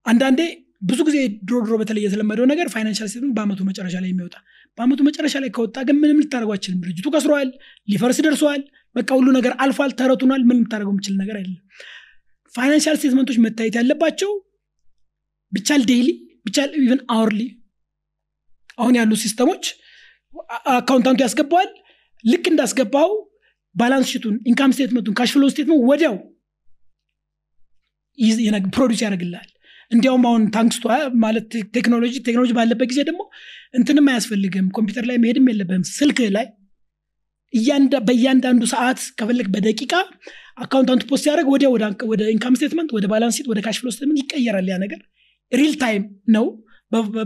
አንዳንዴ 0.05 0.41
ብዙ 0.83 0.99
ጊዜ 1.07 1.17
ድሮ 1.47 1.57
ድሮ 1.65 1.73
በተለይ 1.81 2.03
የተለመደው 2.05 2.45
ነገር 2.51 2.67
financial 2.73 3.07
statement 3.09 3.35
በአመቱ 3.37 3.59
መጨረሻ 3.67 3.95
ላይ 4.03 4.09
የሚወጣ። 4.11 4.35
በአመቱ 4.77 4.99
መጨረሻ 5.07 5.35
ላይ 5.43 5.49
ከወጣ 5.55 5.77
ግን 5.87 5.97
ምንም 6.01 6.19
ልታደርገው 6.21 6.55
ድርጅቱ 6.83 7.07
ከስሯል 7.15 7.49
ሊፈርስ 7.87 8.19
ደርሰዋል 8.25 8.61
በቃ 8.95 9.09
ሁሉ 9.19 9.27
ነገር 9.37 9.53
አልፏል 9.63 9.91
ተረቱኗል 9.99 10.41
ምን 10.49 10.57
ልታደርገው 10.61 10.93
የምችል 10.93 11.15
ነገር 11.21 11.35
አይደለም። 11.39 11.61
financial 12.53 12.97
statement 12.99 13.25
ኦች 13.25 13.37
መታየት 13.45 13.75
ያለባቸው 13.79 14.31
ቢቻል 15.51 15.81
daily 15.89 16.09
ቢቻል 16.45 16.69
even 16.79 17.01
hourly። 17.13 17.41
አሁን 18.77 18.93
ያሉ 18.99 19.13
system 19.23 19.47
ኦች 19.47 19.63
accountant 20.75 21.12
ኡ 21.12 21.19
ያስገባዋል። 21.25 21.71
ልክ 22.23 22.45
እንዳስገባው 22.51 23.09
balance 23.75 24.09
sheet 24.13 24.25
ኡን 24.25 24.35
income 24.49 24.71
statement 24.75 25.03
ኡን 25.03 25.15
cash 25.19 25.31
flow 25.35 25.45
statement 25.53 25.83
ወዲያው 25.89 26.15
produce 28.75 28.99
ያደርግልሃል 29.03 29.49
እንዲያውም 29.91 30.23
አሁን 30.25 30.43
thanks 30.51 30.76
to 30.76 30.85
ማለት 31.23 31.47
ቴክኖሎጂ 31.75 32.13
ቴክኖሎጂ 32.25 32.51
ባለበት 32.57 32.87
ጊዜ 32.91 32.99
ደግሞ 33.09 33.21
እንትንም 33.73 34.07
አያስፈልግም። 34.11 34.67
ኮምፒውተር 34.75 35.05
ላይ 35.09 35.17
መሄድም 35.23 35.47
የለብህም። 35.51 35.83
ስልክ 35.93 36.19
ላይ 36.35 36.45
እያንዳ- 37.53 38.03
በእያንዳንዱ 38.05 38.63
ሰዓት 38.71 38.99
ከፈለግ 39.17 39.47
በደቂቃ 39.53 39.93
accountant 40.57 41.03
ኡ 41.09 41.14
post 41.14 41.23
ሲያደርግ 41.25 41.47
ወዲያ 41.53 41.67
ወደ 42.11 42.23
income 42.33 42.55
statement 42.59 42.89
ወደ 42.95 43.05
balance 43.11 43.35
sheet 43.37 43.47
ወደ 43.51 43.59
cash 43.65 43.77
flow 43.81 43.89
statement 43.95 44.19
ይቀየራል 44.23 44.67
ያ 44.71 44.77
ነገር። 44.83 45.01
real 45.51 45.73
time 45.81 46.03
ነው። 46.35 46.45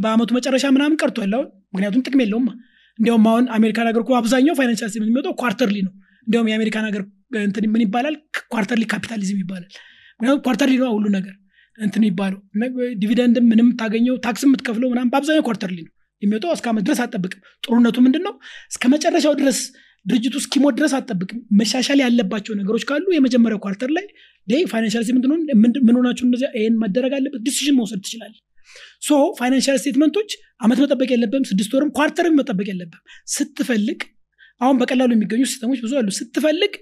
በአመቱ 0.04 0.30
መጨረሻ 0.38 0.66
ምናምን 0.76 0.98
ቀርቷል 1.02 1.34
አሁን። 1.34 1.48
ምክንያቱም 1.70 2.04
ጥቅም 2.06 2.22
የለውም። 2.24 2.46
እንዲያውም 3.00 3.26
አሁን 3.32 3.46
አሜሪካን 3.56 3.88
ሀገር 3.90 4.04
አብዛኛው 4.20 4.56
financial 4.60 4.90
statement 4.90 5.12
የሚወጣው 5.12 5.34
quarterly 5.42 5.78
ነው። 5.88 5.94
እንዲያውም 6.28 6.48
የአሜሪካን 6.52 6.86
ሀገር 6.90 7.04
ምን 7.68 7.82
ይባላል? 7.86 8.16
quarterly 8.54 8.84
capitalism 8.92 9.40
ይባላል። 9.44 9.70
ምክንያቱም 10.20 10.42
quarterly 10.48 10.76
ነው 10.82 10.94
ሁሉ 10.96 11.08
ነገር 11.18 11.36
እንትን 11.78 12.04
ይባለው 12.08 12.40
dividend 13.02 13.38
ምንም 13.50 13.68
ታገኘው 13.80 14.16
tax 14.26 14.44
የምትከፍለው 14.46 14.90
ምናምን 14.94 15.12
በአብዛኛው 15.12 15.44
quarterly 15.48 15.80
ነው። 15.84 15.92
የሚወጣው 16.22 16.52
እስከ 16.56 16.66
ዓመት 16.72 16.84
ድረስ 16.88 17.00
አጠብቅም 17.04 17.42
ጥሩነቱ 17.64 17.98
ምንድን 18.06 18.24
ነው 18.28 18.34
እስከ 18.72 18.84
መጨረሻው 18.94 19.34
ድረስ 19.42 19.60
ድርጅቱ 20.06 20.36
እስኪሞት 20.42 20.76
ድረስ 20.80 20.94
አጠብቅም 20.98 21.40
መሻሻል 21.60 22.00
ያለባቸው 22.04 22.54
ነገሮች 22.60 22.84
ካሉ 22.90 23.06
የመጀመሪያው 23.16 23.60
quarter 23.66 23.90
ላይ 23.98 24.06
financial 24.68 25.04
statement 25.06 25.26
ምን 25.88 25.96
ሆናችሁ 26.00 26.26
እነዚያ 26.28 26.50
ይህን 26.58 26.76
መደረግ 26.84 27.14
አለበት። 27.18 27.42
decision 27.48 27.76
መውሰድ 27.80 28.02
ትችላለህ 28.06 28.34
so 29.04 29.18
financial 29.40 29.78
statement 29.82 30.15
ኦች 30.15 30.30
አመት 30.62 30.80
መጠበቅ 30.84 31.10
የለብም 31.14 31.44
ስድስት 31.52 31.72
ወርም 31.78 31.90
quarter 31.98 32.27
ም 32.27 32.36
መጠበቅ 32.40 32.68
የለብም 32.72 33.02
ስትፈልግ 33.36 34.00
አሁን 34.62 34.76
በቀላሉ 34.82 35.12
የሚገኙ 35.16 35.42
system 35.52 35.68
ኦች 35.68 35.80
ብዙ 35.84 35.94
አሉ። 36.00 36.10
ስትፈልግ 36.20 36.74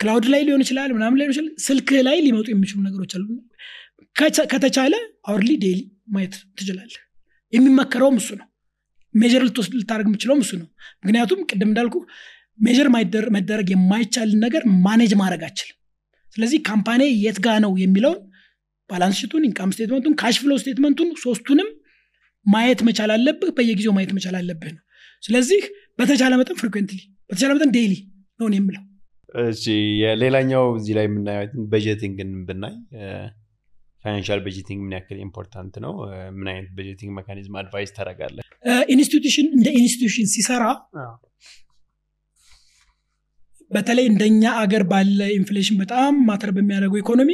cloud 0.00 0.26
ላይ 0.32 0.40
ሊሆን 0.46 0.62
ይችላል 0.64 0.90
ምናምን 0.96 1.18
ላይ 1.20 1.28
ስልክ 1.66 1.90
ላይ 2.06 2.16
ሊመጡ 2.24 2.46
የሚችሉ 2.52 2.78
ነገሮች 2.88 3.12
አሉ 3.16 3.28
ከተቻለ 4.16 4.94
hourly 5.28 5.50
daily 5.62 5.80
ማየት 6.14 6.34
ትችላለህ። 6.58 7.00
የሚመከረውም 7.52 8.16
እሱ 8.20 8.30
ነው። 8.40 8.46
measure 9.14 9.42
ልትወስድ 9.46 9.74
ልታደርግ 9.78 10.06
የምችለውም 10.10 10.40
እሱ 10.44 10.52
ነው። 10.60 10.68
ምክንያቱም 11.02 11.40
ቅድም 11.50 11.68
እንዳልኩ 11.70 11.96
measure 12.58 12.88
መደረግ 13.36 13.68
የማይቻልን 13.72 14.40
ነገር 14.44 14.62
manage 14.86 15.12
ማድረግ 15.20 15.42
አችልም 15.48 15.76
ስለዚህ 16.36 16.58
company 16.68 17.02
የት 17.24 17.38
ጋ 17.44 17.54
ነው 17.64 17.72
የሚለውን 17.82 18.18
balance 18.90 19.18
sheet 19.20 19.33
ኡን 19.33 19.44
income 19.48 19.70
statement 19.74 20.02
ኡን 20.02 20.14
cash 20.20 20.36
flow 20.42 20.52
statement 20.62 20.94
ኡን 20.94 21.08
ሶስቱንም 21.22 21.68
ማየት 22.46 22.80
መቻል 22.88 23.10
አለብህ። 23.14 23.50
በየጊዜው 23.56 23.94
ማየት 23.96 24.12
መቻል 24.16 24.34
አለብህ 24.40 24.72
ነው። 24.74 24.82
ስለዚህ 25.22 25.62
በተቻለ 25.98 26.32
መጠን 26.40 26.58
frequently 26.60 26.98
በተቻለ 27.30 27.50
መጠን 27.56 27.70
daily 27.76 27.94
ነው 28.40 28.48
የምለው። 28.56 28.82
እሺ 29.44 29.64
የሌላኛው 30.02 30.64
እዚህ 30.78 30.94
ላይ 30.98 31.06
የምናየው 31.08 31.64
budgeting 31.72 32.20
ን 32.20 32.30
ብናይ 32.48 32.74
financial 34.06 34.40
budgeting 34.44 34.80
ምን 34.84 34.92
ያክል 34.96 35.18
important 35.24 35.74
ነው? 35.84 35.92
ምን 36.36 36.48
አይነት 36.52 36.68
budgeting 36.76 37.10
mechanism 37.16 37.54
advice 37.60 37.90
ታደርጋለህ? 37.96 38.44
institution 38.94 39.46
እንደ 39.56 39.68
institution 39.78 40.26
ሲሰራ 40.34 40.64
በተለይ 43.70 44.06
እንደኛ 44.10 44.42
አገር 44.60 44.82
ባለ 44.90 45.20
inflation 45.38 45.76
በጣም 45.82 46.14
matter 46.28 46.50
በሚያደርገው 46.56 47.00
ኢኮኖሚ 47.02 47.30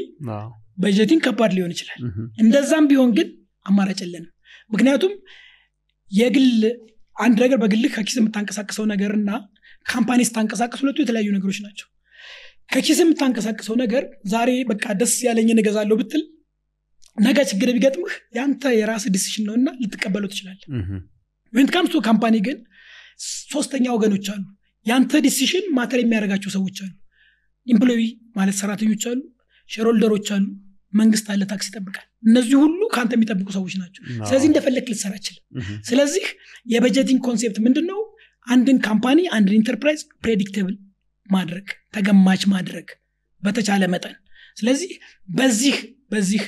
budgeting 0.79 1.21
ከባድ 1.27 1.53
ሊሆን 1.57 1.73
ይችላል። 1.75 1.99
እንደዛም 2.43 2.85
ቢሆን 2.91 3.11
ግን 3.19 3.29
አማራጭ 3.67 3.99
የለንም። 4.05 4.31
ምክንያቱም 4.71 5.13
የግል 6.11 6.49
አንድ 7.17 7.37
ነገር 7.45 7.59
በግልህ 7.63 7.91
ከኪስ 7.97 8.17
የምታንቀሳቅሰው 8.21 8.85
ነገር 8.93 9.13
እና 9.19 9.31
company 9.87 10.21
ስታንቀሳቀስ 10.29 10.81
ሁለቱ 10.83 10.99
የተለያዩ 11.03 11.29
ነገሮች 11.37 11.59
ናቸው። 11.67 11.87
ከኪስ 12.73 12.99
የምታንቀሳቅሰው 13.03 13.75
ነገር 13.83 14.03
ዛሬ 14.33 14.51
በቃ 14.71 14.85
ደስ 15.01 15.15
ያለኝን 15.27 15.61
እገዛለሁ 15.63 15.97
ብትል 16.01 16.23
ነገ 17.19 17.39
ችግር 17.51 17.69
ቢገጥምህ 17.75 18.15
ያንተ 18.37 18.73
የራስ 18.77 19.05
decision 19.15 19.45
ነውና 19.49 19.69
ልትቀበለው 19.81 20.29
ትችላለህ። 20.33 20.67
ምሁም። 20.75 21.01
when 21.53 21.69
comes 21.75 21.95
company 22.07 22.37
ግን 22.47 22.59
ሶስተኛ 23.53 23.87
ወገኖች 23.97 24.27
አሉ። 24.35 24.43
ያንተ 24.87 25.21
decision 25.27 25.65
matter 25.77 26.01
የሚያደርጋቸው 26.03 26.51
ሰዎች 26.57 26.77
አሉ። 26.85 26.93
employee 27.67 28.05
ማለት 28.37 28.57
ሰራተኞች 28.61 29.03
አሉ። 29.11 29.21
shareholder 29.71 30.13
ኦች 30.13 30.29
አሉ። 30.37 30.47
መንግስት 30.93 31.27
አለ 31.33 31.43
tax 31.51 31.67
ይጠብቃል። 31.71 32.07
እነዚህ 32.23 32.57
ሁሉ 32.63 32.81
ከአንተ 32.95 33.13
የሚጠብቁ 33.17 33.49
ሰዎች 33.57 33.75
ናቸው። 33.83 34.03
ስለዚህ 34.29 34.49
እንደፈለግ 34.51 34.89
ልትሰራ 34.91 35.15
ምሁም። 35.57 35.79
ስለዚህ 35.87 36.25
የ 36.67 36.76
budgeting 36.76 37.21
concept 37.29 37.59
ምንድን 37.67 37.87
ነው 37.93 38.01
አንድን 38.47 38.79
company 38.87 39.21
አንድን 39.37 39.57
enterprise 39.59 40.01
predictable 40.25 40.75
ማድረግ 41.27 41.67
ተገማች 41.95 42.43
ማድረግ 42.53 42.89
በተቻለ 43.43 43.83
መጠን። 43.95 44.17
ስለዚህ 44.57 44.91
በዚህ 45.29 45.77
በዚህ 46.11 46.43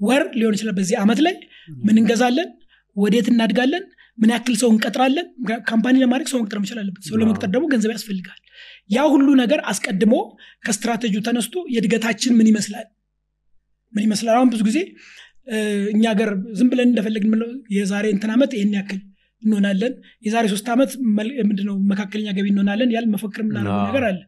ወር 0.00 0.22
ሊሆን 0.38 0.54
ይችላል 0.56 0.74
በዚህ 0.78 0.96
አመት 1.02 1.20
ላይ 1.26 1.34
ምን 1.82 1.98
እንገዛለን 2.00 2.48
ወዴት 2.96 3.26
እናድጋለን 3.32 3.84
ምን 4.18 4.30
ያክል 4.34 4.54
ሰው 4.60 4.68
እንቀጥራለን 4.72 5.26
ካምፓኒ 5.68 5.96
ለማድረግ 6.02 6.28
ሰው 6.32 6.38
መቅጠር 6.42 6.58
መቻል 6.62 6.78
አለበት። 6.82 7.02
ሰው 7.08 7.16
ለመቅጠር 7.20 7.48
ደግሞ 7.54 7.64
ገንዘብ 7.72 7.90
ያስፈልጋል። 7.94 8.38
ያ 8.90 9.02
ሁሉ 9.14 9.28
ነገር 9.42 9.60
አስቀድሞ 9.70 10.14
ከስትራቴጂው 10.64 11.22
ተነስቶ 11.26 11.64
የእድገታችን 11.74 12.32
ምን 12.38 12.48
ይመስላል? 12.52 12.86
ምን 13.92 14.04
ይመስላል? 14.06 14.36
አሁን 14.38 14.48
ብዙ 14.54 14.62
ጊዜ 14.68 14.78
እኛ 15.92 16.02
ሀገር 16.12 16.30
ዝም 16.58 16.68
ብለን 16.72 16.88
እንደፈለግን 16.90 17.28
የምንለው 17.28 17.50
የዛሬ 17.76 18.06
እንትን 18.14 18.30
ዓመት 18.34 18.52
ይህን 18.56 18.72
ያክል 18.78 19.00
እንሆናለን 19.42 19.92
የዛሬ 20.26 20.44
ሶስት 20.54 20.66
ዓመት 20.74 20.90
ምንድነው 21.42 21.76
መካከለኛ 21.92 22.28
ገቢ 22.38 22.46
እንሆናለን 22.52 22.90
ያል 22.96 23.06
መፈክር 23.14 23.42
የምናደርገው 23.44 23.84
ነገር 23.90 24.04
አለ። 24.08 24.18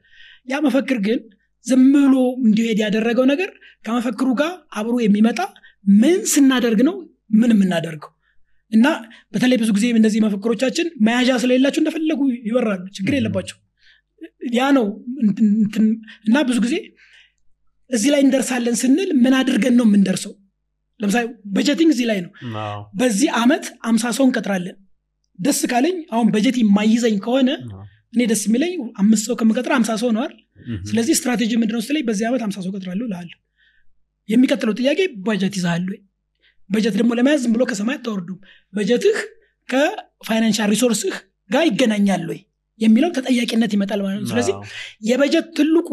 ያ 0.49 0.61
መፈክር 0.67 0.99
ግን 1.07 1.21
ዝም 1.69 1.83
ብሎ 1.97 2.15
እንዲሄድ 2.43 2.79
ያደረገው 2.85 3.25
ነገር 3.33 3.51
ከመፈክሩ 3.87 4.29
ጋር 4.41 4.51
አብሮ 4.79 4.95
የሚመጣ 5.03 5.41
ምን 5.95 6.21
ስናደርግ 6.33 6.81
ነው 6.89 6.97
ምን 7.41 7.51
የምናደርገው? 7.55 8.11
እና 8.73 8.87
በተለይ 9.33 9.59
ብዙ 9.61 9.71
ጊዜ 9.77 9.87
እነዚህ 9.99 10.21
መፈክሮቻችን 10.25 10.87
መያዣ 11.07 11.31
ስለሌላቸው 11.43 11.81
እንደፈለጉ 11.83 12.21
ይበራሉ። 12.49 12.83
ችግር. 12.97 13.13
የለባቸው። 13.19 13.57
ያ 14.57 14.67
ነው 14.77 14.87
እና 16.29 16.37
ብዙ 16.49 16.59
ጊዜ 16.67 16.75
እዚህ 17.91 18.11
ላይ 18.15 18.21
እንደርሳለን 18.25 18.77
ስንል 18.81 19.11
ምን 19.23 19.35
አድርገን 19.39 19.75
ነው 19.79 19.87
የምንደርሰው? 19.89 20.33
ለምሳሌ 21.01 21.25
በጀቲንግ 21.55 21.91
እዚህ 21.95 22.07
ላይ 22.11 22.19
ነው። 22.25 22.31
በዚህ 23.01 23.29
አመት 23.41 23.65
አምሳ 23.89 24.05
ሰው 24.17 24.25
እንቀጥራለን። 24.29 24.77
ደስ 25.39 25.61
ካለኝ 25.71 25.97
አሁን 26.15 26.29
በጀት 26.35 26.57
የማይዘኝ 26.61 27.17
ከሆነ 27.25 27.51
እኔ 28.15 28.23
ደስ 28.31 28.43
የሚለኝ 28.49 28.73
አምስት 29.03 29.25
ሰው 29.29 29.35
ከምቀጥር 29.41 29.73
አምሳ 29.77 29.91
ሰው 30.03 30.11
ነዋል 30.17 30.33
ስለዚህ 30.89 31.15
ስትራቴጂ 31.19 31.53
ምንድነው 31.61 31.83
ስትለኝ 31.85 32.05
በዚህ 32.09 32.25
ዓመት 32.29 32.43
አምሳ 32.47 32.57
ሰው 32.65 32.73
ቀጥራለሁ 32.77 33.05
እልሃለሁ። 33.09 33.39
የሚቀጥለው 34.29 34.75
ጥያቄ 34.81 35.01
በጀት 35.27 35.55
ይዛሃል 35.59 35.85
ወይ? 35.91 35.99
በጀት 36.71 36.95
ደግሞ 36.99 37.11
ለመያዝ 37.19 37.41
ዝም 37.45 37.53
ብሎ 37.55 37.63
ከሰማይ 37.71 37.97
አታወርዱም። 37.99 38.39
በጀትህ 38.75 39.19
ከ 39.69 39.87
financial 39.87 40.71
resource 40.75 41.07
ህ 41.07 41.15
ጋር 41.51 41.65
ይገናኛል 41.69 42.25
ወይ? 42.31 42.41
የሚለው 42.81 43.11
ተጠያቂነት 43.17 43.73
ይመጣል 43.77 44.01
ማለት 44.05 44.21
ነው። 44.23 44.29
ስለዚህ 44.33 44.55
የበጀት 45.09 45.47
ትልቁ 45.57 45.89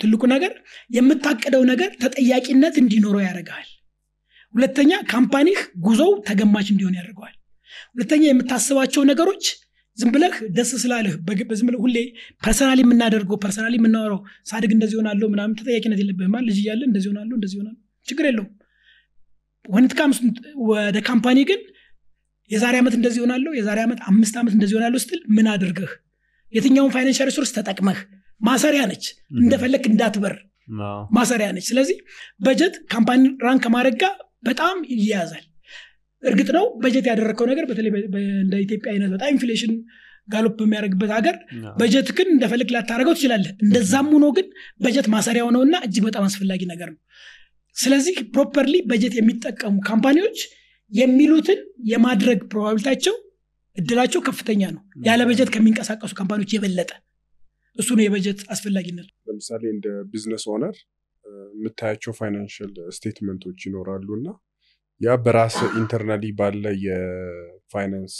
ትልቁ 0.00 0.22
ነገር 0.32 0.52
የምታቅደው 0.90 1.62
ነገር 1.72 1.90
ተጠያቂነት 2.02 2.74
እንዲኖረው 2.82 3.22
ያደርገዋል 3.26 3.68
ሁለተኛ 4.54 4.92
company 5.10 5.47
ህ 5.47 5.58
ጉዞው 5.86 6.10
ተገማች 6.26 6.68
እንዲሆን 6.72 6.96
ያደርገዋል። 6.98 7.34
ሁለተኛ 7.94 8.22
የምታስባቸው 8.26 9.02
ነገሮች 9.10 9.44
ዝም 9.98 10.10
ብለህ 10.14 10.34
ደስ 10.56 10.70
ስላለህ 10.82 11.12
ዝም 11.52 11.66
ብለህ 11.68 11.80
ሁሌ 11.84 11.96
personally 12.42 12.78
የምናደርገው 12.84 13.36
personally 13.44 13.74
የምናወራው 13.78 14.20
ሳድግ 14.50 14.72
እንደዚህ 14.76 14.96
ሆናለሁ 15.00 15.26
ምናምን 15.34 15.54
ተጠያቂነት 15.60 16.00
የለብህማ 16.02 16.36
ልጅ 16.46 16.58
እያለ 16.62 16.82
እንደዚህ 16.88 17.08
ሆናለሁ 17.12 17.34
እንደዚህ 17.38 17.58
ሆናለሁ 17.60 17.78
ችግር 18.06 18.26
የለውም። 18.28 18.50
ወደ 20.70 20.96
company 21.08 21.38
ግን 21.50 21.60
የዛሬ 22.50 22.74
ዓመት 22.82 22.94
እንደዚህ 22.98 23.20
ሆናለሁ 23.24 23.52
የዛሬ 23.58 23.78
ዓመት 23.86 24.00
አምስት 24.10 24.34
ዓመት 24.40 24.52
እንደዚህ 24.56 24.74
ሆናለሁ 24.78 24.98
ስትል 25.04 25.20
ምን 25.36 25.46
አድርገህ? 25.52 25.92
የትኛውን 26.52 26.92
financial 26.94 27.28
resource 27.30 27.52
ተጠቅመህ? 27.56 28.00
ማሰሪያ 28.40 28.82
ነች። 28.90 29.04
እንደፈለግ 29.38 29.84
እንዳትበር። 29.90 30.34
ማሰሪያ 31.16 31.48
ነች። 31.54 31.66
ስለዚህ 31.70 31.96
በጀት 32.40 32.74
company 32.92 33.24
run 33.44 33.58
ከማድረግ 33.64 33.96
ጋር 34.02 34.14
በጣም 34.42 34.76
ይያያዛል 34.94 35.44
እርግጥ 36.24 36.48
ነው 36.56 36.64
በጀት 36.82 37.06
ያደረግከው 37.10 37.46
ነገር 37.50 37.64
በተለይ 37.70 37.90
እንደ 38.42 38.54
ኢትዮጵያ 38.64 38.90
አይነት 38.94 39.10
በጣም 39.14 39.30
inflation 39.34 39.72
gallop 40.28 40.54
በሚያደርግበት 40.60 41.10
ሀገር 41.16 41.36
በጀት 41.80 42.08
ግን 42.18 42.28
እንደፈለግ 42.34 42.68
ላታደርገው 42.74 43.14
ትችላለህ። 43.16 43.50
እንደዛም 43.64 44.06
ሆኖ 44.14 44.26
ግን 44.36 44.46
በጀት 44.80 45.06
ማሰሪያው 45.14 45.48
ነውና 45.56 45.76
እጅግ 45.86 46.04
በጣም 46.08 46.24
አስፈላጊ 46.28 46.62
ነገር 46.72 46.88
ነው። 46.94 47.00
ስለዚህ 47.76 48.16
properly 48.34 48.74
በጀት 48.90 49.14
የሚጠቀሙ 49.18 49.74
company 49.88 50.20
ዎች 50.20 50.38
የሚሉትን 50.92 51.60
የማድረግ 51.90 52.40
probability 52.50 52.89
ያቸው 52.89 53.14
እድላቸው 53.76 54.20
ከፍተኛ 54.26 54.62
ነው። 54.74 54.82
ያለ 55.06 55.22
በጀት 55.28 55.48
ከሚንቀሳቀሱ 55.54 56.12
company 56.18 56.40
ዎች 56.40 56.52
የበለጠ 56.56 56.90
እሱ 57.76 57.88
ነው 57.98 58.04
የበጀት 58.04 58.40
አስፈላጊነቱ። 58.54 59.08
ለምሳሌ 59.28 59.62
እንደ 59.72 59.86
business 60.10 60.44
owner 60.52 60.76
የምታያቸው 61.54 62.12
financial 62.18 62.72
statement 62.96 63.40
ኦች 63.40 63.60
ይኖራሉ 63.68 64.08
እና 64.18 64.28
ያ 65.00 65.14
በራስ 65.24 65.56
internally 65.80 66.24
ባለ 66.38 66.64
የ 66.84 67.13
finance 67.13 68.16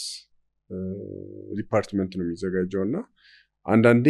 department 1.59 2.12
ነው 2.18 2.25
የሚዘጋጀው 2.25 2.83
እና 2.87 2.97
አንዳንዴ 3.66 4.07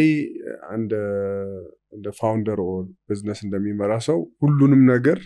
እንደ 0.75 2.07
founder 2.19 2.59
or 2.65 2.79
business 3.09 3.39
እንደሚመራ 3.45 3.91
ሰው 4.07 4.17
ሁሉንም 4.43 4.81
ነገር 4.93 5.19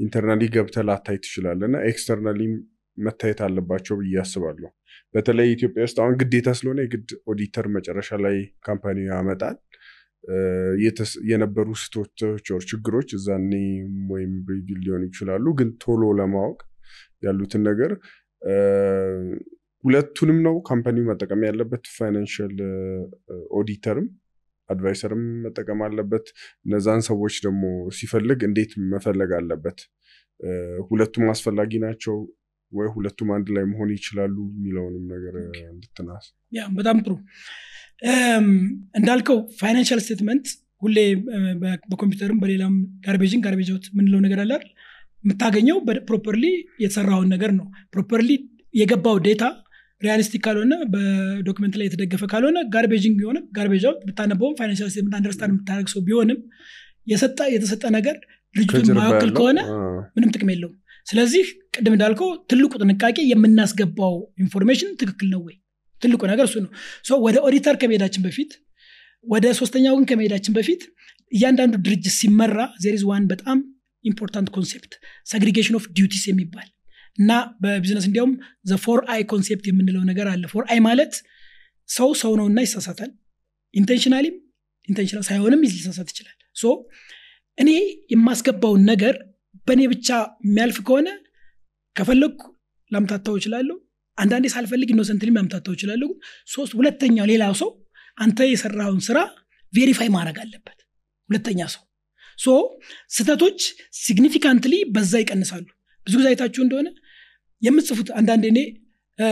internally 0.00 0.42
ገብተህ 0.54 0.84
ላታይ 0.88 1.18
ትችላለህ 1.24 1.66
እና 1.70 1.78
externally 1.90 2.40
መታየት 2.98 3.40
አለባቸው 3.46 3.94
ብዬ 4.00 4.16
አስባለሁ። 4.22 4.70
በተለይ 5.14 5.48
ኢትዮጵያ 5.54 5.82
ውስጥ 5.86 5.98
አሁን 6.02 6.14
ግዴታ 6.20 6.48
ስለሆነ 6.58 6.80
የግድ 6.84 7.10
ኦዲተር 7.32 7.66
መጨረሻ 7.76 8.18
ላይ 8.24 8.36
company 8.64 8.98
ያመጣል። 9.10 9.56
የነበሩ 11.30 11.68
ስህተቶች 11.82 12.46
or 12.50 12.62
ችግሮች 12.70 13.08
እዛኔ 13.14 13.52
ወይም 14.10 14.32
reveal 14.50 14.78
ሊሆኑ 14.84 15.02
ይችላሉ። 15.04 15.54
ግን 15.60 15.68
ቶሎ 15.84 16.12
ለማወቅ 16.12 16.58
ያሉትን 17.22 17.62
ነገር 17.62 17.92
ሁለቱንም 19.84 20.38
ነው 20.42 20.54
company 20.68 20.96
ው 20.96 21.04
መጠቀም 21.10 21.42
ያለበት። 21.46 21.84
financial 21.96 22.54
auditor 23.58 23.95
ም 23.95 24.06
advisor 24.68 25.10
ም 25.10 25.22
መጠቀም 25.44 25.80
አለበት። 25.82 26.26
እነዛን 26.66 27.02
ሰዎች 27.02 27.34
ደግሞ 27.44 27.64
ሲፈልግ 27.90 28.40
እንዴት 28.42 28.72
መፈለግ 28.92 29.32
አለበት? 29.32 29.78
ሁለቱም 30.90 31.26
አስፈላጊ 31.30 31.78
ናቸው 31.78 32.16
ወይ 32.72 32.88
ሁለቱም 32.88 33.28
አንድ 33.32 33.48
ላይ 33.56 33.64
መሆን 33.64 33.90
ይችላሉ 33.96 34.36
የሚለውንም 34.50 35.04
ነገር 35.12 35.34
እንድታነሳ 35.70 36.24
በጣም 36.72 36.96
ጥሩ 37.04 37.14
እንዳልከው 38.98 39.38
financial 39.60 40.00
statement 40.04 40.46
ሁሌ 40.82 40.96
በኮምፒውተርም 41.90 42.40
በሌላም 42.42 42.74
garbage 43.06 43.34
in 43.34 43.42
garbage 43.44 43.68
out 43.72 43.84
የምንለው 43.90 44.20
ነገር 44.24 44.40
አለ? 44.44 44.52
የምታገኘው 45.24 45.76
properly 46.08 46.44
የተሰራውን 46.82 47.28
ነገር 47.34 47.50
ነው። 47.58 47.66
properly 47.94 48.30
የገባው 48.74 49.16
data 49.26 49.44
realistic 50.02 50.42
ካልሆነ 50.46 50.74
በ 50.92 51.08
document 51.08 51.74
ላይ 51.78 51.86
የተደገፈ 51.88 52.22
ካልሆነ 52.32 52.58
garbage 52.74 53.05
in 53.05 53.14
ቢሆንም 53.20 53.44
garbage 53.56 53.84
out 53.88 54.00
ብታነበውም 54.08 54.56
financial 54.58 54.90
statement 54.92 55.16
understand 55.18 55.52
የምታደርግ 55.54 55.88
ሰው 55.94 56.02
ቢሆንም 56.08 56.40
የሰጠ 57.06 57.38
የተሰጠ 57.54 57.84
ነገር 57.96 58.16
ድርጅቱን 58.54 58.76
ከጀርባ 58.78 59.00
ማወክ 59.00 59.30
ከሆነ 59.36 59.58
ምንም 60.16 60.30
ጥቅም 60.34 60.50
የለውም። 60.52 60.76
ስለዚህ 61.06 61.46
ቅድም 61.74 61.94
እንዳልከው 61.96 62.30
ትልቁ 62.50 62.72
ጥንቃቄ 62.82 63.18
የምናስገባው 63.30 64.14
information 64.42 64.90
ትክክል 65.00 65.28
ነው 65.34 65.40
ወይ 65.46 65.56
ትልቁ 66.02 66.22
ነገር 66.32 66.44
እሱ 66.48 66.56
ነው። 66.64 66.70
ወደ 67.26 67.36
ኦዲተር 67.46 67.76
ከመሄዳችን 67.82 68.22
በፊት 68.26 68.52
ወደ 69.26 69.46
ሶስተኛ 69.60 69.84
ወገን 69.92 70.06
ከመሄዳችን 70.10 70.54
በፊት 70.56 70.82
እያንዳንዱ 71.32 71.74
ድርጅት 71.86 72.14
ሲመራ 72.16 72.58
there 72.82 72.96
is 72.96 73.02
one 73.10 73.24
በጣም 73.30 73.58
important 74.04 74.48
concept 74.56 74.92
segregation 75.30 75.76
of 75.78 75.84
duties 75.96 76.24
የሚባል 76.30 76.68
እና 77.18 77.30
በቢዝነስ 77.62 78.04
እንዲያውም 78.08 78.32
the 78.68 78.78
four 78.84 79.00
eye 79.14 79.20
concept 79.32 79.64
የምንለው 79.68 80.02
ነገር 80.10 80.26
አለ። 80.32 80.42
four 80.52 80.64
eye 80.72 80.80
ማለት 80.86 81.14
ሰው 81.88 82.10
ሰው 82.22 82.32
ነውና 82.40 82.58
ይሳሳታል። 82.64 83.10
intentionally 83.74 84.28
ም 84.28 84.36
intentional 84.88 85.24
ሳይሆንም 85.28 85.62
ሊሳሳት 85.66 86.08
ይችላል። 86.12 86.36
so 86.56 86.66
እኔ 87.58 87.70
የማስገባውን 88.12 88.82
ነገር 88.90 89.14
በእኔ 89.66 89.82
ብቻ 89.92 90.08
የሚያልፍ 90.46 90.78
ከሆነ 90.86 91.08
ከፈለግኩ 91.96 92.42
ላምታታው 92.90 93.36
እችላለሁ 93.38 93.76
አንዳንዴ 94.18 94.46
ሳልፈልግ 94.54 94.88
innocently 94.94 95.30
ላምታታው 95.36 95.74
እችላለሁ 95.76 96.08
ግን 96.10 96.20
ሶስት 96.48 96.72
ሁለተኛው 96.78 97.26
ሌላ 97.32 97.44
ሰው 97.60 97.70
አንተ 98.18 98.38
የሰራውን 98.50 99.00
ስራ 99.06 99.18
verify 99.72 100.08
ማድረግ 100.14 100.36
አለበት። 100.44 100.78
ሁለተኛ 101.28 101.60
ሰው 101.74 101.82
so 102.38 102.54
ስህተቶች 103.14 103.60
significantly 104.00 104.74
በዛ 104.94 105.12
ይቀንሳሉ። 105.22 105.64
ብዙ 106.06 106.14
ጊዜ 106.20 106.26
አይታችሁ 106.32 106.62
እንደሆነ 106.64 106.88
የምትጽፉት 107.62 108.08
አንዳንዴ 108.18 108.44
እኔ 108.52 108.60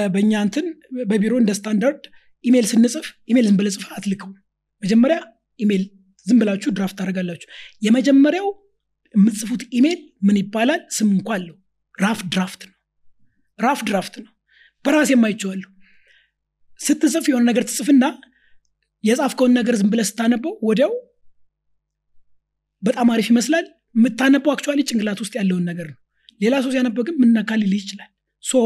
በእኛ 0.07 0.33
እንትን 0.47 0.67
በቢሮ 1.11 1.35
እንደ 1.43 1.53
standard 1.59 2.05
email 2.45 2.67
ስንጽፍ 2.71 3.07
ኢሜል 3.31 3.47
ዝም 3.49 3.57
ብለህ 3.59 3.75
ጽፈህ 3.77 3.93
አትልከው 3.97 4.31
መጀመሪያ 4.83 5.19
ኢሜል 5.61 5.83
ዝም 6.27 6.39
draft 6.71 6.97
ታደርጋላችሁ። 6.99 7.49
የመጀመሪያው 7.83 8.49
የምትጽፉት 9.15 9.63
ኢሜል 9.79 9.99
ምን 10.27 10.37
ይባላል? 10.41 10.81
ስም 10.91 11.09
እንኳ 11.17 11.29
አለው። 11.37 11.57
rough 11.95 12.21
draft 12.33 12.63
ነው። 12.69 12.75
rough 13.59 13.81
draft 13.89 14.15
ነው 14.23 14.31
በራሴ 14.85 15.11
የማየው 15.15 15.47
አለሁ 15.47 15.69
ስትጽፍ 16.81 17.25
የሆነ 17.31 17.45
ነገር 17.51 17.65
ትጽፍና 17.69 18.05
የጻፍከውን 19.05 19.53
ነገር 19.59 19.75
ዝም 19.81 19.91
ብለህ 19.93 20.07
ስታነበው 20.11 20.53
ወዲያው 20.69 20.93
በጣም 22.83 23.09
አሪፍ 23.15 23.27
ይመስላል። 23.33 23.67
የምታነበው 23.95 24.51
actually 24.53 24.81
ጭንቅላት 24.89 25.19
ውስጥ 25.23 25.35
ያለውን 25.39 25.65
ነገር 25.71 25.87
ነው። 25.91 25.99
ሌላ 26.41 26.55
ሰው 26.65 26.71
ሲያነበው 26.75 27.03
ግን 27.09 27.17
ምንአካ 27.23 27.51
ሊልህ 27.61 27.81
ይችላል። 27.83 28.11
so 28.45 28.63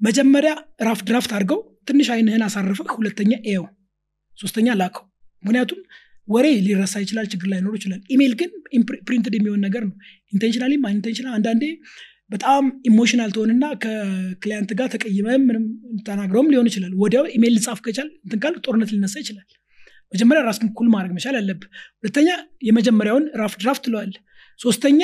መጀመሪያ 0.00 0.52
rough 0.88 1.00
draft 1.08 1.32
አድርገው 1.36 1.60
ትንሽ 1.88 2.08
አይንህን 2.14 2.42
አሳርፈህ 2.46 2.90
ሁለተኛ 2.96 3.32
ኤው 3.52 3.64
ሶስተኛ 4.38 4.68
ላከው። 4.80 5.04
ምክንያቱም 5.44 5.80
ወሬ 6.28 6.46
ሊረሳ 6.66 6.94
ይችላል 7.04 7.26
ችግር 7.32 7.48
ላይኖሩ 7.52 7.72
ይችላል። 7.78 8.00
ኢሜይል 8.14 8.32
ግን 8.40 8.50
printed 9.08 9.34
የሚሆን 9.38 9.60
ነገር 9.66 9.82
ነው። 9.88 9.94
intentionally 10.32 10.79
ም 10.79 10.86
intentional 10.90 11.34
አንዳንዴ 11.38 11.64
በጣም 12.30 12.64
emotional 12.88 13.30
ትሆንና 13.34 13.64
ከ 13.82 14.04
client 14.04 14.70
ጋር 14.78 14.88
ተቀይመም 14.94 15.42
ምንም 15.48 15.64
ተናግረውም 16.06 16.48
ሊሆን 16.52 16.68
ይችላል። 16.70 16.92
ወዲያው 17.02 17.24
ኢሜይል 17.36 17.54
ልጻፍ 17.56 17.78
ከቻል 17.84 18.08
እንትን 18.26 18.56
ጦርነት 18.64 18.90
ሊነሳ 18.94 19.14
ይችላል። 19.22 19.46
መጀመሪያ 20.12 20.40
ራስን 20.48 20.68
cool 20.78 20.88
ማድረግ 20.94 21.12
መቻል 21.16 21.36
አለብህ። 21.38 21.68
ሁለተኛ 22.00 22.28
የመጀመሪያውን 22.62 23.24
rough 23.40 23.54
draft 23.60 23.82
ትለዋል 23.86 24.10
ሶስተኛ 24.60 25.00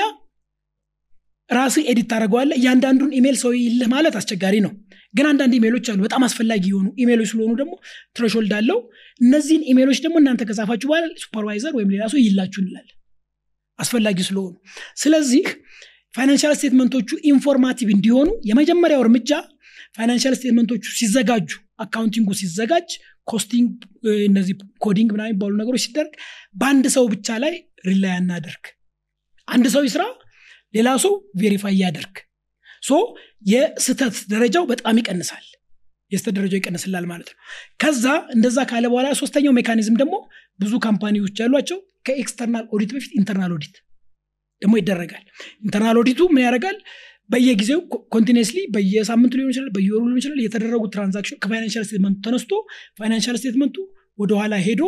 ራስህ 1.50 1.84
edit 1.90 2.06
ታደርገዋለህ 2.10 2.50
እያንዳንዱን 2.58 3.10
ኢሜይል 3.18 3.36
ሰው 3.40 3.50
ይይልህ 3.56 3.88
ማለት 3.94 4.14
አስቸጋሪ 4.20 4.56
ነው። 4.66 4.72
ግን 5.14 5.26
አንዳንድ 5.30 5.52
ኢሜይሎች 5.58 5.86
አሉ 5.92 6.00
በጣም 6.06 6.22
አስፈላጊ 6.26 6.64
የሆኑ 6.70 6.86
ኢሜይሎች 7.02 7.28
ስለሆኑ 7.32 7.52
ደግሞ 7.58 7.72
threshold 8.16 8.52
አለው። 8.58 8.78
እነዚህን 9.20 9.64
ኢሜይሎች 9.72 9.98
ደግሞ 10.04 10.16
እናንተ 10.22 10.42
ከጻፋችሁ 10.48 10.88
በኋላ 10.90 11.06
supervisor 11.24 11.72
ወይም 11.78 11.90
ሌላ 11.94 12.04
ሰው 12.12 12.20
ይይላችሁ 12.22 12.60
እንላለን 12.64 12.96
አስፈላጊ 13.78 14.18
ስለሆኑ። 14.28 14.54
ስለዚህ 15.02 15.44
financial 16.14 16.52
statement 16.58 16.94
ኦቹ 16.94 17.10
informative 17.30 17.88
እንዲሆኑ 17.94 18.28
የመጀመሪያው 18.48 19.02
እርምጃ 19.04 19.30
financial 19.96 20.34
statement 20.38 20.70
ኦቹ 20.70 20.84
ሲዘጋጁ 20.98 21.50
accounting 21.84 22.22
ኡ 22.22 22.30
ሲዘጋጅ 22.40 22.90
costing 23.28 23.70
እነዚህ 24.26 24.54
coding 24.84 25.10
ምናምን 25.14 25.30
የሚባሉ 25.30 25.52
ነገሮች 25.60 25.82
ሲደረግ 25.86 26.12
በአንድ 26.60 26.86
ሰው 26.96 27.04
ብቻ 27.12 27.38
ላይ 27.44 27.54
rely 27.88 28.12
አናደርግ። 28.16 28.64
አንድ 29.48 29.66
ሰው 29.74 29.82
ይስራ 29.88 30.02
ሌላ 30.74 30.88
ሰው 31.04 31.12
verify 31.40 31.74
ያደርግ። 31.82 32.16
so 32.82 32.92
የስህተት 33.46 34.16
ደረጃው 34.32 34.64
በጣም 34.70 34.98
ይቀንሳል። 35.00 35.44
የስህተት 36.12 36.34
ደረጃው 36.38 36.58
ይቀንስላል 36.60 37.04
ማለት 37.10 37.28
ነው። 37.32 37.38
ከዛ 37.82 38.04
እንደዛ 38.34 38.58
ካለ 38.70 38.84
በኋላ 38.92 39.08
ሶስተኛው 39.20 39.54
mechanism 39.58 39.96
ደግሞ 40.02 40.14
ብዙ 40.60 40.72
company 40.86 41.18
ዎች 41.18 41.36
ያሏቸው 41.44 41.78
ከ 42.06 42.18
external 42.18 42.64
audit 42.74 42.90
በፊት 42.96 43.12
internal 43.20 43.52
audit 43.56 43.76
ደግሞ 44.62 44.74
ይደረጋል። 44.80 45.24
internal 45.64 45.96
audit 46.02 46.15
ኡ 46.15 46.20
ምን 46.34 46.42
ያደርጋል? 46.46 46.76
በየጊዜው 47.30 47.80
continuously 48.14 48.58
በየሳምንቱ 48.74 49.32
ሊሆን 49.38 49.50
ይችላል 49.52 49.70
በየወሩ 49.76 50.02
ሊሆን 50.04 50.18
ይችላል 50.20 50.40
የተደረጉ 50.44 50.82
transaction 50.94 51.38
ከ 51.42 51.50
financial 51.50 51.84
statement 51.88 52.13
ኡ 52.13 52.18
ተነስቶ 52.26 52.52
financial 52.98 53.36
statement 53.40 53.70
ኡ 53.70 53.76
ወደኋላ 54.18 54.54
ሄዶ 54.66 54.82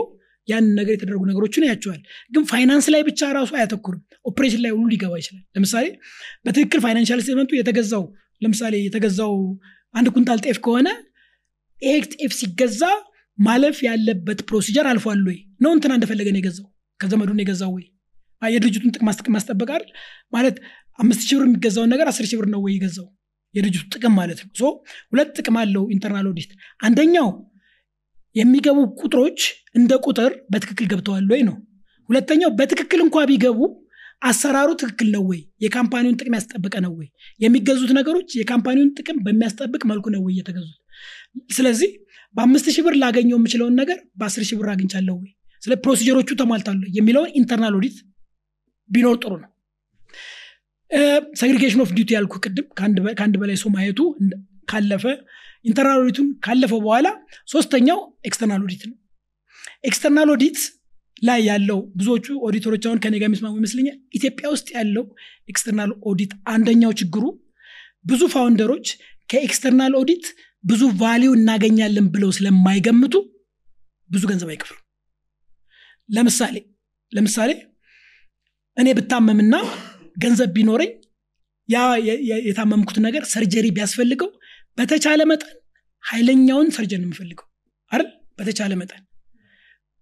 ያንን 0.48 0.72
ነገር 0.78 0.92
የተደረጉ 0.94 1.22
ነገሮችን 1.30 1.66
ያያቸዋል 1.68 2.00
ግን 2.30 2.42
ፋይናንስ 2.50 2.86
ላይ 2.94 3.02
ብቻ 3.06 3.30
ራሱ 3.36 3.50
አያተኩርም። 3.58 4.00
ኦፕሬሽን 4.30 4.60
ላይ 4.64 4.72
ሁሉ 4.74 4.84
ሊገባ 4.92 5.14
ይችላል። 5.22 5.42
ለምሳሌ 5.56 5.86
በትክክል 6.46 6.80
financial 6.84 7.22
statement 7.24 7.47
ኡ 7.47 7.52
የተገዛው 7.58 8.04
ለምሳሌ 8.42 8.74
የተገዛው 8.84 9.32
አንድ 9.94 10.08
ኩንታል 10.14 10.38
ጤፍ 10.46 10.58
ከሆነ 10.66 10.88
ይሄ 11.82 11.94
ሲገዛ 12.38 12.82
ማለፍ 13.38 13.76
ያለበት 13.86 14.40
procedure 14.48 14.86
አልፏል 14.90 15.22
ወይ? 15.28 15.38
ነው 15.60 15.70
እንትና 15.76 15.92
እንደፈለገ 15.98 16.28
የገዛው? 16.34 16.66
ከዘመዱ 17.00 17.27
ነው 17.27 17.40
የገዛው 17.42 17.70
ወይ 17.76 17.84
የድርጅቱን 18.52 18.92
ጥቅም 18.94 19.06
ማስጠበቅ 19.34 19.68
አይደል? 19.70 19.90
ማለት 20.32 20.56
አምስት 20.98 21.22
ሺህ 21.28 21.36
ብር 21.38 21.46
የሚገዛውን 21.46 21.90
ነገር 21.94 22.06
አስር 22.08 22.26
ሺህ 22.30 22.38
ብር 22.40 22.48
ነው 22.54 22.60
ወይ 22.64 22.72
የገዛው? 22.76 23.06
የድርጅቱ 23.54 23.84
ጥቅም 23.94 24.14
ማለት 24.18 24.38
ነው። 24.42 24.50
so 24.58 24.62
ሁለት 25.12 25.30
ጥቅም 25.38 25.56
አለው 25.60 25.84
internal 25.94 26.26
audit 26.30 26.52
አንደኛው 26.80 27.28
የሚገቡ 28.36 28.78
ቁጥሮች 29.00 29.40
እንደ 29.74 29.92
ቁጥር 30.06 30.32
በትክክል 30.52 30.86
ገብተዋል 30.92 31.26
ወይ 31.32 31.42
ነው። 31.48 31.56
ሁለተኛው 32.08 32.50
በትክክል 32.58 33.00
እንኳ 33.04 33.18
ቢገቡ 33.30 33.60
አሰራሩ 34.22 34.68
ትክክል 34.80 35.08
ነው 35.14 35.22
ወይ? 35.30 35.40
የ 35.64 35.72
company 35.72 36.00
ውን 36.00 36.16
ጥቅም 36.20 36.34
ያስጠበቀ 36.38 36.74
ነው 36.84 36.92
ወይ? 36.98 37.06
የሚገዙት 37.40 37.90
ነገሮች 37.98 38.28
የ 38.40 38.48
company 38.48 38.75
ውን 38.75 38.90
ጥቅም 38.98 39.18
በሚያስጠብቅ 39.24 39.82
መልኩ 39.90 40.06
ነው 40.14 40.22
ወይ 40.26 40.34
የተገዙት? 40.40 40.78
ስለዚህ 41.50 41.90
በአምስት 42.34 42.66
ሺህ 42.74 42.82
ብር 42.86 42.94
ላገኘው 43.02 43.36
የምችለውን 43.38 43.74
ነገር 43.80 43.98
በአስር 44.18 44.42
ሺህ 44.48 44.56
ብር 44.60 44.68
አግኝቻለሁ 44.72 45.14
ወይ? 45.22 45.30
ስለ 45.62 45.74
procedure 45.84 46.16
ኦቹ 46.16 46.30
ተሟልተዋል 46.40 46.82
የሚለውን 46.96 47.30
internal 47.40 47.74
audit 47.78 47.96
ቢኖር 48.90 49.16
ጥሩ 49.22 49.32
ነው። 49.42 49.50
segregation 51.40 51.80
of 51.84 51.90
duty 51.96 52.10
ያልኩ 52.16 52.34
ቅድም 52.44 52.66
ከአንድ 53.18 53.36
በላይ 53.42 53.56
ሰው 53.62 53.70
ማየቱ 53.76 54.00
ካለፈ 54.70 55.04
internal 55.64 55.98
audit 56.02 56.17
ኡን 56.17 56.28
ካለፈው 56.44 56.80
በኋላ 56.84 57.06
ሶስተኛው 57.52 57.98
external 58.28 58.62
audit 58.66 58.82
ነው። 58.90 58.96
external 59.88 60.28
audit 60.34 60.58
ላይ 61.22 61.40
ያለው 61.48 61.78
ብዙዎቹ 61.98 62.26
ኦዲተሮች 62.46 62.84
አሁን 62.88 62.98
ከኔ 63.04 63.14
ጋር 63.20 63.28
የሚስማሙ 63.28 63.54
ይመስለኛል 63.60 63.96
ኢትዮጵያ 64.18 64.46
ውስጥ 64.54 64.68
ያለው 64.76 65.04
external 65.48 65.90
audit 66.10 66.32
አንደኛው 66.54 66.92
ችግሩ 67.00 67.24
ብዙ 68.04 68.22
founder 68.34 68.67
ኦች 68.67 68.86
ከ 69.30 69.43
external 69.43 69.92
audit 70.00 70.24
ብዙ 70.64 70.82
value 71.00 71.30
እናገኛለን 71.38 72.06
ብለው 72.14 72.30
ስለማይገምቱ 72.36 73.14
ብዙ 74.10 74.22
ገንዘብ 74.30 74.50
አይከፍሉም 74.54 74.76
ለምሳሌ 76.08 76.56
ለምሳሌ 77.12 77.50
እኔ 78.76 78.88
ብታመምና 78.98 79.54
ገንዘብ 80.22 80.50
ቢኖረኝ 80.56 80.90
ያ 81.68 81.78
የታመምኩት 82.46 82.98
ነገር 83.06 83.22
surgery 83.32 83.66
ቢያስፈልገው 83.76 84.30
በተቻለ 84.78 85.20
መጠን 85.30 85.52
ኃይለኛውን 86.04 86.68
surgeon 86.76 87.00
ነው 87.02 87.08
የምፈልገው 87.08 87.46
አይደል? 87.90 88.08
በተቻለ 88.38 88.72
መጠን። 88.80 89.02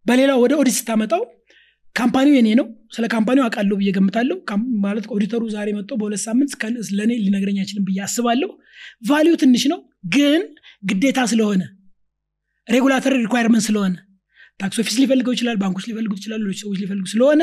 በሌላው 0.07 0.39
ወደ 0.45 0.53
ኦዲት 0.61 0.77
ስታመጣው 0.79 1.23
company 1.97 2.26
ው 2.26 2.35
የኔ 2.37 2.49
ነው። 2.61 2.67
ስለ 2.95 3.05
company 3.15 3.38
ው 3.38 3.45
አውቃለሁ 3.45 3.75
ብዬ 3.81 3.91
ገምታለሁ 3.97 4.37
ማለት 4.85 5.05
ኦዲተሩ 5.15 5.43
ዛሬ 5.55 5.69
መጥቶ 5.79 5.93
በሁለት 6.01 6.23
ሳምንት 6.27 6.53
ለእኔ 6.99 7.13
ሊነግረኝ 7.25 7.59
አይችልም 7.63 7.85
ብዬ 7.89 7.99
አስባለሁ። 8.07 8.51
value 9.09 9.27
ው 9.27 9.35
ትንሽ 9.43 9.65
ነው 9.73 9.81
ግን 10.15 10.43
ግዴታ 10.83 11.21
ስለሆነ 11.33 11.63
regulatory 12.69 13.15
requirement 13.25 13.65
ስለሆነ 13.69 13.95
tax 14.61 14.79
office 14.83 14.97
ሊፈልገው 15.03 15.33
ይችላል 15.37 15.57
ባንኮች 15.63 15.85
ሊፈልጉት 15.89 16.19
ይችላሉ 16.21 16.43
ሌሎች 16.45 16.61
ሰዎች 16.65 16.79
ሊፈልጉ 16.83 17.05
ስለሆነ 17.13 17.43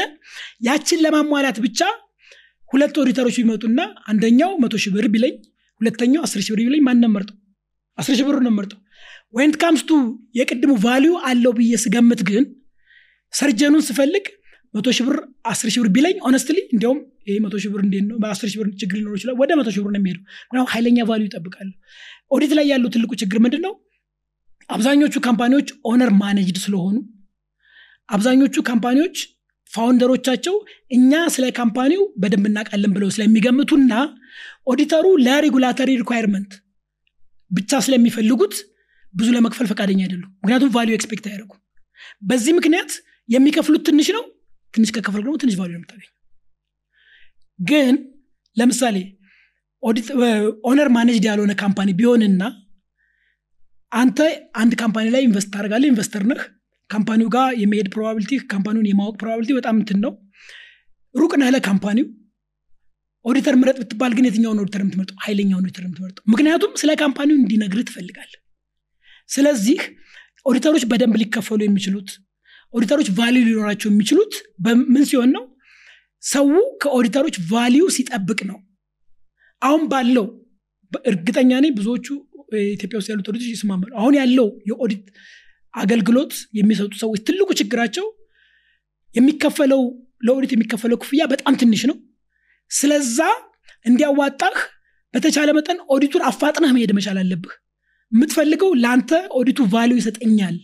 ያችን 0.68 1.02
ለማሟላት 1.06 1.58
ብቻ 1.66 1.80
ሁለት 2.70 2.96
ኦዲተሮች 3.04 3.38
ቢመጡና 3.40 3.80
አንደኛው 4.12 4.52
መቶ 4.64 4.76
ሺህ 4.84 4.92
ብር 4.96 5.06
ቢለኝ 5.14 5.36
ሁለተኛው 5.82 6.22
አስር 6.28 6.42
ሺህ 6.46 6.52
ብር 6.54 6.62
ቢለኝ 6.64 6.82
ማን 6.88 7.00
ነው 7.06 7.12
አስር 7.98 8.14
ሺህ 8.18 8.26
ብር 8.28 8.38
ነው 8.48 8.54
መርጠው 8.58 8.80
ካምስቱ 9.62 9.92
የቅድሙ 10.40 10.74
value 10.86 11.14
አለው 11.30 11.52
ብዬ 11.58 11.74
ስገምት 11.84 12.22
ግን 12.30 12.46
surgeon 13.34 13.66
ኡን 13.66 13.84
ስፈልግ 13.88 14.26
መቶ 14.74 14.88
ሺህ 14.98 15.06
ብር 15.08 15.18
አስር 15.52 15.70
ሺህ 15.74 15.82
ብር 15.84 15.90
ቢለኝ 15.96 16.16
honestly 16.30 16.58
እንዲያውም 16.74 17.00
ይሄ 17.28 17.36
መቶ 17.46 17.56
ሺህ 17.64 17.72
ብር 17.74 17.82
እንዴት 17.86 18.06
ነው 18.10 18.18
በአስር 18.24 18.48
ሺህ 18.52 18.60
ብር 18.62 18.68
ችግር 18.82 18.96
ሊኖር 19.00 19.16
ይችላል 19.20 19.36
ወደ 19.42 19.52
መቶ 19.60 19.70
ሺህ 19.76 19.82
ብር 19.84 19.92
ነው 19.96 20.00
የሚሄዱ 20.02 20.18
ምክንያቱም 20.42 20.70
ኃይለኛ 20.74 21.06
value 21.10 21.26
ይጠብቃሉ 21.30 21.70
ኦዲት 22.32 22.54
ላይ 22.60 22.66
ያለው 22.74 22.90
ትልቁ 22.96 23.12
ችግር 23.22 23.40
ምንድን 23.46 23.62
ነው 23.68 23.74
አብዛኞቹ 24.70 25.16
company 25.28 25.55
ዎች 25.55 25.70
owner 25.92 26.12
managed 26.22 26.58
ስለሆኑ 26.64 26.96
አብዛኞቹ 28.10 28.56
company 28.70 29.00
ዎች 29.00 29.18
founder 29.72 30.09
ኦቻቸው 30.09 30.56
እኛ 30.92 31.12
ስለ 31.36 31.46
company 31.58 31.92
ው 31.92 32.02
በደንብ 32.22 32.46
እናውቃለን 32.50 32.92
ብለው 32.96 33.10
ስለሚገምቱና 33.16 33.94
ኦዲተሩ 34.68 35.06
ለ 35.26 35.37
regulatory 35.37 35.90
requirement 36.02 36.52
ብቻ 37.52 37.72
ስለሚፈልጉት 37.86 38.56
ብዙ 39.14 39.28
ለመክፈል 39.36 39.68
ፈቃደኛ 39.72 40.00
አይደሉም። 40.06 40.32
ምክንያቱም 40.42 40.72
value 40.76 40.94
expect 40.98 41.26
አያደርጉም 41.30 41.52
በዚህ 42.30 42.54
ምክንያት 42.60 42.92
የሚከፍሉት 43.30 43.84
ትንሽ 43.88 44.08
ነው 44.18 44.24
ትንሽ 44.74 44.90
ከከፈል 44.96 45.22
ደግሞ 45.22 45.36
ትንሽ 45.44 45.56
value 45.60 45.76
ነው 45.76 45.82
የምታገኝ 45.82 46.10
ግን 47.60 47.96
ለምሳሌ 48.58 48.98
owner 50.70 50.90
managed 50.96 51.26
ያልሆነ 51.30 51.54
company 51.62 51.90
ቢሆንና 52.00 52.44
አንተ 53.92 54.20
አንድ 54.62 54.74
company 54.82 55.06
ላይ 55.14 55.22
invest 55.28 55.50
ታደርጋለህ? 55.54 55.90
investor 55.92 56.24
ነህ። 56.32 56.42
company 56.90 57.19
ው 57.19 57.28
ጋር 57.36 57.50
የመሄድ 57.62 57.88
probability 57.94 58.32
company 58.52 58.75
ውን 58.75 58.88
የማወቅ 58.90 59.16
probability 59.22 59.52
በጣም 59.58 59.76
እንትን 59.82 60.00
ነው። 60.06 60.12
ሩቅ 61.16 61.32
ነህ 61.42 61.50
ለ 61.56 61.64
company 61.64 61.95
ው። 61.95 62.08
ኦዲተር 63.26 63.56
ምረጥ 63.62 63.78
ብትባል 63.82 64.12
ግን 64.18 64.26
የትኛውን 64.28 64.60
ኦዲተር 64.64 64.82
የምትመርጠው? 64.84 65.18
ኃይለኛውን 65.24 65.64
ኦዲተር 65.64 65.84
የምትመርጠው? 65.86 66.24
ምክንያቱም 66.32 66.72
ስለ 66.82 66.92
company 67.02 67.28
ው 67.28 67.36
እንዲነግርህ 67.40 67.86
ትፈልጋለህ። 67.90 68.40
ስለዚህ 69.30 69.80
ኦዲተሮች 70.46 70.84
በደንብ 70.92 71.16
ሊከፈሉ 71.22 71.60
የሚችሉት 71.66 72.10
ኦዲተሮች 72.74 73.08
value 73.18 73.44
ሊኖራቸው 73.48 73.88
የሚችሉት 73.92 74.34
በምን 74.60 75.04
ሲሆን 75.10 75.30
ነው? 75.38 75.44
ሰው 76.24 76.48
ከኦዲተሮች 76.82 77.36
value 77.52 77.84
ሲጠብቅ 77.96 78.40
ነው። 78.50 78.58
አሁን 79.62 79.84
ባለው 79.92 80.26
እርግጠኛ 81.12 81.52
ነኝ 81.64 81.72
ብዙዎቹ 81.78 82.08
ኢትዮጵያ 82.70 82.98
ውስጥ 83.00 83.10
ያሉት 83.12 83.28
ኦዲቶች 83.32 83.52
ይስማማሉ። 83.54 83.92
አሁን 84.02 84.14
ያለው 84.20 84.48
የኦዲት 84.70 85.06
አገልግሎት 85.74 86.34
የሚሰጡ 86.60 86.94
ሰዎች 87.02 87.20
ትልቁ 87.28 87.50
ችግራቸው 87.60 88.06
የሚከፈለው 89.16 89.82
ለኦዲት 90.28 90.52
የሚከፈለው 90.56 90.98
ክፍያ 91.04 91.24
በጣም 91.34 91.54
ትንሽ 91.62 91.82
ነው። 91.92 91.98
ስለዛ 92.72 93.20
እንዲያዋጣህ 93.86 94.56
በተቻለ 95.14 95.50
መጠን 95.58 95.78
ኦዲቱን 95.94 96.24
አፋጥነህ 96.30 96.72
መሄድ 96.76 96.92
መቻል 96.98 97.18
አለብህ። 97.22 97.54
የምትፈልገው 98.12 98.72
ለአንተ 98.84 99.12
ኦዲቱ 99.40 99.60
value 99.74 99.96
ይሰጠኛል 100.00 100.56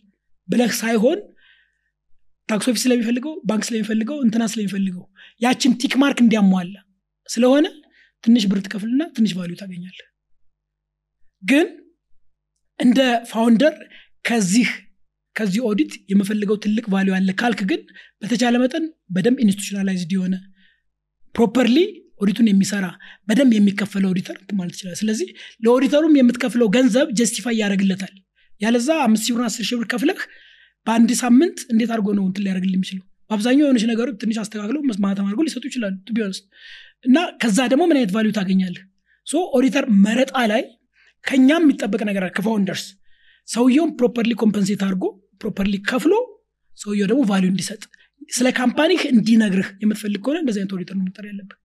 ብለህ 0.47 0.71
ሳይሆን 0.81 1.19
tax 2.49 2.67
office 2.71 2.81
ስለሚፈልገው 2.85 3.33
ባንክ 3.49 3.63
ስለሚፈልገው 3.67 4.17
እንትና 4.25 4.43
ስለሚፈልገው 4.51 5.03
ያችን 5.41 5.71
tick 5.81 5.93
mark 6.01 6.19
እንዲያሟላ 6.23 6.75
ስለሆነ 7.29 7.65
ትንሽ 8.23 8.43
ብር 8.51 8.59
ትከፍልና 8.65 9.03
ትንሽ 9.15 9.31
value 9.39 9.55
ታገኛለህ 9.61 10.07
ግን 11.43 11.67
እንደ 12.79 12.99
founder 13.31 13.75
ከዚህ 14.25 14.69
ከዚህ 15.35 15.61
ኦዲት 15.69 15.93
የምፈልገው 16.11 16.57
ትልቅ 16.63 16.85
value 16.93 17.13
አለ 17.17 17.29
ካልክ 17.39 17.61
ግን 17.71 17.81
በተቻለ 18.21 18.55
መጠን 18.63 18.83
በደንብ 19.15 19.37
institutionalized 19.43 20.11
የሆነ 20.15 20.35
properly 21.35 21.77
ኦዲቱን 22.21 22.47
የሚሰራ 22.49 22.85
በደንብ 23.27 23.53
የሚከፈለው 23.55 24.09
ኦዲተር 24.13 24.37
ማለት 24.59 24.75
ይችላል። 24.75 24.95
ስለዚህ 25.01 25.29
ለኦዲተሩም 25.63 26.13
የምትከፍለው 26.19 26.67
ገንዘብ 26.75 27.07
justify 27.19 27.57
ያደረግለታል 27.61 28.13
ያለዛ 28.61 28.89
አምስት 29.05 29.25
ሺህ 29.27 29.35
ብር 29.35 29.43
አስር 29.47 29.65
ሺህ 29.69 29.77
ብር 29.79 29.87
ከፍለህ 29.93 30.19
በአንድ 30.87 31.11
ሳምንት 31.21 31.57
እንዴት 31.71 31.89
አድርጎ 31.93 32.09
ነው 32.17 32.23
እንትን 32.29 32.43
ሊያደርግልህ 32.45 32.73
የሚችለው? 32.75 33.03
በአብዛኛው 33.29 33.63
የሆነች 33.65 33.85
ነገሮች 33.91 34.15
ትንሽ 34.23 34.37
አስተካክለው 34.41 34.81
ማህተም 35.03 35.25
አድርጎ 35.27 35.41
ሊሰጡ 35.47 35.63
ይችላሉ 35.69 35.95
ቢሆንስ 36.15 36.39
እና 37.05 37.17
ከዛ 37.41 37.59
ደግሞ 37.71 37.83
ምን 37.89 37.97
አይነት 37.99 38.11
value 38.15 38.31
ታገኛለህ? 38.37 38.83
ኦዲተር 39.57 39.85
መረጣ 40.05 40.33
ላይ 40.51 40.63
ከኛም 41.25 41.63
የሚጠበቅ 41.65 42.01
ነገር 42.09 42.23
አለ 42.23 42.31
ከ 42.37 42.46
founders። 42.46 42.85
ሰውየውን 43.47 43.91
properly 43.99 44.31
compensate 44.41 44.81
አድርጎ 44.85 45.05
properly 45.41 45.75
ከፍሎ 45.89 46.13
ሰውየው 46.77 47.07
ደግሞ 47.11 47.21
value 47.31 47.49
እንዲሰጥ 47.53 47.81
ስለ 48.29 48.47
company 48.59 48.92
ህ 48.92 49.01
እንዲነግርህ 49.11 49.67
የምትፈልግ 49.83 50.19
ከሆነ 50.25 50.37
እንደዚህ 50.43 50.59
አይነት 50.61 50.73
ኦዲተር 50.77 50.95
ነው 50.99 51.05
መቅጠር 51.07 51.25
ያለብህ። 51.29 51.57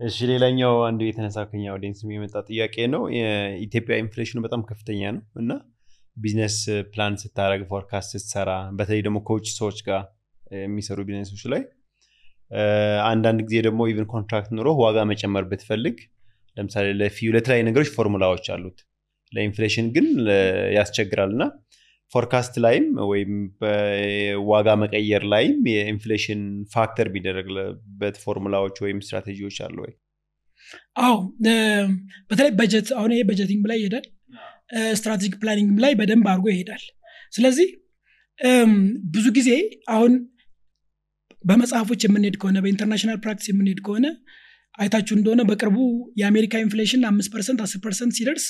እሺ 0.00 0.26
ሌላኛው 0.30 0.74
አንዱ 0.86 1.00
የተነሳ 1.06 1.38
ከኛ 1.50 1.64
audience 1.74 2.00
የመጣ 2.08 2.36
ጥያቄ 2.48 2.76
ነው። 2.94 3.02
የኢትዮጵያ 3.16 3.96
inflation 4.04 4.32
ኡ 4.32 4.38
በጣም 4.46 4.62
ከፍተኛ 4.70 5.02
ነው 5.16 5.22
እና 5.42 5.52
business 6.16 6.56
plan 6.92 7.14
ስታደርግ 7.22 7.62
forecast 7.70 8.10
ስትሰራ 8.14 8.50
በተለይ 8.78 9.00
ደግሞ 9.06 9.18
ከውጭ 9.28 9.46
ሰዎች 9.58 9.78
ጋር 9.88 10.02
የሚሰሩ 10.58 10.98
ቢዝነሶች 11.08 11.44
ላይ 11.52 11.62
አንዳንድ 13.10 13.40
ጊዜ 13.46 13.58
ደግሞ 13.66 13.82
even 13.90 14.08
contract 14.12 14.50
ኑሮ 14.56 14.70
ዋጋ 14.82 14.98
መጨመር 15.10 15.44
ብትፈልግ 15.50 15.96
ለምሳሌ 16.56 16.86
ለ 17.00 17.09
fuel 17.09 17.28
ለተለያዩ 17.36 17.62
ነገሮች 17.68 17.88
ፎርሙላዎች 17.96 18.46
አሉት 18.54 18.78
ለ 19.32 19.42
inflation 19.42 19.86
ግን 19.94 20.06
ያስቸግራል። 20.76 21.30
እና 21.36 21.44
forecast 22.12 22.54
ላይም 22.64 22.86
ወይም 23.10 23.30
በዋጋ 23.60 24.68
መቀየር 24.82 25.22
ላይም 25.32 25.56
የ 25.72 25.84
inflation 25.84 26.40
factor 26.74 27.06
ቢደረግበት 27.14 28.16
ፎርሙላዎች 28.24 28.76
ወይም 28.84 28.98
ስትራቴጂዎች 29.04 29.56
አሉ 29.66 29.76
ወይ? 29.84 29.92
አዎ 31.02 31.16
በተለይ 32.30 32.52
በጀት 32.60 32.88
አሁን 32.98 33.12
ይሄ 33.14 33.22
budgeting 33.30 33.64
ላይ 33.70 33.78
ይሄዳል። 33.80 34.06
strategic 34.98 35.34
planning 35.40 35.80
ላይ 35.84 35.92
በደንብ 35.98 36.26
አድርጎ 36.32 36.46
ይሄዳል። 36.52 36.84
ስለዚህ 37.32 37.68
ብዙ 39.14 39.26
ጊዜ 39.36 39.50
አሁን 39.94 40.12
በመጽሐፎች 41.44 42.02
የምንሄድ 42.04 42.36
ከሆነ 42.40 42.58
በ 42.64 42.71
international 42.71 43.18
practice 43.24 43.48
የምንሄድ 43.50 43.80
ከሆነ 43.86 44.06
አይታችሁ 44.74 45.14
እንደሆነ 45.16 45.42
በቅርቡ 45.48 45.76
የአሜሪካ 46.20 46.62
inflation 46.64 47.02
አምስት 47.10 47.30
percent 47.34 47.60
አስር 47.64 47.80
percent 47.84 48.14
ሲደርስ 48.18 48.46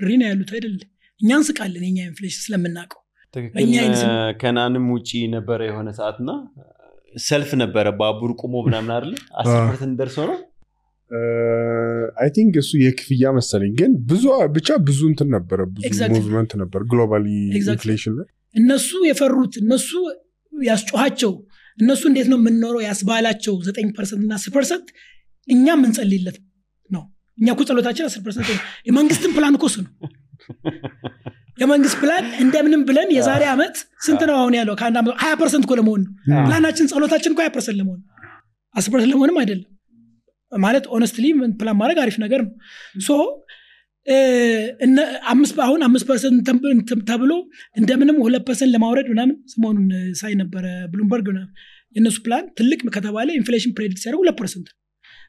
ሪና 0.00 0.22
ያሉት 0.30 0.50
አይደል? 0.56 0.74
እኛ 1.20 1.30
እንስቃለን 1.38 1.84
የኛ 1.88 1.98
ኢንፍሌሽን 2.08 2.42
ስለምናውቀው። 2.46 3.00
ትክክል 3.34 3.68
ከናንም 4.40 4.86
ውጭ 4.94 5.10
ነበረ 5.34 5.60
የሆነ 5.68 5.88
ሰዓት 5.98 6.16
እና 6.22 6.30
ሰልፍ 7.24 7.50
ነበረ 7.62 7.86
ባቡር 7.98 8.30
ቁሞ 8.40 8.54
ምናምን 8.66 8.92
አለ 8.96 9.10
አስር 9.40 9.58
ፐርሰንት 9.68 9.94
ደርሶ 10.00 10.18
ነው? 10.30 10.38
አይ 12.16 12.28
ቲንክ 12.36 12.54
እሱ 12.62 12.70
የክፍያ 12.82 13.32
መሰለኝ 13.36 13.72
ግን 13.80 13.92
ብዙ 14.10 14.24
ብቻ 14.56 14.76
ብዙ 14.88 15.00
እንትን 15.10 15.28
ነበረ 15.36 15.60
ብዙ. 15.74 15.82
ሙቭመንት 16.14 16.52
ነበር 16.62 16.80
ግሎባሊ. 16.90 17.26
ኢንፍሌሽን 17.60 18.14
ላይ። 18.18 18.26
እነሱ 18.54 18.90
የፈሩት 19.08 19.54
እነሱ 19.62 19.90
ያስጮኋቸው 20.52 21.32
እነሱ 21.78 22.02
እንዴት 22.10 22.28
ነው 22.32 22.38
የምንኖረው 22.40 22.82
ያስባላቸው 22.86 23.54
ዘጠኝ 23.66 23.86
ፐርሰንት 23.96 24.22
እና 24.26 24.34
አስር 24.38 24.50
ፐርሰንት 24.56 24.88
እኛ 25.48 25.66
የምንጸልይለት 25.76 26.36
ነው 26.90 27.02
እኛ 27.38 27.48
እኮ 27.54 27.62
ጸሎታችን 27.68 28.06
አስር 28.08 28.20
percent 28.24 28.48
የመንግስትን 28.88 29.32
ፕላን 29.36 29.54
እኮ 29.58 29.64
እሱ 29.70 29.76
ነው። 29.84 29.92
የመንግስት 31.58 31.96
ፕላን 32.00 32.24
እንደምንም 32.44 32.80
ብለን 32.88 33.08
የዛሬ 33.16 33.42
ዓመት 33.52 33.74
ስንት 34.06 34.22
ነው 34.30 34.36
አሁን 34.40 34.54
ያለው? 34.58 34.74
ከአንድ 34.80 34.96
ዓመት 35.00 35.14
ሀያ 35.22 35.34
percent 35.40 35.64
እኮ 35.66 35.74
ለመሆን 35.80 36.02
ነው። 36.04 36.12
ፕላናችን 36.46 36.88
ጸሎታችን 36.92 37.32
እኮ 37.34 37.40
ሀያ 37.44 37.52
percent 37.56 37.76
ለመሆን 37.80 37.98
ነው። 38.00 38.06
አስር 38.74 38.90
percent 38.92 39.10
ለመሆንም 39.12 39.38
አይደለም። 39.42 39.70
ማለት 40.52 40.84
honestly 40.96 41.26
plan 41.60 41.76
ማድረግ 41.80 41.98
አሪፍ 42.02 42.16
ነገር 42.24 42.40
ነው። 42.42 42.52
so 43.06 43.12
አሁን 45.64 45.82
አምስት 45.86 46.04
percent 46.08 46.48
ተብሎ 47.10 47.32
እንደምንም 47.76 48.16
ሁለት 48.24 48.44
percent 48.48 48.72
ለማውረድ 48.74 49.06
ምናምን 49.12 49.36
ሰሞኑን 49.52 49.86
ሳይ 50.20 50.32
ነበረ 50.42 50.64
ብሉምበርግ 50.92 51.28
የእነሱ 51.96 52.18
ፕላን 52.24 52.44
ትልቅ 52.58 52.80
ከተባለ 52.96 53.28
inflation 53.38 53.72
predict 53.76 54.02
ሲያደርጉ 54.02 54.22
ሁለት 54.24 54.36
percent 54.40 54.66
ነው። 54.68 54.76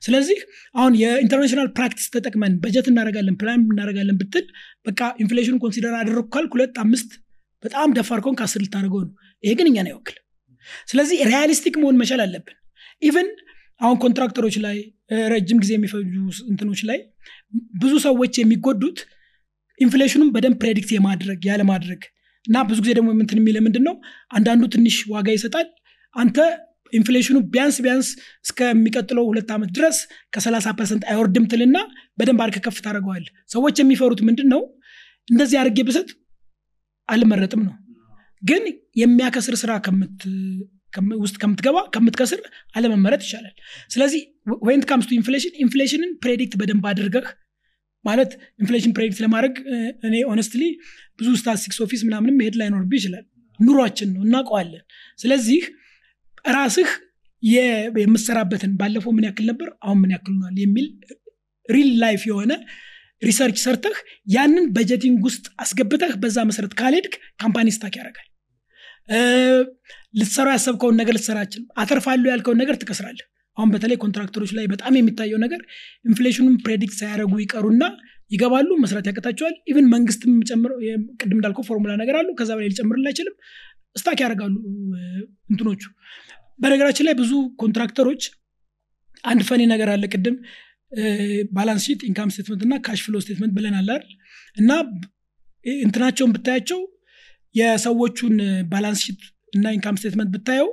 ስለዚህ 0.01 0.39
አሁን 0.75 0.93
የ 1.01 1.10
international 1.10 1.69
practice 1.77 2.07
ተጠቅመን 2.13 2.53
በጀት 2.63 2.87
እናደርጋለን 2.91 3.37
ፕላን 3.41 3.61
እናደርጋለን 3.65 4.17
ብትል 4.21 4.45
በቃ 4.87 5.01
inflation 5.19 5.57
consider 5.63 5.95
አደረግኩ 5.99 6.29
ካልክ 6.35 6.53
ሁለት 6.55 6.77
አምስት 6.83 7.11
በጣም 7.63 7.93
ደፋር 7.97 8.19
ከሆንክ 8.23 8.41
አስር 8.45 8.61
ልታደርገው 8.63 9.01
ነው። 9.05 9.13
ይሄ 9.43 9.53
ግን 9.59 9.67
እኛን 9.69 9.87
አይወክልም። 9.89 10.23
ስለዚህ 10.87 11.17
realistic 11.29 11.75
መሆን 11.81 11.97
መቻል 12.01 12.21
አለብን። 12.23 12.55
even 13.01 13.29
አሁን 13.81 13.97
contractor 14.03 14.40
ኦች 14.40 14.55
ላይ 14.65 14.77
ረጅም 15.33 15.57
ጊዜ 15.63 15.71
የሚፈጁ 15.75 16.13
እንትኖች 16.51 16.81
ላይ 16.89 16.99
ብዙ 17.81 17.93
ሰዎች 18.05 18.33
የሚጎዱት 18.41 18.99
inflation 19.79 20.14
ኡን 20.14 20.29
በደንብ 20.35 20.57
predict 20.61 20.91
የማድረግ 20.93 21.41
ያለማድረግ 21.49 22.01
እና 22.45 22.57
ብዙ 22.69 22.77
ጊዜ 22.83 22.91
ደግሞ 22.97 23.09
ምንትን 23.19 23.39
የሚለ 23.41 23.57
ምንድን 23.65 23.83
ነው 23.87 23.95
አንዳንዱ 24.31 24.63
ትንሽ 24.73 24.95
ዋጋ 25.13 25.27
ይሰጣል 25.35 25.67
አንተ 26.15 26.37
inflation 26.95 27.30
ኡ 27.30 27.37
ቢያንስ 27.53 27.77
ቢያንስ 27.85 28.07
እስከሚቀጥለው 28.45 29.25
ሁለት 29.29 29.49
ዓመት 29.55 29.71
ድረስ 29.77 29.97
ከ30 30.35 30.73
percent 30.79 31.03
አይወርድም 31.11 31.45
ትልና 31.51 31.77
በደንብ 32.19 32.41
አድርገህ 32.45 32.63
ከፍ 32.67 32.77
ታደርገዋል 32.85 33.25
ሰዎች 33.51 33.79
የሚፈሩት 33.81 34.21
ምንድን 34.27 34.49
ነው 34.53 34.61
እንደዚህ 35.27 35.57
አድርጌ 35.61 35.79
ብሰጥ 35.87 36.09
አልመረጥም 37.09 37.63
ነው። 37.67 37.73
ግን 38.43 38.63
የሚያከስር 39.01 39.55
ስራ 39.61 39.71
ውስጥ 41.21 41.35
ከምትገባ 41.41 41.77
ከምትከስር 41.93 42.41
አለመመረጥ 42.75 43.21
ይቻላል 43.25 43.55
ስለዚህ 43.93 44.21
when 44.67 44.79
it 44.79 44.85
comes 44.89 45.07
to 45.09 45.13
inflation 45.17 45.53
inflation 45.63 46.03
ን 46.03 46.11
predict 46.23 46.53
በደንብ 46.59 46.85
አድርገህ 46.91 47.25
ማለት 48.05 48.31
inflation 48.61 48.91
predict 48.97 49.19
ለማድረግ 49.25 49.55
እኔ 50.07 50.15
honestly 50.31 50.63
ብዙ 51.19 51.29
statistics 51.41 51.79
office 51.85 52.01
ምናምንም 52.07 52.37
መሄድ 52.41 52.55
ላይኖርብህ 52.61 52.99
ይችላል። 52.99 53.25
ኑሯችን 53.59 54.09
ነው 54.15 54.21
እናውቀዋለን። 54.25 54.83
ስለዚህ 55.19 55.61
ራስህ 56.45 56.89
የምትሰራበትን 57.43 58.71
ባለፈው 58.79 59.11
ምን 59.15 59.25
ያክል 59.27 59.45
ነበር? 59.51 59.67
አሁን 59.83 59.97
ምን 60.01 60.11
ያክል 60.15 60.33
ሆኗል? 60.37 60.57
የሚል 60.63 60.87
real 61.69 61.89
life 62.01 62.21
የሆነ 62.29 62.51
research 63.21 63.57
ሰርተህ 63.63 63.97
ያንን 64.33 64.65
budgeting 64.75 65.21
ውስጥ 65.27 65.45
አስገብተህ 65.63 66.11
በዛ 66.23 66.37
መሰረት 66.49 66.73
ካልሄድክ 66.79 67.13
company 67.41 67.67
stuck 67.75 67.93
ያደርጋል። 67.99 68.27
እ፣ 69.09 69.17
ልትሰራው 70.13 70.53
ያሰብከውን 70.55 70.97
ነገር 71.01 71.13
ልትሰራ 71.17 71.37
አትችልም። 71.43 71.67
አተርፋለሁ 71.81 72.29
ያልከውን 72.33 72.59
ነገር 72.61 72.75
ትከስራለህ። 72.81 73.25
አሁን 73.57 73.69
በተለይ 73.73 73.97
contractor 74.03 74.38
ኦች 74.38 74.51
ላይ 74.57 74.65
በጣም 74.71 74.93
የሚታየው 74.97 75.39
ነገር 75.43 75.61
inflation 76.05 76.40
ኡን 76.40 76.55
predict 76.63 76.97
ሳያደርጉ 77.01 77.33
ይቀሩና 77.41 77.83
ይገባሉ 78.31 78.69
መስራት 78.83 79.05
ያቅታቸዋል 79.09 79.55
even 79.71 79.87
መንግስትም 79.93 80.33
ጨምረው 80.49 80.77
ቅድም 81.19 81.37
እንዳልከው 81.37 81.65
ፎርሙላ 81.67 81.93
ነገር 82.01 82.15
አሉ 82.19 82.29
ከዛ 82.39 82.51
በላይ 82.57 82.69
ሊጨምርላቸው 82.71 83.07
አይችልም። 83.11 83.35
stuck 83.95 84.19
ያደርጋሉ 84.23 84.55
እንትኖቹ 85.51 85.83
በነገራችን 86.59 87.05
ላይ 87.07 87.15
ብዙ 87.19 87.31
contractor 87.61 88.06
ኦች 88.06 88.23
አንድ 89.23 89.41
funny 89.47 89.61
ነገር 89.73 89.89
አለ 89.93 90.03
ቅድም 90.13 90.35
balance 91.55 91.85
sheet 91.87 92.01
income 92.09 92.29
statement 92.33 92.61
እና 92.65 92.75
cash 92.85 92.99
flow 93.05 93.15
statement 93.23 93.53
ብለናል 93.57 93.87
አይደል? 93.87 94.11
እና 94.57 94.69
እንትናቸውን 95.81 96.33
ብታያቸው 96.35 96.79
የሰዎቹን 97.55 98.35
balance 98.71 98.99
sheet 99.05 99.21
እና 99.53 99.65
income 99.77 99.97
statement 99.99 100.29
ብታየው 100.35 100.69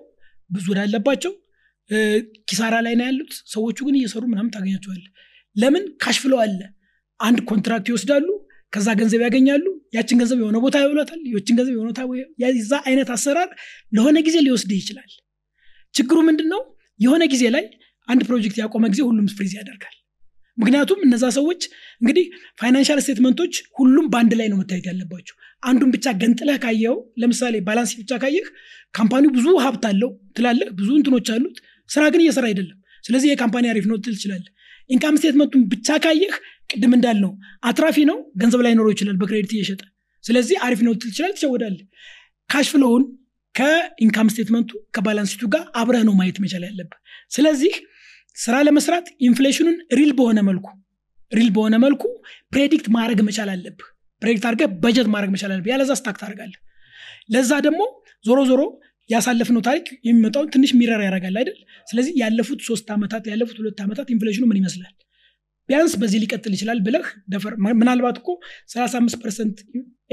ብዙ 0.51 0.66
ዕዳ 0.76 0.85
ኪሳራ 2.49 2.74
ላይ 2.87 2.95
ነው 2.99 3.05
ያሉት። 3.09 3.33
ሰዎቹ 3.55 3.78
ግን 3.87 3.97
እየሰሩ 3.99 4.22
ምናምን 4.33 4.53
ታገኛቸዋለህ 4.55 5.03
ለምን? 5.57 5.85
cash 6.03 6.16
flow 6.22 6.34
አለ። 6.45 6.61
አንድ 7.20 7.39
contract 7.50 7.86
ይወስዳሉ 7.91 8.28
ከዛ 8.72 8.89
ገንዘብ 9.01 9.20
ያገኛሉ። 9.26 9.64
ያችን 9.97 10.18
ገንዘብ 10.20 10.39
የሆነ 10.43 10.59
ቦታ 10.64 10.76
ይውላታል 10.85 11.20
ያችን 11.33 11.57
ገንዘብ 11.59 11.74
የሆነ 11.74 11.89
ቦታ 11.91 12.01
አይነት 12.87 13.09
አሰራር 13.16 13.51
ለሆነ 13.93 14.16
ጊዜ 14.28 14.37
ሊወስድህ 14.47 14.78
ይችላል 14.83 15.11
ችግሩ 15.95 16.18
ምንድን 16.28 16.49
ነው 16.53 16.61
የሆነ 17.01 17.22
ጊዜ 17.32 17.45
ላይ 17.55 17.64
አንድ 18.09 18.22
ፕሮጀክት 18.28 18.57
ያቆመ 18.62 18.84
ጊዜ 18.93 19.01
ሁሉም 19.09 19.26
freeze 19.36 19.53
ያደርጋል። 19.59 19.97
ምክንያቱም 20.59 20.99
እነዛ 21.05 21.24
ሰዎች 21.36 21.62
እንግዲህ 22.01 22.24
financial 22.61 22.98
statement 23.05 23.39
ኦች 23.39 23.55
ሁሉም 23.78 24.07
በአንድ 24.12 24.32
ላይ 24.40 24.49
ነው 24.53 24.59
መታየት 24.61 24.86
ያለባቸው። 24.90 25.34
አንዱን 25.62 25.90
ብቻ 25.95 26.07
ገንጥለህ 26.22 26.57
ካየኸው 26.64 26.96
ለምሳሌ 27.22 27.55
balance 27.66 27.92
ብቻ 28.01 28.12
ካየህ 28.22 28.47
company 28.94 29.22
ው 29.22 29.30
ብዙ 29.36 29.47
ሀብት 29.64 29.84
አለው 29.90 30.11
ትላለህ 30.36 30.68
ብዙ 30.78 30.88
እንትኖች 30.99 31.28
አሉት። 31.36 31.57
ስራ 31.90 32.03
ግን 32.12 32.22
እየሰራ 32.24 32.47
አይደለም። 32.51 32.76
ስለዚህ 33.05 33.28
የ 33.32 33.40
company 33.40 33.64
አሪፍ 33.72 33.86
ነው 33.90 33.97
ትል 34.05 34.14
ትችላለህ። 34.18 34.51
income 34.90 35.16
statement 35.20 35.50
ኡን 35.50 35.62
ብቻ 35.72 35.99
ካየህ 36.05 36.34
ቅድም 36.72 36.93
እንዳልነው 36.97 37.32
አትራፊ 37.68 37.99
ነው 38.11 38.18
ገንዘብ 38.40 38.61
ላይኖረው 38.66 38.93
ይችላል 38.95 39.16
በ 39.20 39.28
credit 39.28 39.53
እየሸጠ። 39.57 39.80
ስለዚህ 40.24 40.57
አሪፍ 40.66 40.80
ነው 40.86 40.93
ትል 40.95 41.11
ትችላለህ 41.11 41.32
ትሸወዳለህ። 41.36 41.84
cash 42.50 42.66
flow 42.72 42.88
ውን 42.88 43.05
ከ 43.55 43.73
income 43.73 44.28
statement 44.32 44.64
ኡ 44.64 44.70
ከ 44.94 45.03
balance 45.03 45.32
sheet 45.34 45.44
ኡ 45.44 45.48
ጋር 45.55 45.64
አብረህ 45.80 46.05
ነው 46.09 46.14
ማየት 46.20 46.38
መቻል 46.44 46.62
ያለብህ። 46.68 46.98
ስለዚህ 47.32 47.74
ስራ 48.36 48.55
ለመስራት 48.66 49.07
inflation 49.28 49.62
ኡን 49.62 49.76
real 49.98 50.12
በሆነ 50.18 50.40
መልኩ 50.48 50.66
real 51.32 51.50
በሆነ 51.57 51.74
መልኩ 51.84 52.03
predict 52.53 52.86
ማድረግ 52.96 53.20
መቻል 53.28 53.50
አለብህ። 53.55 53.88
predict 54.22 54.44
አድርገህ 54.48 54.68
በጀት 54.82 55.09
ማድረግ 55.14 55.30
መቻል 55.34 55.50
አለብህ። 55.53 55.70
ያለዛ 55.72 55.92
stuck 56.00 56.16
ታደርጋለህ። 56.20 56.61
ለዛ 57.34 57.53
ደግሞ 57.66 57.82
ዞሮ 58.24 58.38
ዞሮ 58.50 58.62
ያሳለፍነው 59.11 59.62
ታሪክ 59.68 59.86
የሚመጣውን 60.07 60.48
ትንሽ 60.55 60.70
mirror 60.80 61.00
ያደርጋል 61.05 61.36
አይደል? 61.40 61.57
ስለዚህ 61.88 62.12
ያለፉት 62.22 62.61
ሶስት 62.68 62.86
ዓመታት 62.96 63.24
ያለፉት 63.32 63.57
ሁለት 63.62 63.80
ዓመታት 63.84 64.09
inflation 64.14 64.39
ኡ 64.39 64.44
ምን 64.50 64.59
ይመስላል? 64.61 64.92
ቢያንስ 65.68 65.92
በዚህ 66.00 66.18
ሊቀጥል 66.22 66.53
ይችላል 66.57 66.78
ብለህ 66.86 67.05
ደፈር 67.32 67.53
ምናልባት 67.80 68.16
እኮ 68.20 68.28
35 68.72 69.18
percent 69.22 69.59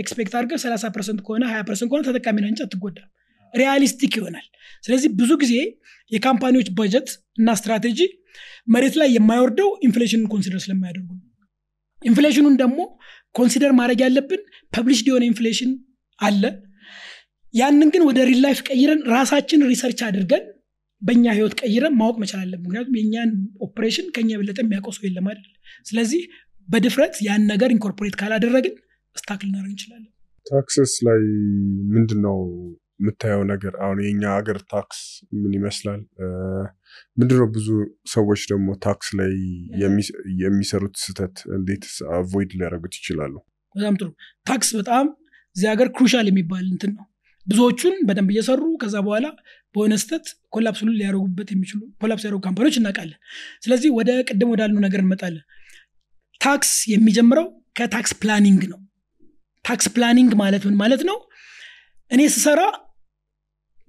expect 0.01 0.33
አድርገህ 0.39 0.59
30 0.65 0.91
percent 0.95 1.19
ከሆነ 1.25 1.43
20 1.51 1.65
percent 1.69 1.89
ከሆነ 1.91 2.03
ተጠቃሚ 2.09 2.37
ነህ 2.43 2.49
እንጂ 2.51 2.61
አትጎዳም 2.65 3.07
realistic 3.53 4.13
ይሆናል። 4.19 4.45
ስለዚህ 4.83 5.09
ብዙ 5.19 5.31
ጊዜ 5.41 5.53
የ 6.11 6.20
company 6.20 6.50
ዎች 6.50 6.67
በጀት 6.77 7.09
እና 7.39 7.55
ስትራቴጂ 7.59 7.99
መሬት 8.73 8.95
ላይ 9.01 9.09
የማይወርደው 9.15 9.69
inflation 9.87 10.20
ን 10.20 10.27
consider 10.33 10.61
ስለማያደርጉ 10.65 11.09
inflation 12.01 12.39
ኡን 12.39 12.55
ደግሞ 12.61 12.79
consider 13.35 13.71
ማድረግ 13.79 13.99
ያለብን 14.05 14.41
published 14.73 15.07
የሆነ 15.09 15.23
inflation 15.29 15.71
አለ። 16.19 16.43
ያንን 17.53 17.89
ግን 17.93 18.03
ወደ 18.07 18.19
real 18.29 18.39
life 18.45 18.59
ቀይረን 18.67 19.01
ራሳችን 19.13 19.65
research 19.69 19.99
አድርገን 20.07 20.43
በእኛ 21.01 21.25
ህይወት 21.37 21.53
ቀይረን 21.61 21.93
ማወቅ 21.99 22.15
መቻል 22.23 22.39
አለብን። 22.43 22.63
ምክንያቱም 22.65 22.95
የእኛን 22.99 23.29
ኦፕሬሽን 23.65 24.07
ከኛ 24.15 24.29
የበለጠ 24.33 24.57
የሚያውቀው 24.63 24.93
ሰው 24.97 25.03
የለም 25.07 25.27
አይደል? 25.31 25.47
ስለዚህ 25.85 26.21
በድፍረት 26.69 27.15
ያን 27.27 27.43
ነገር 27.51 27.69
incorporate 27.75 28.15
ካላደረግን 28.21 28.73
stuck 29.15 29.41
ልናደርግ 29.45 29.71
እንችላለን። 29.73 30.09
taxes 30.45 30.93
ላይ 31.07 31.21
ምንድን 31.95 32.19
ነው 32.27 32.37
የምታየው 32.99 33.41
ነገር 33.51 33.73
አሁን 33.83 33.97
የኛ 34.05 34.23
ሀገር 34.35 34.57
tax 34.71 34.99
ምን 35.35 35.51
ይመስላል? 35.57 36.01
ምንድነው 37.17 37.47
ብዙ 37.55 37.67
ሰዎች 38.09 38.41
ደግሞ 38.51 38.67
tax 38.85 39.09
ላይ 39.19 39.33
የሚ- 39.81 40.13
የሚሰሩት 40.41 40.95
ስህተት 41.03 41.37
እንዴት 41.57 41.85
avoid 42.15 42.51
ሊያደርጉት 42.57 42.95
ይችላሉ? 42.99 43.33
በጣም 43.75 43.95
ጥሩ። 43.99 44.09
tax 44.49 44.69
በጣም 44.79 45.05
እዚህ 45.55 45.67
ሀገር 45.71 45.87
crucial 45.95 46.27
የሚባል 46.29 46.65
እንትን 46.73 46.91
ነው። 46.97 47.05
ብዙዎቹን 47.47 47.95
በደንብ 48.07 48.29
እየሰሩ 48.33 48.63
ከዛ 48.81 48.95
በኋላ 49.05 49.27
በሆነ 49.75 49.93
ስህተት 50.01 50.25
collapse 50.49 50.79
ሁሉ 50.83 50.91
ሊያደርጉበት 50.97 51.49
የሚችሉ 51.53 51.81
collapse 52.01 52.23
ያደረጉ 52.25 52.41
company 52.45 52.64
ዎች 52.64 52.75
እናውቃለን። 52.79 53.19
ስለዚህ 53.63 53.89
ወደ 53.97 54.09
ቅድም 54.27 54.51
ወዳልነው 54.53 54.81
ነገር 54.85 55.01
እንመጣለን። 55.03 55.45
tax 56.41 56.71
የሚጀምረው 56.91 57.47
ከ 57.79 57.93
tax 57.93 58.13
planning 58.21 58.61
ነው። 58.71 58.79
tax 59.65 59.87
planning 59.95 60.31
ማለት 60.41 60.63
ምን 60.67 60.77
ማለት 60.81 61.01
ነው? 61.09 61.17
እኔ 62.11 62.21
ስሰራ 62.35 62.61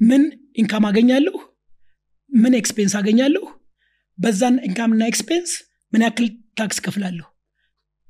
ምን 0.01 0.23
income 0.57 0.85
አገኛለሁ? 0.89 1.35
ምን 2.31 2.53
expense 2.59 2.93
አገኛለሁ? 2.99 3.45
በዛን 4.19 4.55
income 4.69 4.91
ና 4.91 5.03
expense 5.11 5.51
ምን 5.93 6.03
ያክል 6.07 6.27
tax 6.59 6.79
ከፍላለሁ 6.85 7.27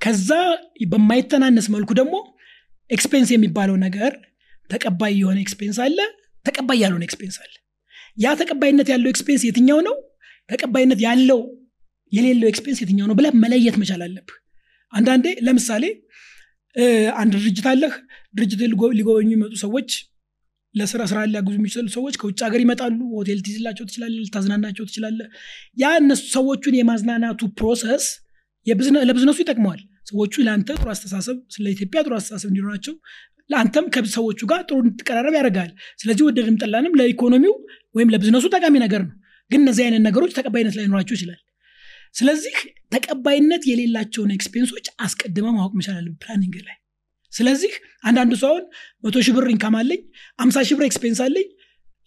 ከዛ 0.01 0.29
በማይተናነስ 0.91 1.67
መልኩ 1.75 1.91
ደግሞ 1.99 2.15
expense 2.91 3.29
የሚባለው 3.33 3.77
ነገር 3.83 4.13
ተቀባይ 4.71 5.13
የሆነ 5.21 5.39
expense 5.45 5.79
አለ 5.85 5.99
ተቀባይ 6.47 6.79
ያልሆነ 6.83 7.03
expense 7.09 7.37
አለ። 7.43 7.53
ያ 8.17 8.33
ተቀባይነት 8.41 8.89
ያለው 8.93 9.09
expense 9.13 9.43
የትኛው 9.47 9.79
ነው? 9.89 9.97
ተቀባይነት 10.51 11.01
ያለው 11.07 11.41
የሌለው 12.13 12.49
expense 12.53 12.79
የትኛው 12.83 13.07
ነው 13.11 13.17
ብለህ 13.19 13.33
መለየት 13.43 13.77
መቻል 13.83 14.01
አለብህ። 14.07 14.37
አንዳንዴ 14.93 15.27
ለምሳሌ 15.47 15.85
አንድ 17.21 17.33
ድርጅት 17.37 17.67
አለህ 17.73 17.93
ድርጅት 18.35 18.61
ሊጎበኙ 18.93 19.27
የሚመጡ 19.27 19.53
ሰዎች 19.63 19.91
ለስራ 20.75 21.03
ስራ 21.11 21.21
ሊያግዙ 21.29 21.55
የሚችሉ 21.59 21.87
ሰዎች 21.95 22.15
ከውጭ 22.21 22.39
ሀገር 22.47 22.61
ይመጣሉ። 22.65 22.99
ሆቴል 23.15 23.39
ትይዝላቸው 23.47 23.85
ትችላለህ 23.89 24.15
ልታዝናናቸው 24.19 24.85
ትችላለህ 24.91 25.21
ያ 25.83 25.93
እነሱ 26.01 26.23
ሰዎቹን 26.37 26.77
የማዝናናቱ 26.79 27.49
process 27.61 28.07
ለብዝነሱ 29.07 29.39
ይጠቅመዋል። 29.43 29.81
ሰዎቹ 30.11 30.35
ለአንተ 30.47 30.69
ጥሩ 30.79 30.89
አስተሳሰብ 30.95 31.37
ስለ 31.55 31.65
ኢትዮጵያ 31.75 31.99
ጥሩ 32.07 32.13
አስተሳሰብ 32.19 32.49
እንዲኖራቸው 32.51 32.95
ለአንተም 33.51 33.87
ከሰዎቹ 33.95 34.41
ጋር 34.51 34.61
ጥሩ 34.69 34.77
እንድትቀራረብ 34.85 35.35
ያደርጋል። 35.39 35.71
ስለዚህ 35.99 36.25
ወደድንም 36.29 36.57
ጠላንም 36.63 36.97
ለኢኮኖሚው 37.01 37.55
ወይም 37.95 38.11
ለብዝነሱ 38.15 38.47
ጠቃሚ 38.57 38.75
ነገር 38.85 39.03
ነው። 39.07 39.15
ግን 39.51 39.61
እነዚህ 39.61 39.85
አይነት 39.87 40.03
ነገሮች 40.09 40.33
ተቀባይነት 40.39 40.75
ላይኖራቸው 40.79 41.15
ይችላል። 41.19 41.41
ስለዚህ 42.15 42.55
ተቀባይነት 42.95 43.63
የሌላቸውን 43.71 44.31
expense 44.37 44.68
ኦች 44.68 44.87
አስቀድመ 45.01 45.47
ማወቅ 45.57 45.73
መቻል 45.81 46.07
planning 46.23 46.55
ላይ 46.67 46.77
ስለዚህ 47.33 47.73
አንዳንዱ 48.03 48.33
ሰው 48.41 48.51
አሁን 48.51 48.65
መቶ 49.05 49.17
ሺህ 49.27 49.35
ብር 49.37 49.47
income 49.53 49.75
አምሳ 50.39 50.57
ሺህ 50.69 50.77
ብር 50.79 50.87
expense 50.89 51.21
አለኝ 51.27 51.49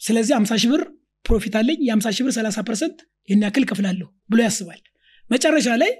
ስለዚህ 0.01 0.33
አምሳ 0.39 0.53
ሺህ 0.61 0.71
ብር 0.73 0.81
profit 1.25 1.53
አለኝ 1.59 1.79
የአምሳ 1.87 2.07
ሺህ 2.15 2.23
ብር 2.25 2.33
ሰላሳ 2.37 2.57
percent 2.67 2.97
ይህን 3.29 3.43
ያክል 3.45 3.63
ከፍላለሁ 3.69 4.07
ብሎ 4.31 4.39
ያስባል። 4.45 4.81
መጨረሻ 5.25 5.67
ላይ 5.81 5.91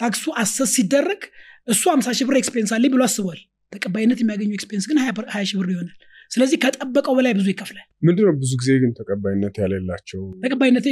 tax 0.00 0.24
ኡ 0.42 0.49
assess 0.49 0.70
ሲደረግ 0.76 1.22
እሱ 1.68 1.82
አምሳ 1.94 2.08
ሺህ 2.18 2.26
ብር 2.28 2.36
expense 2.40 2.70
አለኝ 2.76 2.90
ብሎ 2.94 3.02
አስቧል። 3.08 3.40
ተቀባይነት 3.72 4.18
የሚያገኙ 4.22 4.50
expense 4.58 4.84
ግን 4.90 4.98
ሀያ 5.32 5.42
ሺህ 5.50 5.56
ብር 5.60 5.68
ይሆናል 5.74 5.98
ስለዚህ 6.32 6.56
ከጠበቀው 6.62 7.14
በላይ 7.18 7.32
ብዙ 7.38 7.46
ይከፍላል። 7.52 7.86
ምንድነው? 8.02 8.32
ብዙ 8.42 8.52
ጊዜ 8.60 8.70
ግን 8.82 8.90
ተቀባይነት 8.98 9.54
የሌላቸው 9.62 10.22
ተቀባይነት 10.44 10.84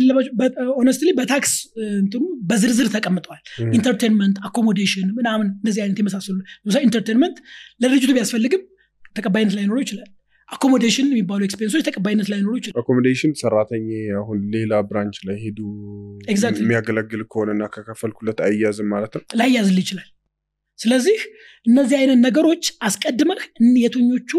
honestly 0.76 1.10
በታክስ 1.18 1.52
እንትኑ 1.96 2.22
በዝርዝር 2.50 2.88
ተቀምጠዋል። 2.96 3.42
entertainment 3.78 4.38
accommodation 4.48 5.08
ምናምን 5.18 5.48
እንደዚህ 5.54 5.82
አይነት 5.84 6.00
የመሳሰሉ 6.02 6.38
entertainment 6.88 7.36
ለድርጅቱ 7.82 8.12
ቢያስፈልግም 8.16 8.64
ተቀባይነት 9.16 9.54
ላይኖረው 9.58 9.82
ይችላል። 9.84 10.08
accommodation 10.48 11.08
የሚባሉ 11.10 11.40
expense 11.46 11.69
ኦች 11.69 11.82
ተቀባይነት 11.88 12.28
ላይኖሩ 12.32 12.54
ይችላል። 12.58 12.78
accommodation 12.80 13.32
ሰራተኛ 13.42 13.88
አሁን 14.20 14.38
ሌላ 14.54 14.80
branch 14.88 15.18
ላይ 15.28 15.36
ሄዱ. 15.44 15.58
የሚያገለግል 16.60 17.22
ከሆነና 17.32 17.62
ከከፈልኩለት 17.74 18.40
አይያዝም 18.46 18.88
ማለት 18.94 19.12
ነው? 19.16 19.22
ላይያዝልህ 19.40 19.78
ይችላል 19.82 20.08
ስለዚህ 20.80 21.18
እነዚህ 21.66 21.96
አይነት 21.98 22.18
ነገሮች 22.26 22.64
አስቀድመህ 22.86 23.40
የትኞቹ 23.80 24.30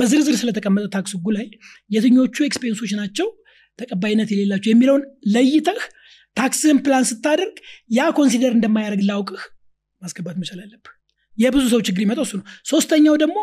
በዝርዝር 0.00 0.34
ስለተቀመጠ 0.40 0.84
ታክስ 0.94 1.12
ህጉ 1.16 1.26
ላይ 1.36 1.46
የትኞቹ 1.90 2.44
expense 2.48 2.76
ኦች 2.76 2.92
ናቸው 3.00 3.28
ተቀባይነት 3.78 4.28
የሌላቸው 4.32 4.70
የሚለውን 4.70 5.02
ለይተህ 5.34 5.80
ታክስህን 6.36 6.78
ፕላን 6.84 7.04
ስታደርግ 7.10 7.54
ያ 7.92 8.08
consider 8.18 8.52
እንደማያደርግ 8.56 9.02
አውቀህ 9.08 9.42
ማስገባት 10.02 10.36
መቻል 10.42 10.60
አለብህ። 10.64 10.92
የብዙ 11.38 11.64
ሰው 11.72 11.80
ችግር 11.88 12.02
የሚመጣው 12.04 12.24
እሱ 12.26 12.34
ነው። 12.38 12.44
ሶስተኛው 12.66 13.14
ደግሞ 13.22 13.38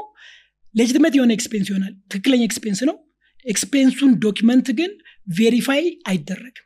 legitimate 0.75 1.13
የሆነ 1.17 1.31
expense 1.37 1.67
ይሆናል። 1.71 1.93
ትክክለኛ 2.11 2.41
expense 2.47 2.79
ነው። 2.89 2.95
expense 3.45 3.87
ኡን 3.87 4.11
document 4.23 4.67
ግን 4.79 4.91
verify 5.29 5.83
አይደረግም። 6.09 6.65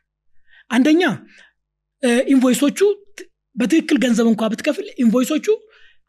አንደኛ 0.70 1.02
invoice 2.32 2.61
ኦቹ 2.61 2.78
በትክክል 3.56 3.96
ገንዘብ 4.04 4.26
እንኳ 4.30 4.42
ብትከፍል 4.52 4.86
invoice 5.02 5.30
ኦቹ 5.30 5.46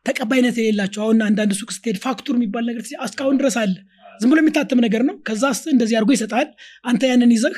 ተቀባይነት 0.06 0.56
የሌላቸው። 0.60 1.02
አሁን 1.06 1.18
አንዳንድ 1.28 1.52
ሱቅ 1.60 1.70
ስትሄድ 1.76 1.98
ፋክቱር 2.06 2.36
የሚባል 2.38 2.64
ነገር 2.70 2.82
እስካሁን 3.08 3.36
ድረስ 3.42 3.56
አለ። 3.62 3.76
ዝም 4.20 4.30
ብሎ 4.32 4.40
የሚታተም 4.44 4.80
ነገር 4.86 5.02
ነው። 5.10 5.16
ከዛ 5.28 5.44
ስ 5.58 5.72
እንደዚህ 5.74 5.96
አድርጎ 6.00 6.12
ይሰጣል። 6.16 6.48
አንተ 6.90 7.04
ያንን 7.12 7.32
ይዘህ 7.36 7.56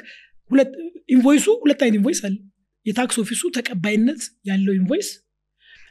invoice 1.09 1.37
ኡ 1.37 1.45
ሁለት 1.63 1.81
አይነት 1.85 1.97
invoice 1.99 2.19
አለ። 2.27 2.35
የ 2.85 2.97
tax 2.97 3.15
office 3.21 3.38
ኡ 3.38 3.43
ተቀባይነት 3.57 4.21
ያለው 4.49 4.73
invoice 4.79 5.07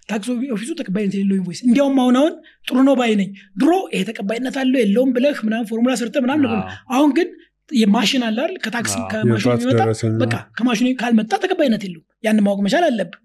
tax 0.08 0.26
office 0.54 0.66
ኡ 0.66 0.70
ተቀባይነት 0.80 1.12
የሌለው 1.16 1.36
invoice። 1.40 1.60
እንዲያውም 1.66 1.98
አሁን 2.02 2.16
አሁን 2.20 2.32
ጥሩ 2.66 2.76
ነው 2.88 2.94
ባይ 3.00 3.12
ነኝ። 3.20 3.28
ድሮ 3.60 3.70
ይሄ 3.92 4.00
ተቀባይነት 4.10 4.56
አለው 4.62 4.78
የለውም 4.82 5.10
ብለህ 5.16 5.38
ምናምን 5.46 5.66
ፎርሙላ 5.70 5.94
ሰርተ 6.00 6.16
ምናምን 6.24 6.42
ነበር 6.46 6.60
አሁን 6.94 7.10
ግን 7.18 7.28
የማሽን 7.76 8.22
አለ 8.26 8.38
አይደል? 8.44 8.56
ከታክስ 8.64 8.94
ከማሽኑ 9.12 9.52
የሚመጣ 9.54 9.82
በቃ 10.22 10.34
ከማሽኑ 10.56 10.88
ካልመጣ 11.00 11.32
ተቀባይነት 11.44 11.84
የለውም። 11.86 12.06
ያን 12.26 12.40
ማወቅ 12.46 12.60
መቻል 12.66 12.84
አለብህ 12.88 13.20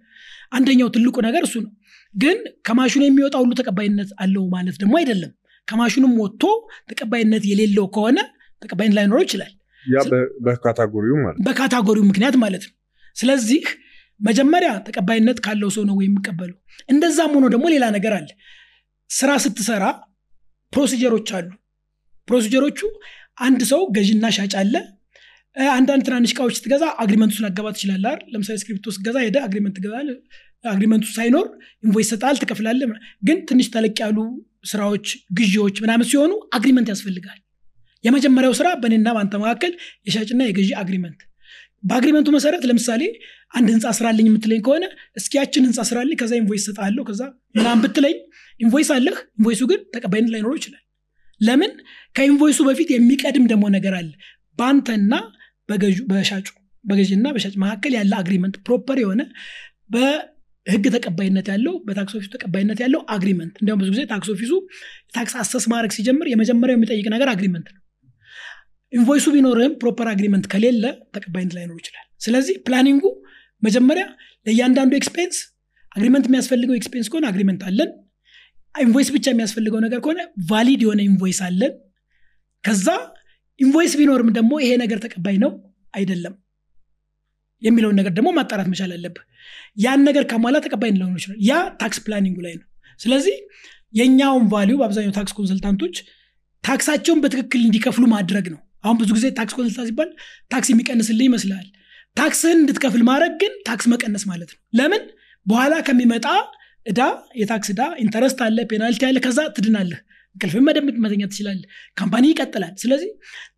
አንደኛው 0.52 0.90
ትልቁ 0.96 1.16
ነገር 1.28 1.44
እሱ 1.48 1.56
ነው። 1.66 1.72
ግን 2.16 2.38
ከማሽኑ 2.68 3.02
የሚወጣ 3.06 3.36
ሁሉ 3.42 3.52
ተቀባይነት 3.60 4.10
አለው 4.24 4.44
ማለት 4.56 4.76
ደግሞ 4.82 4.94
አይደለም። 5.00 5.32
ከማሽኑም 5.68 6.14
ወጥቶ 6.22 6.44
ተቀባይነት 6.90 7.44
የሌለው 7.50 7.86
ከሆነ 7.96 8.20
ተቀባይነት 8.62 8.96
ላይኖረው 8.98 9.24
ይችላል። 9.26 9.52
በ 11.46 11.56
category 11.56 11.96
ው 11.96 12.06
ምክንያት 12.10 12.36
ማለት 12.44 12.64
ነው። 12.68 12.74
ስለዚህ 13.16 13.62
መጀመሪያ 14.20 14.72
ተቀባይነት 14.88 15.38
ካለው 15.46 15.70
ሰው 15.76 15.84
ነው 15.90 15.96
ወይ 16.00 16.06
የሚቀበለው። 16.08 16.58
እንደዛም 16.90 17.34
ሆኖ 17.38 17.46
ደግሞ 17.54 17.66
ሌላ 17.74 17.86
ነገር 17.96 18.14
አለ። 18.18 18.30
ስራ 19.10 19.32
ስትሰራ 19.44 19.84
procedure 20.74 21.12
ኦች 21.12 21.30
አሉ። 21.38 21.48
procedure 22.28 22.64
ኦቹ 22.64 22.80
አንድ 23.42 23.62
ሰው 23.72 23.82
ገዥና 23.96 24.26
ሻጭ 24.38 24.54
አለ 24.62 24.74
አንዳንድ 25.56 26.04
ትናንሽ 26.08 26.32
እቃዎች 26.34 26.56
ስትገዛ 26.58 26.84
agreement 27.04 27.34
ኡ 27.38 27.43
ላትገባ 27.43 27.68
ትችላለ 27.76 28.06
አይደል? 28.10 28.28
ለምሳሌ 28.34 28.56
ስክሪፕቶ 28.62 28.86
ስትገዛ 28.96 29.18
ሄደህ 29.26 29.38
agreement 29.48 29.76
ትገዛለህ። 29.78 30.18
agreement 30.66 30.98
ኡ 30.98 31.06
ሳይኖር 31.16 31.46
invoice 31.84 32.10
ይሰጥሃል 32.14 32.36
ትከፍላለህ 32.42 32.82
ግን 33.28 33.38
ትንሽ 33.50 33.68
ተለቅ 33.76 33.96
ያሉ 34.04 34.18
ስራዎች 34.72 35.06
ግዢዎች 35.38 35.76
ምናምን 35.84 36.08
ሲሆኑ 36.10 36.32
agreement 36.58 36.88
ያስፈልጋል። 36.94 37.40
የመጀመሪያው 38.04 38.54
ስራ 38.60 38.68
በእኔና 38.82 39.10
በአንተ 39.16 39.36
መካከል 39.44 39.72
የሻጭና 40.08 40.42
የገዢ 40.48 40.70
agreement። 40.82 41.20
በ 41.84 41.91
agreement 41.91 42.23
ኡ 42.23 42.30
መሰረት 42.36 42.64
ለምሳሌ 42.70 43.04
አንድ 43.54 43.68
ህንፃ 43.74 43.88
ስራልኝ 43.98 44.26
የምትለኝ 44.30 44.62
ከሆነ 44.66 44.86
እስኪያችን 45.20 45.66
ህንፃ 45.68 45.80
ስራልኝ 45.90 46.18
ከዛ 46.22 46.34
invoice 46.42 46.64
እሰጣለሁ 46.70 47.04
ከዛ 47.10 47.22
ምናምን 47.58 47.82
ብትለኝ 47.86 48.16
invoice 48.60 48.90
አለህ። 48.96 49.18
invoice 49.38 49.56
ኡ 49.56 49.62
ግን 49.72 49.82
ተቀባይነት 49.96 50.32
ላይኖረው 50.34 50.58
ይችላል። 50.60 50.84
ለምን? 51.42 51.72
ከ 52.16 52.24
invoice 52.24 52.52
ኡ 52.52 52.60
በፊት 52.68 52.90
የሚቀድም 52.94 53.46
ደግሞ 53.52 53.66
ነገር 53.76 53.94
አለ። 54.00 54.10
በአንተና 54.60 55.14
በሻጩ 56.10 56.48
በገዥና 56.86 57.28
በሻጭ 57.36 57.54
መካከል 57.64 57.94
ያለ 57.98 58.14
agreement 58.20 58.56
proper 58.68 58.98
የሆነ 59.02 59.22
በህግ 59.94 60.86
ተቀባይነት 60.96 61.48
ያለው 61.54 61.74
በ 61.88 61.98
tax 61.98 62.14
office 62.18 62.27
ኡ 62.27 62.30
ተቀባይነት 62.36 62.80
ያለው 62.84 63.02
agreement 63.16 63.56
እንዲሁም 63.62 63.80
ብዙ 63.82 63.90
ጊዜ 63.96 64.04
tax 64.12 64.30
office 64.34 64.52
ኡ 65.16 65.23
tax 65.23 65.34
assess 65.42 65.66
ማድረግ 65.72 65.94
ሲጀምር 65.98 66.28
የመጀመሪያው 66.32 66.78
የሚጠይቅ 66.78 67.06
ነገር 67.16 67.30
agreement 67.34 67.68
ነው። 67.74 67.82
invoice 68.94 69.19
ኡ 69.19 69.26
ቢኖርህም 69.36 69.74
proper 69.82 70.08
agreement 70.14 70.46
ከሌለ 70.54 70.84
ተቀባይነት 71.16 71.54
ላይኖር 71.58 71.78
ይችላል። 71.82 72.06
ስለዚህ 72.22 72.56
planning 72.68 72.97
ኡ 72.97 73.04
መጀመሪያ 73.64 74.06
ለእያንዳንዱ 74.46 74.94
expense 75.00 75.38
agreement 75.96 76.26
የሚያስፈልገው 76.30 76.76
expense 76.80 77.08
ከሆነ 77.12 77.26
agreement 77.32 77.62
አለን። 77.70 77.90
invoice 78.76 79.10
ብቻ 79.16 79.26
የሚያስፈልገው 79.32 79.80
ነገር 79.86 80.00
ከሆነ 80.04 80.20
valid 80.50 80.82
የሆነ 80.86 81.00
invoice 81.08 81.40
አለን። 81.48 81.74
ከዛ 82.64 82.88
invoice 83.60 83.94
ቢኖርም 84.00 84.30
ደግሞ 84.38 84.52
ይሄ 84.64 84.72
ነገር 84.84 85.00
ተቀባይ 85.06 85.38
ነው 85.44 85.52
አይደለም 85.94 86.34
የሚለውን 87.62 87.98
ነገር 88.00 88.12
ደግሞ 88.18 88.30
ማጣራት 88.38 88.68
መቻል 88.72 88.92
አለብህ። 88.96 89.24
ያን 89.78 90.02
ነገር 90.08 90.24
ከሟላ 90.32 90.58
ተቀባይ 90.66 90.92
ሊሆኑ 90.94 91.14
ይችላል። 91.20 91.40
ያ 91.48 91.54
tax 91.82 92.00
planning 92.06 92.31
ኡ 92.31 92.38
ላይ 92.46 92.54
ነው። 92.60 92.66
ስለዚህ 93.00 93.36
የእኛውን 93.94 94.46
value 94.54 94.76
በአብዛኛው 94.80 95.14
tax 95.18 95.34
consultant 95.38 95.79
ኦች 95.79 95.96
ታክሳቸውን 96.64 97.20
በትክክል 97.24 97.62
እንዲከፍሉ 97.66 98.06
ማድረግ 98.14 98.46
ነው። 98.54 98.60
አሁን 98.84 98.98
ብዙ 99.02 99.10
ጊዜ 99.18 99.28
tax 99.38 99.54
consultant 99.58 99.90
ሲባል 99.90 100.10
ታክስ 100.52 100.68
የሚቀንስልህ 100.72 101.26
ይመስላል። 101.30 101.68
ታክስህን 102.18 102.60
እንድትከፍል 102.62 103.02
ማድረግ 103.10 103.34
ግን 103.42 103.54
ታክስ 103.68 103.86
መቀነስ 103.92 104.24
ማለት 104.32 104.50
ነው። 104.54 104.60
ለምን? 104.80 105.04
በኋላ 105.46 105.74
ከሚመጣ 105.88 106.26
እዳ 106.86 107.02
የታክስ 107.40 107.70
እዳ 107.74 107.82
interest 108.04 108.40
አለ 108.46 108.60
penalty 108.70 109.04
አለ 109.08 109.18
ከዛ 109.26 109.40
ትድናለህ 109.56 110.00
እንቅልፍህንም 110.36 110.64
ደግሞ 110.68 110.86
መተኛት 111.06 111.22
ትችላለህ። 111.32 111.68
company 111.98 112.26
ይቀጥላል። 112.32 112.74
ስለዚህ 112.78 113.12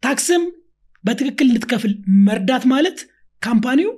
ታክስም 0.03 0.43
በትክክል 1.03 1.47
እንድትከፍል 1.47 1.93
መርዳት 2.27 2.63
ማለት 2.73 2.97
company 3.41 3.80
ው 3.80 3.91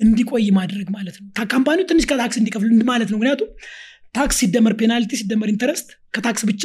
እንዲቆይ 0.00 0.46
ማድረግ 0.56 0.88
ማለት 0.96 1.16
ነው። 1.20 1.26
company 1.52 1.77
ው 1.77 1.84
ትንሽ 1.90 2.04
ከታክስ 2.10 2.38
እንዲከፍል 2.40 2.70
ማለት 2.90 3.08
ነው። 3.12 3.18
ምክንያቱም 3.18 3.50
ታክስ 4.14 4.36
ሲደመር 4.40 4.74
penalty 4.80 5.12
ሲደመር 5.20 5.48
interest 5.52 5.88
ከታክስ 6.14 6.42
ብቻ 6.50 6.64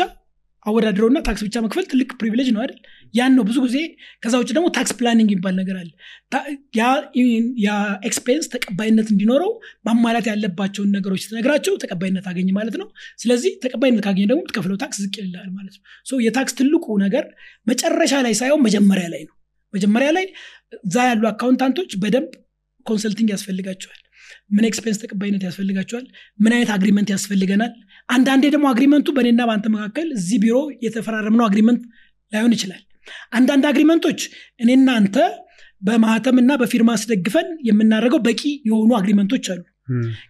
አወዳድረውና 0.65 1.19
ታክስ 1.27 1.41
ብቻ 1.45 1.55
መክፈል 1.65 1.85
ትልቅ 1.91 2.09
privilege 2.19 2.49
ነው 2.55 2.61
አይደል? 2.63 2.79
ያን 3.13 3.33
ነው 3.37 3.43
ብዙ 3.43 3.57
ጊዜ 3.65 3.77
ከዛ 4.23 4.33
ውጭ 4.41 4.49
ደግሞ 4.51 4.67
tax 4.75 4.91
planning 4.99 5.29
የሚባል 5.31 5.55
ነገር 5.61 5.75
አለ። 5.79 5.89
expense 8.03 8.45
ተቀባይነት 8.53 9.07
እንዲኖረው 9.13 9.51
ማሟላት 9.87 10.27
ያለባቸውን 10.31 10.91
ነገሮች 10.97 11.23
ስትነግራቸው 11.25 11.75
ተቀባይነት 11.83 12.27
አገኝ 12.31 12.49
ማለት 12.59 12.77
ነው። 12.81 12.87
ስለዚህ 13.17 13.53
ተቀባይነት 13.65 14.03
ካገኘ 14.05 14.25
ደግሞ 14.25 14.39
የምትከፍለው 14.41 14.79
ታክስ 14.83 14.99
ዝቅ 15.05 15.15
ይልላል 15.21 15.49
ማለት 15.57 15.75
ነው። 15.77 16.21
የታክስ 16.21 16.55
ትልቁ 16.59 16.85
ነገር 17.05 17.25
መጨረሻ 17.67 18.13
ላይ 18.27 18.35
ሳይሆን 18.41 18.63
መጀመሪያ 18.67 19.07
ላይ 19.15 19.23
ነው። 19.29 19.35
መጀመሪያ 19.73 20.09
ላይ 20.11 20.25
እዛ 20.83 20.95
ያሉ 21.09 21.23
accountant 21.29 21.74
ኦች 21.74 21.91
በደንብ 22.03 22.31
consulting 22.85 23.29
ያስፈልጋቸዋል 23.33 23.99
ምን 24.51 24.65
expense 24.69 24.97
ተቀባይነት 25.03 25.43
ያስፈልጋቸዋል? 25.47 26.05
ምን 26.39 26.51
አይነት 26.55 26.71
agreement 26.75 27.09
ያስፈልገናል? 27.15 27.71
አንዳንዴ 28.09 28.43
ደግሞ 28.53 28.65
agreement 28.71 29.01
ኡ 29.01 29.07
በእኔና 29.17 29.41
በአንተ 29.49 29.67
መካከል 29.75 30.07
እዚህ 30.17 30.39
ቢሮ 30.43 30.55
የተፈራረምነው 30.85 31.45
agreement 31.49 31.81
ላይሆን 32.31 32.53
ይችላል። 32.57 32.81
አንዳንድ 33.37 33.63
agreement 33.69 34.04
ኦች 34.04 34.19
እኔና 34.63 34.89
አንተ 34.99 35.15
በማህተምና 35.81 36.51
በፊርማ 36.61 36.89
አስደግፈን 36.97 37.47
የምናደርገው 37.67 38.19
በቂ 38.25 38.41
የሆኑ 38.67 38.91
agreement 38.97 39.31
ኦች 39.31 39.45
አሉ። 39.53 39.61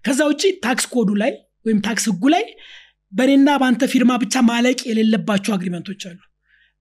ከዛ 0.06 0.20
ውጭ 0.30 0.44
tax 0.64 0.86
code 0.94 1.05
ኡ 1.05 1.10
ላይ 1.22 1.32
ወይም 1.66 1.80
ታክስ 1.88 2.06
ህጉ 2.12 2.24
ላይ 2.36 2.46
በእኔና 3.14 3.50
በአንተ 3.62 3.84
ፊርማ 3.92 4.12
ብቻ 4.22 4.36
ማለቅ 4.50 4.80
የሌለባቸው 4.90 5.52
agreement 5.56 5.88
ኦች 5.88 6.02
አሉ። 6.10 6.20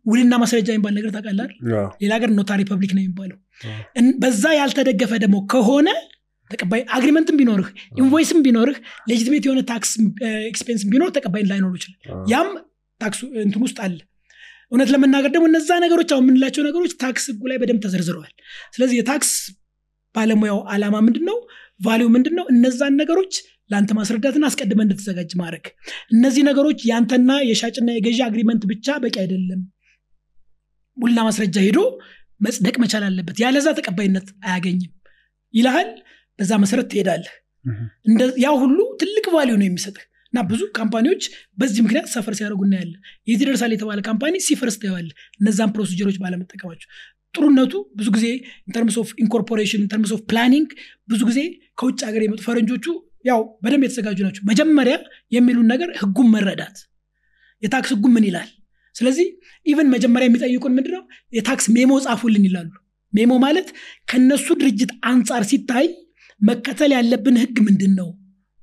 ውልና 0.06 0.34
ማስረጃ 0.42 0.68
የሚባል 0.72 0.94
ነገር 0.98 1.10
ታውቃለህ 1.14 1.48
ሌላ 2.00 2.12
ሀገር 2.16 2.30
notary 2.36 2.52
public 2.60 2.92
ነው 2.96 3.02
የሚባለው። 3.02 3.38
በዛ 4.22 4.44
ያልተደገፈ 4.58 5.12
ደግሞ 5.24 5.36
ከሆነ 5.52 5.88
ተቀባይ 6.50 6.80
agreement 6.96 7.29
ም 7.29 7.36
ቢኖርህ 7.40 7.68
invoice 8.00 8.30
ም 8.30 8.38
ቢኖርህ 8.46 8.78
legitimate 9.10 9.44
የሆነ 9.46 9.60
tax 9.68 9.90
expense 10.48 10.82
ቢኖር 10.92 11.10
ተቀባይነት 11.16 11.50
ላይኖሩ 11.52 11.72
ይችላል። 11.78 11.98
ያም 12.32 12.48
ታክሱ 13.00 13.20
እንትን 13.44 13.62
ውስጥ 13.66 13.78
አለ። 13.84 13.98
እውነት 14.72 14.88
ለመናገር 14.94 15.30
ደግሞ 15.34 15.46
እነዛ 15.50 15.70
ነገሮች 15.84 16.10
አሁን 16.14 16.24
የምንላቸው 16.24 16.62
ነገሮች 16.66 16.92
ታክስ 17.00 17.24
ህጉ 17.30 17.42
ላይ 17.50 17.56
በደንብ 17.60 17.80
ተዘርዝረዋል። 17.84 18.32
ስለዚህ 18.74 18.96
የታክስ 18.98 19.30
ባለሙያው 20.14 20.58
አላማ 20.74 20.96
ምንድን 21.06 21.24
ነው 21.30 21.38
value 21.80 22.06
ምንድን 22.14 22.34
ነው 22.38 22.46
እነዛን 22.52 22.94
ነገሮች 23.00 23.34
ለአንተ 23.70 23.90
ማስረዳትና 23.98 24.44
አስቀድመህ 24.48 24.80
እንድትዘጋጅ 24.84 25.32
ማድረግ። 25.40 25.66
እነዚህ 26.12 26.42
ነገሮች 26.48 26.78
የአንተና 26.88 27.32
የሻጭና 27.48 27.90
የገዢ 27.96 28.18
agreement 28.26 28.62
ብቻ 28.70 28.96
በቂ 29.04 29.16
አይደለም። 29.22 29.60
ውልና 30.96 31.20
ማስረጃ 31.28 31.56
ሄዶ 31.66 31.80
መጽደቅ 32.40 32.74
መቻል 32.82 33.04
አለበት። 33.08 33.36
ያለዛ 33.42 33.68
ተቀባይነት 33.78 34.28
አያገኝም። 34.46 34.92
ይልሃል 35.54 35.88
በዛ 36.40 36.52
መሰረት 36.62 36.86
ትሄዳለህ። 36.92 37.32
ያ 38.42 38.50
ሁሉ 38.60 38.78
ትልቅ 39.00 39.24
value 39.34 39.54
ነው 39.60 39.66
የሚሰጥህ። 39.66 40.04
እና 40.32 40.40
ብዙ 40.50 40.62
company 40.76 41.05
ዎች 41.05 41.22
በዚህ 41.60 41.80
ምክንያት 41.86 42.06
suffer 42.12 42.34
ሲያደርጉ 42.38 42.60
እናያለን። 42.66 42.98
የት 43.28 43.40
ይደርሳል 43.42 43.72
የተባለ 43.74 44.00
company 44.08 44.34
ሲፈርስ 44.46 44.76
ታየዋል 44.82 45.06
እነዛን 45.40 45.70
procedure 45.76 46.04
ኦች 46.04 46.16
ባለመጠቀማቸው። 46.22 46.88
ጥሩነቱ 47.34 47.72
ብዙ 47.98 48.08
ጊዜ 48.16 48.26
in 48.68 48.76
terms 48.76 48.96
of 49.02 49.08
incorporation 49.22 49.82
in 49.84 49.92
terms 49.92 50.12
of 50.16 50.20
planning 50.30 50.68
ብዙ 51.08 51.20
ጊዜ 51.30 51.40
ከውጭ 51.78 52.00
ሀገር 52.08 52.22
የመጡ 52.24 52.40
ፈረንጆቹ 52.46 52.86
ያው 53.24 53.40
በደንብ 53.62 53.82
የተዘጋጁ 53.86 54.18
ናቸው። 54.26 54.42
መጀመሪያ 54.50 54.94
የሚሉን 55.32 55.68
ነገር 55.72 55.90
ህጉን 56.00 56.28
መረዳት። 56.34 56.76
የታክስ 57.62 57.90
ህጉ 57.94 58.06
ምን 58.14 58.24
ይላል? 58.28 58.48
ስለዚህ 58.96 59.26
even 59.66 59.88
መጀመሪያ 59.94 60.26
የሚጠይቁን 60.28 60.74
ምንድነው? 60.76 61.02
የ 61.32 61.46
tax 61.46 61.66
memo 61.74 61.92
ጻፉልን 62.04 62.44
ይላሉ። 62.48 62.70
memo 63.12 63.32
ማለት 63.44 63.68
ከነሱ 64.10 64.46
ድርጅት 64.60 64.90
አንጻር 65.10 65.42
ሲታይ 65.50 65.86
መከተል 66.40 66.92
ያለብን 66.96 67.36
ህግ 67.42 67.56
ምንድን 67.66 67.92
ነው 67.98 68.08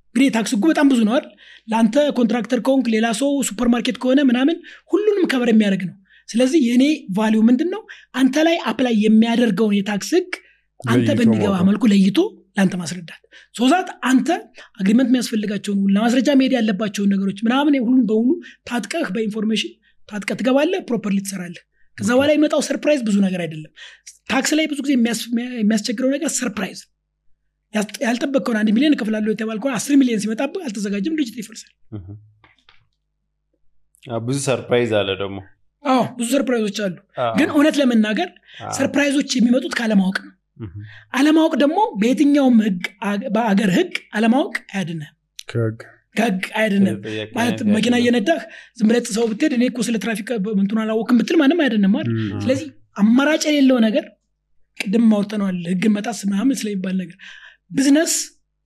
እንግዲህ 0.08 0.28
የታክስ 0.28 0.52
ህጉ 0.56 0.64
በጣም 0.72 0.88
ብዙ 0.92 1.00
ነዋል 1.08 1.26
ለአንተ 1.68 1.96
ኮንትራክተር 2.18 2.60
ከሆንክ 2.66 2.86
ሌላ 2.94 3.08
ሰው 3.20 3.30
ሱፐርማርኬት 3.48 3.98
ከሆነ 4.02 4.20
ምናምን 4.30 4.58
ሁሉንም 4.92 5.26
cover 5.32 5.50
የሚያደርግ 5.52 5.82
ነው። 5.90 5.96
ስለዚህ 6.30 6.60
የእኔ 6.68 6.84
value 7.18 7.42
ምንድን 7.50 7.70
ነው 7.74 7.82
አንተ 8.16 8.36
ላይ 8.48 8.56
apply 8.70 8.96
የሚያደርገውን 9.04 9.76
የታክስ 9.78 10.10
ህግ 10.18 10.32
አንተ 10.80 11.08
በሚገባ 11.20 11.36
መልኩ 11.68 11.84
ለይቶ 11.92 12.18
ለአንተ 12.58 12.76
ማስረዳት። 12.82 13.22
so 13.56 13.66
that 13.66 13.88
አንተ 14.10 14.28
agreement 14.80 15.10
የሚያስፈልጋቸውን 15.12 15.80
ሁሉ 15.80 15.92
ለማስረጃ 15.96 16.30
መሄድ 16.40 16.54
ያለባቸውን 16.58 17.10
ነገሮች 17.14 17.40
ምናምን 17.48 17.76
ሁሉን 17.86 18.04
በሙሉ 18.10 18.32
ታጥቀህ 18.70 19.08
በ 19.16 19.24
information 19.24 19.72
ታጥቀህ 20.10 20.38
ትገባለህ 20.40 20.82
properly 20.90 21.18
ትሰራለህ። 21.26 21.64
ከዛ 21.98 22.10
በኋላ 22.16 22.32
የመጣው 22.34 22.62
surprise 22.68 23.02
ብዙ 23.08 23.18
ነገር 23.26 23.42
አይደለም። 23.46 23.72
ታክስ 24.30 24.52
ላይ 24.58 24.66
ብዙ 24.72 24.80
ጊዜ 24.86 24.94
የሚያስ- 24.98 25.28
የሚያስቸግረው 25.62 26.10
ነገር 26.16 26.30
surprise 26.38 26.80
ያልጠበቅከውን 28.04 28.58
አንድ 28.60 28.70
ሚሊዮን 28.76 28.96
እከፍላለሁ 28.96 29.32
የተባልከውን 29.34 29.76
አስር 29.78 29.96
ሚሊዮን 30.02 30.22
ሲመጣብህ 30.24 30.64
አልተዘጋጀም 30.68 31.16
ድርጅት 31.18 31.38
ይፈርሳል 31.42 31.74
አዎ፣ 34.04 34.20
ብዙ 34.26 34.38
surprise 34.46 34.92
አለ 34.98 35.10
ደግሞ። 35.22 35.38
አዎ 35.84 36.02
ብዙ 36.18 36.28
surprise 36.34 36.63
ኦች 36.63 36.78
አሉ። 36.86 36.96
ግን 37.38 37.50
እውነት 37.54 37.76
ለመናገር 37.80 38.30
surprise 38.78 39.12
ኦች 39.12 39.30
የሚመጡት 39.38 39.74
ካለማወቅ 39.80 40.18
ነው። 40.24 40.34
አለማወቅ 41.14 41.54
ደግሞ 41.62 41.80
በየትኛውም 42.00 42.56
ህግ 42.66 42.80
አገ- 43.08 43.30
በአገር 43.36 43.70
ህግ 43.76 43.92
አለማወቅ 44.18 44.56
አያድንህም። 44.72 45.14
ከህግ 45.50 45.80
ተጠያቂ 46.98 47.30
ማለት 47.36 47.60
መኪና 47.76 47.96
እየነዳህ 48.02 48.40
ዝም 48.78 48.88
ብለህ 48.90 49.04
ጥሰው 49.06 49.26
ብትሄድ 49.32 49.54
እኔ 49.58 49.64
እኮ 49.70 49.80
ስለ 49.88 49.98
ትራፊክ 50.04 50.30
ምንትን 50.58 50.80
አላወቅም 50.84 51.18
ብትል 51.20 51.38
ማንም 51.42 51.60
አያድንም 51.66 51.94
አይደል? 52.00 52.16
ስለዚህ 52.44 52.68
አማራጭ 52.98 53.44
የሌለው 53.50 53.78
ነገር 53.86 54.06
ቅድም 54.78 55.06
አውርተነዋል 55.12 55.60
ህግን 55.72 55.92
መጣስ 55.96 56.20
ምናምን 56.28 56.58
ስለሚባል 56.60 56.96
ነገር 57.04 57.18
ቢዝነስ 57.72 58.14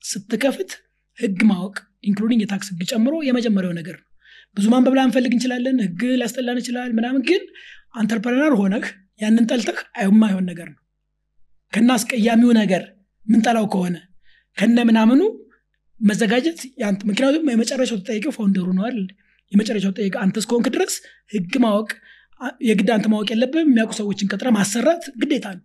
ስትከፍት 0.04 0.72
ህግ 1.18 1.40
ማወቅ 1.50 1.76
including 2.04 2.42
የታክስ 2.44 2.70
ህግ 2.72 2.82
ጨምሮ 2.92 3.16
የመጀመሪያው 3.28 3.74
ነገር 3.80 3.96
ነው። 4.00 4.08
ብዙ 4.58 4.66
ማንበብ 4.74 4.96
ላንፈልግ 4.98 5.34
እንችላለን 5.36 5.78
ህግ 5.86 6.02
ሊያስጠላን 6.12 6.60
ይችላል 6.62 6.90
ምናምን 6.98 7.22
ግን 7.30 7.44
entrepreneur 7.94 8.54
ሆነህ 8.62 8.86
ያንን 9.22 9.46
ጠልተህ 9.52 9.78
የማይሆን 10.04 10.46
ነገር 10.52 10.68
ነው። 10.72 10.80
እና 11.74 11.90
አስቀያሚው 11.98 12.52
ነገር 12.62 12.84
ምንጠላው 13.28 13.66
ከሆነ 13.74 13.98
ከነ 14.58 14.78
ምናምኑ 14.90 15.22
መዘጋጀት 16.00 16.60
ምክንያቱም 17.10 17.52
የመጨረሻው 17.52 18.00
ተጠያቂው 18.02 18.34
founder 18.38 18.61
ኡ 18.61 18.68
ነው 18.78 18.86
የመጨረሻው 19.52 19.92
ተጠያቂ 19.92 20.16
አንተ 20.24 20.36
እስከሆንክ 20.42 20.68
ድረስ 20.76 20.94
ህግ 21.34 21.54
ማወቅ 21.64 21.90
የግድ 22.68 22.90
አንተ 22.96 23.08
ማወቅ 23.14 23.28
የለብም 23.34 23.68
የሚያውቁ 23.68 23.94
ሰዎችን 24.00 24.30
ቀጥሮ 24.32 24.50
ማሰራት 24.56 25.04
ግዴታ 25.22 25.48
ነው። 25.58 25.64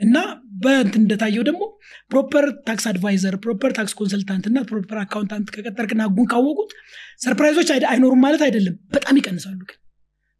እና 0.00 0.16
በእንትን 0.58 1.02
እንደታየው 1.02 1.42
ደግሞ 1.48 1.62
proper 2.10 2.46
tax 2.66 2.84
advisor 2.90 3.34
proper 3.44 3.72
tax 3.76 3.92
consultant 3.98 4.44
እና 4.50 4.58
proper 4.68 4.98
accountant 5.02 5.48
ከቀጠርክና 5.54 6.02
ህጉን 6.08 6.28
ካወቁት 6.32 6.72
surprise 7.24 7.55
ኦች 7.55 7.70
አይኖሩም 7.90 8.22
ማለት 8.24 8.42
አይደለም። 8.46 8.76
በጣም 8.94 9.18
ይቀንሳሉ 9.20 9.60
ግን። 9.62 9.78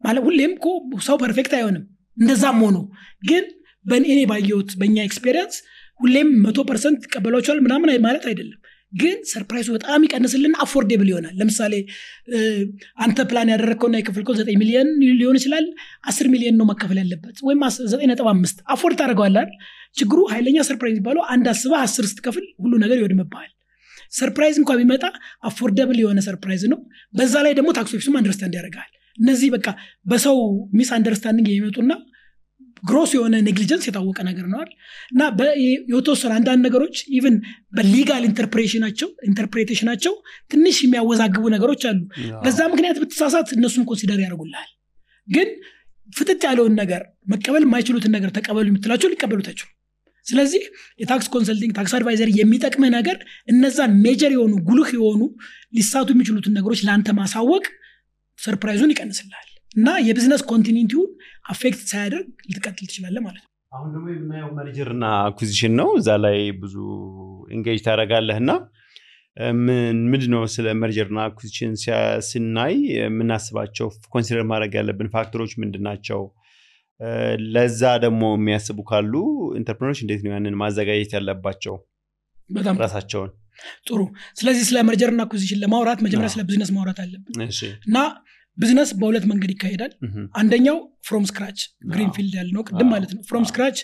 ማለት 0.03 0.23
ሁሌም 0.27 0.51
እኮ 0.57 0.67
ሰው 1.07 1.17
perfect 1.23 1.53
አይሆንም። 1.57 1.85
እንደዛም 2.17 2.59
ሆኖ 2.65 2.77
ግን 3.23 3.45
በእኔ 3.85 4.05
እኔ 4.13 4.21
ባየሁት 4.29 4.71
በእኛ 4.79 4.97
experience 5.05 5.55
ሁሌም 5.99 6.29
መቶ 6.43 6.59
ፐርሰንት 6.67 7.01
ይቀበሏቸዋል 7.07 7.59
ምናምን 7.65 7.89
ማለት 8.05 8.25
አይደለም 8.29 8.59
ግን 8.93 9.17
surprise 9.31 9.60
ኡ 9.60 9.67
በጣም 9.75 10.05
ይቀንስና 10.05 10.55
affordable 10.63 11.09
ይሆናል። 11.11 11.33
ለምሳሌ 11.39 11.73
አንተ 13.03 13.25
ፕላን 13.29 13.51
ያደረግከውና 13.53 13.97
የከፈልከው 13.99 14.37
ዘጠኝ 14.39 14.55
ሚሊዮን 14.61 14.89
ሊሆን 15.19 15.37
ይችላል 15.39 15.65
አስር 16.09 16.27
ሚሊዮን 16.33 16.57
ነው 16.59 16.67
መከፈል 16.71 16.99
ያለበት 17.01 17.37
ወይም 17.47 17.61
ዘጠኝ 17.91 18.07
ነጥብ 18.11 18.29
አምስት 18.33 18.57
afford 18.75 18.97
ታደርገዋለህ 19.01 19.49
ችግሩ 19.97 20.19
ኃይለኛ 20.33 20.57
surprise 20.67 20.95
የሚባለው 20.95 21.23
አንድ 21.33 21.47
አስበህ 21.53 21.81
አስር 21.85 22.05
ስትከፍል 22.11 22.45
ሁሉ 22.63 22.73
ነገር 22.83 22.97
ይወድምብሃል። 22.99 23.51
surprise 24.13 24.55
እንኳ 24.59 24.71
ቢመጣ 24.79 25.03
affordable 25.47 25.97
የሆነ 26.01 26.19
surprise 26.27 26.63
ነው። 26.71 26.79
በዛ 27.13 27.35
ላይ 27.45 27.53
ደግሞ 27.57 27.69
tax 27.77 27.93
office 27.97 28.08
ኡም 28.08 28.15
understand 28.19 28.55
ያደርጋል 28.59 28.89
እነዚህ 29.17 29.49
በቃ 29.55 29.67
በሰው 30.05 30.37
misunderstanding 30.77 31.47
የሚመጡና 31.49 31.91
gross 32.83 33.11
የሆነ 33.15 33.35
negligence 33.47 33.85
የታወቀ 33.87 34.19
ነገር 34.27 34.45
ነዋል 34.51 34.69
እና 35.13 35.21
የተወሰኑ 35.93 36.31
አንዳንድ 36.37 36.61
ነገሮች 36.67 36.95
even 37.17 37.35
በ 37.77 37.90
legal 37.90 38.23
ኢንተርፕሬሽናቸው 38.29 39.09
interpretation 39.29 39.85
ኣቸው 39.85 40.13
ትንሽ 40.51 40.77
የሚያወዛግቡ 40.85 41.43
ነገሮች 41.55 41.83
አሉ። 41.89 41.99
በዛ 42.43 42.59
ምክንያት 42.73 42.99
ብትሳሳት 43.03 43.49
እነሱም 43.57 43.87
consider 43.89 44.21
ያደርጉልሃል። 44.25 44.69
ግን 45.27 45.49
ፍጥጥ 46.13 46.41
ያለውን 46.47 46.73
ነገር 46.79 47.01
መቀበል 47.31 47.63
የማይችሉትን 47.65 48.13
ነገር 48.15 48.29
ተቀበሉ 48.37 48.65
የምትላቸው 48.69 49.11
ሊቀበሉት 49.11 49.49
አይችሉም። 49.51 49.75
ስለዚህ 50.25 50.63
የ 50.99 51.10
tax 51.10 51.27
consulting 51.33 51.71
tax 51.77 51.93
advisor 51.97 52.29
የሚጠቅምህ 52.37 52.91
ነገር 52.95 53.17
እነዛን 53.49 53.93
major 54.03 54.31
የሆኑ 54.35 54.53
ጉልህ 54.67 54.89
የሆኑ 54.97 55.21
ሊሳቱ 55.73 56.09
የሚችሉትን 56.15 56.55
ነገሮች 56.57 56.81
ለአንተ 56.87 57.13
ማሳወቅ 57.19 57.65
surprise 58.39 58.75
ኡን 58.75 58.93
ይቀንስልሃል 58.93 59.47
እና 59.71 59.89
የ 60.05 60.12
business 60.12 60.41
continuity 60.51 60.92
ውን 60.92 61.09
affect 61.45 61.81
ሳያደርግ 61.91 62.27
ልትቀጥል 62.47 62.85
ትችላለህ 62.89 63.21
ማለት 63.27 63.43
ነው። 63.43 63.47
አሁን 63.71 63.89
ደግሞ 63.95 64.07
የምናየው 64.11 64.49
merger 64.59 64.87
እና 64.95 65.05
acquisition 65.25 65.73
ነው። 65.79 65.89
እዛ 65.99 66.09
ላይ 66.23 66.37
ብዙ 66.61 66.75
engage 67.55 67.79
ታደርጋለህ 67.87 68.37
እና 68.43 68.51
ምንድነው 70.07 70.41
ስለ 70.53 70.67
merger 70.79 71.07
እና 71.11 71.19
acquisition 71.27 71.73
ስናይ 72.29 72.73
የምናስባቸው 72.95 73.87
consider 74.13 74.45
ማድረግ 74.51 74.73
ያለብን 74.79 75.11
factor 75.13 75.36
ኦች 75.36 75.51
ምንድን 75.61 75.83
ናቸው? 75.89 76.21
ለዛ 77.53 77.81
ደግሞ 78.05 78.23
የሚያስቡ 78.33 78.79
ካሉ 78.89 79.13
entrepreneur 79.59 79.89
ኦች 79.89 79.99
እንዴት 80.03 80.23
ነው 80.25 80.33
ያንን 80.33 80.57
ማዘጋጀት 80.61 81.13
ያለባቸው? 81.17 81.75
በጣም 82.49 82.75
ራሳቸውን 82.83 83.31
ጥሩ። 83.87 83.99
ስለዚህ 84.37 84.63
ስለ 84.69 84.77
merger 84.89 85.09
እና 85.13 85.21
acquisition 85.27 85.61
ለማውራት 85.63 85.99
መጀመሪያ 86.05 86.31
ስለ 86.35 86.43
ቢዝነስ 86.49 86.71
ማውራት 86.75 86.99
አለብን። 87.03 87.33
እና 87.89 87.97
ቢዝነስ 88.59 88.89
በሁለት 88.99 89.25
መንገድ 89.29 89.51
ይካሄዳል። 89.53 89.91
አንደኛው 90.39 90.77
from 91.07 91.25
scratch 91.29 91.59
greenfield 91.91 92.33
ያልነው 92.39 92.63
ቅድም 92.69 92.89
ማለት 92.93 93.11
ነው። 93.15 93.21
from 93.29 93.45
scratch 93.49 93.77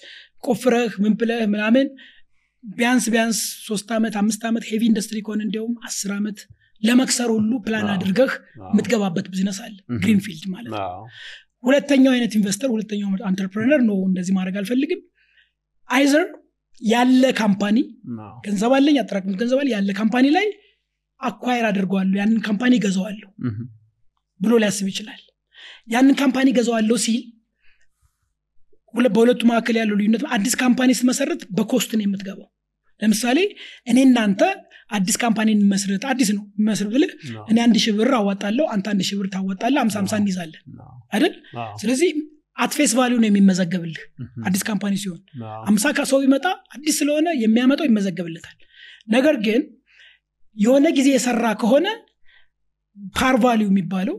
ቆፍረህ 0.46 0.94
ምን 1.04 1.14
ብለህ 1.20 1.42
ምናምን 1.54 1.88
ቢያንስ 2.64 3.06
ቢያንስ 3.14 3.40
ሶስት 3.68 3.90
ዓመት 3.96 4.14
አምስት 4.22 4.44
ዓመት 4.50 4.64
heavy 4.70 4.82
industry 4.90 5.18
ከሆነ 5.26 5.42
እንዲያውም 5.48 5.74
አስር 5.88 6.12
ዓመት 6.16 6.40
ለመክሰር 6.84 7.30
ሁሉ 7.36 7.52
ፕላን 7.66 7.88
አድርገህ 7.94 8.32
የምትገባበት 8.64 9.28
ቢዝነስ 9.34 9.60
አለ። 9.66 9.76
greenfield 10.00 10.44
ማለት 10.54 10.72
ነው። 10.74 11.04
ሁለተኛው 11.64 12.12
አይነት 12.16 12.34
ኢንቨስተር 12.38 12.70
ሁለተኛው 12.74 13.10
entrepreneur 13.30 13.82
ነው። 13.88 13.98
እንደዚህ 14.10 14.34
ማድረግ 14.38 14.58
አልፈልግም። 14.62 15.02
either 15.90 16.26
ያለ 16.82 17.24
company 17.40 17.78
ገንዘብ 18.46 18.72
አለኝ 18.78 18.96
ያጠራቀምኩት 19.00 19.38
ገንዘብ 19.42 19.60
አለ 19.62 19.70
ያለ 19.76 19.90
company 20.00 20.26
ላይ 20.38 20.48
acquire 21.22 21.66
አድርገዋለሁ 21.70 22.16
ያንን 22.22 22.40
company 22.48 22.74
ገዛዋለሁ 22.86 23.30
ብሎ 24.40 24.54
ሊያስብ 24.62 24.88
ይችላል። 24.92 25.22
ያንን 25.88 26.16
company 26.20 26.48
ገዛዋለሁ 26.58 26.98
ሲል 27.04 27.24
ሁለ- 28.94 29.12
በሁለቱ 29.14 29.42
መካከል 29.50 29.76
ያለው 29.80 29.96
ልዩነት 30.00 30.22
አዲስ 30.36 30.54
company 30.60 30.90
ስትመሰረት 30.94 31.42
በ 31.58 31.69
cost 31.69 31.92
ነው 31.96 32.04
የምትገባው። 32.06 32.48
ለምሳሌ 33.02 33.40
እኔ 33.88 33.98
እናንተ 34.08 34.42
አዲስ 34.92 35.16
company 35.22 35.50
እንመስረት 35.56 36.04
አዲስ 36.10 36.30
ነው 36.36 36.44
መስረት 36.68 36.90
ብልህ 36.94 37.12
እኔ 37.50 37.58
አንድ 37.64 37.76
ሺህ 37.84 37.94
ብር 37.98 38.12
አዋጣለሁ 38.18 38.66
አንተ 38.74 38.86
አንድ 38.92 39.02
ሺህ 39.08 39.18
ብር 39.20 39.28
ታዋጣለህ 39.34 39.80
አምሳ 39.84 39.96
አምሳ 40.02 40.14
እንይዛለን 40.22 40.62
አይደል? 41.14 41.34
ስለዚህ 41.82 42.10
at 42.58 42.69
face 42.69 42.92
value 42.98 43.18
ነው 43.22 43.28
የሚመዘገብልህ 43.30 44.04
አዲስ 44.48 44.62
company 44.68 44.94
ሲሆን። 45.02 45.22
አምሳ 45.70 45.86
ከሰው 45.98 46.20
ቢመጣ 46.24 46.46
አዲስ 46.76 46.96
ስለሆነ 47.00 47.28
የሚያመጣው 47.42 47.88
ይመዘገብለታል። 47.90 48.56
ነገር 49.10 49.36
ግን 49.46 49.64
የሆነ 50.58 50.86
ጊዜ 50.98 51.08
የሰራ 51.14 51.46
ከሆነ 51.62 51.88
par 53.18 53.36
value 53.44 53.68
የሚባለው 53.72 54.16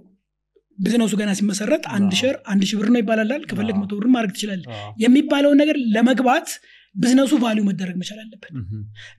ቢዝነሱ 0.79 1.13
ገና 1.21 1.31
ሲመሰረት 1.39 1.85
አንድ 1.97 2.13
share 2.21 2.35
አንድ 2.47 2.63
ሺህ 2.69 2.77
ብር 2.81 2.89
ነው 2.95 3.01
ይባላል። 3.03 3.43
ከፈለግክ 3.51 3.77
መቶ 3.81 3.93
ብር 3.99 4.07
ማድረግ 4.15 4.33
ትችላለህ። 4.37 4.67
የሚባለውን 5.05 5.59
ነገር 5.63 5.77
ለመግባት 5.95 6.49
ቢዝነሱ 6.95 7.33
value 7.43 7.63
መደረግ 7.69 7.97
መቻል 8.03 8.19
አለበት። 8.23 8.53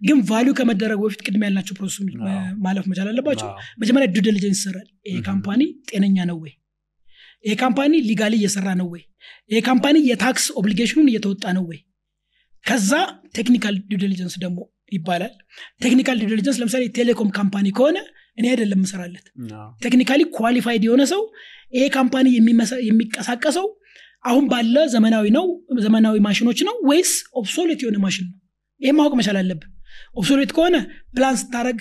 ግን 0.02 0.20
value 0.30 0.52
ከመደረጉ 0.60 1.02
በፊት 1.06 1.22
ቅድም 1.26 1.44
ያልናቸው 1.46 1.76
process 1.80 1.98
አዎ። 2.28 2.38
ማለፍ 2.64 2.86
መቻል 2.92 3.10
አለባቸው። 3.12 3.50
መጀመሪያ 3.82 4.08
due 4.14 4.24
diligence 4.28 4.60
ይሰራል 4.60 4.88
ይሄ. 5.08 5.18
company 5.28 5.62
ጤነኛ 5.92 6.18
ነው 6.32 6.38
ወይ? 6.44 6.54
ይሄ 7.46 7.54
company 7.58 7.94
legally 8.08 8.34
እየሰራ 8.40 8.70
ነው 8.80 8.88
ወይ? 8.94 9.04
ይሄ 9.52 9.60
company 9.68 9.98
የ 10.10 10.24
tax 10.24 10.46
obligation 10.60 10.95
ኡን 10.95 11.10
እየተወጣ 11.12 11.46
ነው 11.58 11.66
ወይ? 11.70 11.80
ከዛ 12.66 12.92
technical 13.38 13.76
due 13.90 14.00
diligence 14.02 14.36
ደግሞ 14.44 14.58
ይባላል። 14.94 15.34
technical 15.84 16.18
diligence 16.24 16.58
ለምሳሌ 16.62 16.84
telecom 16.98 17.30
company 17.38 17.68
ከሆነ 17.78 17.98
እኔ 18.38 18.46
አይደለም 18.52 18.80
ምሰራለት 18.84 19.26
technically 19.82 20.22
qualified 20.38 20.84
የሆነ 20.88 21.04
ሰው 21.14 21.22
ይሄ 21.74 21.86
company 21.96 22.28
የሚንቀሳቀሰው 22.88 23.68
አሁን 24.26 24.46
ባለ 24.52 24.78
ዘመናዊ 24.94 25.28
ነው 25.38 25.46
ዘመናዊ 25.86 26.18
ማሽኖች 26.26 26.60
ነው 26.68 26.76
ወይስ 26.90 27.12
obsolete 27.40 27.80
የሆነ 27.84 27.98
ማሽን 28.06 28.26
ነው? 28.28 28.34
ይህ 28.82 28.94
ማወቅ 28.98 29.14
መቻል 29.20 29.38
አለብን። 29.42 29.70
obsolete 30.16 30.52
ከሆነ 30.56 30.76
ፕላን 31.14 31.36
ስታደረግ 31.42 31.80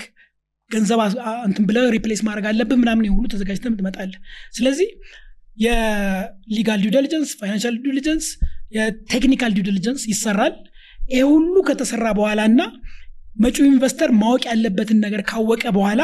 ገንዘብ 0.70 1.00
እንትን 1.46 1.64
ብለን 1.68 1.78
replace 1.94 2.20
ማድረግ 2.28 2.44
አለብን 2.50 2.78
ምናምን 2.82 3.10
ሁሉ 3.14 3.24
ተዘጋጅተ 3.32 3.72
ትመጣለህ 3.78 4.20
ስለዚህ 4.54 4.88
የ 5.56 5.92
legal 5.92 6.80
due 6.84 6.92
diligence 6.96 7.30
financial 7.40 7.74
due 7.76 7.90
diligence 7.90 8.26
የ 8.76 8.90
technical 8.90 9.52
due 9.56 9.64
diligence 9.68 10.02
ይሰራል። 10.12 10.54
ይሄ 11.08 11.20
ሁሉ 11.32 11.54
ከተሰራ 11.68 12.06
በኋላ 12.18 12.40
እና 12.50 12.60
መጪው 13.36 13.64
ኢንቨስተር 13.70 14.10
ማወቅ 14.20 14.42
ያለበትን 14.50 14.98
ነገር 15.04 15.20
ካወቀ 15.30 15.64
በኋላ 15.76 16.00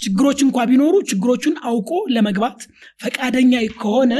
ችግሮች 0.00 0.38
እንኳ 0.44 0.58
ቢኖሩ 0.70 0.94
ችግሮቹን 1.10 1.54
አውቆ 1.70 1.90
ለመግባት 2.14 2.60
ፈቃደኛ 3.02 3.52
ከሆነ 3.82 4.12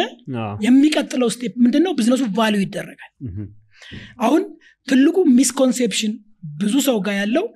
የሚቀጥለው 0.67 1.29
step 1.35 1.53
ምንድነው? 1.65 1.93
ቢዝነሱ 1.99 2.23
value 2.39 2.61
ይደረጋል። 2.65 3.13
አሁን 4.25 4.43
ትልቁ 4.89 5.17
misconception 5.39 6.13
ብዙ 6.61 6.75
ሰው 6.87 6.99
ጋር 7.07 7.17
ያለው 7.21 7.47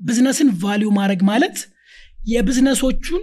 ቢዝነስን 0.00 0.48
value 0.62 0.88
ማድረግ 0.98 1.20
ማለት 1.30 1.56
የቢዝነሶቹን 2.32 3.22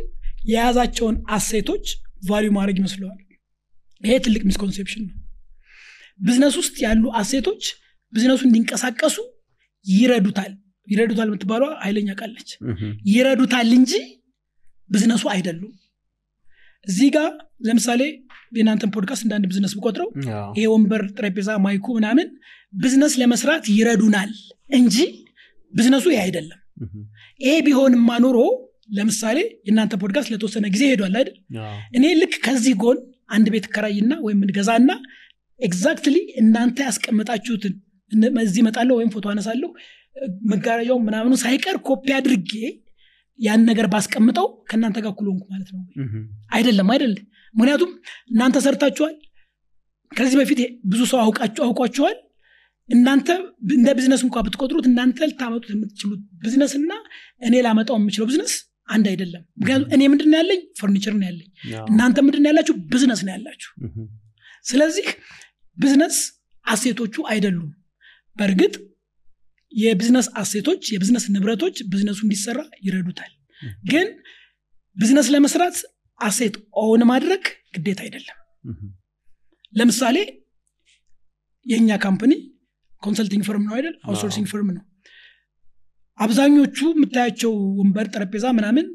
የያዛቸውን 0.50 1.16
asset 1.36 1.63
ኦች 1.63 1.86
value 2.30 2.50
ማድረግ 2.58 2.76
ይመስለዋል። 2.82 3.20
ይሄ 4.04 4.16
ትልቅ 4.26 4.42
misconception 4.50 5.04
ነው። 5.08 5.16
ቢዝነስ 6.20 6.56
ውስጥ 6.62 6.76
ያሉ 6.86 7.06
asset 7.20 7.44
ኦች 7.44 7.64
ቢዝነሱ 8.14 8.42
እንዲንቀሳቀሱ 8.48 9.16
ይረዱታል 9.86 10.52
ይረዱታል 10.88 11.28
የምትባለዋ 11.30 11.64
ኃይለኛ 11.84 12.10
ቃል 12.20 12.33
አለች 12.33 12.50
ይረዱታል 13.10 13.70
እንጂ 13.78 13.94
ቢዝነሱ 14.90 15.24
አይደሉም። 15.34 15.74
እዚህ 16.88 17.08
ጋር 17.16 17.30
ለምሳሌ 17.68 18.02
የእናንተን 18.56 18.92
ፖድካስት 18.96 19.24
እንደ 19.26 19.34
አንድ 19.38 19.46
ቢዝነስ 19.52 19.74
ብቆጥረው 19.78 20.10
ይሄ 20.58 20.66
ወንበር 20.74 21.02
ጠረጴዛ 21.16 21.50
mic 21.64 21.77
ኡ 21.77 21.86
ምናምን 21.98 22.28
ቢዝነስ 22.74 23.14
ለመስራት 23.22 23.66
ይረዱናል 23.74 24.32
እንጂ 24.72 24.96
ቢዝነሱ 25.74 26.06
ይሄ 26.12 26.22
አይደለም። 26.26 26.60
ይሄ 27.42 27.54
ቢሆንማ 27.66 28.10
ኖሮ 28.24 28.38
ለምሳሌ 28.96 29.38
የእናንተ 29.68 29.94
ፖድካስት 30.02 30.30
ለተወሰነ 30.34 30.66
ጊዜ 30.74 30.84
ሄዷል 30.92 31.16
አይደል? 31.20 31.36
እኔ 31.98 32.06
ልክ 32.20 32.34
ከዚህ 32.46 32.74
ጎን 32.82 32.98
አንድ 33.30 33.48
ቤት 33.54 33.66
ተከራይና 33.74 34.14
ወይም 34.26 34.40
ገዛና 34.58 34.90
exactly 35.60 36.16
እናንተ 36.42 36.78
ያስቀመጣችሁትን 36.88 37.74
እነ- 38.12 38.44
እዚህ 38.44 38.62
እመጣለሁ 38.64 38.96
ወይም 39.00 39.10
ፎቶ 39.14 39.26
አነሳለሁ 39.32 39.70
መጋረጃው 40.52 40.98
ምናምኑ 41.06 41.34
ሳይቀር 41.42 41.78
ኮፒ 41.88 42.06
አድርጌ 42.18 42.52
ያን 43.40 43.62
ነገር 43.70 43.86
ባስቀምጠው 43.94 44.48
ከእናንተ 44.70 44.98
ጋር 45.04 45.12
እኩል 45.14 45.28
ሆንኩ 45.32 45.46
ማለት 45.54 45.70
ነው 45.74 45.82
አይደለም 46.52 46.90
አይደለም። 46.94 47.24
ምክንያቱም 47.56 47.92
እናንተ 48.32 48.58
ሰርታችኋል። 48.66 49.16
ከዚህ 50.12 50.38
በፊት 50.40 50.60
ብዙ 50.86 51.02
ሰው 51.12 51.20
አውቋችኋል። 51.66 52.16
እናንተ 52.90 53.28
እንደ 53.76 53.90
ቢዝነስ 53.98 54.22
እንኳ 54.26 54.42
ብትቆጥሩት 54.46 54.86
እናንተ 54.90 55.28
ልታመጡት 55.30 55.70
የምትችሉት 55.74 56.22
ቢዝነስ 56.44 56.74
እና 56.80 56.92
እኔ 57.42 57.62
ላመጣው 57.66 57.96
የምችለው 58.00 58.28
ቢዝነስ 58.30 58.54
አንድ 58.90 59.06
አይደለም። 59.12 59.44
ምክንያቱም 59.60 59.88
እኔ 59.96 60.02
ምንድን 60.12 60.30
ነው 60.32 60.38
ያለኝ? 60.40 60.60
ፈርኒቸር 60.80 61.14
ነው 61.20 61.26
ያለኝ። 61.30 61.48
እናንተ 61.92 62.18
ምንድን 62.26 62.42
ነው 62.44 62.50
ያላችሁ? 62.52 62.76
ቢዝነስ 62.92 63.22
ነው 63.28 63.34
ያላችሁ። 63.36 63.72
ስለዚህ 64.66 65.08
ቢዝነስ 65.78 66.18
asset 66.66 66.93
ኦቹ 66.93 67.16
አይደሉም። 67.32 67.72
በእርግጥ 68.38 68.74
የቢዝነስ 69.74 70.28
asset 70.40 70.64
ኦች 70.64 70.84
የቢዝነስ 70.94 71.26
ንብረቶች 71.34 71.78
ቢዝነሱ 71.92 72.20
እንዲሰራ 72.26 72.60
ይረዱታል። 72.86 73.32
ግን 73.90 74.08
ቢዝነስ 74.98 75.28
ለመስራት 75.34 75.78
asset 76.20 76.56
own 76.82 77.02
ማድረግ 77.12 77.44
ግዴታ 77.76 78.00
አይደለም። 78.06 78.38
ለምሳሌ 79.74 80.18
የእኛ 81.66 81.98
company 82.04 82.34
consulting 83.04 83.44
firm 83.48 83.64
ነው 83.68 83.74
አይደል? 83.78 83.96
outsourcing 84.06 84.48
firm 84.52 84.70
ነው። 84.76 84.84
አብዛኞቹ 86.18 86.78
የምታያቸው 86.92 87.52
ወንበር 87.80 88.06
ጠረጴዛ 88.14 88.46
ምናምን 88.58 88.86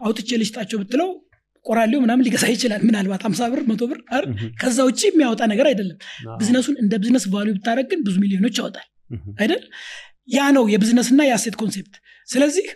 አውጥቼ 0.00 0.28
ልሽጣቸው 0.40 0.78
ብትለው 0.82 1.10
ቆራሌው 1.66 2.00
ምናምን 2.04 2.24
ሊገዛ 2.26 2.44
ይችላል። 2.52 2.82
ምናልባት 2.88 3.22
ሀምሳ 3.26 3.48
ብር 3.52 3.60
መቶ 3.70 3.82
ብር 3.90 3.98
አይደል? 4.10 4.30
ከዛ 4.60 4.78
ውጭ 4.88 5.00
የሚያወጣ 5.08 5.42
ነገር 5.52 5.66
አይደለም። 5.70 5.98
ቢዝነሱን 6.38 6.76
እንደ 6.82 6.92
ቢዝነስ 7.02 7.24
value 7.34 7.52
ብታደርግ 7.56 7.88
ግን 7.92 8.00
ብዙ 8.06 8.14
ሚሊዮኖች 8.24 8.56
ያወጣል። 8.60 8.86
አይደል 9.40 9.62
ያ 10.30 10.46
ነው 10.56 10.64
የቢዝነስና 10.72 11.20
የ 11.28 11.36
asset 11.36 11.56
concept። 11.60 11.94
ስለዚህ 12.28 12.66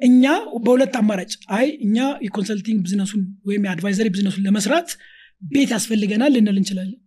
እኛ 0.00 0.24
በሁለት 0.64 0.94
አማራጭ 1.00 1.32
አይ 1.56 1.66
እኛ 1.84 1.96
የ 2.26 2.35
consulting 2.35 2.78
ቢዝነሱን 2.84 3.22
ወይም 3.48 3.64
የ 3.66 3.74
advisory 3.74 4.08
ቢዝነሱን 4.14 4.46
ለመስራት 4.48 4.88
ቤት 5.50 5.70
ያስፈልገናል 5.74 6.32
ልንል 6.36 6.56
እንችላለን። 6.60 7.00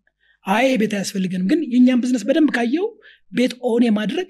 አይ 0.45 0.67
ቤት 0.81 0.93
አያስፈልገንም 0.97 1.47
ግን 1.51 1.61
የእኛም 1.71 2.01
ቢዝነስ 2.03 2.23
በደንብ 2.27 2.49
ካየው 2.57 2.85
ቤት 3.31 3.53
own 3.69 3.83
የማድረግ 3.87 4.29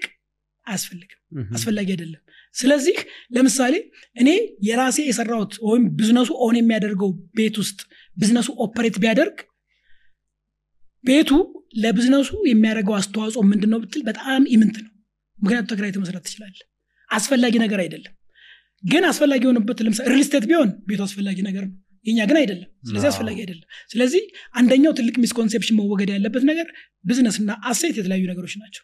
አያስፈልግም 0.66 1.20
አስፈላጊ 1.56 1.88
አይደለም። 1.94 2.22
ስለዚህ 2.54 2.96
ለምሳሌ 3.34 3.74
እኔ 4.16 4.28
የራሴ 4.68 4.98
የሰራሁት 5.08 5.52
ወይም 5.66 5.84
ቢዝነሱ 5.98 6.30
own 6.44 6.56
የሚያደርገው 6.60 7.10
ቤት 7.38 7.56
ውስጥ 7.62 7.78
ቢዝነሱ 8.16 8.48
operate 8.64 8.96
ቢያደርግ 9.02 9.36
ቤቱ 11.04 11.30
ለቢዝነሱ 11.82 12.30
የሚያደርገው 12.50 12.94
አስተዋጽኦ 12.98 13.42
ምንድን 13.50 13.70
ነው 13.72 13.80
ብትል 13.82 14.02
በጣም 14.08 14.42
ኢምንት 14.54 14.76
ነው 14.84 14.92
ምክንያቱ 15.38 15.66
ተከራይተህ 15.72 16.00
መስራት 16.04 16.24
ትችላለህ። 16.26 16.64
አስፈላጊ 17.10 17.54
ነገር 17.64 17.80
አይደለም። 17.84 18.14
ግን 18.84 19.04
አስፈላጊ 19.10 19.42
የሆነበት 19.46 19.78
ለምሳሌ 19.84 20.06
ሪል 20.12 20.24
ስቴት 20.26 20.44
ቢሆን 20.50 20.70
ቤቱ 20.88 21.00
አስፈላጊ 21.06 21.38
ነገር 21.48 21.64
ነው። 21.66 21.76
የኛ 22.06 22.18
ግን 22.28 22.36
አይደለም። 22.40 22.68
ስለዚህ 22.88 23.08
አስፈላጊ 23.10 23.38
አይደለም። 23.44 23.64
ስለዚህ 23.92 24.22
አንደኛው 24.54 24.92
ትልቅ 24.98 25.14
misconception 25.22 25.76
መወገድ 25.78 26.10
ያለበት 26.14 26.44
ነገር 26.50 26.66
ቢዝነስ 27.04 27.36
እና 27.42 27.50
asset 27.70 27.96
የተለያዩ 27.98 28.24
ነገሮች 28.30 28.54
ናቸው። 28.60 28.82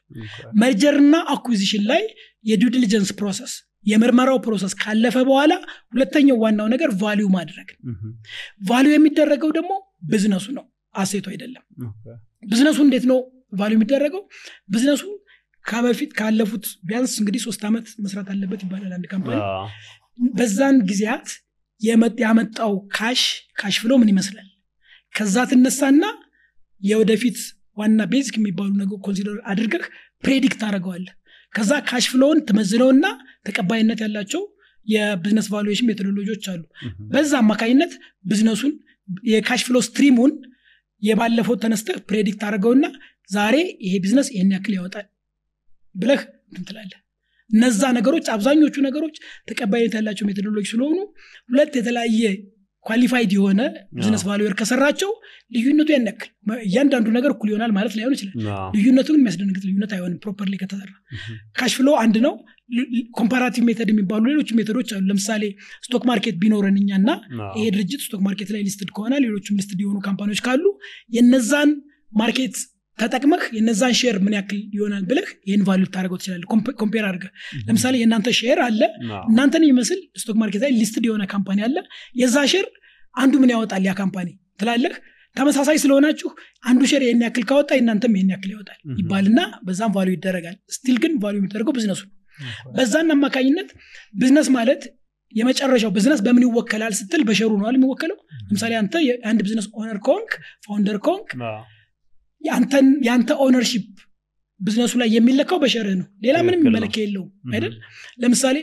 merger 0.62 0.98
ና 0.98 1.16
acquisition 1.34 1.84
ላይ 1.90 2.02
የ 2.44 2.55
due 2.55 2.70
diligence 2.74 3.12
process 3.20 3.52
የምርመራው 3.86 4.38
process 4.44 4.72
ካለፈ 4.82 5.16
በኋላ 5.28 5.52
ሁለተኛው 5.92 6.36
ዋናው 6.44 6.68
ነገር 6.74 6.90
value 7.02 7.26
ማድረግ 7.34 7.68
value 8.68 8.92
የሚደረገው 8.94 9.50
ደግሞ 9.58 9.72
ቢዝነሱ 10.10 10.46
ነው። 10.58 10.64
asset 10.94 11.17
ኡ 11.17 11.26
አይደለም። 11.32 11.64
ቢዝነሱ 12.50 12.78
እንዴት 12.86 13.04
ነው 13.10 13.18
value 13.52 13.76
የሚደረገው? 13.78 14.22
ቢዝነሱ 14.72 15.02
ከበፊት 15.64 16.10
ካለፉት 16.18 16.64
ቢያንስ 16.88 17.12
እንግዲህ 17.20 17.40
ሶስት 17.46 17.62
ዓመት 17.68 17.86
መስራት 18.04 18.28
አለበት 18.32 18.60
ይባላል 18.64 18.92
አንድ 18.96 19.06
company። 19.12 19.38
በዛን 20.34 20.76
ጊዜያት 20.90 21.28
ያመጣው 22.20 22.72
cash 22.96 23.22
cash 23.60 23.76
flow 23.82 23.92
ምን 24.00 24.10
ይመስላል? 24.12 24.48
ከዛ 25.14 25.36
ትነሳና 25.50 26.04
የወደፊት 26.82 27.38
ዋና 27.76 28.00
basic 28.12 28.34
የሚባሉ 28.38 28.70
ነገር 28.80 28.98
consider 29.06 29.36
አድርገህ 29.50 29.84
predict 30.24 30.58
ታደርገዋለህ 30.62 31.14
ከዛ 31.54 31.72
cash 31.88 32.04
flow 32.12 32.25
ውን 32.25 32.38
ትመዝነውና 32.48 33.06
ተቀባይነት 33.46 34.00
ያላቸው 34.04 34.42
የቢዝነስ 34.86 35.46
valuation 35.52 35.88
methodology 35.90 36.30
ዎች 36.30 36.44
አሉ። 36.52 36.62
በዛ 37.12 37.32
አማካኝነት 37.42 37.92
ቢዝነሱን 38.30 38.72
የ 39.30 39.41
cash 39.41 39.62
flow 39.68 39.78
stream 39.86 40.14
ኡን 40.14 40.32
የባለፈው 41.02 41.56
ተነስተህ 41.62 41.96
predict 42.08 42.42
አድርገውና 42.48 42.84
ዛሬ 43.30 43.56
ይሄ 43.86 43.94
ቢዝነስ 44.04 44.28
ይህን 44.34 44.52
ያክል 44.54 44.74
ያወጣል 44.78 45.06
ብለህ 45.94 46.22
ትላለህ። 46.68 46.98
እነዛ 47.50 47.82
ነገሮች 47.96 48.26
አብዛኞቹ 48.34 48.74
ነገሮች 48.86 49.16
ተቀባይነት 49.48 49.94
ያላቸው 49.98 50.26
methodology 50.28 50.66
ስለሆኑ 50.70 50.98
ሁለት 51.48 51.72
የተለያየ 51.78 52.22
qualified 52.86 53.30
የሆነ 53.34 53.60
ቢዝነስ 53.96 54.22
valuer 54.26 54.54
ከሰራቸው 54.58 55.10
ልዩነቱ 55.54 55.88
ያን 55.94 56.08
ያክል 56.08 56.30
እያንዳንዱ 56.66 57.06
ነገር 57.16 57.30
እኩል 57.34 57.48
ይሆናል 57.50 57.72
ማለት 57.76 57.92
ላይሆን 57.98 58.14
ይችላል። 58.16 58.34
ልዩነቱ 58.76 59.08
ግን 59.12 59.20
የሚያስደነግጥ 59.20 59.62
ልዩነት 59.68 59.92
አይሆንም 59.96 60.18
properly 60.24 60.54
ከተሰራ። 60.62 60.90
cash 61.58 61.74
flow 61.78 61.90
አንድ 62.02 62.16
ነው። 62.26 62.34
comparative 63.18 63.62
method 63.68 63.88
የሚባሉ 63.92 64.22
ሌሎች 64.30 64.50
method 64.58 64.77
ኦች 64.77 64.90
አሉ። 64.96 65.02
ለምሳሌ 65.10 65.42
stock 65.84 66.04
market 66.10 66.36
ቢኖረን 66.42 66.76
እኛ 66.82 66.90
እና 67.00 67.10
ይሄ 67.56 67.64
ድርጅት 67.74 68.02
stock 68.06 68.22
market 68.26 68.50
ላይ 68.54 68.62
listed 68.68 68.90
ከሆነ 68.96 69.14
ሌሎችም 69.24 69.58
listed 69.60 69.80
የሆኑ 69.84 69.98
company 70.06 70.29
ዎች 70.29 70.42
ካሉ 70.46 70.64
የነዛን 71.16 71.72
market 72.12 72.56
ተጠቅመህ 72.98 73.42
የነዛን 73.56 73.94
share 74.00 74.16
ምን 74.24 74.34
ያክል 74.36 74.58
ይሆናል 74.76 75.04
ብለህ 75.08 75.28
ይህን 75.48 75.62
value 75.68 75.82
ታደርገው 75.94 76.18
ትችላለህ። 76.20 76.46
compare 76.82 77.04
አድርገህ 77.08 77.30
ለምሳሌ 77.68 77.94
የእናንተ 78.00 78.28
share 78.40 78.60
አለ። 78.66 78.80
እናንተን 79.30 79.64
የሚመስል 79.64 80.00
stock 80.20 80.36
market 80.42 80.62
ላይ 80.64 80.72
listed 80.78 81.06
የሆነ 81.08 81.24
company 81.32 81.60
አለ። 81.66 81.76
የዛ 82.20 82.36
share 82.52 82.66
አንዱ 83.14 83.34
ምን 83.42 83.52
ያወጣል? 83.54 83.82
ያ 83.88 83.94
company 84.00 84.28
ትላለህ። 84.60 84.94
ተመሳሳይ 85.36 85.76
ስለሆናችሁ 85.82 86.28
አንዱ 86.64 86.82
share 86.90 87.02
ይህን 87.04 87.22
ያክል 87.24 87.44
ካወጣ 87.48 87.70
የእናንተም 87.76 88.12
ይህን 88.16 88.30
ያክል 88.34 88.50
ያወጣል. 88.54 88.78
ይባልና 89.00 89.38
በዛም 89.66 89.92
value 89.96 90.08
ይደረጋል። 90.14 90.56
still 90.74 90.98
ግን 91.02 91.12
value 91.22 91.34
የሚደረገው 91.40 91.74
ቢዝነሱ 91.76 92.02
ነው። 92.06 92.12
በዛን 92.76 93.10
አማካኝነት 93.14 93.68
ቢዝነስ 94.14 94.48
ማለት 94.56 94.82
የመጨረሻው 95.34 95.90
ቢዝነስ 95.94 96.20
በምን 96.24 96.44
ይወከላል 96.46 96.92
ስትል 96.98 97.22
በ 97.28 97.35
share 97.35 97.50
ኡ 97.60 97.65
ነዋ 97.65 97.76
የሚወከለው? 97.76 98.18
ለምሳሌ 98.46 98.72
አንተ 98.80 98.94
የአንድ 99.06 99.40
ቢዝነስ 99.44 99.66
owner 99.78 99.98
ከሆንክ 100.06 100.32
founder 100.66 100.98
ከሆንክ 101.04 101.30
የአንተን- 102.44 102.96
የአንተ 103.06 103.30
ownership 103.44 103.86
ቢዝነሱ 104.60 104.92
ላይ 105.00 105.08
የሚለካው 105.14 105.58
በ 105.62 105.69
share 105.69 105.87
ህ 105.87 105.94
ነው። 105.98 106.06
ሌላ 106.24 106.36
ምንም 106.46 106.60
መለኪያ 106.74 107.00
የለውም 107.04 107.30
አይደል? 107.54 107.72
ለምሳሌ 108.22 108.56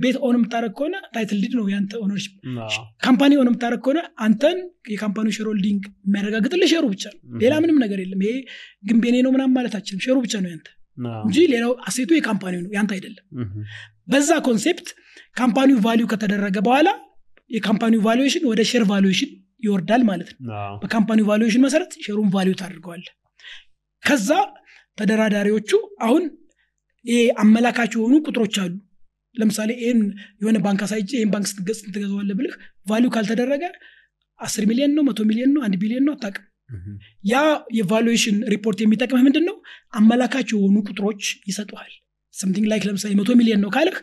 ቤት 0.00 0.16
own 0.20 0.34
የምታደርግ 0.36 0.72
ከሆነ 0.78 0.96
title 1.14 1.38
deed 1.42 1.54
ነው 1.58 1.64
የአንተ 1.70 1.92
ownership 2.02 2.32
አዎ። 2.64 2.82
company 3.04 3.32
own 3.40 3.48
የምታደርግ 3.48 3.80
ከሆነ 3.84 4.00
አንተን 4.24 4.58
የ 4.92 4.99
company 4.99 5.25
ው 5.25 5.32
shareholding 5.36 5.82
የሚያረጋግጥልህ 6.06 6.68
share 6.72 6.81
ኡ 6.81 6.84
ብቻ 6.92 7.04
ነው። 7.14 7.20
ሌላ 7.42 7.54
ምንም 7.64 7.78
ነገር 7.84 8.00
የለም። 8.02 8.22
ይሄ 8.26 8.34
ግንብ 8.88 9.03
የኔ 9.03 9.16
ነው 9.26 9.32
ምናምን 9.36 9.52
ማለት 9.56 9.76
አትችልም 9.78 10.02
share 10.06 10.13
ኡ 10.13 10.16
ብቻ 10.26 10.34
ነው 10.42 10.50
ያንተ 10.52 10.68
እንጂ 11.24 11.38
ሌላው 11.52 11.72
asset 11.88 12.10
ኡ 12.16 12.23
የ 12.23 12.30
company 12.30 12.53
ው 12.53 12.60
ነው 12.62 12.72
ያንተ 12.76 12.92
አይደለም። 12.96 13.24
በዛ 14.08 14.30
concept 14.46 14.88
company 15.36 15.78
ው 15.84 15.90
value 15.90 16.06
ከተደረገ 16.12 16.58
በኋላ 16.66 16.88
የ 17.50 17.61
company 17.61 18.00
ው 18.04 18.11
valuation 18.11 18.44
ወደ 18.48 18.60
share 18.68 18.84
valuation 18.88 19.30
ይወርዳል 19.62 20.02
ማለት 20.08 20.30
ነው። 20.38 20.52
በ 20.82 20.92
company 20.92 21.26
ው 21.30 21.36
valuation 21.36 21.64
መሰረት 21.66 21.92
share 22.04 22.17
ኡን 22.17 22.28
value 22.34 22.54
ታደርገዋለህ 22.60 23.06
ከዛ 24.02 24.28
ተደራዳሪዎቹ 24.98 25.70
አሁን 26.04 26.24
ይሄ 27.04 27.20
አመላካች 27.42 27.92
የሆኑ 27.96 28.14
ቁጥሮች 28.26 28.54
አሉ። 28.62 28.72
ለምሳሌ 29.34 29.70
ይህን 29.80 30.00
የሆነ 30.40 30.56
ባንክ 30.64 30.80
አሳይቼ 30.86 31.10
ይህን 31.16 31.30
ባንክ 31.32 31.46
ስትገጽ 31.50 31.80
ትገዛዋለህ 31.86 32.30
ብልህ 32.38 32.54
value 32.86 33.08
ካልተደረገ 33.14 33.64
አስር 34.40 34.64
ሚሊዮን 34.70 34.92
ነው 34.96 35.04
መቶ 35.08 35.20
ሚሊዮን 35.28 35.52
ነው 35.54 35.62
አንድ 35.66 35.74
ቢሊዮን 35.82 36.04
ነው 36.08 36.14
አታውቅም። 36.16 36.46
እህ። 36.70 36.84
ያ 37.30 37.36
የ 37.76 37.87
valuation 37.87 38.36
ሪፖርት 38.52 38.78
የሚጠቅምህ 38.82 39.22
ምንድን 39.26 39.44
ነው 39.48 39.56
አመላካች 39.98 40.48
የሆኑ 40.54 40.76
ቁጥሮች 40.86 41.22
ይሰጥሃል 41.48 41.92
something 42.34 42.66
like 42.70 42.84
ለምሳሌ 42.88 43.12
መቶ 43.18 43.30
ሚሊዮን 43.40 43.62
ነው 43.64 43.70
ካልህ 43.74 43.96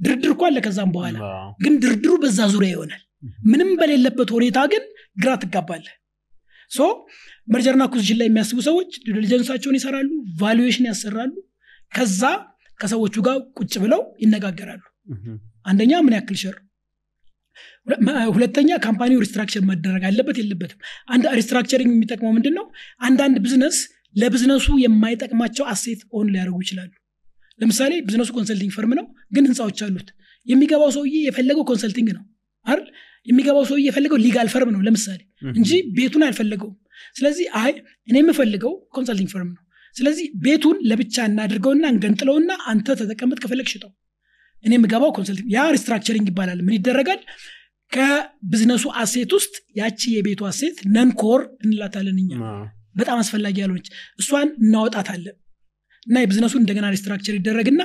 ድርድር 0.00 0.30
እኮ 0.34 0.42
አለ 0.48 0.58
ከዛም 0.64 0.90
በኋላ። 0.94 1.16
ግን 1.60 1.74
ድርድሩ 1.82 2.12
በዛ 2.22 2.40
ዙሪያ 2.52 2.70
ይሆናል 2.74 3.02
ምንም 3.48 3.70
በሌለበት 3.78 4.28
ሁኔታ 4.36 4.58
ግን 4.72 4.84
ግራ 5.18 5.30
ትጋባለህ። 5.42 5.94
so 6.70 6.86
merger 7.48 7.71
ና 7.71 7.82
acquisition 7.88 8.18
ላይ 8.20 8.26
የሚያስቡ 8.28 8.58
ሰዎች 8.66 8.90
diligence 9.08 9.42
ኣቸውን 9.42 9.76
ይሰራሉ 9.78 10.08
valuation 10.40 10.86
ያሰራሉ 10.90 11.32
ከዛ 11.92 12.22
ከሰዎቹ 12.80 13.16
ጋር 13.26 13.36
ቁጭ 13.58 13.74
ብለው 13.84 14.02
ይነጋገራሉ። 14.24 14.82
አንደኛ 15.66 15.92
ምን 16.06 16.16
ያክል 16.16 16.36
share 16.42 16.56
ሁለተኛ 18.32 18.70
company 18.84 19.22
ው 19.24 19.30
restructure 19.30 19.62
መደረግ 19.68 20.02
አለበት 20.08 20.36
የለበትም። 20.40 20.80
አንድ 21.08 21.24
restructuring 21.38 21.90
የሚጠቅመው 21.94 22.32
ምንድን 22.36 22.54
ነው 22.58 22.66
አንዳንድ 23.06 23.36
ቢዝነስ 23.44 23.76
ለቢዝነሱ 24.16 24.66
የማይጠቅማቸው 24.82 25.64
asset 25.72 26.00
own 26.16 26.28
ሊያደርጉ 26.34 26.58
ይችላሉ። 26.64 26.90
ለምሳሌ 27.60 27.92
ቢዝነሱ 28.06 28.30
consulting 28.36 28.72
firm 28.76 28.92
ነው 28.98 29.06
ግን 29.32 29.44
ህንፃዎች 29.48 29.78
አሉት። 29.86 30.08
የሚገባው 30.46 30.90
ሰውዬ 30.96 31.14
የፈለገው 31.24 31.64
consulting 31.70 32.08
ነው 32.16 32.24
አይደል 32.66 32.86
የሚገባው 33.28 33.64
ሰውዬ 33.68 33.82
የፈለገው 33.86 34.18
legal 34.24 34.48
firm 34.52 34.70
ነው 34.74 34.80
ለምሳሌ 34.86 35.20
እንጂ 35.52 35.70
ቤቱን 35.96 36.22
አልፈለገውም። 36.26 36.76
ስለዚህ 37.16 37.46
አይ 37.60 37.72
እኔ 38.08 38.16
የምፈልገው 38.20 38.72
consulting 38.96 39.30
firm 39.34 39.50
ነው። 39.50 39.62
ስለዚህ 39.96 40.26
ቤቱን 40.44 40.76
ለብቻ 40.90 41.16
እናድርገውና 41.28 41.84
እንገንጥለውና 41.92 42.50
አንተ 42.70 42.96
ተጠቀምበት 43.00 43.40
ከፈለግ 43.44 43.68
ሽጠው። 43.72 43.90
እኔ 44.64 44.72
የምገባው 44.76 45.10
consulting 45.16 45.48
ያ 45.54 45.64
restructuring 45.74 46.26
ይባላል። 46.30 46.60
ምን 46.66 46.74
ይደረጋል? 46.76 47.20
ከ 47.92 48.10
business 48.10 48.84
ኡ 49.02 49.10
asset 49.10 49.30
ውስጥ 49.36 49.54
ያቺ 49.76 50.00
የቤቱ 50.14 50.40
asset 50.48 50.78
non-core 50.94 51.42
እንላታለን 51.64 52.18
እኛ። 52.22 52.32
በጣም 52.96 53.18
አስፈላጊ 53.22 53.56
ያልሆነች 53.62 53.88
እሷን 54.20 54.48
እናወጣታለን 54.62 55.36
እና 56.08 56.18
የቢዝነሱ 56.20 56.54
እንደገና 56.60 56.86
restructure 56.94 57.34
ይደረግና 57.38 57.82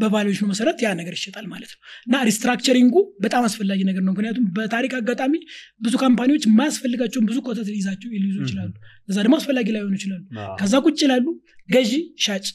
በ 0.00 0.07
valuation 0.07 0.39
ኡ 0.39 0.46
መሰረት 0.50 0.78
ያ 0.84 0.90
ነገር 0.98 1.14
ይሸጣል 1.16 1.44
ማለት 1.52 1.70
ነው። 1.72 1.78
እና 2.06 2.16
restructuring 2.28 2.85
ኡ 2.85 2.94
በጣም 3.24 3.42
አስፈላጊ 3.48 3.80
ነገር 3.88 4.02
ነው። 4.06 4.12
ምክንያቱም 4.14 4.46
በታሪክ 4.56 4.92
አጋጣሚ 4.98 5.34
ብዙ 5.80 5.94
company 6.02 6.29
ዎች 6.29 6.44
የማያስፈልጋቸውን 6.48 7.26
ብዙ 7.30 7.38
ኮተት 7.46 7.68
ሊይዛቸው 7.72 8.10
ሊይዙ 8.16 8.36
ይችላሉ። 8.44 8.72
እዛ 9.08 9.16
ደግሞ 9.24 9.36
አስፈላጊ 9.40 9.68
ላይሆኑ 9.76 9.94
ይችላሉ። 10.00 10.22
ከዛ 10.60 10.74
ቁጭ 10.86 10.98
ይላሉ። 11.06 11.26
ገዢ 11.68 11.92
ሻጭ 12.26 12.46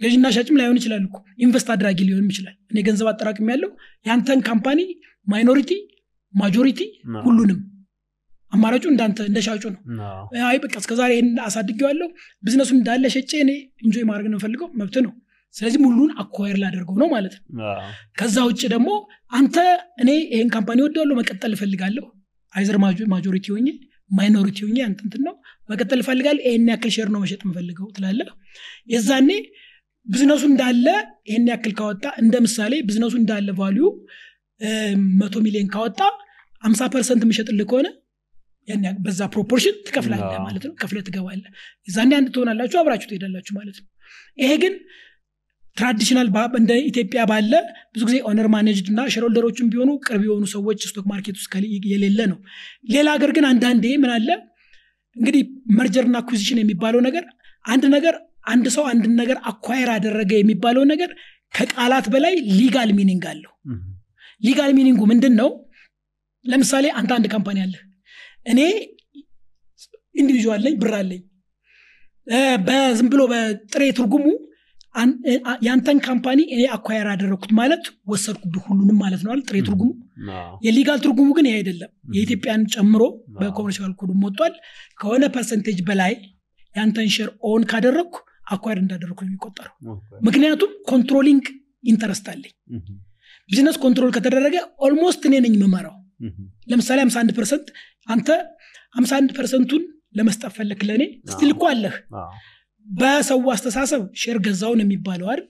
ገዢና 0.00 0.26
ሻጭም 0.36 0.56
ላይሆን 0.60 0.78
ይችላል 0.80 1.02
እኮ። 1.04 1.16
invest 1.38 1.68
አድራጊ 1.72 1.98
ሊሆንም 2.06 2.30
ይችላል። 2.32 2.56
እኔ 2.70 2.78
ገንዘብ 2.86 3.08
አጠራቅም 3.10 3.50
ያለው 3.52 3.70
ያንተን 4.06 4.40
company 4.48 4.80
minority 5.26 5.72
majority 6.34 6.80
ሁሉንም 7.26 7.58
አማራጩ 8.54 8.84
እንዳንተ 8.90 9.18
እንደ 9.28 9.38
ሻጩ 9.46 9.62
ነው። 9.74 9.80
አይ 10.48 10.56
በቃ 10.64 10.74
እስከዛሬ 10.82 11.10
ይህን 11.14 11.28
አሳድጌዋለሁ። 11.46 12.08
ቢዝነሱን 12.42 12.78
እንዳለ 12.78 13.04
ሸጬ 13.14 13.32
እኔ 13.44 13.52
enjoy 13.84 14.04
ማድረግ 14.10 14.28
ነው 14.32 14.40
መብት 14.80 14.96
ነው። 15.06 15.12
ስለዚህ 15.54 15.80
ሙሉን 15.82 16.10
acquire 16.22 16.56
ላደርገው 16.62 16.96
ነው 17.02 17.08
ማለት 17.12 17.34
ነው። 17.38 17.42
ከዛ 18.18 18.36
ውጭ 18.48 18.62
ደግሞ 18.72 18.88
አንተ 19.32 19.56
እኔ 20.02 20.10
ይህን 20.32 20.48
company 20.54 20.78
ወደዋለሁ 20.86 21.16
መቀጠል 21.20 21.52
እፈልጋለሁ። 21.56 22.06
either 22.52 22.78
majority 23.12 23.46
ሆኜ 23.54 23.68
minority 24.10 24.58
ሆኜ 24.64 24.78
አንተ 24.86 24.98
እንትን 25.06 25.22
ነው። 25.28 25.34
መቀጠል 25.68 26.00
እፈልጋለሁ 26.02 26.42
ይህን 26.46 26.66
ያክል 26.72 26.90
share 26.96 27.08
ነው 27.14 27.20
መሸጥ 27.22 27.40
የምፈልገው 27.44 27.86
ትላለህ። 27.96 28.28
የዛኔ 28.92 29.30
ቢዝነሱ 30.06 30.42
እንዳለ 30.50 30.86
ይህን 31.28 31.46
ያክል 31.50 31.72
ካወጣ 31.78 32.04
እንደ 32.22 32.34
ምሳሌ 32.46 32.74
ቢዝነሱ 32.88 33.14
እንዳለ 33.20 33.50
value 33.60 33.84
መቶ 35.20 35.34
ሚሊዮን 35.46 35.68
ካወጣ 35.72 36.00
አምሳ 36.62 36.82
percent 36.92 37.22
የምሸጥልህ 37.24 37.66
ከሆነ 37.70 37.86
በዛ 39.04 39.20
proportion 39.32 39.74
ትከፍላለህ 39.86 40.38
ማለት 40.44 40.64
ነው። 40.66 40.74
ከፍለ 40.82 40.98
ትገባለህ። 41.06 41.50
የዛኔ 41.88 42.10
አንድ 42.18 42.28
ትሆናላችሁ 42.34 42.78
አብራችሁ 42.80 43.08
ትሄዳላችሁ 43.10 43.54
ማለት 43.58 43.76
ነው። 43.80 43.88
ይሄ 44.38 44.52
ግን 44.62 44.74
traditional 45.76 46.28
እንደ 46.54 46.72
ኢትዮጵያ 46.88 47.20
ባለ 47.30 47.52
ብዙ 47.94 48.02
ጊዜ 48.08 48.16
owner 48.28 48.48
managed 48.54 48.88
እና 48.92 49.00
shareholder 49.14 49.50
ኦችም 49.50 49.70
ቢሆኑ 49.72 49.90
ቅርብ 50.06 50.22
የሆኑ 50.26 50.44
ሰዎች 50.54 50.80
stock 50.90 51.06
market 51.12 51.36
ውስጥ 51.40 51.54
የሌለ 51.92 52.20
ነው። 52.32 52.38
ሌላ 52.94 53.06
ሀገር 53.16 53.30
ግን 53.36 53.46
አንዳንዴ 53.50 53.86
ምን 54.02 54.12
አለ? 54.16 54.28
እንግዲህ 55.16 55.42
merger 55.78 56.03
ና 56.03 56.16
acquisition 56.22 56.60
የሚባለው 56.60 57.00
ነገር 57.08 57.24
አንድ 57.64 57.84
ነገር 57.96 58.14
አንድ 58.46 58.66
ሰው 58.74 58.84
አንድን 58.90 59.12
ነገር 59.20 59.36
acquire 59.50 59.90
አደረገ 59.92 60.32
የሚባለው 60.38 60.84
ነገር 60.92 61.10
ከቃላት 61.54 62.06
በላይ 62.14 62.34
legal 62.58 62.90
meaning 62.98 63.24
አለው። 63.32 63.52
legal 64.40 64.72
meaning 64.78 64.97
ኡ 64.97 65.02
ምንድን 65.12 65.34
ነው 65.40 65.50
ለምሳሌ 66.44 66.86
አንተ 66.98 67.10
አንድ 67.16 67.26
company 67.34 67.58
አለ 67.64 67.74
እኔ 68.46 68.60
individual 70.14 70.60
ነኝ 70.66 70.74
ብር 70.80 70.92
አለኝ። 70.98 71.22
በዝም 72.66 73.08
ብሎ 73.12 73.22
በጥሬ 73.30 73.82
ትርጉሙ 73.96 74.26
ያንተን 75.66 75.98
company 76.04 76.40
እኔ 76.54 76.60
acquire 76.74 77.08
አደረግኩት 77.12 77.52
ማለት 77.58 77.82
ወሰድኩብህ 78.10 78.64
ሁሉንም 78.68 78.98
ማለት 79.02 79.22
ነው? 79.24 79.32
ጥሬ 79.42 79.56
ትርጉሙ 79.66 79.88
የ 80.66 80.75
legal 80.75 80.98
ትርጉሙ 81.04 81.28
ግን 81.36 81.46
ይሄ 81.48 81.56
አይደለም። 81.58 81.90
የኢትዮጵያን 82.14 82.62
ጨምሮ 82.74 83.02
በ 83.36 83.45
commercial 83.45 83.92
code 84.00 84.11
ኡም 84.11 84.22
ወጥቷል። 84.26 84.54
ከሆነ 85.00 85.24
percentage 85.34 85.80
በላይ 85.88 86.14
ያንተን 86.74 87.08
share 87.14 87.28
own 87.48 87.64
ካደረግኩ 87.70 88.14
acquire 88.52 88.78
እንዳደረግኩ 88.80 89.20
ነው 89.22 89.30
የሚቆጠረው። 89.30 89.74
ምክንያቱም 90.22 90.72
controlling 90.90 91.44
interest 91.84 92.26
አለኝ። 92.32 92.54
business 93.50 93.76
control 93.82 94.10
ከተደረገ 94.16 94.56
almost 94.84 95.22
እኔ 95.28 95.34
ነኝ 95.44 95.54
የምመራው 95.58 95.94
ለምሳሌ 96.70 96.98
51 97.04 97.34
percent 97.38 97.66
አንተ 98.08 98.28
51 98.96 99.36
percent 99.38 99.66
ኡን 99.66 99.82
ለመስጠት 100.18 100.52
ፈለክ 100.56 100.80
ለእኔ 100.88 101.02
እኮ 101.52 101.62
አለህ። 101.70 101.94
በሰው 102.86 103.38
አስተሳሰብ 103.52 104.02
share 104.22 104.38
ገዛውን 104.46 104.80
የሚባለው 104.82 105.28
አይደል? 105.32 105.46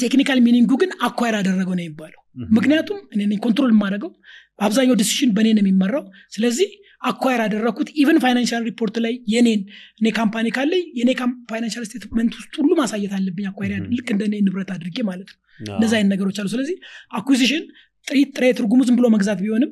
technical 0.00 0.38
meaning 0.46 0.66
ኡ 0.66 0.72
ግን 0.82 0.90
acquire 1.06 1.34
አደረገው 1.38 1.74
ነው 1.74 1.84
የሚባለው። 1.84 2.20
ምክንያቱም 2.56 2.98
እኔ 3.16 3.32
control 3.44 3.70
የማደርገው። 3.74 4.10
አብዛኛው 4.58 4.96
decision 5.00 5.30
በእኔ 5.36 5.48
ነው 5.56 5.62
የሚመራው። 5.62 6.04
ስለዚህ 6.34 6.68
acquire 7.02 7.40
አደረግኩት 7.44 7.88
even 8.02 8.18
financial 8.22 8.62
report 8.68 8.96
ላይ 9.04 9.14
የኔን 9.32 9.60
እኔ 10.00 10.06
company 10.18 10.46
ካለኝ 10.56 10.84
የኔ 10.98 11.10
financial 11.50 11.84
statement 11.88 12.32
ውስጥ 12.38 12.54
ሁሉ 12.60 12.70
ማሳየት 12.80 13.12
አለብኝ 13.18 13.46
Mhm. 13.48 13.90
ልክ 13.96 14.08
እንደ 14.14 14.22
እኔ 14.28 14.36
ንብረት 14.46 14.70
አድርጌ 14.76 14.96
ማለት 15.10 15.28
ነው። 15.32 15.38
አዎ። 15.60 15.74
እንደዚህ 15.76 15.96
አይነት 15.98 16.10
ነገሮች 16.14 16.38
አሉ። 16.40 16.48
ስለዚህ 16.54 16.76
acquisition 17.18 17.64
ጥሬ 18.06 18.46
ትርጉሙ 18.58 18.80
ዝም 18.86 18.96
ብሎ 18.98 19.06
መግዛት 19.14 19.38
ቢሆንም 19.42 19.70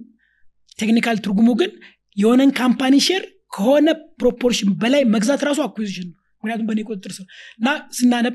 technical 0.78 1.16
ትርጉሙ 1.24 1.48
ግን 1.60 1.72
የሆነን 2.16 2.50
company 2.58 2.94
share 3.06 3.22
ከሆነ 3.54 3.88
proportion 4.20 4.70
በላይ 4.80 5.02
መግዛት 5.14 5.42
ራሱ 5.48 5.60
acquisition 5.66 6.06
ነው። 6.08 6.16
ምክንያቱም 6.42 6.66
በእኔ 6.68 6.80
ቁጥጥር 6.86 7.12
ስር 7.16 7.26
እና 7.58 7.68
ስናነብ 7.96 8.34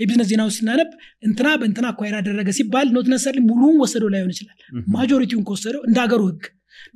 የቢዝነስ 0.00 0.28
ዜናዎች 0.30 0.54
ስናነብ 0.58 0.88
እንትና 1.26 1.48
በእንትና 1.60 1.86
acquire 1.92 2.16
አደረገ 2.18 2.48
ሲባል 2.58 2.88
not 2.96 3.06
necessarily 3.12 3.36
ሙሉውን 3.46 3.78
ወሰደው 3.82 4.10
ላይሆን 4.14 4.32
ይችላል። 4.34 4.58
majority 4.94 5.27
ውን 5.27 5.44
ከወሰደው 5.48 5.82
እንደ 5.88 5.98
ሀገሩ 6.04 6.20
ህግ። 6.30 6.42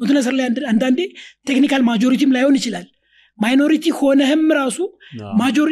not 0.01 0.11
necessarily 0.17 0.45
አንድ- 0.49 0.67
አንዳንዴ 0.73 1.01
technical 1.47 1.83
majority 1.89 2.25
ም 2.25 2.35
ላይሆን 2.37 2.57
ይችላል። 2.61 2.87
minority 3.39 3.87
ሆነህም 3.99 4.45
ራሱ 4.59 4.79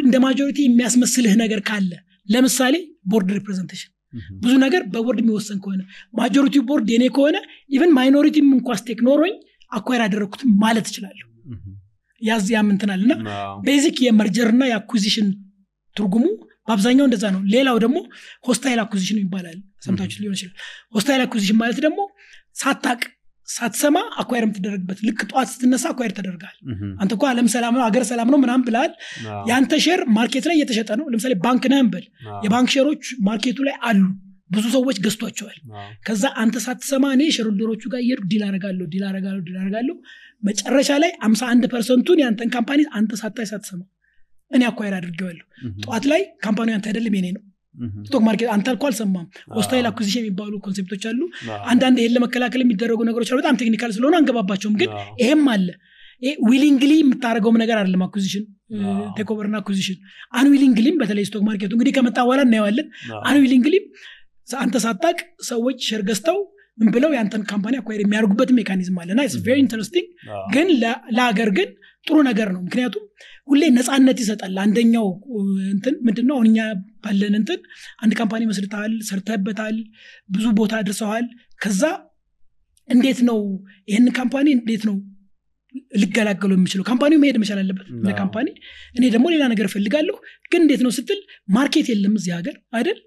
እንደ 0.03 0.17
majority 0.25 0.59
የሚያስመስልህ 0.65 1.35
ነገር 1.43 1.61
ካለ 1.69 1.91
ለምሳሌ 2.29 2.75
board 3.07 3.29
representation 3.37 3.91
ብዙ 4.41 4.53
ነገር 4.63 4.81
በቦርድ 4.91 5.19
የሚወሰን 5.21 5.59
ከሆነ 5.63 5.81
majority 6.19 6.57
board 6.67 6.89
የኔ 6.93 7.05
ከሆነ 7.15 7.37
even 7.71 7.93
minority 7.97 8.39
ም 8.39 8.49
እንኳ 8.57 8.77
stake 8.81 9.01
ኖሮኝ 9.07 9.33
acquire 9.71 10.01
ያደረግኩት 10.05 10.41
ማለት 10.61 10.85
እችላለሁ። 10.89 11.27
እህ። 11.51 11.61
ያዝ 12.21 12.45
ያምንትናል 12.53 13.01
እና 13.05 13.13
basic 13.65 13.97
የ 14.03 14.14
merger 14.14 14.49
እና 14.53 14.63
የ 14.69 14.78
acquisition 14.78 15.27
ትርጉሙ 15.95 16.25
በአብዛኛው 16.67 17.05
እንደዛ 17.07 17.25
ነው። 17.33 17.41
ሌላው 17.51 17.77
ደግሞ 17.83 17.97
hostile 18.47 18.79
acquisition 18.83 19.19
ይባላል 19.21 19.57
ሰምታችሁ 19.85 20.17
ሊሆን 20.21 20.35
ይችላል። 20.37 20.55
hostile 20.95 21.21
acquisition 21.25 21.57
ማለት 21.59 21.79
ደግሞ 21.85 21.99
ሳታቅ 22.55 23.01
ሳትሰማ 23.47 23.97
acquire 24.21 24.43
የምትደረግበት 24.45 24.99
ልክ 25.07 25.19
ጠዋት 25.29 25.47
ስትነሳ 25.51 25.85
acquire 25.91 26.13
ተደርጓል 26.17 26.55
አንተ 27.01 27.11
እኮ 27.15 27.23
አለም 27.31 27.47
ሰላም 27.53 27.73
ነው 27.77 27.83
ሀገር 27.85 28.03
ሰላም 28.09 28.29
ነው 28.33 28.39
ምናምን 28.43 28.63
ብላል 28.67 28.91
የአንተ 29.49 29.79
share 29.85 30.01
market 30.15 30.45
ላይ 30.49 30.55
እየተሸጠ 30.57 30.89
ነው። 30.99 31.07
ለምሳሌ 31.11 31.33
ባንክ 31.43 31.65
ነህ 31.73 31.81
እንበል 31.85 32.05
የባንክ 32.45 32.69
share 32.75 32.91
ኦች 32.91 33.03
market 33.27 33.49
ኡ 33.49 33.57
ላይ 33.67 33.75
አሉ። 33.89 34.01
ብዙ 34.51 34.65
ሰዎች 34.75 34.97
ገዝቷቸዋል። 35.05 35.57
ከዛ 36.07 36.25
አንተ 36.41 36.57
ሳትሰማ 36.65 37.05
እኔ 37.15 37.23
shareholder 37.35 37.70
ኦቹ 37.70 37.83
ጋር 37.93 38.01
እየሄድኩ 38.03 38.25
deal 38.31 38.43
አረጋለሁ 38.47 38.85
deal 38.91 39.03
አረጋለሁ 39.07 39.41
deal 39.47 39.57
አረጋለሁ 39.61 39.95
መጨረሻ 40.43 40.91
ላይ 41.03 41.11
አምሳ 41.27 41.41
አንድ 41.53 41.63
percent 41.71 42.01
ኡን 42.01 42.19
የአንተን 42.21 42.49
company 42.55 42.81
አንተ 42.99 43.11
ሳታይ 43.21 43.47
ሳትሰማ 43.51 43.81
እኔ 44.51 44.63
acquire 44.69 44.95
አድርጌዋለሁ። 44.97 45.45
ጠዋት 45.83 46.05
ላይ 46.11 46.21
company 46.43 46.69
አንተ 46.75 46.85
አይደለም 46.91 47.15
የኔ 47.17 47.27
ነው 47.37 47.43
stock 48.05 48.21
market 48.25 48.49
አንተ 48.53 48.67
አልኮ 48.71 48.85
አልሰማም። 48.89 49.25
hostile 49.55 49.85
acquisition 49.89 50.21
የሚባሉ 50.21 50.53
concept 50.65 50.89
ኦች 50.89 51.03
አሉ። 51.09 51.21
አንዳንድ 51.67 51.97
ይሄን 52.01 52.13
ለመከላከል 52.15 52.63
የሚደረጉ 52.63 52.99
ነገሮች 53.09 53.31
አሉ። 53.31 53.39
በጣም 53.41 53.57
technical 53.61 53.93
ስለሆኑ 53.95 54.15
አንገባባቸውም 54.19 54.75
ግን 54.81 54.91
ይሄም 55.21 55.45
አለ። 55.53 55.67
willingly 56.47 56.91
የምታደርገውም 56.99 57.57
ነገር 57.61 57.77
አይደለም 57.79 58.03
acquisition 58.05 58.43
አዎ። 58.83 58.99
takeover 59.17 59.45
ና 59.45 59.55
acquisition። 59.61 59.97
unwillingly 60.39 60.88
ም 60.88 60.97
በተለይ 61.01 61.25
stock 61.29 61.43
market 61.47 61.65
ኡ 61.65 61.71
እንግዲህ 61.75 61.93
ከመጣ 61.97 62.17
በኋላ 62.23 62.41
እናየዋለን። 62.47 62.87
unwillingly 63.29 63.76
ም 63.76 63.85
አንተ 64.57 64.77
ሳታቅ 64.83 65.17
ሰዎች 65.47 65.77
share 65.87 66.01
ገዝተው 66.09 66.37
ምን 66.77 66.89
ብለው 66.93 67.11
የአንተን 67.13 67.43
company 67.49 67.75
acquire 67.79 68.01
የሚያደርጉበት 68.03 68.49
mechanism 68.57 68.97
አለና 69.01 69.19
very 69.45 69.57
interesting 69.61 70.07
ግን 70.53 70.67
ለሀገር 71.17 71.49
ግን 71.57 71.69
ጥሩ 72.07 72.17
ነገር 72.27 72.47
ነው። 72.55 72.61
ምክንያቱም 72.61 73.03
ሁሌ 73.47 73.63
ነፃነት 73.75 74.17
ይሰጣል። 74.21 74.55
አንደኛው 74.63 75.07
እንትን 75.73 75.95
ምንድነው? 76.05 76.35
አሁን 76.37 76.47
እኛ 76.51 76.59
ባለን 77.03 77.33
እንትን 77.39 77.59
አንድ 78.01 78.13
company 78.19 78.43
መስርተሃል 78.49 78.93
ሰርተህበታል 79.09 79.75
ብዙ 80.29 80.45
ቦታ 80.59 80.73
አድርሰዋል። 80.81 81.25
ከዛ 81.61 81.81
እንዴት 82.89 83.19
ነው 83.29 83.39
ይህን 83.89 84.07
company 84.17 84.47
እንዴት 84.57 84.83
ነው 84.89 84.95
ልገላገሉ 86.01 86.51
የምችለው 86.57 86.85
company 86.89 87.12
ው 87.12 87.19
መሄድ 87.21 87.37
መቻል 87.41 87.59
አለበት። 87.61 87.87
እንደ 87.93 88.09
company 88.19 88.47
እኔ 88.95 89.03
ደግሞ 89.15 89.25
ሌላ 89.33 89.43
ነገር 89.53 89.65
እፈልጋለሁ። 89.69 90.15
ግን 90.51 90.61
እንዴት 90.65 90.81
ነው 90.85 90.91
ስትል 90.97 91.19
market 91.55 91.87
የለም 91.91 92.13
እዚህ 92.19 92.33
ሀገር 92.37 92.55
አይደል? 92.77 92.99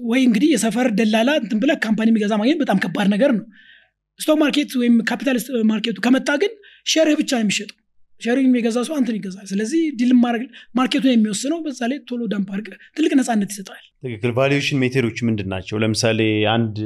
ወይ 0.00 0.20
እንግዲህ 0.26 0.48
የሰፈር 0.54 0.88
ደላላ 0.98 1.30
እንትን 1.42 1.58
ብለህ 1.62 1.78
company 1.84 2.08
የሚገዛ 2.10 2.32
ማግኘት 2.40 2.58
በጣም 2.58 2.78
ከባድ 2.84 3.08
ነገር 3.14 3.30
ነው። 3.38 3.44
stock 4.20 4.38
market 4.42 4.70
ወይም 4.80 4.94
capital 5.10 5.36
market 5.70 5.89
ኡ 5.89 5.96
ከመጣ 6.06 6.30
ግን 6.42 6.52
share 6.86 7.07
ህ 7.07 7.16
ብቻ 7.20 7.30
ነው 7.36 7.44
የሚሸጠው 7.44 7.76
share 8.20 8.36
ህን 8.36 8.48
የሚገዛ 8.48 8.78
ሰው 8.86 8.94
አንተን 8.96 9.16
ይገዛል። 9.18 9.46
ስለዚህ 9.50 9.82
deal 9.98 10.12
ማድረግ 10.20 10.44
market 10.78 10.98
ኡን 10.98 11.12
የሚወስነው 11.12 11.60
በዛ 11.64 11.80
ላይ 11.90 11.98
ቶሎ 12.08 12.22
dump 12.32 12.48
አድርገህ 12.54 12.78
ትልቅ 12.96 13.12
ነፃነት 13.18 13.52
ይሰጣል። 13.54 13.82
ትክክል። 14.04 14.32
valuation 14.38 14.80
method 14.82 15.04
ኦች 15.04 15.18
ምንድን 15.28 15.50
ናቸው? 15.54 15.78
ለምሳሌ 15.82 16.20
አንድ 16.54 16.76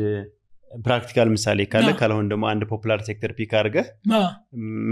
practical 0.81 1.29
ምሳሌ 1.33 1.61
ካለ 1.73 1.89
ካልሆን 1.97 2.27
ደግሞ 2.31 2.45
አንድ 2.51 2.63
popular 2.71 3.01
sector 3.09 3.31
pick 3.39 3.51
አድርገህ 3.59 3.87
አዎ፣ 4.17 4.29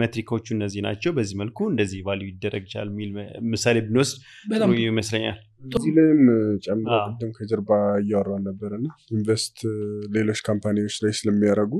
ሜትሪኮቹ 0.01 0.47
እነዚህ 0.57 0.81
ናቸው። 0.87 1.11
በዚህ 1.17 1.37
መልኩ 1.41 1.59
እንደዚህ 1.71 2.01
value 2.07 2.21
ይደረግ 2.27 2.65
ይችላል 2.67 2.89
የሚል 2.93 3.13
ምሳሌ 3.53 3.77
ብንወስድ 3.87 4.19
ጥሩ 4.59 4.69
ይመስለኛል። 4.83 5.39
እዚህ 5.71 5.93
ላይም 5.97 6.21
ጨምሮ 6.67 6.91
ቅድም 7.07 7.31
ከጀርባ 7.39 7.71
እያወራን 8.03 8.45
ነበር 8.51 8.73
እና 8.79 8.89
invest 9.17 9.57
ሌሎች 10.17 10.43
company 10.49 10.79
ዎች 10.79 10.97
ላይ 11.05 11.15
ስለሚያደርጉ 11.21 11.73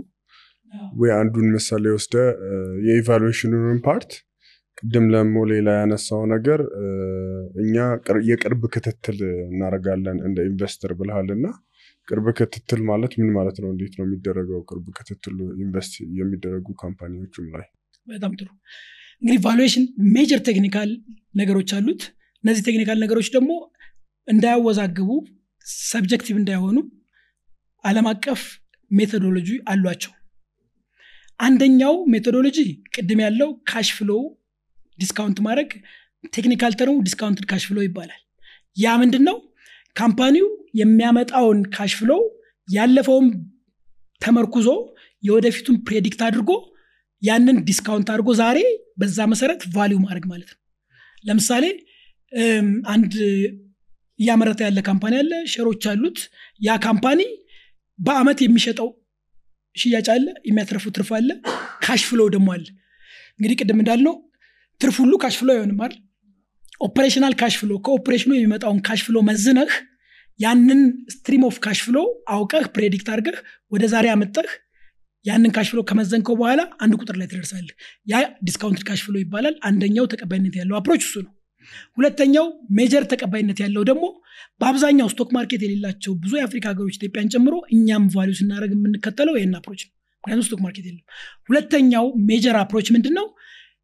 ወይ 0.99 1.13
አንዱን 1.17 1.49
ምሳሌ 1.55 1.85
ወስደን 1.95 2.17
የ 2.89 3.00
evaluation 3.00 3.58
ኑን 3.58 3.81
part 3.87 4.11
ቅድም 4.83 5.07
ለሞ 5.13 5.35
ሌላ 5.51 5.69
ያነሳው 5.79 6.21
ነገር 6.33 6.61
እኛ 7.63 7.75
ቅር- 8.05 8.23
የቅርብ 8.29 8.63
ክትትል 8.75 9.19
እናደርጋለን 9.49 10.19
እንደ 10.27 10.39
investor 10.49 10.93
ብለሃል 10.99 11.29
እና 11.35 11.47
ቅርብ 12.09 12.27
ክትትል 12.39 12.81
ማለት 12.89 13.13
ምን 13.19 13.29
ማለት 13.35 13.57
ነው? 13.63 13.69
እንዴት 13.73 13.93
ነው 13.99 14.05
የሚደረገው? 14.07 14.61
ቅርብ 14.69 14.87
ክትትሉ 14.97 15.37
invest 15.59 15.93
የሚደረጉ 16.19 16.67
company 16.83 17.17
ዎችም 17.17 17.47
ላይ 17.55 17.67
በጣም 18.07 18.33
ጥሩ 18.39 18.49
እንግዲህ 19.23 19.41
valuation 19.45 19.85
major 20.15 20.41
technical 20.47 20.91
ነገሮች 21.37 21.71
አሉት 21.77 22.03
እነዚህ 22.45 22.63
technical 22.69 22.99
ነገሮች 23.05 23.29
ደግሞ 23.35 23.51
እንዳያወዛግቡ 24.29 25.11
subjective 25.91 26.37
እንዳይሆኑ 26.41 26.77
አለም 27.85 28.07
አቀፍ 28.11 28.43
methodology 28.91 29.51
አሏቸው 29.73 30.13
አንደኛው 31.41 31.95
methodology 32.13 32.59
ቅድም 32.95 33.21
ያለው 33.25 33.51
cash 33.69 33.89
flow 33.99 34.11
discount 35.01 35.39
ማድረግ 35.47 35.71
technical 36.35 36.73
term 36.81 36.97
ኡ 37.07 37.13
discounted 37.13 37.47
cash 37.51 37.63
flow 37.69 37.79
ይባላል። 37.85 38.21
ያ 38.77 38.97
ምንድን 39.03 39.23
ነው 39.29 39.37
company 39.97 40.37
ው 40.37 40.49
የሚያመጣውን 40.81 41.61
cash 41.75 41.93
flow 42.01 42.13
ያለፈውን 42.69 43.29
ተመርኩዞ 44.21 44.69
የወደፊቱን 45.23 45.77
predict 45.87 46.21
አድርጎ 46.27 46.51
ያንን 47.23 47.57
discount 47.69 48.09
አድርጎ 48.13 48.31
ዛሬ 48.41 48.59
በዛ 49.01 49.19
መሰረት 49.33 49.63
value 49.75 49.99
ማድረግ 50.05 50.25
ማለት 50.33 50.51
ነው። 50.53 50.59
ለምሳሌ 51.25 51.65
አንድ 52.95 53.13
እያመረተ 54.19 54.61
ያለ 54.67 54.79
company 54.89 55.15
አለ 55.21 55.33
share 55.53 55.70
ኦች 55.70 55.85
አሉት። 55.91 56.19
ያ 56.61 56.77
company 56.87 57.21
በአመት 57.99 58.39
የሚሸጠው 58.45 58.89
ሽያጭ 59.77 60.07
አለ 60.15 60.27
የሚያተርፈው 60.49 60.93
ትርፍ 60.97 61.11
አለ 61.19 61.29
cash 61.85 62.03
flow 62.09 62.21
ደግሞ 62.35 62.49
አለ። 62.57 62.67
እንግዲህ 63.39 63.57
ቅድም 63.61 63.81
እንዳልነው 63.83 64.15
ትርፍ 64.81 64.97
ሁሉ 65.03 65.13
cash 65.23 65.35
flow 65.41 65.51
operational 66.81 67.35
cash 67.41 67.55
ከ 67.87 67.93
operation 67.93 68.24
ኑ 68.24 68.31
የሚመጣውን 68.35 68.79
cash 68.87 69.01
መዝነህ 69.23 69.73
ያንን 70.41 70.81
stream 71.15 71.43
of 71.49 71.57
cash 71.65 71.81
አውቀህ 72.35 72.67
predict 72.77 73.09
አድርገህ 73.13 73.39
ወደ 73.73 73.85
ዛሬ 73.93 74.07
አምጥተህ 74.13 74.49
ያንን 75.25 75.51
cash 75.57 75.71
ከመዘንከው 75.89 76.35
በኋላ 76.41 76.61
አንድ 76.79 76.93
ቁጥር 76.99 77.17
ላይ 77.21 77.27
ትደርሳለህ። 77.27 77.75
ያ 78.07 78.21
discounted 78.47 78.85
cash 78.89 79.01
flow 79.07 79.17
ይባላል። 79.23 79.55
አንደኛው 79.69 80.07
ተቀባይነት 80.13 80.55
ያለው 80.61 80.77
approach 80.79 81.03
እሱ 81.07 81.15
ነው። 81.27 81.33
ሁለተኛው 81.99 82.47
major 82.79 83.05
ተቀባይነት 83.11 83.59
ያለው 83.65 83.83
ደግሞ 83.91 84.05
በአብዛኛው 84.61 85.09
stock 85.13 85.31
market 85.37 85.63
የሌላቸው 85.67 86.13
ብዙ 86.23 86.33
የአፍሪካ 86.39 86.65
ሀገሮች 86.73 86.95
ኢትዮጵያን 86.99 87.29
ጨምሮ 87.35 87.55
እኛም 87.77 88.07
value 88.15 88.37
ስናደርግ 88.41 88.73
የምንከተለው 88.77 89.37
ይህን 89.39 89.55
approach 89.59 89.83
ነው። 89.87 89.93
ምክንያቱም 90.25 90.47
stock 90.49 90.61
market 90.65 90.87
የለም። 90.89 91.05
ሁለተኛው 91.49 92.07
major 92.31 92.57
approach 92.63 92.89
ምንድን 92.97 93.15
ነው 93.19 93.27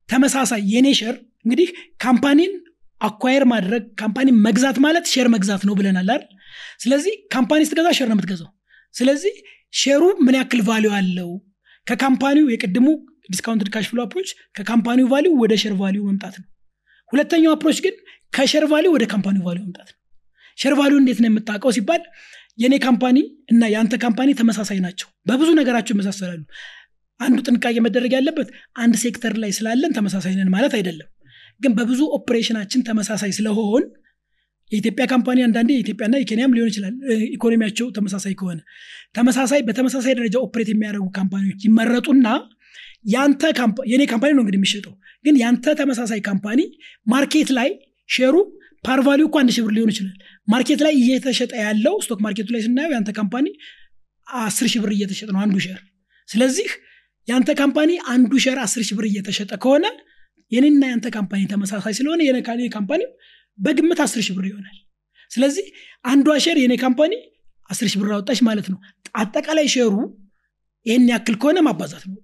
ተመሳሳይ 0.09 0.63
የኔ 0.73 0.89
share 0.99 1.15
እንግዲህ 1.45 1.69
company 2.05 2.42
ን 2.42 2.53
acquire 3.01 3.45
ማድረግ 3.53 3.83
company 4.01 4.29
ን 4.29 4.37
መግዛት 4.47 4.77
ማለት 4.85 5.05
share 5.13 5.29
መግዛት 5.35 5.63
ነው 5.69 5.75
ብለናል 5.79 6.09
አይደል? 6.09 6.23
ስለዚህ 6.83 7.15
company 7.35 7.61
ስትገዛ 7.67 7.89
share 7.99 8.09
ነው 8.11 8.17
የምትገዛው። 8.17 8.51
ስለዚህ 8.95 9.35
share 9.75 9.95
ኡ 9.95 10.03
ምን 10.27 10.35
ያክል 10.39 10.61
value 10.69 10.91
አለው? 10.99 11.31
ከካምፓኒው 11.87 12.47
የቅድሙ 12.53 12.87
ዲስካውንትድ 13.31 13.69
ካሽ 13.75 13.87
ፍሎ 13.91 14.01
አፕሮች 14.05 14.29
ከካምፓኒው 14.57 15.07
ቫሊዩ 15.13 15.33
ወደ 15.43 15.53
ሼር 15.63 15.75
ቫሊዩ 15.81 16.03
መምጣት 16.09 16.35
ነው። 16.41 16.47
ሁለተኛው 17.13 17.53
approach 17.53 17.79
ግን 17.85 17.95
ከ 18.33 18.42
share 18.42 18.65
value 18.73 18.91
ወደ 18.93 19.05
company 19.13 19.43
ው 19.49 19.53
value 19.53 19.63
መምጣት 19.67 19.89
ነው። 19.93 19.99
share 20.59 20.75
value 20.75 20.97
እንዴት 21.03 21.19
ነው 21.23 21.29
የምታውቀው 21.31 21.73
ሲባል 21.77 22.03
የእኔ 22.59 22.75
company 22.79 23.19
እና 23.49 23.63
የአንተ 23.73 23.95
company 24.05 24.29
ተመሳሳይ 24.35 24.79
ናቸው። 24.79 25.09
በብዙ 25.27 25.51
ነገራቸው 25.59 25.93
ይመሳሰላሉ 25.95 26.43
አንዱ 27.21 27.39
ጥንቃቄ 27.47 27.77
መደረግ 27.85 28.13
ያለበት 28.17 28.49
አንድ 28.77 28.95
ሴክተር 29.05 29.35
ላይ 29.43 29.53
ስላለን 29.59 29.93
ተመሳሳይ 29.99 30.35
ነን 30.39 30.51
ማለት 30.55 30.75
አይደለም። 30.79 31.09
ግን 31.61 31.73
በብዙ 31.77 32.01
ኦፕሬሽናችን 32.17 32.81
ተመሳሳይ 32.89 33.31
ስለሆን 33.37 33.85
የኢትዮጵያ 34.73 35.05
company 35.13 35.39
አንዳንዴ 35.47 35.71
የኢትዮጵያና 35.75 36.15
የኬንያም 36.21 36.55
ሊሆን 36.57 36.71
ይችላል 36.73 36.95
ኢኮኖሚያቸው 37.37 37.87
ተመሳሳይ 37.97 38.35
ከሆነ 38.41 38.59
ተመሳሳይ 39.15 39.61
በተመሳሳይ 39.69 40.15
ደረጃ 40.19 40.37
operate 40.47 40.69
የሚያደርጉ 40.73 41.07
company 41.19 41.45
ዎች 41.45 41.61
ይመረጡና 41.69 42.27
ያንተ 43.13 43.43
የኔ 43.93 44.03
company 44.13 44.31
ነው 44.37 44.43
እንግዲህ 44.45 44.61
የሚሸጠው 44.61 44.95
ግን 45.25 45.35
ያንተ 45.43 45.75
ተመሳሳይ 45.81 46.21
company 46.29 46.61
market 47.07 47.51
ላይ 47.59 47.69
share 48.09 48.35
ኡ 48.85 48.92
par 48.92 49.02
value 49.02 49.20
ው 49.20 49.27
እኮ 49.29 49.37
አንድ 49.41 49.51
ሺህ 49.55 49.69
ሊሆን 49.77 49.91
ይችላል። 49.93 50.17
market 50.49 50.81
ላይ 50.87 50.93
እየተሸጠ 51.01 51.53
ያለው 51.63 51.95
stock 52.05 52.21
market 52.27 52.43
ኡ 52.43 52.49
ላይ 52.55 52.61
ስናየው 52.67 52.93
ያንተ 52.97 53.11
company 53.19 53.47
አስር 54.27 54.67
ሺህ 54.73 54.81
ብር 54.85 54.93
እየተሸጠ 54.97 55.29
ነው 55.35 55.41
አንዱ 55.45 55.57
share። 55.65 55.81
ስለዚህ 56.29 56.69
ያንተ 57.29 57.51
company 57.61 57.91
አንዱ 58.13 58.33
share 58.45 58.59
አስር 58.65 58.83
ሺህ 58.89 58.97
ብር 58.99 59.07
እየተሸጠ 59.09 59.53
ከሆነ 59.63 59.87
የኔና 60.53 60.83
ያንተ 60.91 61.07
company 61.17 61.43
ተመሳሳይ 61.53 61.95
ስለሆነ 61.99 62.21
የኔ 62.27 62.69
company 62.77 63.03
በግምት 63.59 64.01
አስር 64.05 64.21
ሺህ 64.27 64.35
ብር 64.37 64.45
ይሆናል። 64.51 64.77
ስለዚህ 65.31 65.67
አንዷ 66.05 66.37
share 66.45 66.59
የኔ 66.63 66.75
company 66.83 67.13
አስር 67.71 67.87
ሺህ 67.93 67.99
ብር 68.03 68.11
አወጣች 68.17 68.41
ማለት 68.49 68.67
ነው። 68.73 68.79
አጠቃላይ 69.15 69.67
share 69.75 69.89
ኡ 69.89 69.95
ይህን 70.87 71.07
ያክል 71.13 71.37
ከሆነ 71.43 71.59
ማባዛት 71.67 72.05
ነው 72.09 72.19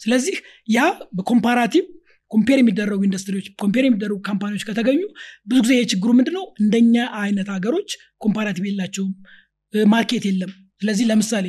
ስለዚህ 0.00 0.34
ያ 0.68 0.80
በ 1.16 1.27
comparative 1.27 1.84
compare 2.30 2.58
የሚደረጉ 2.60 3.00
ኢንዱስትሪዎች 3.08 3.46
compare 3.62 3.84
የሚደረጉ 3.86 4.18
company 4.28 4.50
ዎች 4.50 4.62
ከተገኙ 4.68 5.00
ብዙ 5.46 5.58
ጊዜ 5.64 5.72
የችግሩ 5.76 6.10
ምንድነው? 6.18 6.44
እንደእኛ 6.60 6.94
አይነት 7.20 7.48
ሀገሮች 7.54 7.90
comparative 8.18 8.64
የላቸውም 8.68 9.12
market 9.74 10.24
የለም 10.28 10.52
ስለዚህ 10.80 11.04
ለምሳሌ 11.10 11.46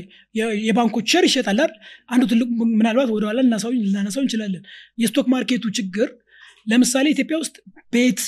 የባንኮች 0.66 1.06
share 1.12 1.24
ይሸጣል 1.28 1.58
አይደል? 1.58 1.72
አንዱ 2.10 2.24
ትልቅ 2.32 2.48
ምናልባት 2.74 3.10
ወደኋላ 3.14 3.40
ልናነሳው 3.80 4.22
እንችላለን። 4.24 4.64
የ 5.02 5.09
stock 5.09 5.28
market 5.34 5.58
ኡ 5.58 5.66
ችግር 5.78 6.10
ለምሳሌ 6.68 7.06
ኢትዮጵያ 7.14 7.38
ውስጥ 7.42 7.56
ቤት 7.94 8.22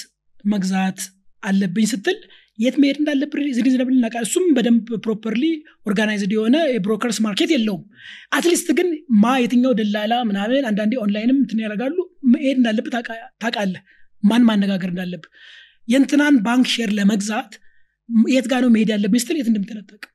መግዛት 0.45 0.99
አለብኝ 1.43 1.85
ስትል 1.91 2.17
የት 2.59 2.75
መሄድ 2.81 2.97
እንዳለብህ 2.99 3.39
reasonable 3.59 3.93
እናውቃለን። 3.95 4.27
እሱም 4.27 4.45
በደንብ 4.55 4.85
properly 5.03 5.43
organized 5.87 6.31
የሆነ 6.35 6.55
የ 6.69 6.80
brokers 6.80 7.17
market 7.25 7.51
የለውም። 7.53 7.83
at 8.31 8.42
least 8.42 8.69
ግን 8.77 8.87
ማ 9.21 9.35
የትኛው 9.41 9.73
ደላላ 9.79 10.13
ምናምን 10.29 10.65
አንዳንዴ 10.69 10.93
ኦንላይንም 11.03 11.37
እንትን 11.41 11.61
ያደርጋሉ። 11.63 11.97
መሄድ 12.33 12.57
እንዳለብህ 12.59 12.91
ታውቃ- 12.95 13.29
ታውቃለህ። 13.43 13.83
ማን 14.23 14.45
ማነጋገር 14.47 14.91
እንዳለብህ። 14.93 15.29
የእንትናን 15.87 16.37
ባንክ 16.45 16.67
share 16.71 16.91
ለመግዛት 16.97 17.51
የት 18.31 18.47
ጋር 18.51 18.61
ነው 18.65 18.71
መሄድ 18.73 18.89
ያለብህ 18.93 19.21
ስትል 19.23 19.37
የት 19.39 19.49
እንደምትሄድ 19.51 19.79
አታውቅም 19.83 20.13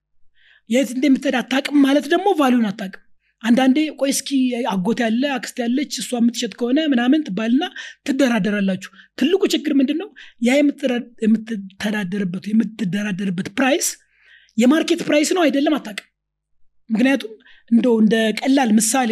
የት 0.72 0.90
እንደምትሄድ 0.94 1.36
አታውቅም 1.40 1.78
ማለት 1.86 2.06
ደግሞ 2.12 2.28
value 2.38 2.60
ን 2.60 2.68
አታውቅም። 2.70 3.02
አንዳንዴ 3.42 3.78
ቆይ 4.00 4.10
እስኪ 4.14 4.28
አጎት 4.72 4.98
ያለ 5.04 5.22
አክስት 5.36 5.56
ያለች 5.62 5.92
እሷ 6.00 6.10
የምትሸጥ 6.20 6.52
ከሆነ 6.58 6.80
ምናምን 6.92 7.24
ትባልና 7.26 7.64
ትደራደራላችሁ። 8.06 8.90
ትልቁ 9.18 9.42
ችግር 9.54 9.72
ምንድን 9.80 9.98
ነው 10.02 10.08
ያ 10.42 10.58
የምትተዳደርበት 10.58 12.46
የምትደራደርበት 12.52 13.48
price 13.58 13.88
የ 14.58 14.69
market 14.69 15.02
price 15.08 15.30
ነው 15.36 15.42
አይደለም 15.46 15.76
አታውቅም። 15.78 16.08
ምክንያቱም 16.90 17.32
እንደው 17.70 17.94
እንደ 18.02 18.14
ቀላል 18.40 18.72
ምሳሌ 18.78 19.10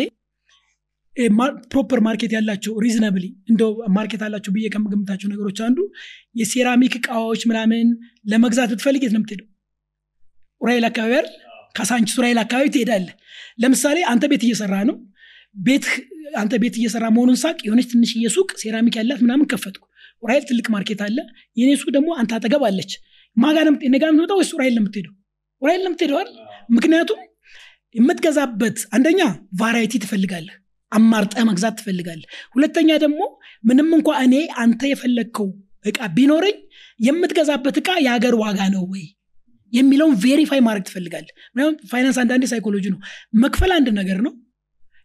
proper 1.71 2.01
market 2.05 2.33
ያላቸው 2.35 2.73
reasonably 2.85 3.25
እንደው 3.51 3.71
market 3.97 4.23
አላቸው 4.27 4.53
ብዬ 4.55 4.67
ከምገምታቸው 4.75 5.29
ነገሮች 5.33 5.59
አንዱ 5.67 5.79
የሴራሚክ 6.41 6.93
እቃዎች 6.99 7.43
ምናምን 7.51 7.87
ለመግዛት 8.31 8.71
ብትፈልግ 8.73 9.03
የት 9.05 9.13
ነው 9.15 9.21
የምትሄደው? 9.21 9.47
ኡራኤል 10.61 10.85
አካባቢ 10.89 11.13
ካሳንቺስ 11.75 12.17
ኡራኤል 12.19 12.39
አካባቢ 12.43 12.67
ትሄዳለህ። 12.75 13.15
ለምሳሌ 13.63 13.99
አንተ 14.13 14.25
ቤት 14.33 14.43
እየሰራ 14.47 14.75
ነው። 14.89 14.97
ቤት 15.63 15.87
አንተ 16.41 16.55
ቤት 16.63 16.75
እየሰራ 16.81 17.05
መሆኑን 17.15 17.39
ሳቅ 17.41 17.59
የሆነች 17.67 17.87
ትንሽዬ 17.93 18.25
ሱቅ 18.35 18.51
ሴራሚክ 18.61 18.97
ያላት 18.99 19.21
ምናምን 19.25 19.49
ከፈትኩ። 19.53 19.85
ኡራኤል 20.23 20.45
ትልቅ 20.49 20.67
market 20.75 21.01
አለ። 21.07 21.19
የኔ 21.57 21.71
ሱቅ 21.81 21.89
ደግሞ 21.97 22.11
አንተ 22.21 22.33
አጠገብ 22.39 22.63
አለች። 22.69 22.93
ማጋ 23.37 23.57
ነው 23.89 24.03
ነው 24.09 24.15
የምትሄደው? 24.17 24.39
ኡራኤል 25.63 25.81
ነው 25.81 25.91
የምትሄደው 25.91 26.19
አይደል? 26.21 26.37
ምክንያቱም 26.69 27.21
የምትገዛበት 27.95 28.79
አንደኛ 28.97 29.21
variety 29.61 29.95
ትፈልጋለህ 30.03 30.57
አማርጠህ 30.93 31.35
መግዛት 31.49 31.75
ትፈልጋለህ። 31.81 32.29
ሁለተኛ 32.55 32.91
ደግሞ 33.03 33.21
ምንም 33.65 33.89
እንኳ 33.97 34.11
እኔ 34.25 34.35
አንተ 34.63 34.83
የፈለግከው 34.91 35.49
እቃ 35.85 35.99
ቢኖረኝ 36.17 36.57
የምትገዛበት 37.01 37.77
እቃ 37.81 37.91
የሀገር 38.05 38.35
ዋጋ 38.43 38.61
ነው 38.75 38.83
ወይ 38.93 39.05
የሚለውን 39.73 40.15
verify 40.23 40.61
ማድረግ 40.67 40.85
ትፈልጋለህ? 40.89 41.33
ምክንያቱም 41.49 41.77
ፋይናንስ 41.91 42.19
አንዳንዴ 42.23 42.45
ሳይኮሎጂ 42.53 42.87
ነው። 42.95 42.99
መክፈል 43.43 43.73
አንድ 43.77 43.89
ነገር 44.01 44.21
ነው። 44.27 44.33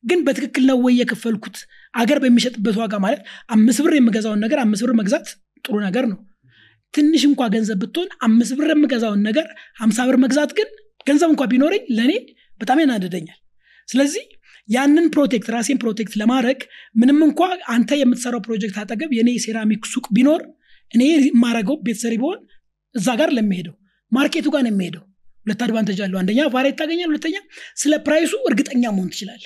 ግን 0.04 0.20
በትክክል 0.26 0.64
ነው 0.70 0.78
ወይ 0.86 0.96
የከፈልኩት? 1.02 1.58
አገር 1.94 2.18
በሚሸጥበት 2.24 2.76
ዋጋ 2.82 2.96
ማለት 3.06 3.22
አምስት 3.56 3.82
ብር 3.86 3.94
የምገዛውን 3.98 4.42
ነገር 4.46 4.60
አምስት 4.66 4.84
ብር 4.86 4.94
መግዛት 5.02 5.28
ጥሩ 5.66 5.76
ነገር 5.88 6.06
ነው። 6.12 6.20
ትንሽ 6.94 7.22
እንኳ 7.30 7.42
ገንዘብ 7.54 7.80
ብትሆን 7.84 8.10
አምስት 8.28 8.54
ብር 8.58 8.70
የምገዛውን 8.72 9.22
ነገር 9.28 9.48
ሀምሳ 9.80 10.00
ብር 10.10 10.18
መግዛት 10.24 10.52
ግን 10.58 10.68
ገንዘብ 11.08 11.30
እንኳ 11.34 11.44
ቢኖረኝ 11.52 11.84
ለእኔ 11.98 12.12
በጣም 12.62 12.78
ያናደደኛል 12.84 13.40
ስለዚህ 13.90 14.24
ያንን 14.70 15.08
protect 15.15 15.48
ራሴን 15.56 15.80
protect 15.82 16.14
ለማድረግ 16.22 16.60
ምንም 16.96 17.20
እንኳ 17.28 17.42
አንተ 17.74 17.98
የምትሰራው 18.00 18.42
ፕሮጀክት 18.48 18.78
አጠገብ 18.84 19.12
የኔ 19.18 19.32
ሴራሚክ 19.44 19.84
ሱቅ 19.92 20.06
ቢኖር 20.16 20.42
እኔ 20.94 21.02
የማረገው 21.28 21.76
ቤተሰሪ 21.86 22.14
ቢሆን 22.22 22.40
እዛ 22.96 23.08
ጋር 23.22 23.30
ለሚሄደው 23.38 23.76
market 24.11 24.39
ኡ 24.39 24.48
ጋር 24.53 24.64
ነው 24.65 24.72
የሚሄደው። 24.73 25.03
ሁለት 25.45 25.61
advantage 25.65 25.99
አለው። 26.06 26.18
አንደኛ 26.22 26.41
variety 26.53 26.76
ታገኛለህ 26.80 27.10
ሁለተኛ 27.11 27.36
ስለ 27.82 27.94
price 28.06 28.26
ኡ 28.26 28.34
እርግጠኛ 28.49 28.84
መሆን 28.95 29.10
ትችላለህ 29.14 29.44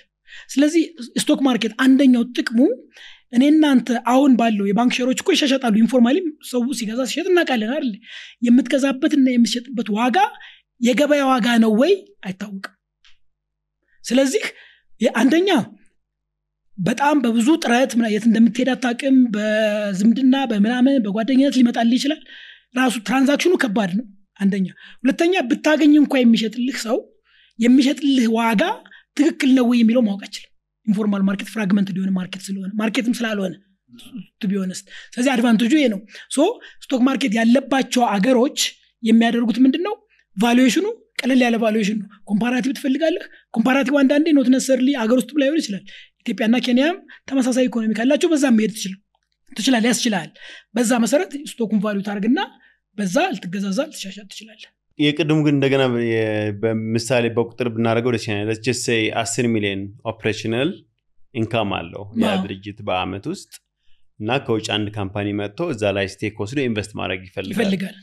ስለዚህ 0.49 0.83
stock 1.21 1.39
market 1.47 1.73
አንደኛው 1.85 2.23
ጥቅሙ 2.37 2.59
እኔ 3.33 3.43
እናንተ 3.51 3.89
አሁን 4.11 4.31
ባለው 4.39 4.65
የባንክ 4.67 4.93
share 4.97 5.09
ኦች 5.09 5.19
እኮ 5.21 5.29
ይሻሻጣሉ። 5.35 5.75
informally 5.81 6.17
ሰው 6.49 6.61
ሲገዛ 6.79 7.01
ሲሸጥ 7.09 7.25
እናውቃለን 7.31 7.71
አይደል? 7.75 7.91
የምትገዛበትና 8.45 9.25
የምትሸጥበት 9.31 9.89
ዋጋ 9.97 10.17
የገበያ 10.81 11.23
ዋጋ 11.31 11.47
ነው 11.63 11.71
ወይ 11.81 11.93
አይታወቅም። 12.25 12.73
ስለዚህ 14.01 14.45
አንደኛ 15.15 15.49
በጣም 16.77 17.15
በብዙ 17.23 17.49
ጥረት 17.63 17.91
የት 18.13 18.25
እንደምትሄድ 18.29 18.69
አታውቅም። 18.73 19.17
በዝምድና 19.33 20.35
በምናምን 20.51 20.95
በጓደኝነት 21.05 21.57
ሊመጣልህ 21.59 21.97
ይችላል። 21.99 22.21
ራሱ 22.75 22.95
transaction 23.07 23.46
ኑ 23.46 23.53
ከባድ 23.63 23.91
ነው 23.99 24.05
አንደኛ። 24.39 24.67
ሁለተኛ 25.03 25.33
ብታገኝ 25.49 25.93
እንኳ 26.01 26.13
የሚሸጥልህ 26.19 26.77
ሰው 26.85 26.97
የሚሸጥልህ 27.59 28.27
ዋጋ 28.37 28.61
ትክክል 29.17 29.49
ነው 29.57 29.65
ወይ 29.69 29.77
የሚለው 29.81 30.03
ማወቅ 30.07 30.21
አይችልም። 30.25 30.51
informal 30.87 31.23
market 31.27 31.49
fragmented 31.53 31.89
የሆነ 31.95 32.11
market 32.17 32.43
ስለሆነ 32.47 32.71
market 32.81 33.07
ም 33.07 33.15
ስላልሆነ 33.19 33.53
ቢሆነስት 34.49 34.83
ስለዚህ 35.13 35.31
advantage 35.33 35.64
ኡ 35.64 35.71
ይሄ 35.77 35.87
ነው። 35.93 35.99
so 36.31 36.39
stock 36.83 37.01
market 37.07 37.33
ያለባቸው 37.39 38.03
አገሮች 38.13 38.59
የሚያደርጉት 39.03 39.57
ምንድን 39.65 39.83
ነው 39.87 39.95
valuation 40.37 40.76
ኑ 40.76 40.85
ቀለል 41.21 41.41
ያለ 41.45 41.55
valuation 41.63 41.97
ነው። 42.01 42.07
comparative 42.29 42.71
ትፈልጋለህ? 42.77 43.23
comparative 43.55 43.93
አንዳንዴ 44.01 44.27
not 44.37 44.47
necessarily 44.53 44.89
አገር 45.03 45.17
ውስጥ 45.21 45.31
ላይሆን 45.41 45.59
ይችላል። 45.61 45.83
ኢትዮጵያና 46.21 46.55
ኬንያም 46.65 46.97
ተመሳሳይ 47.29 47.65
ኢኮኖሚ 47.69 47.91
ካላቸው 47.99 48.29
በዛ 48.33 48.45
መሄድ 48.57 48.73
ትችላል 49.51 49.83
ያስችላል 49.89 50.29
በዛ 50.75 50.91
መሰረት 51.03 51.31
stock 51.51 51.67
ኡን 51.67 51.79
value 51.83 51.99
ታደርግና 52.07 52.39
በዛ 52.99 53.15
ልትገዛዛ 53.33 53.79
ልትሻሻጥ 53.89 54.27
ትችላለህ። 54.31 54.69
የቅድሙ 54.99 55.37
ግን 55.45 55.55
እንደገና 55.55 55.83
በምሳሌ 56.61 57.25
በቁጥር 57.35 57.67
ብናደርገው 57.75 58.11
ደስ 58.15 58.25
ይላል 58.29 58.59
just 58.65 58.81
አስር 59.21 59.45
ሚሊዮን 59.53 59.81
operational 60.11 60.71
income 61.33 61.69
አለው 61.77 62.03
ያ 62.21 62.31
ድርጅት 62.43 62.79
በአመት 62.87 63.25
ውስጥ 63.31 63.51
እና 64.19 64.37
ከውጭ 64.45 64.67
አንድ 64.75 64.87
company 64.97 65.27
መጥቶ 65.39 65.67
እዛ 65.73 65.91
ላይ 65.97 66.07
stake 66.13 66.39
ወስዶ 66.43 66.59
invest 66.65 66.91
ማድረግ 66.99 67.21
ይፈልጋል። 67.27 67.95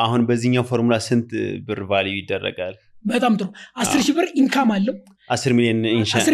አሁን 0.00 0.22
በዚህኛው 0.28 0.64
ፎርሙላ 0.70 0.96
ስንት 1.06 1.30
ብር 1.66 1.80
value 1.90 2.14
ይደረጋል? 2.20 2.74
በጣም 3.04 3.32
ጥሩ። 3.38 3.48
አስር 3.80 4.00
ሺህ 4.06 4.14
ብር 4.18 4.28
income 4.42 4.70
አለው። 4.76 4.96
አስር 5.34 5.52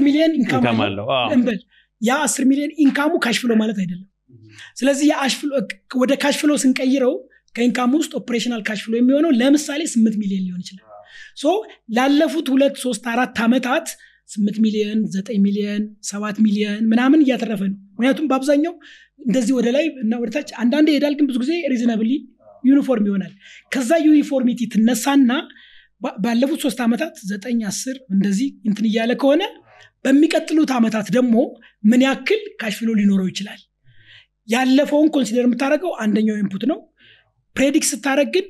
ሚሊዮን 0.07 0.35
income 0.41 0.81
አለው 0.87 1.07
እንበል። 1.37 1.59
ያ 2.01 2.15
አስር 2.27 2.45
ሚሊዮን 2.51 2.73
income 2.85 3.13
ኡ 3.25 3.30
cash 3.30 3.42
flow 3.42 3.53
ማለት 3.63 3.79
አይደለም። 3.83 4.09
ስለዚህ 4.79 5.09
ወደ 5.95 6.13
cash 6.23 6.38
flow 6.38 6.53
ስንቀይረው 6.63 7.15
ከ 7.55 7.64
income 7.64 7.93
ውስጥ 7.99 8.13
operational 8.21 8.63
cash 8.69 8.82
flow 8.82 8.95
የሚሆነው 8.99 9.31
ለምሳሌ 9.41 9.83
ስምንት 9.95 10.17
ሚሊዮን 10.23 10.45
ሊሆን 10.47 10.63
ይችላል። 10.65 10.89
so 11.37 11.47
ላለፉት 11.97 12.47
ሁለት 12.55 12.75
ሶስት 12.85 13.05
አራት 13.13 13.39
ዓመታት 13.45 13.87
ስምንት 14.29 14.57
ሚሊዮን 14.65 15.01
ዘጠኝ 15.15 15.39
ሚሊዮን 15.47 15.83
ሰባት 16.11 16.37
ሚሊዮን 16.45 16.83
ምናምን 16.93 17.23
እያተረፈ 17.25 17.63
ነው። 17.71 17.79
ምክንያቱም 17.95 18.29
በአብዛኛው 18.31 18.75
እንደዚህ 19.21 19.55
ወደ 19.59 19.69
ላይ 19.77 19.85
እና 20.05 20.13
ወደ 20.23 20.31
ታች 20.37 20.51
አንዳንዴ 20.63 20.89
ይሄዳል 20.93 21.15
ግን 21.19 21.27
ብዙ 21.31 21.37
ጊዜ 21.43 21.53
reasonably 21.73 22.11
uniform 22.65 23.07
ይሆናል። 23.09 23.33
ከዛ 23.73 23.91
uniformity 24.07 24.61
ትነሳና 24.75 25.31
ባለፉት 26.25 26.61
ሶስት 26.65 26.79
ዓመታት 26.85 27.15
ዘጠኝ 27.31 27.61
አስር 27.69 27.97
እንደዚህ 28.15 28.49
እንትን 28.69 28.87
እያለ 28.91 29.13
ከሆነ 29.23 29.43
በሚቀጥሉት 30.05 30.71
ዓመታት 30.79 31.07
ደግሞ 31.17 31.35
ምን 31.85 32.01
ያክል 32.07 32.41
cash 32.61 32.76
flow 32.76 32.91
ሊኖረው 33.01 33.29
ይችላል? 33.33 33.61
ያለፈውን 34.49 35.09
consider 35.15 35.45
የምታደርገው 35.47 35.93
አንደኛው 36.05 36.39
input 36.41 36.65
ነው 36.71 36.79
predict 37.57 37.89
ስታደርግ 37.91 38.29
ግን 38.37 38.47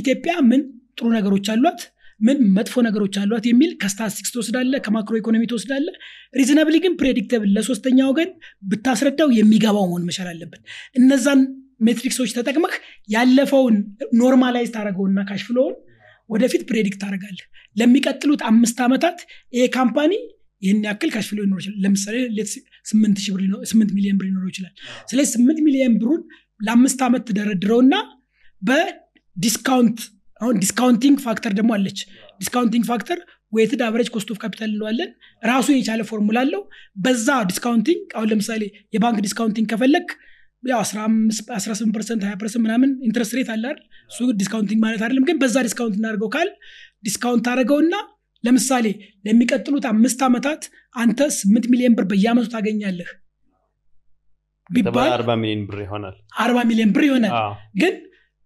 ኢትዮጵያ 0.00 0.32
ምን 0.48 0.60
ጥሩ 0.98 1.06
ነገሮች 1.16 1.46
አሏት? 1.54 1.80
ምን 2.20 2.38
መጥፎ 2.56 2.74
ነገሮች 2.86 3.14
አሏት? 3.22 3.44
የሚል 3.48 3.70
ከስታቲስቲክስ 3.80 4.30
ትወስዳለ 4.34 4.74
ከ 4.84 4.93
macro 4.93 5.14
economy 5.20 5.42
ትወስዳለህ 5.50 5.86
reasonably 6.34 6.76
ግን 6.84 6.92
predictable 7.00 7.50
ለሶስተኛ 7.56 7.98
ወገን 8.10 8.30
ብታስረዳው 8.70 9.30
የሚገባው 9.38 9.84
መሆን 9.90 10.06
መቻል 10.08 10.28
አለብን 10.32 10.62
እነዛን 11.00 11.40
metrics 11.80 12.12
ኦች 12.12 12.30
ተጠቅመህ 12.36 12.74
ያለፈውን 13.08 13.74
normalize 14.20 14.70
ታደርገውና 14.76 15.18
cash 15.30 15.45
flow 15.45 15.59
ውን 15.59 15.74
ወደፊት 16.30 16.62
predict 16.70 16.98
ታደርጋለህ 17.02 17.44
ለሚቀጥሉት 17.76 18.40
አምስት 18.50 18.78
ዓመታት 18.86 19.18
ይሄ 19.52 19.64
company 19.76 20.12
ይህን 20.62 20.80
ያክል 20.88 21.10
cash 21.14 21.26
flow 21.26 21.38
ሊኖር 21.44 21.58
ይችላል። 21.62 21.78
ለምሳሌ 21.84 22.16
ስምንት 22.90 23.90
ሚሊዮን 23.96 24.16
ብር 24.18 24.26
ሊኖረው 24.28 24.50
ይችላል። 24.52 24.72
ስለዚህ 25.10 25.30
ስምንት 25.36 25.58
ሚሊዮን 25.66 25.94
ብሩን 26.00 26.22
ለአምስት 26.60 27.00
ዓመት 27.06 27.22
ትደረድረውና 27.28 27.94
በ 28.66 28.92
discount 28.92 29.98
አሁን 30.40 30.56
discounting 30.62 31.16
factor 31.26 31.52
ደግሞ 31.58 31.70
አለች። 31.76 31.98
discounting 32.40 32.84
factor 32.90 33.18
weighted 33.52 33.80
average 33.86 34.08
cost 34.14 34.28
of 34.32 34.38
capital 34.42 34.68
እንለዋለን። 34.70 35.10
ራሱን 35.42 35.76
የቻለ 35.78 36.00
ፎርሙላ 36.08 36.38
አለው። 36.44 36.62
በዛ 37.04 37.28
discounting 37.50 38.02
አሁን 38.16 38.28
ለምሳሌ 38.32 38.62
የባንክ 38.94 39.20
discounting 39.26 39.68
ከፈለግክ 39.72 40.08
ያው 40.62 40.80
18 40.82 41.42
percent 41.94 42.22
20 42.24 42.38
percent 42.40 42.62
ምናምን 42.64 42.90
interest 43.08 43.34
rate 43.38 43.50
አለ 43.54 43.64
አይደል? 43.70 43.80
እሱ 44.10 44.18
discounting 44.40 44.80
ማለት 44.84 45.02
አይደለም። 45.04 45.26
ግን 45.28 45.36
በዛ 45.42 45.56
discount 45.66 45.96
እናደርገው 45.98 46.30
ካልክ 46.34 46.48
discount 47.04 47.44
ታደርገውና 47.48 47.94
ለምሳሌ 48.44 48.86
ለሚቀጥሉት 49.26 49.84
አምስት 49.90 50.20
ዓመታት 50.26 50.62
አንተ 50.96 51.20
ስምንት 51.38 51.64
ሚሊዮን 51.72 51.94
ብር 51.98 52.04
በየአመቱ 52.10 52.46
ታገኛለህ 52.54 53.10
ቢባል 54.70 55.10
አርባ 56.44 56.58
ሚሊዮን 56.70 56.90
ብር 56.94 57.04
ይሆናል። 57.08 57.32
ግን 57.80 57.94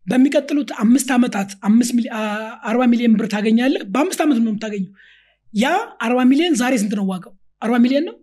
በሚቀጥሉት 0.06 0.70
አምስት 0.82 1.08
ዓመታት 1.16 1.50
አርባ 2.68 2.82
ሚሊዮን 2.92 3.14
ብር 3.18 3.26
ታገኛለህ። 3.34 3.82
በአምስት 3.92 4.20
ዓመት 4.24 4.38
ነው 4.38 4.50
የምታገኘው። 4.52 4.92
ያ 5.54 5.68
አርባ 6.02 6.20
ሚሊዮን 6.30 6.54
ዛሬ 6.60 6.74
ስንት 6.82 6.94
ነው 6.98 7.06
ዋጋው? 7.10 7.32
አርባ 7.62 7.76
ሚሊዮን 7.84 8.04
ነው? 8.08 8.16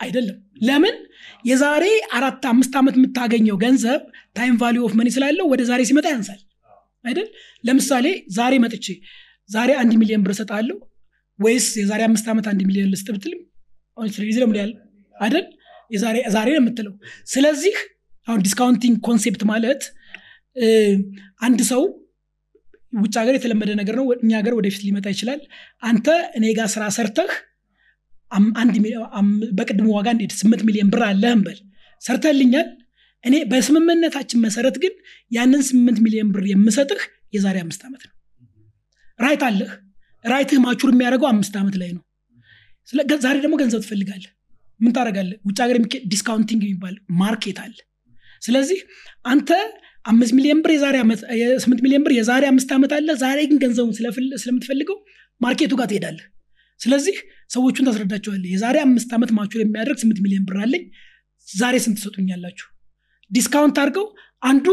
አይደለም። 0.00 0.36
ለምን? 0.62 0.96
የዛሬ 1.44 1.84
አራት 2.12 2.44
አምስት 2.50 2.74
ዓመት 2.80 2.94
የምታገኘው 2.98 3.56
ገንዘብ 3.64 4.02
time 4.36 4.56
value 4.62 4.82
of 4.86 4.92
money 4.98 5.08
ስላለው 5.16 5.46
ወደ 5.52 5.62
ዛሬ 5.70 5.80
ሲመጣ 5.90 6.06
ያንሳል። 6.12 6.40
አይደል? 7.04 7.28
ለምሳሌ 7.64 8.06
ዛሬ 8.30 8.54
መጥቼ 8.64 8.86
ዛሬ 9.50 9.70
አንድ 9.82 9.92
ሚሊዮን 10.00 10.22
ብር 10.24 10.32
ልስጥህ 10.34 10.76
ወይስ 11.38 11.66
የዛሬ 11.80 12.00
አምስት 12.08 12.26
ዓመት 12.32 12.46
አንድ 12.50 12.60
ሚሊዮን 12.68 12.90
ልስጥህ 12.92 13.08
ብል 13.14 13.40
ትለምናለህ 14.56 14.72
አይደል? 15.16 15.44
ዛሬ 16.34 16.48
ነው 16.48 16.60
የምትለው። 16.60 16.94
ስለዚህ 17.26 17.76
አሁን 18.28 18.40
discounting 18.42 18.96
concept 19.00 19.42
ማለት 19.50 19.82
አንድ 21.42 21.60
ሰው 21.70 21.82
ውጭ 22.96 23.14
ሀገር 23.20 23.34
የተለመደ 23.36 23.70
ነገር 23.80 23.94
ነው። 23.98 24.06
እኛ 24.16 24.30
ሀገር 24.38 24.54
ወደፊት 24.58 24.82
ሊመጣ 24.86 25.06
ይችላል። 25.14 25.40
አንተ 25.82 26.06
እኔ 26.38 26.44
ጋር 26.58 26.68
ስራ 26.74 26.84
ሰርተህ 26.96 27.32
በቅድሞ 29.58 29.88
ዋጋ 29.96 30.08
እንዴት 30.14 30.32
ስምንት 30.40 30.62
ሚሊዮን 30.68 30.88
ብር 30.94 31.02
አለህ 31.06 31.32
እንበል 31.36 31.58
ሰርተልኛል 32.02 32.66
እኔ 33.24 33.36
በስምምነታችን 33.50 34.42
መሰረት 34.44 34.76
ግን 34.82 34.92
ያንን 35.30 35.62
ስምንት 35.68 35.98
ሚሊዮን 36.04 36.28
ብር 36.34 36.44
የምሰጥህ 36.50 37.00
የዛሬ 37.34 37.56
አምስት 37.64 37.82
ዓመት 37.88 38.02
ነው። 38.08 38.14
right 39.18 39.42
አለህ። 39.48 39.70
right 40.24 40.58
ህ 40.64 40.71
mature 40.71 40.90
የሚያደርገው 40.92 41.28
አምስት 41.30 41.54
ዓመት 41.60 41.76
ላይ 41.80 41.90
ነው። 41.96 42.02
ዛሬ 43.22 43.36
ደግሞ 43.44 43.54
ገንዘብ 43.60 43.80
ትፈልጋለህ። 43.84 44.30
ምን 44.80 44.92
ታደርጋለህ? 44.96 45.36
ውጭ 45.46 45.58
ሀገር 45.64 45.76
discounting 46.12 46.60
የሚባል 46.64 46.94
market 47.20 47.58
አለ። 47.64 47.76
ስለዚህ 48.42 48.80
አንተ 49.24 49.50
አምስት 50.04 50.32
ሚሊዮን 50.36 50.60
ብር 50.64 50.70
የዛሬ 50.74 50.96
የስምንት 51.40 51.80
ሚሊዮን 51.84 52.02
ብር 52.06 52.12
የዛሬ 52.16 52.44
አምስት 52.50 52.70
ዓመት 52.76 52.92
አለ። 52.96 53.08
ዛሬ 53.22 53.38
ግን 53.50 53.58
ገንዘቡን 53.62 53.94
ስለምትፈልገው 54.42 54.96
market 55.40 55.64
ኡ 55.64 55.72
ጋር 55.80 55.88
ትሄዳለህ። 55.90 56.26
ስለዚህ 56.80 57.16
ሰዎቹን 57.50 57.86
ታስረዳቸዋለህ። 57.88 58.50
የዛሬ 58.54 58.76
አምስት 58.86 59.10
ዓመት 59.16 59.30
mature 59.38 59.60
የሚያደርግ 59.62 59.98
ስምንት 60.02 60.18
ሚሊዮን 60.24 60.44
ብር 60.48 60.58
አለኝ። 60.64 60.84
ዛሬ 61.48 61.74
ስንት 61.84 61.96
ትሰጡኛላችሁ? 62.00 62.66
discount 63.30 63.76
አድርገው 63.82 64.06
አንዱ 64.42 64.66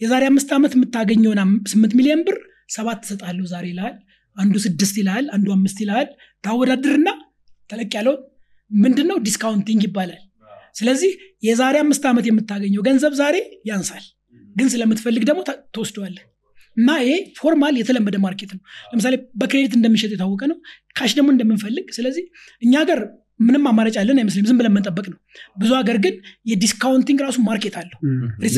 የዛሬ 0.00 0.22
አምስት 0.30 0.50
ዓመት 0.56 0.72
የምታገኘውን 0.76 1.40
ስምንት 1.72 1.92
ሚሊዮን 1.98 2.22
ብር 2.26 2.36
ሰባት 2.76 2.98
ትሰጣለሁ 3.04 3.44
ዛሬ 3.52 3.64
ይልሃል 3.72 3.96
አንዱ 4.36 4.54
ስድስት 4.64 4.94
ይልሃል 5.00 5.26
አንዱ 5.36 5.48
አምስት 5.56 5.78
ይልሃል 5.82 6.08
ታወዳድርና 6.44 7.08
ተለቅ 7.70 7.90
ያለውን 7.98 8.20
ምንድን 8.70 9.06
ነው 9.10 9.18
discounting 9.26 9.82
ይባላል። 9.86 10.22
ስለዚህ 10.74 11.12
የዛሬ 11.42 11.76
አምስት 11.84 12.04
ዓመት 12.10 12.26
የምታገኘው 12.28 12.82
ገንዘብ 12.86 13.14
ዛሬ 13.20 13.36
ያንሳል 13.70 14.04
ግን 14.56 14.68
ስለምትፈልግ 14.72 15.22
ደግሞ 15.28 15.40
ትወስደዋለህ። 15.74 16.24
እና 16.76 16.90
ይሄ 17.00 17.10
formal 17.38 17.74
የተለመደ 17.80 18.16
market 18.22 18.50
ነው። 18.56 18.60
ለምሳሌ 18.92 19.14
በ 19.40 19.49
credit 19.49 19.74
እንደምንሸጥ 19.78 20.10
የታወቀ 20.14 20.42
ነው። 20.52 20.58
cash 20.98 21.12
ደግሞ 21.18 21.28
እንደምንፈልግ 21.34 21.86
ስለዚህ 21.96 22.24
እኛ 22.62 22.72
ሀገር 22.82 23.00
ምንም 23.40 23.64
አማራጭ 23.70 23.94
ያለን 24.00 24.18
አይመስለኝም 24.20 24.48
ዝም 24.50 24.58
ብለን 24.60 24.74
መጠበቅ 24.76 25.06
ነው። 25.12 25.18
ብዙ 25.58 25.70
ሀገር 25.78 25.96
ግን 26.04 26.14
የ 26.50 26.61
discounting 26.61 27.20
ራሱ 27.26 27.38
market 27.46 27.76
አለው። 27.80 27.98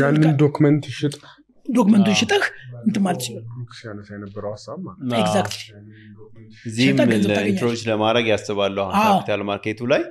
ያንን 0.01 0.35
document 0.43 0.85
ይሽጥ 0.91 1.15
document 1.67 2.00
ኡን 2.00 2.17
ሽጠህ 2.19 2.43
እንትን 2.87 3.03
ማለት 3.05 3.21
ይችላል። 3.23 3.45
እዚህም 6.65 6.99
ኢንትሮች 7.45 7.83
ለማድረግ 7.89 8.27
ያስባሉ 8.33 8.77
አሁን 8.85 8.95
አዎ። 9.01 9.13
capital 9.13 9.43
market 9.51 9.78
ኡ 9.78 9.87
ላይ። 9.93 10.03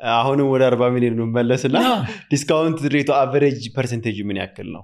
አሁንም 0.00 0.46
ወደ 0.52 0.62
አርባ 0.68 0.84
ሚሊዮን 0.94 1.18
መመለስና 1.20 1.76
discount 2.32 2.78
rate 2.94 3.10
ኡ 3.18 3.28
average 3.28 3.62
percentage 3.76 4.18
ምን 4.28 4.38
ያክል 4.40 4.68
ነው 4.74 4.82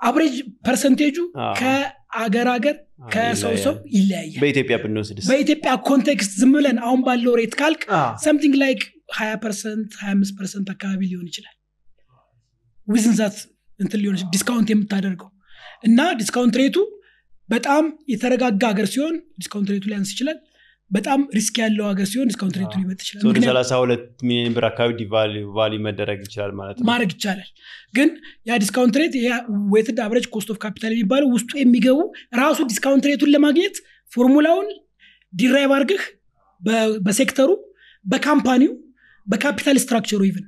average 0.00 0.34
percentage 0.66 1.08
ኡ 1.08 1.16
አዎ። 1.42 1.52
ከአገር 1.58 2.48
ሀገር 2.54 2.74
ከሰው 3.12 3.54
ሰው 3.64 3.74
ይለያያል። 3.96 4.40
በኢትዮጵያ 4.42 4.76
ብንወስድስ? 4.82 5.24
በኢትዮጵያ 5.30 5.72
context 5.88 6.32
ዝም 6.40 6.52
ብለን 6.56 6.78
አሁን 6.84 7.00
ባለው 7.06 7.34
rate 7.40 7.54
ካልክ 7.60 7.82
something 8.24 8.54
like 8.62 8.82
20 9.14 9.38
percent 9.44 9.90
25 10.02 10.36
percent 10.38 10.68
አካባቢ 10.74 11.00
ሊሆን 11.10 11.26
ይችላል። 11.30 11.54
within 12.88 13.14
that 13.20 13.36
እንትን 13.80 14.00
ሊሆን 14.02 14.16
discount 14.34 14.68
የምታደርገው 14.72 15.30
እና 15.84 16.00
discount 16.20 16.56
rate 16.60 16.71
ኡ 16.71 16.76
በጣም 17.48 17.84
የተረጋጋ 18.12 18.62
ሀገር 18.72 18.86
ሲሆን 18.92 19.14
discount 19.38 19.68
rate 19.72 19.80
ኡ 19.80 19.84
ሊያንስ 19.90 20.10
ይችላል 20.14 20.38
በጣም 20.90 21.20
risk 21.36 21.56
ያለው 21.62 21.84
ሀገር 21.88 22.06
ሲሆን 22.10 22.28
discount 22.30 22.56
rate 22.60 22.72
ኡ 22.80 22.83
ሊበልጥ 22.83 22.98
ይችላል። 23.02 23.20
ወደ 23.20 23.30
ምክንያቱም 23.30 23.50
ሰላሳ 23.50 23.78
ሁለት 23.80 24.04
ሚሊዮን 24.28 24.52
ብር 24.56 24.64
አካባቢ 24.68 25.04
value 25.56 25.74
መደረግ 25.86 26.18
ይችላል 26.26 26.52
ማለት 26.58 26.76
ነው። 26.78 26.86
ማድረግ 26.90 27.10
ይቻላል። 27.16 27.48
ግን 27.94 28.08
ያ 28.48 28.58
discount 28.62 28.96
rate 29.00 29.14
weighted 29.72 29.98
average 30.04 30.26
cost 30.34 30.50
of 30.54 30.58
capital 30.64 30.92
የሚባለው 30.94 31.28
ውስጡ 31.36 31.50
የሚገቡ 31.62 31.98
ራሱ 32.42 32.58
discount 32.72 33.06
rate 33.10 33.21
ኡን 33.21 33.32
ለማግኘት 33.34 33.76
ፎርሙላውን 34.12 34.68
ዲራይቭ 35.32 35.70
አድርግህ 35.76 36.02
በሴክተሩ 37.06 37.50
በካምፓኒው 38.04 38.72
በካፒታል 39.26 39.78
ስትራክቸሩ 39.82 40.20
ኢቭን 40.28 40.44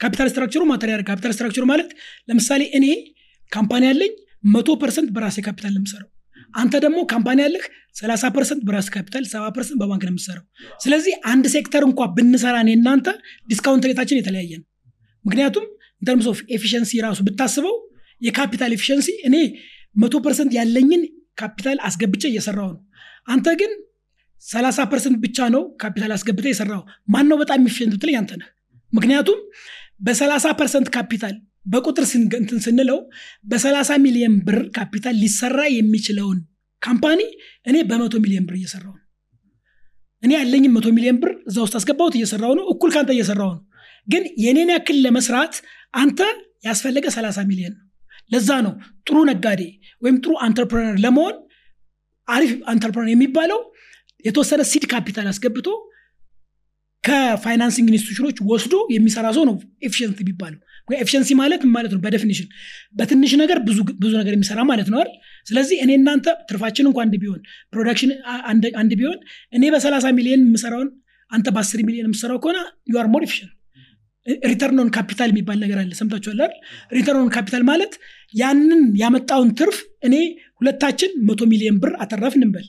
ካፒታል 0.00 0.28
ስትራክቸሩ 0.30 0.62
ማተሪያል 0.70 1.02
ካፒታል 1.08 1.32
ስትራክቸሩ 1.34 1.64
ማለት 1.70 1.90
ለምሳሌ 2.28 2.62
እኔ 2.78 2.86
company 3.52 3.84
ያለኝ 3.88 4.12
መቶ 4.46 4.70
percent 4.80 5.10
በራሴ 5.14 5.38
ካፒታል 5.46 5.72
ነው 5.74 5.80
የምሰራው 5.80 6.08
አንተ 6.54 6.74
ደግሞ 6.84 6.98
company 7.12 7.38
ያለህ 7.44 7.64
30 7.98 8.30
percent 8.36 8.62
በራስ 8.66 8.88
ካፒታል 8.94 9.24
70 9.28 9.50
percent 9.56 9.78
በባንክ 9.80 10.02
ነው 10.06 10.12
የምሰራው 10.12 10.44
ስለዚህ 10.80 11.14
አንድ 11.32 11.44
ሴክተር 11.54 11.82
እንኳ 11.88 12.06
ብንሰራ 12.16 12.56
እኔ 12.64 12.70
እና 12.78 12.92
አንተ 12.92 13.08
discount 13.48 13.86
rate 13.90 14.01
ኣችን 14.01 14.20
የተለያየ 14.20 14.52
ነው። 14.60 14.66
ምክንያቱም 15.24 15.66
in 16.02 16.09
terms 16.09 16.26
of 16.32 16.40
efficiency 16.56 17.00
ራሱ 17.04 17.20
ብታስበው 17.28 17.74
የ 18.22 18.33
capital 18.33 18.72
efficiency 18.76 19.08
እኔ 19.28 19.36
መቶ 19.96 20.14
percent 20.24 20.52
ያለኝን 20.58 21.02
ካፒታል 21.38 21.78
አስገብቼ 21.88 22.22
እየሰራው 22.30 22.68
ነው። 22.74 22.82
አንተ 23.28 23.48
ግን 23.60 23.72
30 24.42 24.84
percent 24.90 25.16
ብቻ 25.24 25.46
ነው 25.54 25.62
ካፒታል 25.82 26.12
አስገብተህ 26.16 26.46
የሰራኸው 26.50 26.82
ማን 27.12 27.26
ነው 27.30 27.36
በጣም 27.42 27.60
efficient 27.64 27.92
ብትለኝ 27.94 28.16
አንተ 28.20 28.32
ነህ። 28.40 28.48
ምክንያቱም 28.92 29.38
በ30 30.00 30.52
percent 30.58 30.88
ካፒታል 30.96 31.34
በቁጥር 31.66 32.04
እንትን 32.38 32.58
ስንለው 32.64 32.98
በ30 33.50 33.96
ሚሊዮን 34.04 34.34
ብር 34.46 34.58
ካፒታል 34.76 35.14
ሊሰራ 35.22 35.60
የሚችለውን 35.74 36.38
company 36.82 37.20
እኔ 37.66 37.76
በመቶ 37.90 38.14
ሚሊዮን 38.24 38.46
ብር 38.48 38.56
እየሰራው 38.58 38.92
ነው። 38.92 39.02
እኔ 40.22 40.32
ያለኝም 40.38 40.74
መቶ 40.76 40.88
ሚሊዮን 40.96 41.16
ብር 41.22 41.30
እዛ 41.48 41.56
ውስጥ 41.64 41.74
አስገብቼው 41.78 42.14
እየሰራው 42.18 42.52
ነው። 42.58 42.64
እኩል 42.72 42.90
ከአንተ 42.94 43.10
እየሰራው 43.16 43.50
ነው። 43.54 43.62
ግን 44.08 44.24
የኔን 44.44 44.70
ያክል 44.74 44.98
ለመስራት 45.04 45.54
አንተ 45.94 46.20
ያስፈለገህ 46.66 47.06
30 47.14 47.46
ሚሊዮን 47.50 47.74
ነው። 47.74 47.82
ለዛ 48.30 48.50
ነው 48.66 48.72
ጥሩ 49.06 49.16
ነጋዴ 49.30 49.62
ወይም 50.02 50.16
ጥሩ 50.22 50.32
entrepreneur 50.46 50.96
ለመሆን 51.04 51.34
አሪፍ 52.28 52.52
entrepreneur 52.72 53.12
የሚባለው 53.14 53.60
የተወሰነ 54.24 54.62
seed 54.70 54.84
capital 54.92 55.26
አስገብቶ 55.30 55.66
ከ 57.04 57.19
financing 57.19 57.88
institution 57.90 58.24
ኦች 58.24 58.36
ወስዶ 58.50 58.74
የሚሰራ 58.92 59.26
ሰው 59.36 59.44
ነው 59.48 59.56
efficient 59.82 60.18
የሚባለው 60.22 60.60
efficiency 60.88 61.30
ማለት 61.38 61.62
ማለት 61.74 61.92
ነው? 61.92 62.00
በ 62.02 62.10
definition 62.10 62.48
በትንሽ 62.94 63.32
ነገር 63.40 63.58
ብዙ 64.00 64.12
ነገር 64.20 64.32
የሚሰራ 64.34 64.60
ማለት 64.70 64.88
ነው 64.92 64.98
አይደል? 65.00 65.14
ስለዚህ 65.46 65.76
እኔ 65.84 65.90
እና 65.98 66.11
አንተ 66.11 66.26
ትርፋችን 66.48 66.88
እንኳ 66.90 66.98
አንድ 67.04 67.14
ቢሆን 67.22 67.40
production 67.72 68.10
አንድ 68.76 68.92
ቢሆን 69.00 69.18
እኔ 69.52 69.64
በ30 69.74 70.12
ሚሊዮን 70.18 70.42
የምሰራውን 70.44 70.90
አንተ 71.30 71.48
በ10 71.54 71.84
ሚሊዮን 71.86 72.08
የምሰራው 72.08 72.38
ከሆነ 72.42 72.58
you 72.90 72.98
are 72.98 73.06
more 73.12 73.22
efficient 73.26 73.52
return 74.46 74.78
on 74.78 74.88
capital 74.94 75.28
የሚባል 75.32 75.58
ነገር 75.62 75.78
አለ። 75.80 75.90
ሰምታችኋል 75.98 76.52
return 76.92 77.18
on 77.18 77.26
capital 77.34 77.62
ማለት 77.70 77.92
ያንን 78.34 78.82
ያመጣውን 79.00 79.50
ትርፍ 79.58 79.78
እኔ 80.06 80.14
ሁለታችን 80.60 81.10
መቶ 81.28 81.42
ሚሊዮን 81.50 81.76
ብር 81.82 81.92
አተረፍን 82.02 82.44
እንበል። 82.46 82.66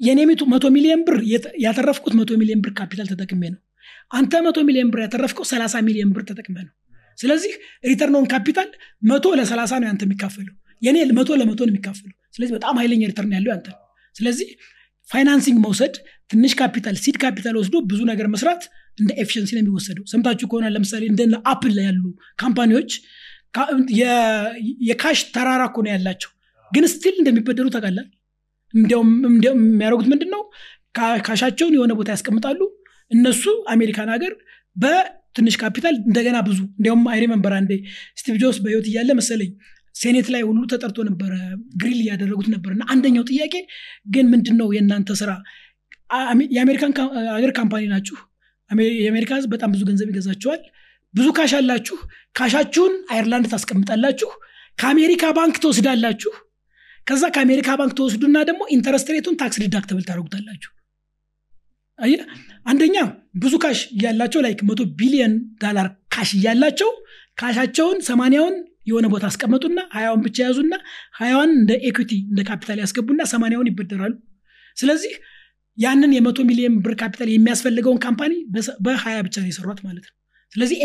የኔ 0.00 0.20
መቶ- 0.30 0.48
ሚሊዮን 0.74 1.02
ብር 1.06 1.16
ያተረፍኩት 1.64 2.14
መቶ 2.18 2.30
ሚሊዮን 2.40 2.60
ብር 2.64 2.72
ካፒታል 2.80 3.06
ተጠቅሜ 3.12 3.42
ነው። 3.54 3.60
አንተ 4.12 4.42
መቶ 4.44 4.58
ሚሊዮን 4.68 4.90
ብር 4.92 5.00
ያተረፍከው 5.04 5.44
ሰላሳ 5.50 5.74
ሚሊዮን 5.86 6.10
ብር 6.12 6.24
ተጠቅመህ 6.28 6.56
ነው 6.66 6.72
ስለዚህ 7.18 7.52
return 7.84 8.16
on 8.18 8.26
capital 8.32 8.68
መቶ 9.10 9.26
ለሰላሳ 9.38 9.72
ነው 9.82 9.88
ያንተ 9.90 10.02
የሚካፈለው። 10.06 10.54
የኔ 10.82 10.96
መቶ 11.18 11.30
ለመቶ 11.40 11.60
ነው 11.66 11.72
የሚካፈለው። 11.72 12.16
ስለዚህ 12.34 12.52
በጣም 12.56 12.74
ኃይለኛ 12.80 13.02
return 13.10 13.32
ያለው 13.36 13.50
ያንተ 13.54 13.68
ነው። 13.74 13.80
ስለዚህ 14.16 14.48
financing 15.08 15.58
መውሰድ 15.64 15.94
ትንሽ 16.30 16.52
ካፒታል 16.60 16.96
seed 17.02 17.16
capital 17.22 17.54
ወስዶ 17.60 17.76
ብዙ 17.90 18.00
ነገር 18.10 18.26
መስራት 18.32 18.62
እንደ 18.98 19.10
efficiency 19.22 19.50
ነው 19.56 19.62
የሚወሰደው። 19.62 20.04
ሰምታችሁ 20.12 20.46
ከሆነ 20.50 20.66
ለምሳሌ 20.74 21.02
እንደ 21.10 21.22
አፕል 21.52 21.76
ያሉ 21.86 22.02
company 22.38 22.71
ዎች 22.71 22.90
የ 24.88 24.98
cash 24.98 25.18
ተራራ 25.34 25.62
እኮ 25.70 25.78
ነው 25.84 25.90
ያላቸው። 25.94 26.30
ግን 26.72 26.84
still 26.92 27.14
እንደሚበደሩ 27.18 27.66
ታውቃለህ 27.74 28.06
የሚያደርጉት 28.74 30.08
ምንድን 30.12 30.30
ነው 30.34 30.42
cash 31.26 31.41
ኣቸውን 31.41 31.74
የሆነ 31.76 31.92
ቦታ 31.98 32.08
ያስቀምጣሉ። 32.14 32.60
እነሱ 33.10 33.42
አሜሪካን 33.68 34.10
ሀገር 34.14 34.32
በትንሽ 35.36 35.56
ካፒታል 35.60 35.94
እንደገና 36.02 36.36
ብዙ። 36.44 36.58
እንዲያውም 36.70 37.02
I 37.12 37.16
remember 37.16 37.52
አንዴ 37.56 37.72
ስቲቭ 38.20 38.36
ጆብስ 38.42 38.58
በህይወት 38.62 38.86
እያለ 38.90 39.10
መሰለኝ 39.18 39.50
senate 39.94 40.26
ላይ 40.32 40.42
ሁሉ 40.46 40.60
ተጠርቶ 40.70 40.98
ነበረ 41.08 41.32
grill 41.80 41.98
እያደረጉት 42.02 42.48
ነበር። 42.54 42.70
እና 42.74 42.82
አንደኛው 42.92 43.24
ጥያቄ 43.30 43.54
ግን 44.14 44.26
ምንድን 44.32 44.56
ነው 44.60 44.68
የእናንተ 44.76 45.10
ስራ? 45.20 45.30
አሜ- 46.26 46.48
የአሜሪካን 46.56 46.92
ሀገር 47.30 47.52
company 47.58 47.84
ናችሁ። 47.92 48.16
አሜ- 48.70 48.90
የአሜሪካ 48.98 49.30
ህዝብ 49.38 49.50
በጣም 49.54 49.70
ብዙ 49.74 49.82
ገንዘብ 49.88 50.08
ይገዛቸዋል 50.12 50.60
ብዙ 51.14 51.26
cash 51.36 51.52
አላችሁ። 51.58 51.96
cash 52.36 52.54
ኣችሁን 52.54 52.94
አይርላንድ 53.12 53.46
ታስቀምጣላችሁ። 53.52 54.30
ከአሜሪካ 54.78 55.24
ባንክ 55.36 55.56
ትወስዳላችሁ። 55.62 56.32
ከዛ 57.06 57.24
ከአሜሪካ 57.34 57.68
ባንክ 57.80 57.92
ትወስዱና 57.98 58.36
ደግሞ 58.48 58.62
interest 58.74 59.10
rate 59.14 59.25
ኡን 59.25 59.36
tax 59.40 59.58
deductible 59.62 60.04
ታደርጉታላችሁ። 60.08 60.70
አየህ 60.70 60.75
አንደኛ 62.66 62.96
ብዙ 63.42 63.54
cash 63.62 63.80
እያላቸው 63.94 64.40
like 64.44 64.60
መቶ 64.68 64.80
billion 64.98 65.34
dollar 65.62 65.86
cash 66.14 66.30
እያላቸው 66.38 66.90
cash 67.38 67.56
ኣቸውን 67.56 67.98
ሰማንያውን 68.08 68.54
የሆነ 68.86 69.06
ቦታ 69.12 69.24
አስቀመጡና 69.30 69.78
ሀያውን 69.94 70.20
ብቻ 70.26 70.36
ያዙና 70.46 70.74
ሀያዋን 71.18 71.50
እንደ 71.56 71.72
equity 71.88 72.12
እንደ 72.30 72.40
ካፒታል 72.48 72.78
ያስገቡና 72.82 73.22
ሰማንያውን 73.32 73.70
ይበደራሉ። 73.70 74.14
ስለዚህ 74.76 75.12
ያንን 75.78 76.12
የመቶ 76.16 76.38
ሚሊዮን 76.48 76.74
ብር 76.84 76.94
ካፒታል 77.00 77.28
የሚያስፈልገውን 77.32 77.98
company 78.04 78.32
በሀያ 78.86 79.16
ብቻ 79.26 79.36
ነው 79.42 79.48
የሰሩት 79.50 79.80
ማለት 79.86 80.04
ነው። 80.08 80.14
ስለዚህ 80.52 80.76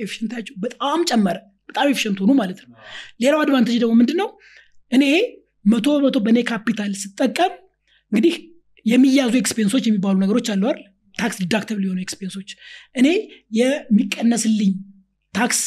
efficiency 0.00 0.32
ኣቸው 0.32 0.54
በጣም 0.64 1.00
ጨመረ። 1.10 1.36
በጣም 1.68 1.88
efficient 1.92 2.18
ሆኑ 2.22 2.30
ማለት 2.40 2.60
ነው። 2.62 2.70
ሌላው 3.22 3.40
advantage 3.44 3.76
ደግሞ 3.82 3.94
ምንድን 4.00 4.18
ነው 4.22 4.28
እኔ 4.92 5.04
መቶ 5.64 5.86
በመቶ 5.94 6.18
በእኔ 6.26 6.38
ካፒታል 6.50 6.92
ስጠቀም 7.02 7.52
እንግዲህ 8.12 8.34
የሚያዙ 8.86 9.32
expense 9.40 9.68
ኦች 9.68 9.84
የሚባሉ 9.88 10.16
ነገሮች 10.22 10.46
አሉ 10.52 10.62
አይደል? 10.70 10.84
tax 11.14 11.36
deductible 11.42 11.82
የሆኑ 11.86 11.98
expense 12.04 12.33
ኦች 12.33 12.50
እኔ 12.96 13.06
የሚቀነስልኝ 13.60 14.72
ታክስ 15.34 15.60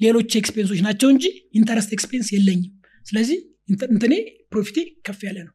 ሌሎች 0.00 0.30
expense 0.40 0.66
ኦች 0.66 0.80
ናቸው 0.86 1.08
እንጂ 1.14 1.24
interest 1.58 1.90
expense 1.96 2.28
የለኝም። 2.34 2.70
ስለዚህ 3.06 3.38
እንት- 3.68 3.88
እንትኔ 3.92 4.14
profit 4.52 4.68
ኤ 4.68 4.76
ከፍ 5.06 5.20
ያለ 5.26 5.38
ነው። 5.46 5.52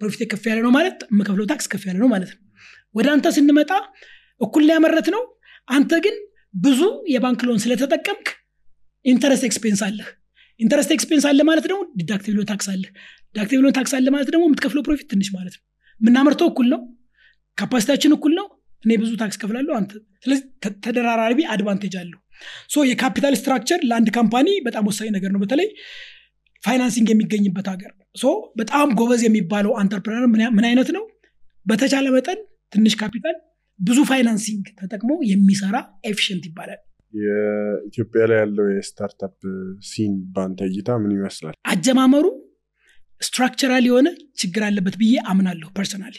profit 0.00 0.15
ኤ 0.15 0.22
ከፍ 0.32 0.44
ያለ 0.50 0.58
ነው 0.66 0.72
ማለት 0.76 0.98
የምከፍለው 1.10 1.46
ታክስ 1.50 1.66
ከፍ 1.72 1.82
ያለ 1.88 1.96
ነው 2.02 2.08
ማለት 2.12 2.30
ነው። 2.34 2.40
ወደ 2.94 3.06
አንተ 3.14 3.26
ስንመጣ 3.36 3.70
እኩል 4.40 4.64
ያመረትነው 4.72 5.22
አንተ 5.68 5.92
ግን 6.04 6.16
ብዙ 6.58 6.80
የባንክ 7.12 7.42
loan 7.48 7.60
ስለተጠቀምክ 7.64 8.28
interest 9.04 9.44
expense 9.48 9.80
አለህ። 9.86 10.08
interest 10.60 10.90
expense 10.96 11.24
አለ 11.28 11.40
ማለት 11.48 11.64
ደግሞ 11.66 11.82
deductive 12.00 12.34
tax 12.50 12.66
አለ 12.72 12.82
deductive 13.34 13.60
tax 13.76 13.92
አለ 13.98 14.06
ማለት 14.14 14.28
ደግሞ 14.30 14.44
የምትከፍለው 14.48 14.82
profit 14.86 15.06
ትንሽ 15.12 15.28
ማለት 15.36 15.54
ነው 15.56 15.62
የምናመርተው 16.02 16.48
እኩል 16.52 16.66
ነው? 16.74 16.80
capacity 17.58 17.88
ያችን 17.88 18.14
እኩል 18.16 18.32
ነው? 18.40 18.46
እኔ 18.84 18.92
ብዙ 19.02 19.10
ታክስ 19.20 19.36
ከፍላለሁ 19.42 19.72
አንተ 19.78 19.90
ስለዚህ 20.24 20.44
ተደራራቢ 20.84 21.40
advantage 21.52 21.94
አለው። 22.00 22.20
so 22.72 22.84
የ 22.88 22.98
capital 22.98 23.34
structure 23.40 23.80
ለአንድ 23.88 24.08
company 24.16 24.48
በጣም 24.66 24.84
ወሳኝ 24.90 25.08
ነገር 25.16 25.30
ነው። 25.34 25.40
በተለይ 25.44 25.68
financing 26.62 27.08
የሚገኝበት 27.12 27.66
ሀገር። 27.72 27.92
so 28.16 28.26
በጣም 28.56 28.88
ጎበዝ 28.98 29.22
የሚባለው 29.26 29.72
entrepreneur 29.80 30.26
ምን 30.56 30.66
አይነት 30.68 30.88
ነው? 30.96 31.04
በተቻለ 31.66 32.06
መጠን 32.14 32.38
ትንሽ 32.74 32.94
ካፒታል 33.00 33.36
ብዙ 33.80 33.98
financing 34.10 34.64
ተጠቅሞ 34.80 35.12
የሚሰራ 35.30 35.76
efficient 36.04 36.44
ይባላል። 36.48 36.80
የኢትዮጵያ 37.14 38.22
ላይ 38.30 38.38
ያለው 38.42 38.66
የ 38.72 38.86
startup 38.86 39.36
scene 39.90 40.12
በአንተ 40.34 40.60
እይታ 40.68 40.90
ምን 41.02 41.12
ይመስላል? 41.16 41.54
አጀማመሩ 41.72 42.24
structural 43.22 43.84
የሆነ 43.88 44.08
ችግር 44.40 44.62
አለበት 44.68 44.94
ብዬ 45.00 45.14
አምናለሁ 45.30 45.68
personally 45.76 46.16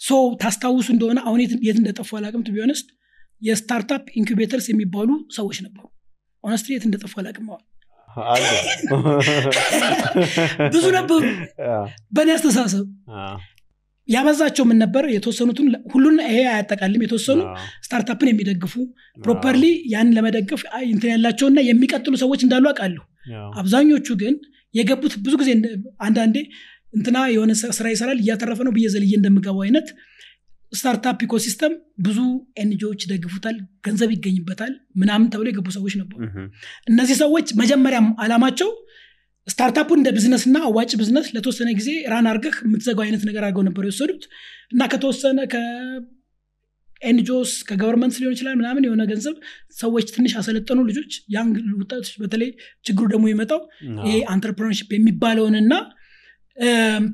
so 0.00 0.10
ታስታውሱ 0.40 0.88
እንደሆነ 0.94 1.18
አሁን 1.26 1.40
የት 1.66 1.76
እንደጠፉ 1.80 2.08
አላቅም 2.18 2.42
to 2.46 2.50
be 2.54 2.62
honest 2.62 2.88
የ 3.42 3.56
startup 3.56 4.04
incubators 4.20 4.66
የሚባሉ 4.70 5.10
ሰዎች 5.36 5.58
ነበሩ። 5.66 5.84
honestly 6.44 6.72
የት 6.76 6.84
እንደጠፉ 6.88 7.12
አላቅም 7.22 7.46
ብዙ 10.74 10.84
ነበሩ። 10.96 11.22
በእኔ 12.14 12.28
አስተሳሰብ። 12.36 12.84
ያበዛቸው 14.08 14.64
ምን 14.68 14.78
ነበር? 14.82 15.04
የተወሰኑትን 15.14 15.66
ሁሉን 15.92 16.16
ይሄ 16.24 16.36
አያጠቃልም 16.50 17.02
የተወሰኑ 17.04 17.40
startup 17.84 18.18
ን 18.18 18.28
የሚደግፉ 18.30 18.74
properly 19.18 19.64
ያን 19.92 20.12
ለመደገፍ 20.16 20.60
እንትን 20.88 21.10
ያላቸውና 21.14 21.58
የሚቀጥሉ 21.68 22.14
ሰዎች 22.22 22.40
እንዳሉ 22.46 22.64
አውቃለሁ። 22.70 23.02
አብዛኞቹ 23.60 24.06
ግን 24.22 24.34
የገቡት 24.76 25.14
ብዙ 25.24 25.34
ጊዜ 25.42 25.50
አንዳንዴ 26.06 26.36
እንትና 26.94 27.18
የሆነ 27.32 27.52
ስራ 27.78 27.86
ይሰራል 27.92 28.18
እያተረፈ 28.22 28.60
ነው 28.66 28.72
ብዬ 28.76 28.86
ዘልዬ 28.92 29.12
እንደምገባው 29.18 29.62
አይነት 29.66 29.88
startup 30.72 31.18
ecosystem 31.26 31.72
ብዙ 32.00 32.18
NGO 32.62 32.78
ዎች 32.78 33.00
ይደግፉታል 33.04 33.56
ገንዘብ 33.86 34.10
ይገኝበታል 34.14 34.72
ምናምን 35.00 35.28
ተብሎ 35.32 35.46
የገቡ 35.50 35.68
ሰዎች 35.76 35.94
ነበሩ። 36.00 36.18
እነዚህ 36.90 37.16
ሰዎች 37.22 37.48
መጀመሪያም 37.60 38.08
አላማቸው 38.24 38.70
startup 39.48 39.80
ኡን 39.80 39.98
እንደ 40.00 40.10
ቢዝነስ 40.16 40.44
እና 40.48 40.58
አዋጭ 40.68 40.90
ቢዝነስ 41.00 41.26
ለተወሰነ 41.34 41.68
ጊዜ 41.78 41.90
run 42.12 42.26
አርገህ 42.30 42.54
የምትዘጋው 42.64 43.04
አይነት 43.04 43.22
ነገር 43.28 43.42
አድርገው 43.46 43.64
ነበር 43.68 43.84
የወሰዱት 43.86 44.24
እና 44.72 44.88
ከተወሰነ 44.92 45.38
ከ 47.02 47.18
NGOs 47.18 47.50
ከ 47.68 47.76
government 47.76 48.14
ሊሆን 48.20 48.34
ይችላል 48.36 48.54
ምናምን 48.60 48.84
የሆነ 48.86 49.02
ገንዘብ 49.10 49.34
ሰዎች 49.76 50.06
ትንሽ 50.14 50.32
አሰለጠኑ 50.40 50.80
ልጆች 50.88 51.12
young 51.34 51.56
ወጣቶች 51.80 52.10
በተለይ 52.22 52.50
ችግሩ 52.84 53.04
ደግሞ 53.12 53.26
የመጣው 53.30 53.60
ይሄ 54.06 54.16
entrepreneurship 54.34 54.90
የሚባለውንና 54.96 55.72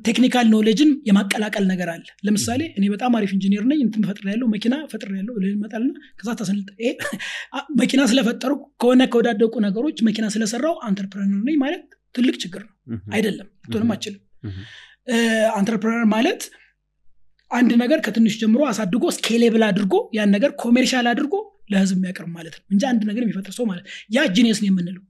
technical 0.05 0.45
knowledge 0.53 0.84
ን 0.84 0.91
የማቀላቀል 1.07 1.65
ነገር 1.71 1.89
አለ። 1.93 2.05
ለምሳሌ 2.27 2.61
እኔ 2.77 2.83
በጣም 2.93 3.15
አሪፍ 3.17 3.31
ኢንጂኒር 3.35 3.63
ነኝ 3.71 3.79
እንትን 3.85 4.03
ፈጥር 4.09 4.25
ያለው 4.31 4.47
መኪና 4.53 4.75
ፈጥር 4.91 5.09
ያለው 5.17 5.33
ይመጣልና 5.47 5.91
ከዛ 6.19 6.29
ተሰልጠ 6.41 6.69
መኪና 7.81 8.01
ስለፈጠሩ 8.11 8.53
ከሆነ 8.81 9.03
ከወዳደቁ 9.11 9.53
ነገሮች 9.67 9.99
መኪና 10.09 10.27
ስለሰራው 10.35 10.75
entrepreneur 10.89 11.41
ነኝ 11.49 11.57
ማለት 11.65 11.83
ትልቅ 12.15 12.35
ችግር 12.43 12.63
ነው። 12.65 12.73
አይደለም 13.15 13.47
ልትሆንም 13.63 13.91
አችልም 13.95 14.21
entrepreneur 15.57 16.07
ማለት 16.13 16.41
አንድ 17.53 17.71
ነገር 17.81 17.99
ከትንሽ 18.05 18.35
ጀምሮ 18.41 18.61
አሳድጎ 18.69 19.05
scalable 19.15 19.63
አድርጎ 19.67 19.95
ያን 20.17 20.29
ነገር 20.35 20.51
commercial 20.61 21.07
አድርጎ 21.11 21.33
ለህዝብ 21.73 21.97
የሚያቀርብ 21.97 22.29
ማለት 22.37 22.53
ነው 22.57 22.63
እንጂ 22.73 22.83
አንድ 22.89 23.01
ነገር 23.09 23.21
የሚፈጥር 23.25 23.53
ሰው 23.57 23.65
ማለት 23.69 23.85
ያ 24.15 24.25
genius 24.35 24.59
ነው 24.61 24.69
የምንለው። 24.69 25.03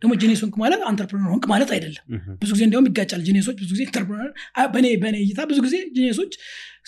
ደግሞ 0.00 0.12
genius 0.22 0.40
ሆንክ 0.44 0.56
ማለት 0.62 0.80
entrepreneur 0.88 1.30
ሆንክ 1.34 1.44
ማለት 1.52 1.70
አይደለም። 1.74 2.02
ብዙ 2.42 2.50
ጊዜ 2.54 2.62
እንዲያውም 2.66 2.88
ይጋጫል 2.90 3.20
genius 3.28 3.45
ኦች 3.45 3.56
ብዙ 3.60 3.70
ጊዜ 3.72 3.82
entrepreneur 3.86 4.30
በእኔ 4.74 4.86
በእኔ 5.02 5.16
እይታ 5.24 5.40
ብዙ 5.50 5.58
ጊዜ 5.66 5.76
genius 5.96 6.18
ኦች 6.18 6.32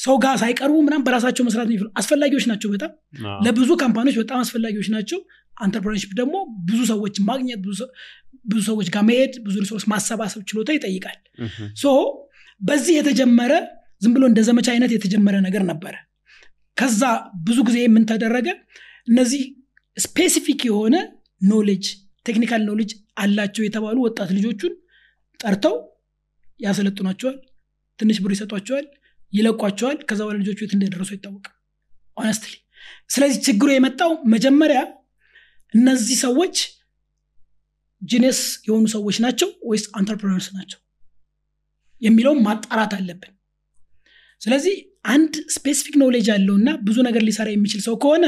ሰው 0.05 0.17
ጋር 0.25 0.35
ሳይቀርቡ 0.43 0.77
ምናም 0.87 1.03
በራሳቸው 1.07 1.45
መስራት 1.49 1.69
የሚችሉ 1.69 1.89
አስፈላጊዎች 2.01 2.47
ናቸው 2.51 2.71
በጣም። 2.75 2.91
ለብዙ 3.47 3.71
company 3.83 4.06
ዎች 4.06 4.19
በጣም 4.23 4.41
አስፈላጊዎች 4.45 4.91
ናቸው። 4.97 5.21
entrepreneurship 5.59 6.13
ደግሞ 6.21 6.35
ብዙ 6.69 6.81
ሰዎች 6.93 7.17
ማግኘት 7.29 7.61
ብዙ 8.47 8.61
ሰዎች 8.67 8.89
ጋር 8.95 9.05
መሄድ 9.09 9.33
ብዙ 9.47 9.55
resource 9.65 9.85
ማሰባሰብ 9.93 10.43
ችሎታ 10.51 10.71
ይጠይቃል። 10.77 11.19
so 11.77 11.87
በዚህ 12.61 12.95
የተጀመረ 12.99 13.53
ዝም 14.03 14.13
ብሎ 14.15 14.25
እንደ 14.31 14.41
ዘመቻ 14.49 14.67
አይነት 14.75 14.91
የተጀመረ 14.95 15.37
ነገር 15.47 15.63
ነበረ። 15.71 15.95
ከዛ 16.77 17.03
ብዙ 17.47 17.59
ጊዜ 17.69 17.79
ምን 17.95 18.05
ተደረገ? 18.11 18.49
እነዚህ 19.09 19.43
specific 19.97 20.61
የሆነ 20.69 20.97
knowledge 21.43 21.85
technical 22.27 22.63
knowledge 22.69 22.91
አላቸው 23.19 23.63
የተባሉ 23.65 23.97
ወጣት 24.07 24.31
ልጆቹን 24.37 24.73
ጠርተው 25.41 25.77
ያሰለጥኗቸዋል 26.61 27.37
ትንሽ 27.99 28.17
ብር 28.23 28.33
ይሰጧቸዋል 28.35 28.87
ይለቋቸዋል። 29.33 29.99
ከዛ 30.09 30.21
በኋላ 30.25 30.39
ልጆቹ 30.43 30.59
የት 30.65 30.73
እንደደረሱ 30.77 31.11
አይታወቅም 31.15 31.55
honestly 32.17 32.55
ስለዚህ 33.11 33.39
ችግሩ 33.47 33.69
የመጣው 33.73 34.13
መጀመሪያ 34.35 34.81
እነዚህ 35.75 36.17
ሰዎች 36.27 36.57
genius 38.03 38.39
የሆኑ 38.67 38.85
ሰዎች 38.95 39.17
ናቸው 39.25 39.49
ወይስ 39.71 39.85
entrepreneurs 39.99 40.49
ናቸው 40.57 40.81
የሚለውን 42.03 42.41
ማጣራት 42.47 42.93
አለብን 42.99 43.33
ስለዚህ 44.43 44.75
አንድ 45.09 45.35
specific 45.55 45.95
knowledge 46.03 46.27
ያለውና 46.33 46.69
ብዙ 46.87 46.97
ነገር 47.09 47.23
ሊሰራ 47.27 47.49
የሚችል 47.53 47.81
ሰው 47.87 47.95
ከሆነ 48.03 48.25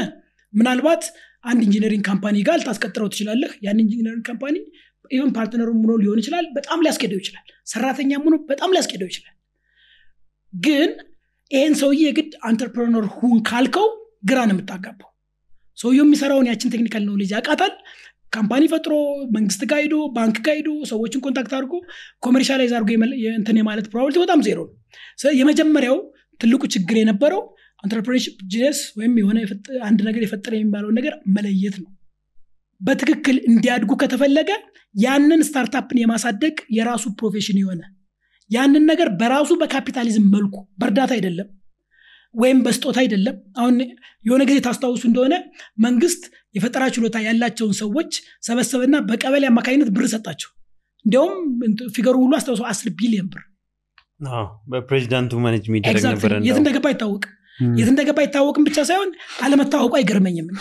ምናልባት 0.53 1.03
አንድ 1.45 1.61
engineering 1.67 2.03
company 2.07 2.37
ጋር 2.47 2.55
ልታስቀጥረው 2.61 3.09
ትችላለህ። 3.13 3.51
ያን 3.65 3.81
engineering 3.83 4.23
company 4.29 4.55
even 5.11 5.31
partner 5.35 5.61
ኡ 5.61 5.69
ሆኖ 5.75 5.91
ሊሆን 6.01 6.19
ይችላል 6.21 6.45
በጣም 6.57 6.81
ሊያስኬደው 6.85 7.19
ይችላል። 7.21 7.43
ሰራተኛም 7.67 8.23
ሆኖ 8.27 8.35
በጣም 8.49 8.73
ሊያስኬደው 8.75 9.07
ይችላል። 9.11 9.35
ግን 10.53 10.89
ይህን 11.51 11.75
ሰውዬ 11.79 12.01
የግድ 12.05 12.31
entrepreneur 12.47 13.05
ሁን 13.15 13.37
ካልከው 13.49 13.87
ግራ 14.29 14.39
ነው 14.49 14.55
የምታጋባው። 14.55 15.09
ሰውየው 15.77 16.05
የሚሰራውን 16.05 16.49
ያችን 16.49 16.71
technical 16.73 17.03
knowledge 17.09 17.31
ያውቃታል። 17.35 17.73
company 18.33 18.63
ፈጥሮ 18.73 18.93
መንግስት 19.35 19.61
ጋር 19.71 19.83
ባንክ 20.17 20.37
ጋር 20.47 20.57
ሰዎችን 20.89 21.23
contact 21.25 21.53
አድርጎ 21.57 21.73
commercialize 22.25 22.73
አድርጎ 22.77 22.91
እንትን 23.39 23.59
የማለት 23.59 23.87
probability 23.91 24.19
በጣም 24.23 24.41
ዜሮ 24.47 24.59
ነው 24.67 24.75
የመጀመሪያው 25.39 25.97
ትልቁ 26.39 26.63
ችግር 26.73 26.97
የነበረው 26.99 27.41
entrepreneurship 27.83 28.37
genius 28.51 28.79
ወይም 28.97 29.13
የሆነ 29.19 29.37
አንድ 29.83 29.99
ነገር 30.07 30.21
የፈጠረ 30.23 30.53
የሚባለውን 30.57 30.97
ነገር 30.99 31.13
መለየት 31.35 31.75
ነው። 31.83 31.89
በትክክል 32.81 33.37
እንዲያድጉ 33.49 33.91
ከተፈለገ 34.01 34.51
ያንን 34.95 35.41
startup 35.47 35.86
ን 35.86 35.97
የማሳደግ 36.01 36.57
የራሱ 36.77 37.05
profession 37.19 37.57
የሆነ 37.61 37.81
ያንን 38.51 38.83
ነገር 38.91 39.09
በራሱ 39.19 39.51
በካፒታሊዝም 39.61 40.27
መልኩ 40.35 40.55
በእርዳታ 40.79 41.11
አይደለም 41.17 41.47
ወይም 42.35 42.59
በስጦታ 42.65 42.97
አይደለም። 43.03 43.35
አሁን 43.59 43.75
የሆነ 44.25 44.41
ጊዜ 44.49 44.57
ታስታውሱ 44.65 45.03
እንደሆነ 45.09 45.35
መንግስት 45.79 46.23
የፈጠራ 46.55 46.83
ችሎታ 46.95 47.17
ያላቸውን 47.25 47.75
ሰዎች 47.79 48.11
ሰበሰበና 48.47 48.97
በቀበሌ 49.07 49.43
አማካኝነት 49.49 49.89
ብር 49.95 50.05
ሰጣቸው። 50.13 50.49
እንዲያውም 51.05 51.35
figure 51.95 52.10
ኡ 52.10 52.15
ሁሉ 52.23 52.33
አስታውሰው 52.39 52.67
አስር 52.71 52.89
ቢሊዮን 52.99 53.27
ብር 53.33 53.43
በፕሬዚዳንቱ 54.71 55.41
manage 55.43 55.65
የሚደረግ 55.69 56.03
ነበረ 56.09 56.33
የት 56.47 56.57
እንደገባ 56.61 56.85
አይታወቅም 56.91 57.33
የት 57.77 57.89
እንደገባ 57.91 58.17
አይታወቅም 58.23 58.65
ብቻ 58.67 58.77
ሳይሆን 58.89 59.09
አለመታወቁ 59.43 59.93
አይገርመኝም። 59.99 60.49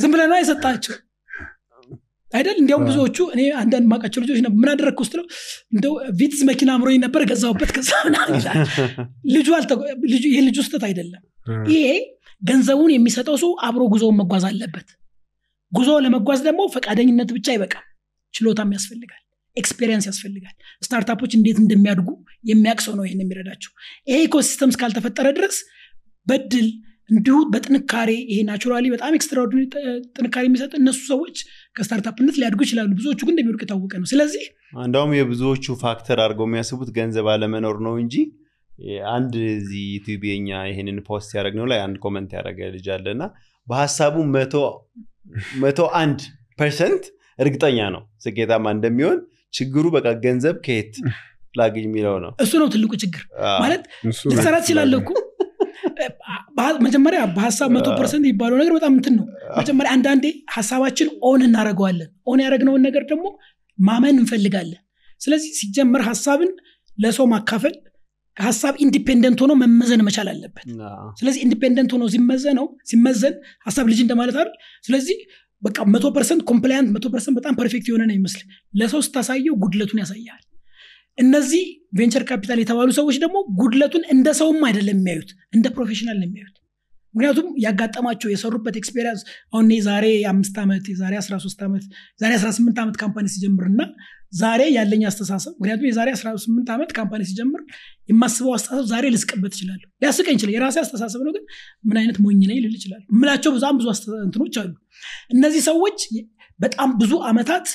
ዝም 0.00 0.12
ነው 0.22 0.38
የሰጣቸው 0.38 0.94
አይደል? 2.32 2.56
እንዲያውም 2.60 2.84
ብዙዎቹ 2.88 3.16
እኔ 3.34 3.40
አንዳንድ 3.60 3.86
ማውቃቸው 3.90 4.20
ልጆች 4.22 4.38
ነበር። 4.44 4.58
ምን 4.60 4.70
አደረግኩ 4.72 5.00
ስትለው 5.06 5.24
እንደው 5.72 5.92
ቪትዝ 6.18 6.40
መኪና 6.50 6.70
አምሮኝ 6.76 6.96
ነበር 7.04 7.22
ገዛሁበት 7.30 7.70
ከዛ 7.76 7.90
ልጁ 9.34 9.48
አልተ- 9.58 9.78
ልጁ- 10.44 10.64
ስህተት 10.64 10.84
አይደለም። 10.88 11.22
ይሄ 11.68 11.84
ገንዘቡን 12.42 12.90
የሚሰጠው 12.94 13.36
ሰው 13.42 13.50
አብሮ 13.62 13.82
ጉዞውን 13.92 14.16
መጓዝ 14.20 14.44
አለበት። 14.48 14.88
ጉዞ 15.72 15.90
ለመጓዝ 16.04 16.40
ደግሞ 16.48 16.62
ፈቃደኝነት 16.74 17.30
ብቻ 17.36 17.46
አይበቃም። 17.54 17.84
ችሎታም 18.34 18.72
ያስፈልጋል 18.74 19.21
experience 19.56 20.06
ያስፈልጋል። 20.10 20.54
startup 20.82 21.14
ኦች 21.14 21.32
እንዴት 21.38 21.58
እንደሚያድጉ 21.62 22.08
የሚያውቅ 22.44 22.80
ሰው 22.86 22.94
ነው 22.98 23.04
ይህን 23.06 23.20
የሚረዳቸው። 23.24 23.72
ይሄ 24.08 24.18
ecosystem 24.24 24.72
እስካልተፈጠረ 24.72 25.28
ድረስ 25.38 25.58
በድል 26.26 26.68
እንዲሁ 27.10 27.36
በጥንካሬ 27.52 28.10
ይሄ 28.28 28.38
naturally 28.48 28.86
በጣም 28.92 29.16
extraordinary 29.18 29.64
ጥንካሬ 30.16 30.44
የሚሰጥ 30.48 30.72
እነሱ 30.78 31.00
ሰዎች 31.10 31.36
ከ 31.76 31.85
startup 31.85 32.18
ነት 32.18 32.36
ሊያድጉ 32.40 32.60
ይችላሉ። 32.66 32.90
ብዙዎቹ 33.00 33.20
ግን 33.20 33.32
እንደሚወድቅ 33.34 33.62
የታወቀ 33.64 33.92
ነው። 34.02 34.08
ስለዚህ 34.12 34.44
እንደውም 34.82 35.12
የብዙዎቹ 35.16 35.74
factor 35.82 36.20
አድርገው 36.24 36.46
የሚያስቡት 36.48 36.90
ገንዘብ 36.98 37.26
አለመኖር 37.32 37.78
ነው 37.86 37.96
እንጂ 38.02 38.14
አንድ 39.12 39.34
እዚህ 39.52 39.82
ዩቲዩብ 39.94 40.22
የኛ 40.28 40.60
ይህንን 40.70 40.98
post 41.08 41.30
ያደረግነው 41.36 41.66
ላይ 41.72 41.80
አንድ 41.84 41.96
comment 42.04 42.30
ያደረገ 42.36 42.70
ልጅ 42.76 42.86
አለ 42.94 43.06
እና 43.16 43.24
በሀሳቡ 43.66 44.14
መቶ 45.62 45.80
አንድ 46.00 46.20
percent 46.58 47.04
እርግጠኛ 47.38 47.78
ነው 47.94 48.02
ስኬታማ 48.24 48.66
እንደሚሆን 48.76 49.18
ችግሩ 49.52 49.84
በቃ 49.94 50.06
ገንዘብ 50.24 50.56
ከየት 50.66 50.92
ላግኝ 51.54 51.84
የሚለው 51.86 52.14
ነው? 52.24 52.30
እሱ 52.44 52.52
ነው 52.60 52.68
ትልቁ 52.74 52.92
ችግር። 53.02 53.22
ማለት 53.62 53.82
ልትሰራ 54.26 54.54
ትችላለህ 54.62 55.00
እኮ። 55.02 55.10
መጀመሪያ 56.86 57.20
በሀሳብ 57.34 57.68
መቶ 57.74 57.88
percent 57.98 58.22
የሚባለው 58.22 58.56
ነገር 58.60 58.72
በጣም 58.76 58.92
እንትን 58.98 59.14
ነው። 59.18 59.26
መጀመሪያ 59.58 59.90
አንዳንዴ 59.96 60.24
ሀሳባችን 60.54 61.08
own 61.28 61.40
እናደርገዋለን። 61.46 62.10
own 62.26 62.40
ያደረግነውን 62.44 62.82
ነገር 62.88 63.02
ደግሞ 63.10 63.24
ማመን 63.78 64.16
እንፈልጋለን። 64.22 64.80
ስለዚህ 65.20 65.50
ሲጀመር 65.60 66.02
ሀሳብን 66.08 66.50
ለሰው 66.98 67.26
ማካፈል 67.32 67.74
ሀሳብ 68.36 68.74
independent 68.84 69.38
ሆኖ 69.42 69.52
መመዘን 69.62 70.02
መቻል 70.06 70.28
አለበት። 70.32 70.64
ስለዚህ 71.18 71.40
independent 71.46 71.90
ሆኖ 71.94 72.04
ሲመዘነው 72.14 72.66
ሲመዘን 72.90 73.34
ሀሳብ 73.66 73.86
ልጅ 73.90 74.00
እንደማለት 74.04 74.36
አይደል? 74.36 74.54
ስለዚህ 74.84 75.18
በቃ 75.62 75.78
መቶ 75.92 76.06
percent 76.16 76.42
compliant 76.50 76.88
መቶ 76.94 77.06
percent 77.12 77.36
በጣም 77.38 77.54
perfect 77.58 77.86
የሆነ 77.90 78.02
ነው 78.08 78.16
ይመስል 78.16 78.42
ለሰው 78.74 79.02
ስታሳየው 79.06 79.54
ጉድለቱን 79.64 80.00
ያሳያል። 80.02 80.42
እነዚህ 81.18 81.64
venture 81.98 82.24
capital 82.28 82.58
የተባሉ 82.60 82.90
ሰዎች 82.98 83.16
ደግሞ 83.22 83.38
ጉድለቱን 83.60 84.04
እንደ 84.14 84.28
ሰውም 84.38 84.60
አይደለም 84.68 84.98
የሚያዩት 84.98 85.30
እንደ 85.54 85.66
professional 85.76 86.16
ነው 86.20 86.26
የሚያዩት። 86.28 86.56
ምክንያቱም 87.14 87.48
ያጋጠማቸው 87.58 88.28
የሰሩበት 88.30 88.76
experience 88.80 89.22
አሁን 89.52 89.70
ዛሬ 89.86 90.06
አምስት 90.30 90.56
ዓመት 90.62 90.84
የዛሬ 90.92 91.14
13 91.20 91.64
ዓመት 91.66 91.84
ዛሬ 92.20 92.32
18 92.38 92.80
ዓመት 92.84 92.96
company 92.96 93.26
ሲጀምርና 93.28 93.80
ዛሬ 94.32 94.62
ያለኝ 94.76 95.02
አስተሳሰብ 95.08 95.52
ምክንያቱም 95.54 95.86
የዛሬ 95.88 96.08
18 96.14 96.70
ዓመት 96.74 96.90
company 96.98 97.22
ሲጀምር 97.30 97.62
የማስበው 98.08 98.52
አስተሳሰብ 98.56 98.86
ዛሬ 98.92 99.04
ልስቅበት 99.14 99.52
ይችላለሁ 99.56 99.88
ሊያስቀኝ 100.02 100.36
ይችላል። 100.38 100.54
የራሴ 100.56 100.76
አስተሳሰብ 100.82 101.20
ነው 101.26 101.32
ግን 101.36 101.44
ምን 101.84 101.96
አይነት 102.00 102.18
ሞኝ 102.24 102.40
ነኝ 102.42 102.58
ልል 102.64 102.74
ይችላል 102.78 103.02
ምላቸው 103.16 103.52
በጣም 103.56 103.76
ብዙ 103.80 103.88
እንትኖች 104.20 104.56
አሉ። 104.62 104.72
እነዚህ 105.34 105.62
ሰዎች 105.70 105.98
በጣም 106.60 106.90
ብዙ 106.98 107.12
አመታት 107.30 107.66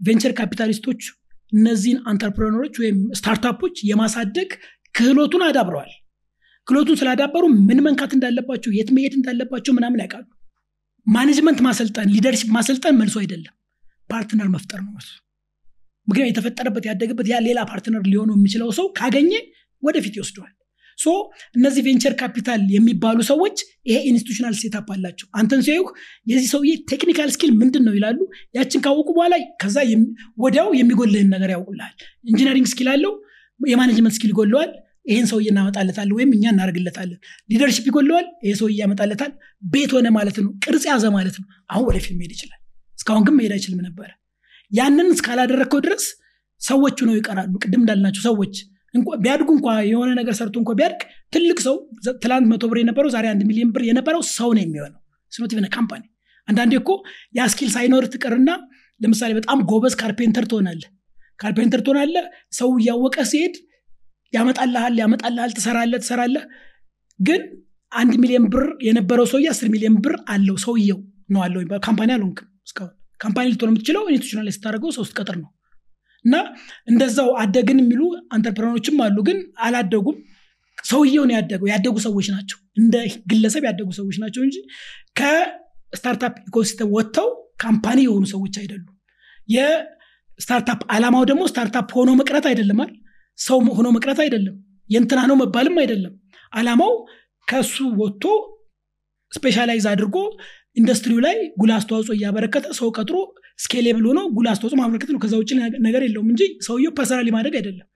venture 0.00 0.32
capitalist 0.38 0.84
ኦች 0.84 1.02
እነዚህን 1.52 1.98
entrepreneur 2.10 2.58
ኦች 2.58 2.74
ወይም 2.82 2.98
startup 3.18 3.55
ኦች 3.55 3.76
የማሳደግ 3.90 4.50
ክህሎቱን 4.94 5.44
አዳብረዋል። 5.46 5.92
ክህሎቱን 6.66 6.98
ስላዳበሩ 7.00 7.44
ምን 7.68 7.80
መንካት 7.86 8.12
እንዳለባቸው 8.16 8.70
የት 8.76 8.88
መሄድ 8.96 9.14
እንዳለባቸው 9.18 9.74
ምናምን 9.74 10.00
ያውቃሉ። 10.02 10.24
management 11.06 11.60
ማሰልጠን 11.66 12.10
leadership 12.14 12.48
ማሰልጠን 12.56 12.98
መልሶ 13.00 13.16
አይደለም። 13.22 13.54
partner 14.10 14.48
መፍጠር 14.54 14.80
ነው 14.82 14.92
ምክንያት 16.08 16.30
የተፈጠረበት 16.30 16.84
ያደገበት 16.90 17.26
ያ 17.30 17.38
ሌላ 17.46 17.60
partner 17.70 18.04
ሊሆነው 18.10 18.36
የሚችለው 18.38 18.68
ሰው 18.78 18.86
ካገኘ 18.98 19.32
ወደፊት 19.82 20.14
ይወስደዋል። 20.18 20.52
so 20.98 21.08
እነዚህ 21.56 21.82
venture 21.86 22.14
capital 22.20 22.60
የሚባሉ 22.74 23.18
ሰዎች 23.30 23.56
ይሄ 23.88 23.96
institutional 24.10 24.54
setup 24.60 24.86
አላቸው። 24.94 25.26
አንተን 25.40 25.60
ሲያዩህ 25.66 25.88
የዚህ 26.26 26.48
ሰውዬ 26.54 26.72
technical 26.92 27.30
skill 27.34 27.50
ምንድን 27.60 27.84
ነው 27.88 27.94
ይላሉ። 27.98 28.18
ያችን 28.54 28.82
ካወቁ 28.86 29.08
በኋላ 29.16 29.34
ከዛ 29.62 29.76
ወዲያው 30.44 30.68
የሚጎልህን 30.80 31.30
ነገር 31.34 31.52
ያውቁልሃል። 31.54 31.94
engineering 32.30 32.68
skill 32.72 32.90
አለው 32.94 33.12
የ 33.60 33.69
management 33.69 34.16
skill 34.18 34.32
ይጎለዋል። 34.34 34.72
ይህን 35.10 35.26
ሰውዬ 35.30 35.48
እናመጣለታለን 35.52 36.14
ወይም 36.16 36.30
እኛ 36.36 36.44
እናደርግለታለን። 36.52 37.18
leadership 37.50 37.84
ይጎለዋል 37.90 38.26
ይሄ 38.44 38.52
ሰውዬ 38.60 38.76
ያመጣለታል። 38.82 39.32
ቤት 39.72 39.90
ሆነ 39.96 40.08
ማለት 40.16 40.38
ነው 40.44 40.50
ቅርጽ 40.64 40.84
ያዘ 40.90 41.04
ማለት 41.16 41.36
ነው። 41.40 41.46
አሁን 41.70 41.84
ወደፊት 41.90 42.14
መሄድ 42.18 42.32
ይችላል። 42.36 42.60
እስካሁን 42.98 43.24
ግን 43.26 43.36
መሄድ 43.38 43.52
አይችልም 43.56 43.82
ነበረ 43.86 44.08
ያንን 44.72 45.08
እስካላደረግከው 45.14 45.80
ድረስ 45.86 46.04
ሰዎቹ 46.60 46.98
ነው 47.08 47.14
ይቀራሉ። 47.18 47.52
ቅድም 47.64 47.80
እንዳልናቸው 47.82 48.22
ሰዎች 48.28 48.54
ቢያድጉ 49.20 49.48
እንኳ 49.56 49.68
የሆነ 49.88 50.10
ነገር 50.18 50.34
ሰርቶ 50.38 50.56
እንኳ 50.60 50.70
ቢያድግ 50.78 51.00
ትልቅ 51.34 51.58
ሰው 51.66 51.74
ትላንት 52.22 52.46
መቶ 52.52 52.64
ብር 52.70 52.78
የነበረው 52.80 53.10
ዛሬ 53.14 53.26
አንድ 53.32 53.42
ሚሊዮን 53.48 53.70
ብር 53.74 53.82
የነበረው 53.88 54.22
ሰው 54.32 54.50
ነው 54.56 54.62
የሚሆነው። 54.64 55.00
even 55.48 55.66
company። 55.74 56.02
አንዳንዴ 56.48 56.72
እኮ 56.80 56.90
ያ 57.34 57.46
skill 57.52 57.70
ሳይኖር 57.74 58.04
ትቅርና 58.12 58.50
ለምሳሌ 59.00 59.30
በጣም 59.38 59.58
ጎበዝ 59.70 59.94
carpenter 60.00 60.44
ትሆናለህ። 60.50 60.90
carpenter 61.40 61.80
ትሆናለህ 61.86 62.26
ሰው 62.58 62.70
እያወቀ 62.78 63.16
ሲሄድ 63.30 63.56
ያመጣልሃል 64.32 64.94
ያመጣልሃል 65.02 65.50
ትሰራለህ 65.58 66.00
ትሰራለህ። 66.04 66.44
ግን 67.20 67.42
አንድ 67.92 68.14
ሚሊዮን 68.22 68.46
ብር 68.52 68.64
የነበረው 68.86 69.26
ሰውዬ 69.32 69.46
አስር 69.52 69.68
ሚሊዮን 69.74 69.96
ብር 70.04 70.14
አለው። 70.28 70.56
ሰውየው 70.64 70.98
ነው 71.28 71.40
አለው 71.44 71.60
company 71.86 72.10
አልሆንክም 72.16 72.48
company 73.20 73.46
ልትሆን 73.52 73.70
የምትችለው 73.70 74.02
institutional 74.10 74.48
ስታደርገው 74.56 74.90
ሰው 74.96 75.04
ስትቀጥር 75.08 75.36
ነው። 75.42 75.50
እና 76.24 76.36
እንደዛው 76.90 77.28
አደግን 77.42 77.78
የሚሉ 77.82 78.02
entrepreneur 78.34 78.75
ኦችም 78.75 78.96
አሉ 79.04 79.16
ግን 79.28 79.38
አላደጉም። 79.66 80.16
ሰውየውን 80.84 81.30
ያደገው። 81.34 81.68
ያደጉ 81.72 81.96
ሰዎች 82.06 82.26
ናቸው። 82.34 82.58
እንደ 82.76 82.94
ግለሰብ 83.30 83.62
ያደጉ 83.68 83.88
ሰዎች 83.98 84.16
ናቸው 84.22 84.42
እንጂ 84.46 84.56
ከ 85.20 85.45
startup 85.45 86.34
ecosystem 86.44 86.90
ወጥተው 86.96 87.28
company 87.62 87.98
የሆኑ 88.06 88.24
ሰዎች 88.32 88.54
አይደሉም። 88.62 88.92
የ 89.48 89.77
startup 89.77 90.80
አላማው 90.94 91.24
ደግሞ 91.30 91.42
startup 91.50 91.90
ሆኖ 91.98 92.10
መቅረት 92.20 92.46
አይደለም 92.50 92.80
አይደል? 92.82 92.96
ሰው 93.38 93.58
ሆኖ 93.78 93.86
መቅረት 93.96 94.20
አይደለም። 94.24 94.56
የእንትና 94.90 95.20
ነው 95.30 95.36
መባልም 95.42 95.76
አይደለም። 95.82 96.12
አላማው 96.52 96.92
ከሱ 97.48 97.74
ወጥቶ 98.00 98.24
specialize 99.32 99.84
አድርጎ 99.90 100.16
ኢንዱስትሪው 100.76 101.18
ላይ 101.24 101.36
ጉልህ 101.60 101.70
አስተዋጽኦ 101.76 102.14
እያበረከተ 102.16 102.66
ሰው 102.78 102.88
ቀጥሮ 102.96 103.16
scalable 103.58 104.04
ሆኖ 104.08 104.20
ጉልህ 104.36 104.48
አስተዋጽኦ 104.50 104.78
ማበረከት 104.80 105.10
ነው። 105.14 105.20
ከዛ 105.22 105.34
ውጭ 105.40 105.50
ነገር 105.86 106.02
የለውም 106.06 106.28
እንጂ 106.32 106.42
ሰውየው 106.66 106.92
personally 106.98 107.30
ማድረግ 107.36 107.54
አይደለም። 107.60 107.86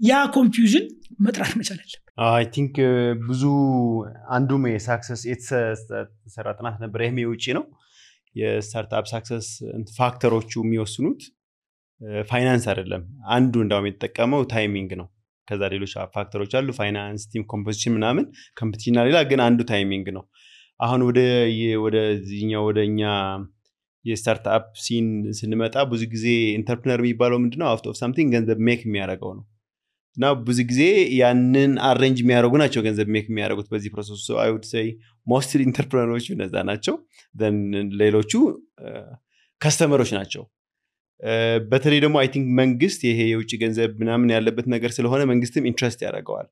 ያ 0.00 0.18
confusion 0.34 0.84
መጥራት 1.26 1.52
መቻል 1.60 1.78
አለ 1.84 1.94
I 2.28 2.44
think 2.54 2.76
ብዙ 3.24 3.42
አንዱም 4.36 4.62
የ 4.70 4.82
success 4.82 5.22
የተሰራ 5.30 6.46
ጥናት 6.58 6.76
ነበር። 6.84 7.02
ይህም 7.04 7.18
የውጭ 7.22 7.46
ነው። 7.58 7.64
የ 8.36 8.52
startup 8.52 9.06
success 9.12 9.46
factor 9.98 10.30
ኦቹ 10.30 10.52
የሚወስኑት 10.62 11.20
ፋይናንስ 12.30 12.64
አይደለም። 12.72 13.02
አንዱ 13.30 13.54
እንዳውም 13.64 13.88
የተጠቀመው 13.88 14.42
timing 14.52 14.90
ነው። 15.00 15.06
ከዛ 15.48 15.62
ሌሎች 15.74 15.92
factor 16.16 16.38
ኦች 16.38 16.52
አሉ። 16.58 16.68
finance 16.78 17.22
team 17.32 17.44
composition 17.52 17.94
ምናምን 17.96 18.24
competition 18.56 18.94
ና 18.94 19.04
ሌላ 19.08 19.18
ግን 19.30 19.40
አንዱ 19.46 19.60
timing 19.70 20.08
ነው 20.16 20.24
አሁን 20.80 21.00
ወደ 21.06 21.20
ወደዚህኛው 21.84 22.64
ወደ 22.68 22.78
እኛ 22.88 23.00
የ 24.04 24.18
startup 24.18 24.66
scene 24.82 25.06
ስንመጣ 25.38 25.76
ብዙ 25.90 26.02
ጊዜ 26.12 26.26
entrepreneur 26.58 26.98
የሚባለው 27.02 27.38
ምንድነው? 27.42 27.66
out 27.70 27.86
of 27.90 27.96
something 28.00 28.28
ገንዘብ 28.34 28.58
make 28.68 28.82
የሚያደርገው 28.86 29.32
ነው። 29.38 29.44
እና 30.16 30.28
ብዙ 30.46 30.58
ጊዜ 30.70 30.82
ያንን 31.18 31.72
arrange 31.88 32.18
የሚያደርጉ 32.22 32.54
ናቸው 32.62 32.80
ገንዘብ 32.86 33.08
make 33.14 33.26
የሚያደርጉት 33.30 33.66
በዚህ 33.72 33.90
process 33.94 34.24
I 34.44 34.47
would 34.47 34.64
say 34.70 34.86
mostly 35.26 35.60
entrepreneur 35.68 36.11
ኦቹ 36.11 36.26
እነዛ 36.36 36.54
ናቸው። 36.70 36.94
ሌሎቹ 38.00 38.32
customer 39.60 39.93
ኦች 39.93 40.10
ናቸው። 40.18 40.44
በተለይ 41.70 42.00
ደግሞ 42.04 42.16
I 42.20 42.28
think 42.34 42.46
መንግስት 42.58 43.00
ይሄ 43.06 43.20
የውጭ 43.30 43.52
ገንዘብ 43.62 43.92
ምናምን 44.02 44.28
ያለበት 44.34 44.66
ነገር 44.74 44.90
ስለሆነ 44.96 45.22
መንግስትም 45.30 45.64
interest 45.70 46.00
ያደርገዋል 46.06 46.48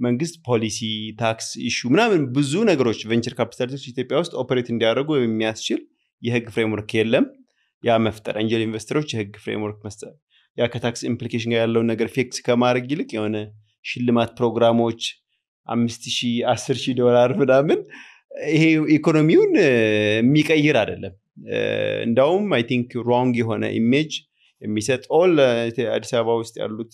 መንግስት 0.00 0.34
policy 0.48 0.78
tax 1.20 1.46
issue 1.68 1.88
ምናምን 1.94 2.20
ብዙ 2.34 2.52
ነገሮች 2.68 3.00
venture 3.10 3.34
capitalist 3.38 3.72
ኦች 3.72 3.86
ኢትዮጵያ 3.92 4.18
ውስጥ 4.22 4.32
operate 4.42 4.68
እንዲያደርጉ 4.74 5.10
የሚያስችል 5.18 5.80
የህግ 6.22 6.46
framework 6.54 6.92
የለም። 6.98 7.26
ያ 7.84 7.96
መፍጠር 8.06 8.36
angel 8.40 8.62
investor 8.66 8.94
ኦች 8.94 9.08
የህግ 9.14 9.34
framework 9.42 9.80
መስጠት 9.86 10.14
ያ 10.58 10.66
ከ 10.72 10.84
tax 10.84 11.02
implication 11.10 11.50
ጋር 11.52 11.60
ያለውን 11.64 11.88
ነገር 11.92 12.08
fix 12.14 12.38
ከማድረግ 12.46 12.86
ይልቅ 12.92 13.10
የሆነ 13.16 13.36
ሽልማት 13.84 14.30
ፕሮግራሞች 14.38 15.02
አምስት 15.68 16.04
ሺህ 16.16 16.36
አስር 16.52 16.76
ሺህ 16.82 16.94
ዶላር 17.00 17.30
ምናምን 17.40 17.80
ይሄ 18.52 18.62
ኢኮኖሚውን 18.96 19.52
የሚቀይር 20.18 20.76
አይደለም። 20.82 21.14
እንዳውም 22.06 22.46
I 22.56 22.62
think 22.70 22.90
wrong 23.08 23.34
የሆነ 23.40 23.64
image 23.78 24.12
የሚሰጥ 24.62 25.02
all 25.18 25.34
አዲስ 25.92 26.10
አበባ 26.14 26.34
ውስጥ 26.40 26.54
ያሉት 26.62 26.92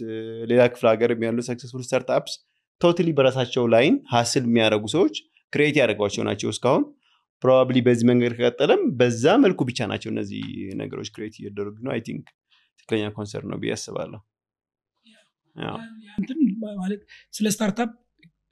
ሌላ 0.51 0.63
ክፍለ 0.73 0.87
ሀገር 0.93 1.13
ያሉ 1.27 1.39
successful 1.49 1.83
startups 1.87 2.35
totally 2.81 3.11
በራሳቸው 3.19 3.65
line 3.75 3.97
hustle 4.13 4.45
የሚያደርጉ 4.49 4.85
ሰዎች 4.95 5.15
create 5.53 5.77
ያደርጓቸው 5.81 6.23
ናቸው 6.29 6.49
እስካሁን። 6.55 6.85
probably 7.43 7.79
በዚህ 7.87 8.07
መንገድ 8.11 8.33
ከቀጠለም 8.37 8.83
በዛ 8.99 9.25
መልኩ 9.43 9.61
ብቻ 9.69 9.87
ናቸው 9.91 10.09
እነዚህ 10.13 10.43
ነገሮች 10.81 11.09
create 11.15 11.35
እየደረጉ 11.41 11.77
ነው። 11.87 11.93
I 11.95 12.01
think 12.07 12.25
ትክክለኛ 12.79 13.05
concern 13.17 13.49
ነው 13.53 13.59
ብዬ 13.63 13.73
አስባለሁ። 13.77 14.21
ማለት 16.79 17.01
ስለ 17.35 17.47
startup 17.55 17.91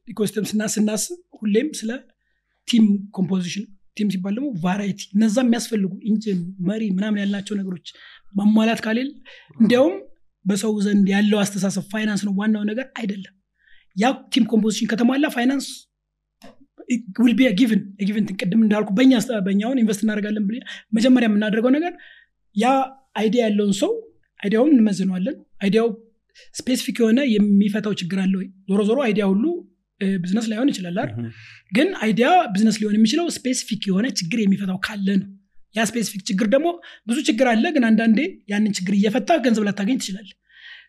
ecosystem 0.08 0.44
ስና 0.50 0.62
ስናስብ 0.74 1.18
ሁሌም 1.38 1.68
ስለ 1.80 1.90
team 2.68 2.84
composition 3.16 3.64
team 3.96 4.08
ሲባል 4.12 4.34
ደግሞ 4.36 4.48
variety 4.62 5.00
እነዛ 5.16 5.36
የሚያስፈልጉ 5.44 5.92
engine 6.10 6.38
መሪ 6.68 6.82
ምናምን 6.96 7.20
ያልናቸው 7.22 7.54
ነገሮች 7.60 7.88
ማሟላት 8.34 8.80
ካልን 8.86 9.08
እንዲያውም 9.58 9.96
በሰው 10.44 10.72
ዘንድ 10.86 11.06
ያለው 11.14 11.38
አስተሳሰብ 11.42 11.84
ፋይናንስ 11.92 12.22
ነው 12.28 12.34
ዋናው 12.40 12.64
ነገር 12.70 12.86
አይደለም 13.00 13.34
ያ 13.96 14.06
team 14.34 14.44
composition 14.52 14.88
ከተሟላ 14.92 15.26
finance 15.34 15.66
will 17.20 17.34
be 17.38 17.48
given 17.60 17.80
given 18.00 18.24
ቅድም 18.40 18.60
እንዳልኩ 18.64 18.90
በእኛ 18.96 19.12
በእኛውን 19.46 19.78
invest 19.82 20.02
እናደርጋለን 20.04 20.44
ብለን 20.48 20.56
መጀመሪያ 20.96 21.28
የምናደርገው 21.30 21.72
ነገር 21.76 21.92
ያ 22.56 22.70
idea 23.20 23.42
ያለውን 23.46 23.74
ሰው 23.82 23.92
idea 24.40 24.56
ውን 24.56 24.72
እንመዝነዋለን። 24.74 25.36
idea 25.62 25.88
ው 26.54 26.63
specific 26.63 26.96
የሆነ 27.02 27.20
የሚፈታው 27.32 27.92
ችግር 28.00 28.18
አለ 28.22 28.32
ወይ? 28.40 28.46
ዞሮ 28.68 28.80
ዞሮ 28.88 28.98
idea 29.06 29.24
ሁሉ 29.30 29.44
ብዝነስ 30.16 30.46
ላይሆን 30.50 30.68
ይችላል 30.72 30.96
አይደል? 30.96 31.10
ግን 31.72 31.88
idea 32.04 32.28
business 32.52 32.76
ሊሆን 32.80 32.96
የሚችለው 32.98 33.26
specific 33.36 33.82
የሆነ 33.90 34.06
ችግር 34.20 34.38
የሚፈታው 34.42 34.78
ካለ 34.86 35.06
ነው። 35.20 35.28
ያ 35.74 35.84
specific 35.90 36.22
ችግር 36.30 36.46
ደግሞ 36.54 36.68
ብዙ 37.08 37.18
ችግር 37.28 37.46
አለ 37.52 37.64
ግን 37.76 37.84
አንዳንዴ 37.90 38.18
ያንን 38.52 38.72
ችግር 38.78 38.94
እየፈታ 38.98 39.30
ገንዘብ 39.44 39.64
ላታገኝ 39.68 39.98
ትችላል 40.02 40.26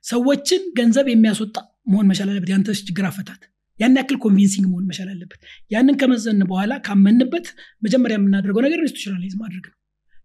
ሰዎችን 0.05 0.63
ገንዘብ 0.79 1.07
የሚያስወጣ 1.11 1.55
መሆን 1.87 2.07
መቻል 2.11 2.27
አለበት። 2.31 2.49
ያንተ 2.53 2.75
ችግር 2.81 3.05
አፈታት። 3.09 3.41
ያን 3.79 3.95
ያክል 3.99 4.17
convincing 4.23 4.65
መሆን 4.71 4.83
መቻል 4.89 5.07
አለበት። 5.13 5.39
ያንን 5.71 5.95
ከመዘን 6.01 6.41
በኋላ 6.49 6.73
ካመንበት 6.87 7.47
መጀመሪያ 7.83 8.17
የምናደርገው 8.19 8.61
ነገር 8.65 8.79
institutionalize 8.83 9.33
ማድረግ 9.41 9.65
ነው። 9.69 9.77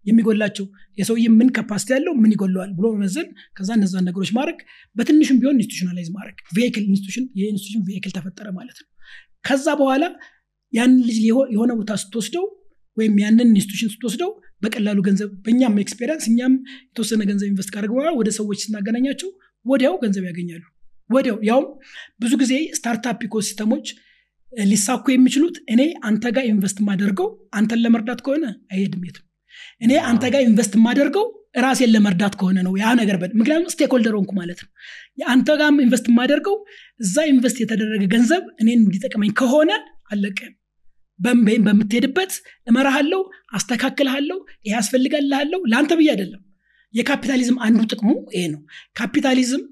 የሚጎላቸው 0.07 0.67
የሰውዬ 0.99 1.25
ምን 1.39 1.49
capacity 1.57 1.91
ያለው 1.95 2.13
ምን 2.21 2.31
ይጎለዋል? 2.35 2.71
ብሎ 2.77 2.87
መመዘን 2.95 3.27
ከዛ 3.57 3.69
እነዛን 3.79 4.05
ነገሮች 4.09 4.31
ማድረግ 4.39 4.59
በትንሹም 4.97 5.39
ቢሆን 5.41 5.57
institutionalize 5.59 6.09
ማድረግ። 6.17 6.39
vehicle 6.57 6.85
institution 6.89 7.25
የ 7.41 7.47
institution 7.47 7.83
vehicle 7.89 8.13
ተፈጠረ 8.17 8.49
ማለት 8.59 8.79
ነው። 8.83 8.89
ከዛ 9.49 9.67
በኋላ 9.81 10.05
ያንን 10.73 11.01
ልጅ 11.09 11.19
የሆነ 11.55 11.71
ቦታ 11.81 11.93
ስትወስደው 12.03 12.47
ወይም 12.97 13.15
ያንን 13.23 13.51
institution 13.53 13.91
ስትወስደው 13.93 14.31
በቀላሉ 14.63 14.99
ገንዘብ 15.07 15.31
በእኛም 15.45 15.77
experience 15.83 16.25
እኛም 16.31 16.55
የተወሰነ 16.87 17.23
ገንዘብ 17.29 17.47
invest 17.51 17.71
ካደረግን 17.75 17.93
በኋላ 17.95 18.11
ወደ 18.19 18.29
ሰዎች 18.39 18.59
ስናገናኛቸው 18.65 19.31
ወዲያው 19.67 19.95
ገንዘብ 20.03 20.25
ያገኛሉ 20.29 20.65
ወዲያው 21.11 21.39
ያውም 21.49 21.67
ብዙ 22.23 22.33
ጊዜ 22.43 22.55
startup 22.79 23.21
ecosystem 23.27 23.68
ኦች 23.68 23.87
ሊሳኩ 24.67 25.05
የሚችሉት 25.13 25.57
እኔ 25.73 25.81
አንተ 26.09 26.25
ጋር 26.37 26.45
invest 26.51 26.79
የማደርገው 26.83 27.29
አንተን 27.55 27.81
ለመርዳት 27.85 28.21
ከሆነ 28.27 28.45
አይሄድም 28.73 29.03
የትም? 29.09 29.25
እኔ 29.83 29.93
አንተ 30.11 30.25
ጋር 30.33 30.43
invest 30.47 30.75
የማደርገው 30.79 31.27
ራሴን 31.59 31.91
ለመርዳት 31.95 32.35
ከሆነ 32.41 32.59
ነው 32.67 32.73
ያ 32.81 32.89
ነገር 33.01 33.17
ምክንያቱም 33.35 33.73
stakeholder 33.75 34.15
ሆንኩ 34.19 34.33
ማለት 34.39 34.59
ነው። 34.65 34.71
አንተ 35.29 35.57
ጋር 35.61 35.71
invest 35.85 36.07
የማደርገው 36.11 36.57
እዛ 37.01 37.25
invest 37.33 37.59
የተደረገ 37.63 38.03
ገንዘብ 38.15 38.45
እኔን 38.63 38.81
እንዲጠቅመኝ 38.81 39.33
ከሆነ 39.41 39.71
አለቅህም 40.11 40.53
በምትሄድበት 41.67 42.33
እመራሃለው 42.67 43.23
አስተካክልሃለው 43.53 44.39
ይሄ 44.67 44.75
ያስፈልጋልሃለው 44.75 45.61
ለአንተ 45.71 45.93
ብዬ 46.01 46.09
አይደለም። 46.13 46.43
የካፒታሊዝም 46.95 47.57
አንዱ 47.67 47.81
ጥቅሙ 47.93 48.11
ይሄ 48.35 48.45
ነው። 48.53 48.61
ካፒታሊዝም 48.97 49.63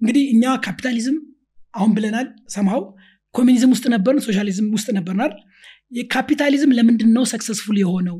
እንግዲህ 0.00 0.24
እኛ 0.32 0.54
ካፒታሊዝም 0.66 1.16
አሁን 1.74 1.90
ብለናል 1.96 2.26
ሰምሃው 2.54 2.82
communism 3.34 3.72
ውስጥ 3.74 3.86
ነበርን 3.94 4.22
socialism 4.26 4.68
ውስጥ 4.76 4.88
ነበርናል 4.98 5.32
ካፒታሊዝም 6.10 6.74
ለምንድን 6.78 7.10
ነው 7.16 7.24
successful 7.32 7.76
የሆነው 7.82 8.16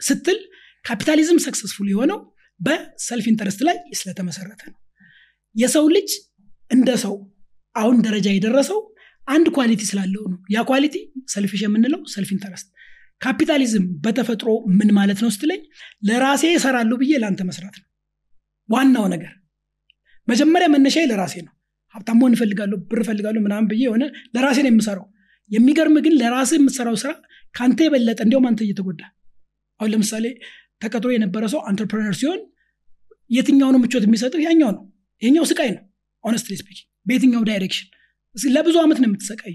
ስትል 0.00 0.38
capitalism 0.84 1.38
successful 1.44 1.88
የሆነው 1.92 2.18
በ 2.60 2.82
self 2.82 3.26
interest 3.30 3.60
ላይ 3.68 3.76
ስለተመሰረተ 3.98 4.62
ነው። 4.70 4.78
የሰው 5.56 5.84
ልጅ 5.96 6.10
እንደ 6.70 6.90
ሰው 7.04 7.14
አሁን 7.76 7.96
ደረጃ 8.06 8.26
የደረሰው 8.32 8.80
አንድ 9.26 9.46
quality 9.56 9.82
ስላለው 9.90 10.24
ነው። 10.32 10.38
ያ 10.54 10.62
quality 10.70 10.96
selfish 11.34 11.62
የምንለው 11.64 12.00
self 12.14 12.30
interest 12.36 12.68
capitalism 13.20 13.84
በተፈጥሮ 14.04 14.48
ምን 14.78 14.90
ማለት 14.98 15.18
ነው 15.24 15.30
ስትለኝ 15.34 15.60
ለራሴ 16.08 16.44
እሰራለሁ 16.58 16.96
ብዬ 17.02 17.12
ለአንተ 17.22 17.42
መስራት 17.50 17.76
ነው። 17.80 17.86
ዋናው 18.68 19.06
ነገር 19.14 19.32
መጀመሪያ 20.28 20.66
መነሻ 20.74 20.96
ለራሴ 21.10 21.34
ነው። 21.46 21.52
ሀብታም 21.94 22.16
መሆን 22.20 22.32
እፈልጋለሁ 22.36 22.76
ብር 22.90 23.00
እፈልጋለሁ 23.04 23.40
ምናምን 23.42 23.66
ብዬ 23.70 23.82
የሆነ 23.86 24.04
ለራሴ 24.34 24.58
ነው 24.64 24.70
የምሰራው። 24.72 25.06
የሚገርም 25.50 25.96
ግን 26.04 26.14
ለራሴ 26.20 26.50
የምትሰራው 26.58 26.96
ስራ 27.02 27.10
ከአንተ 27.54 27.80
የበለጠ 27.86 28.18
እንዲያውም 28.24 28.46
አንተ 28.50 28.60
እየተጎዳህ። 28.66 29.02
አሁን 29.80 29.90
ለምሳሌ 29.94 30.26
ተቀጥሮ 30.82 31.10
የነበረ 31.14 31.44
ሰው 31.52 31.60
entrepreneur 31.68 32.14
ሲሆን 32.20 32.40
የትኛውኑ 33.30 33.76
ምቾት 33.82 34.04
የሚሰጥህ 34.06 34.40
ያኛው 34.46 34.70
ነው። 34.76 34.82
ይሄኛው 35.22 35.44
ስቃይ 35.50 35.70
ነው። 35.76 35.82
honestly 36.24 36.54
speaking 36.60 36.80
በየትኛው 37.06 37.42
direction? 37.48 37.88
ለብዙ 38.36 38.76
ዓመት 38.84 38.98
ነው 39.02 39.08
የምትሰቃየው 39.08 39.54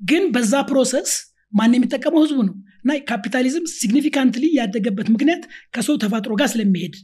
ግን 0.00 0.22
በዛ 0.34 0.54
process 0.68 1.10
ማን 1.52 1.72
የሚጠቀመው? 1.76 2.20
ህዝቡ 2.24 2.38
ነው። 2.48 2.54
እና 2.82 2.92
capitalism 3.08 3.64
significantly 3.74 4.44
ያደገበት 4.58 5.08
ምክንያት 5.14 5.42
ከሰው 5.74 5.96
ተፈጥሮ 6.02 6.32
ጋር 6.40 6.48
ስለሚሄድ 6.52 6.94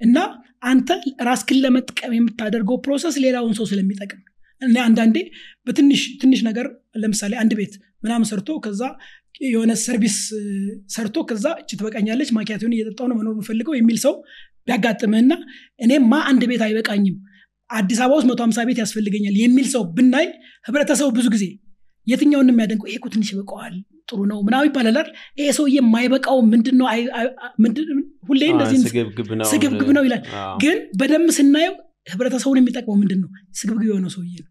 እና 0.00 0.16
አንተ 0.62 0.90
ራስህን 1.28 1.58
ለመጥቀም 1.64 2.12
የምታደርገው 2.16 2.76
process 2.84 3.16
ሌላውን 3.24 3.54
ሰው 3.58 3.66
ስለሚጠቅም። 3.70 4.20
እና 4.62 4.76
አንዳንዴ 4.88 5.16
በትንሽ 5.66 6.02
ትንሽ 6.20 6.40
ነገር 6.48 6.66
ለምሳሌ 6.96 7.32
አንድ 7.42 7.52
ቤት 7.60 7.72
ምናምን 8.02 8.26
ሰርቶ 8.30 8.50
ከዛ 8.64 8.82
የሆነ 9.46 9.72
service 9.82 10.16
ሰርቶ 10.94 11.18
ከዛ 11.28 11.46
እች 11.60 11.70
ትበቃኛለች 11.72 12.30
ማኪያቶን 12.36 12.74
እየጠጣው 12.76 13.06
ነው 13.10 13.16
መኖር 13.20 13.32
የምፈልገው 13.34 13.74
የሚል 13.76 13.98
ሰው 14.04 14.14
ቢያጋጥምህና 14.66 15.32
እኔማ 15.80 16.12
አንድ 16.30 16.42
ቤት 16.50 16.62
አይበቃኝም 16.66 17.16
አዲስ 17.70 18.00
አበባ 18.04 18.16
ውስጥ 18.18 18.28
መቶ 18.30 18.40
ሀምሳ 18.46 18.60
ቤት 18.68 18.78
ያስፈልገኛል 18.82 19.36
የሚል 19.40 19.66
ሰው 19.74 19.82
ብናይ 19.96 20.26
ህብረተሰቡ 20.66 21.08
ብዙ 21.18 21.26
ጊዜ 21.34 21.44
የትኛውን 22.06 22.50
የሚያደንቀው? 22.52 22.88
ይሄ 22.90 22.98
ትንሽ 23.14 23.28
ይበቀዋል 23.32 23.74
ጥሩ 24.08 24.20
ነው 24.30 24.38
ምናምን 24.46 24.66
ይባላል 24.68 25.08
ይሄ 25.38 25.48
ሰውዬ 25.58 25.74
የማይበቃው 25.78 26.38
ምንድን 26.52 26.76
ነው 26.80 26.86
ሁሌ 28.28 28.42
እንደዚህ 28.52 28.78
ስግብግብ 29.52 29.90
ነው 29.96 30.04
ይላል። 30.06 30.22
ግን 30.62 30.78
በደንብ 31.00 31.30
ስናየው 31.38 31.74
ህብረተሰቡን 32.12 32.58
የሚጠቅመው 32.60 32.96
ምንድን 33.02 33.20
ነው 33.24 33.28
ስግብግብ 33.60 33.88
የሆነው 33.90 34.10
ሰውዬ 34.16 34.34
ነው። 34.44 34.50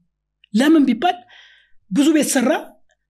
ለምን 0.54 0.84
ቢባል 0.90 1.18
ብዙ 1.92 2.08
ቤት 2.18 2.30
ሰራ 2.36 2.52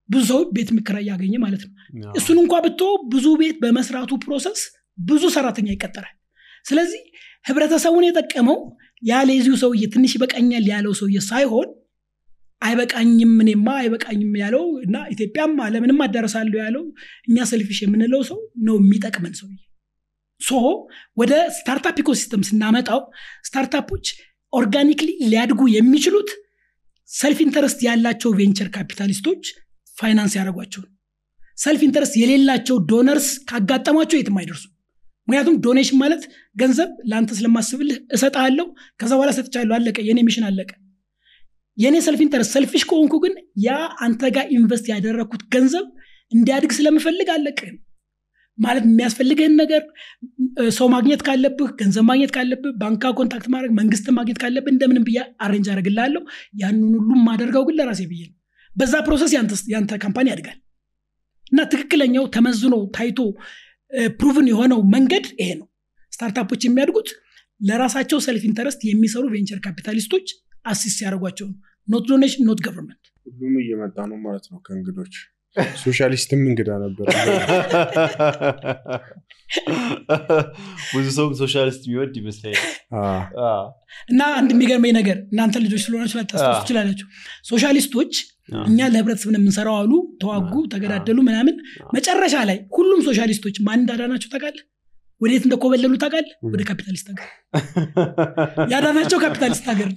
ብዙ 0.10 0.22
ሰው 0.32 0.40
ቤት 0.56 0.70
የሚከራይ 0.72 1.06
ያገኘ 1.12 1.34
ማለት 1.44 1.62
ነው። 1.66 1.74
እሱን 2.20 2.38
እንኳ 2.44 2.56
ትተህ 2.66 2.82
ብዙ 3.12 3.26
ቤት 3.42 3.58
በመስራቱ 3.64 4.12
process 4.24 4.62
ብዙ 5.04 5.24
ሰራተኛ 5.36 5.68
ይቀጠራል። 5.76 6.16
ስለዚህ 6.66 7.02
ህብረተሰቡን 7.46 8.06
የጠቀመው 8.08 8.58
ያለ 9.02 9.30
የዚሁ 9.36 9.54
ሰውዬ 9.62 9.84
ትንሽ 9.94 10.12
ይበቃኛል 10.18 10.66
ያለው 10.72 10.94
ሰውዬ 11.00 11.20
ሳይሆን 11.30 11.70
አይበቃኝም 12.62 13.34
እኔማ 13.44 13.68
አይበቃኝም 13.80 14.34
ያለው 14.42 14.66
እና 14.86 14.98
ኢትዮጵያም 15.14 15.54
አለምንም 15.66 16.00
አዳረሳለሁ 16.06 16.58
ያለው 16.64 16.84
እኛ 17.28 17.46
selfish 17.52 17.80
የምንለው 17.84 18.22
ሰው 18.30 18.40
ነው 18.68 18.76
የሚጠቅመን 18.82 19.34
ሰውዬ። 19.40 19.58
so 20.42 20.52
ወደ 21.18 21.34
startup 21.58 21.98
ecosystem 22.04 22.44
ስናመጣው 22.50 23.02
startup 23.48 23.86
ኦች 23.86 24.08
organically 24.54 25.10
ሊያድጉ 25.24 25.62
የሚችሉት 25.76 26.30
self 27.10 27.40
interest 27.46 27.80
ያላቸው 27.88 28.32
venture 28.40 28.70
capitalist 28.76 29.24
ኦች 29.24 29.44
finance 29.98 30.34
ያደረጓቸው 30.38 30.84
self 31.58 31.82
interest 31.88 32.14
የሌላቸው 32.20 32.78
donors 32.92 33.28
ካጋጠሟቸው 33.50 34.18
የትም 34.20 34.38
አይደርሱ 34.42 34.64
ምክንያቱም 35.28 35.58
donation 35.66 35.98
ማለት 36.02 36.24
ገንዘብ 36.56 36.92
ለአንተ 37.10 37.32
ስለማስብልህ 37.40 37.98
እሰጣለሁ 38.16 38.66
ከዛ 39.00 39.12
በኋላ 39.18 39.32
ሰጥቻለሁ 39.38 39.74
አለቀ 39.78 39.98
የኔ 40.08 40.20
mission 40.28 40.46
አለቀ 40.50 40.72
የእኔ 41.78 41.98
self 42.06 42.20
interest 42.26 42.52
selfish 42.56 42.84
ከሆንኩ 42.90 43.16
ግን 43.24 43.34
ያ 43.66 43.72
አንተ 44.06 44.32
ጋር 44.36 44.46
invest 44.56 44.86
ያደረግኩት 44.92 45.44
ገንዘብ 45.54 45.86
እንዲያድግ 46.32 46.72
ስለምፈልግ 46.78 47.30
አለቅህም 47.36 47.78
ማለት 48.58 48.84
የሚያስፈልግህን 48.88 49.54
ነገር 49.62 49.84
ሰው 50.78 50.88
ማግኘት 50.94 51.22
ካለብህ 51.28 51.70
ገንዘብ 51.80 52.04
ማግኘት 52.10 52.32
ካለብህ 52.36 52.74
ባንክ 52.82 53.14
contact 53.20 53.48
ማድረግ 53.54 53.72
መንግስት 53.80 54.08
ማግኘት 54.18 54.38
ካለብህ 54.42 54.72
እንደምንም 54.74 55.06
ብዬ 55.08 55.18
arrange 55.46 55.68
አደረግልሃለሁ 55.72 56.22
ያንን 56.62 56.92
ሁሉም 56.98 57.22
ማደርገው 57.28 57.64
ግን 57.68 57.78
ለራሴ 57.80 58.02
ብዬ 58.12 58.22
ነው። 58.30 58.36
በዛ 58.72 58.94
process 59.08 59.32
ያንተ 59.74 59.94
company 60.04 60.28
ያድጋል። 60.32 60.60
እና 61.52 61.62
ትክክለኛው 61.72 62.26
ተመዝኖ 62.36 62.76
ታይቶ 62.98 63.20
proven 64.20 64.48
የሆነው 64.52 64.80
መንገድ 64.94 65.26
ይሄ 65.42 65.50
ነው። 65.60 65.68
startup 66.14 66.44
ኦች 66.44 66.62
የሚያድጉት 66.66 67.10
ለራሳቸው 67.62 68.20
self 68.26 68.44
interest 68.50 68.82
የሚሰሩ 68.88 69.24
venture 69.34 69.60
capitalist 69.66 70.10
ኦች 70.10 70.28
assist 70.66 71.00
ያደርጓቸው 71.06 71.48
ነው። 71.52 71.58
not 71.88 72.06
donation 72.10 72.44
not 72.50 72.60
government 72.66 73.06
ሁሉም 73.26 73.54
እየመጣ 73.62 73.98
ነው 74.12 74.18
ማለት 74.26 74.46
ነው 74.52 74.60
ከእንግዶች። 74.66 75.16
ሶሻሊስትም 75.82 76.42
እንግዳ 76.50 76.70
ነበር። 76.84 77.08
ብዙ 80.92 81.06
ሰውም 81.18 81.34
ሶሻሊስት 81.42 81.82
የሚወድ 81.88 82.14
ይመስለኛል። 82.20 82.68
እና 84.12 84.22
አንድ 84.38 84.52
የሚገርመኝ 84.56 84.94
ነገር 85.00 85.18
እናንተ 85.28 85.64
ልጆች 85.66 85.82
ስለሆናችሁ 85.86 86.18
ላታስታውሱ 86.20 86.62
ትችላላችሁ። 86.64 87.08
ሶሻሊስቶች 87.52 88.14
እኛ 88.64 88.88
ለህብረተሰብ 88.94 89.32
የምንሰራው 89.34 89.76
አሉ 89.82 89.92
ተዋጉ 90.22 90.54
ተገዳደሉ 90.74 91.20
ምናምን። 91.28 91.58
መጨረሻ 91.96 92.36
ላይ 92.50 92.60
ሁሉም 92.78 93.02
ሶሻሊስቶች 93.10 93.58
ማን 93.68 93.82
እንዳዳናቸው 93.82 94.32
ታውቃለህ 94.34 94.66
ወዴት 95.22 95.44
እንደኮበለሉ 95.46 95.94
ታውቃለህ? 96.02 96.32
ወደ 96.48 96.62
ካፒታሊስት 96.70 97.08
ሀገር። 97.12 97.28
ያዳናቸው 98.72 99.18
ካፒታሊስት 99.24 99.66
ሀገር 99.72 99.90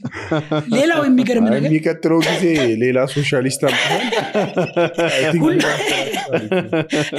ሌላው 0.74 1.00
የሚገርም 1.06 1.46
ነገር 1.48 1.68
የሚቀጥለው 1.68 2.18
ጊዜ 2.26 2.44
ሌላ 2.82 2.98
ሶሻሊስት 3.14 3.62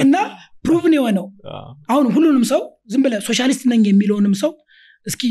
እና 0.04 0.14
proven 0.64 0.94
የሆነው። 0.96 1.26
አሁን 1.90 2.06
ሁሉንም 2.14 2.44
ሰው 2.52 2.62
ዝም 2.92 3.02
ብለህ 3.04 3.20
ሶሻሊስት 3.28 3.62
ነኝ 3.72 3.82
የሚለውንም 3.88 4.34
ሰው 4.42 4.52
እስኪ 5.06 5.22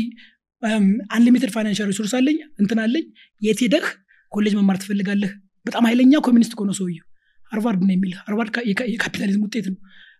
unlimited 1.16 1.50
financial 1.54 1.88
resource 1.92 2.12
አለኝ 2.18 2.38
እንትን 2.62 2.78
አለኝ 2.84 3.04
የት 3.42 3.60
ሄደህ 3.64 3.86
ኮሌጅ 4.32 4.54
መማር 4.58 4.76
ትፈልጋለህ? 4.82 5.32
በጣም 5.66 5.84
ኃይለኛ 5.88 6.14
ኮሚኒስት 6.26 6.52
ከሆነ 6.56 6.72
ሰውየው። 6.78 7.06
ሃርቫርድ 7.52 7.80
ነው 7.82 7.94
የሚልህ። 7.94 8.18
ሃርቫርድ 8.26 8.50
የካፒታሊዝም 8.92 9.42
ውጤት 9.46 9.66
ነው 9.72 9.78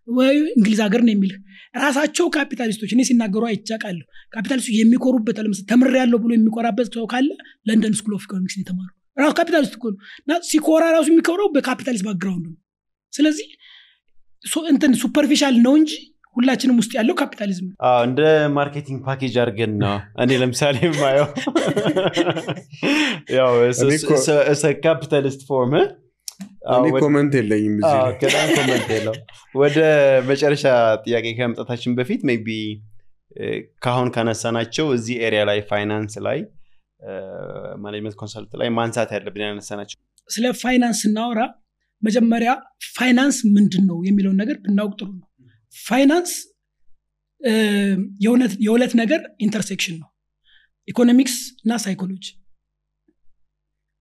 ወይ 0.09 0.35
እንግሊዝ 0.53 0.81
ሀገር 0.85 1.01
ነው 1.07 1.13
የሚልህ። 1.13 1.39
ራሳቸው 1.77 2.27
ካፒታሊስቶች 2.37 2.91
እኔ 2.95 3.01
ሲናገሩ 3.09 3.43
አይቻቃለሁ። 3.49 4.05
ካፒታሊስቶች 4.35 4.77
የሚኮሩበት 4.77 5.39
ለምሳሌ 5.41 5.67
ተምር 5.73 5.95
ያለው 6.01 6.19
ብሎ 6.25 6.31
የሚኮራበት 6.37 6.89
ሰው 6.97 7.07
ካለ 7.13 7.29
London 7.69 7.95
School 8.01 8.15
of 8.19 8.25
Economics 8.27 8.57
ነው 8.59 8.65
የተማሩ 8.65 8.89
ራሱ 9.17 9.33
ካፒታሊስት 9.39 9.75
እኮ 9.79 9.85
ነው። 9.93 9.99
እና 10.23 10.33
ሲኮራ 10.49 10.85
ራሱ 10.97 11.07
የሚኮረው 11.13 11.49
በካፒታሊስት 11.55 12.05
background 12.09 12.47
ነው። 12.49 12.57
ስለዚህ 13.13 13.49
እንትን 14.71 14.93
superficial 15.03 15.55
ነው 15.65 15.75
እንጂ 15.79 15.93
ሁላችንም 16.37 16.79
ውስጥ 16.81 16.93
ያለው 16.97 17.15
ካፒታሊዝም 17.21 17.67
ነው። 17.69 17.77
እንደ 18.05 18.21
marketing 18.57 18.99
package 19.07 19.35
አድርገን 19.43 19.73
ነው 19.83 19.95
እኔ 20.23 20.31
ለምሳሌ 20.43 20.77
የማየው። 20.87 21.29
ያው 23.37 23.53
ካፒታሊስት 24.87 25.41
form 25.49 25.75
እኔ 26.77 26.87
comment 26.99 27.33
የለኝም 27.39 27.77
ከዳን 28.21 28.49
comment 28.57 28.89
የለው 28.95 29.15
ወደ 29.55 29.79
መጨረሻ 30.31 30.65
ጥያቄ 31.05 31.27
ከመምጣታችን 31.39 31.97
በፊት 31.99 32.23
maybe 32.29 32.57
ከአሁን 33.85 34.09
ካነሳናቸው 34.15 34.87
እዚህ 34.97 35.17
area 35.27 35.43
ላይ 35.51 35.59
ፋይናንስ 35.71 36.15
ላይ 36.27 36.39
management 37.85 38.17
consult 38.21 38.53
ላይ 38.61 38.69
ማንሳት 38.79 39.11
ያለብን 39.17 39.45
ያነሳናቸው 39.47 39.99
ስለ 40.31 40.47
ፋይናንስ 40.63 41.01
ስናወራ 41.05 41.41
መጀመሪያ 42.03 42.51
ፋይናንስ 42.97 43.37
ምንድን 43.57 43.85
ነው 43.91 43.99
የሚለውን 44.09 44.39
ነገር 44.43 44.57
ብናውቅ 44.65 44.93
ጥሩ 45.01 45.09
ነው። 45.15 45.27
ፋይናንስ 45.77 46.33
የሁለት 48.65 48.93
ነገር 49.01 49.21
intersection 49.47 49.97
ነው። 50.03 50.09
ኢኮኖሚክስ 50.89 51.37
እና 51.63 51.73
psychology 51.85 52.25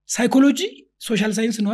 psychology 0.09 0.59
social 1.01 1.31
science 1.37 1.57
ነው 1.63 1.71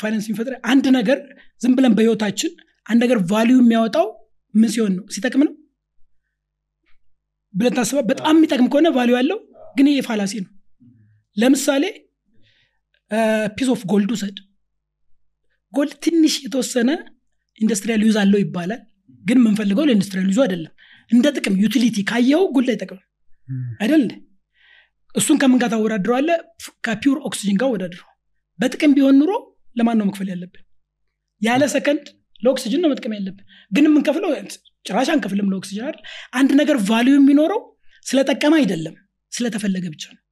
ፋይናንስ 0.00 0.26
የሚፈጥር 0.28 0.54
አንድ 0.72 0.86
ነገር 0.98 1.18
ዝም 1.60 1.72
ብለን 1.78 1.94
በህይወታችን 1.98 2.52
አንድ 2.86 3.00
ነገር 3.04 3.18
value 3.30 3.56
የሚያወጣው 3.62 4.06
ምን 4.54 4.70
ሲሆን 4.74 4.92
ነው? 4.98 5.04
ሲጠቅም 5.14 5.42
ነው? 5.46 5.52
ብለን 7.54 7.74
ታስባ 7.76 8.00
በጣም 8.10 8.34
የሚጠቅም 8.38 8.68
ከሆነ 8.72 8.88
value 8.96 9.14
ያለው 9.18 9.38
ግን 9.76 9.86
ይሄ 9.90 10.00
fallacy 10.08 10.34
ነው። 10.44 10.50
ለምሳሌ 11.36 11.84
piece 13.56 13.68
of 13.74 13.80
gold 13.92 14.10
ውሰድ። 14.14 14.36
gold 15.72 15.94
ትንሽ 16.04 16.34
የተወሰነ 16.44 16.90
industrial 17.60 18.02
use 18.06 18.16
አለው 18.22 18.40
ይባላል 18.42 18.80
ግን 19.24 19.38
የምንፈልገው 19.40 19.84
ለ 19.88 19.95
industrial 19.95 20.28
use 20.30 20.36
ኡ 20.36 20.40
አይደለም። 20.44 20.72
እንደ 21.10 21.26
ጥቅም 21.36 21.54
utility 21.62 21.98
ካየው 22.10 22.42
gold 22.56 22.70
አይጠቅምም 22.74 23.04
አይደል? 23.82 24.04
እሱን 25.12 25.36
ከምን 25.42 25.58
ጋር 25.62 25.70
ታወዳድረዋለህ 25.72 26.28
ከ 26.86 26.97
pure 26.97 27.18
oxygen 27.28 27.56
ጋር 27.62 27.68
አወዳድረው 27.74 28.06
በጥቅም 28.60 28.94
ቢሆን 28.96 29.18
ኑሮ 29.20 29.32
ለማን 29.76 29.98
ነው 30.00 30.06
መክፈል 30.08 30.28
ያለብን? 30.32 30.62
ያለ 31.42 31.62
ሰከንድ 31.74 32.06
ለኦክሲጅን 32.40 32.80
ነው 32.84 32.90
መጥቀም 32.92 33.12
ያለብን። 33.16 33.44
ግን 33.72 33.86
የምንከፍለው 33.88 34.30
ጭራሽ 34.86 35.08
አንከፍልም 35.14 35.50
ለኦክሲጅን 35.52 35.84
አይደል? 35.86 36.02
አንድ 36.38 36.50
ነገር 36.60 36.76
value 36.88 37.14
የሚኖረው 37.18 37.60
ስለጠቀመ 38.06 38.54
አይደለም 38.60 38.94
ስለተፈለገ 39.32 39.84
ብቻ 39.94 40.04
ነው። 40.14 40.22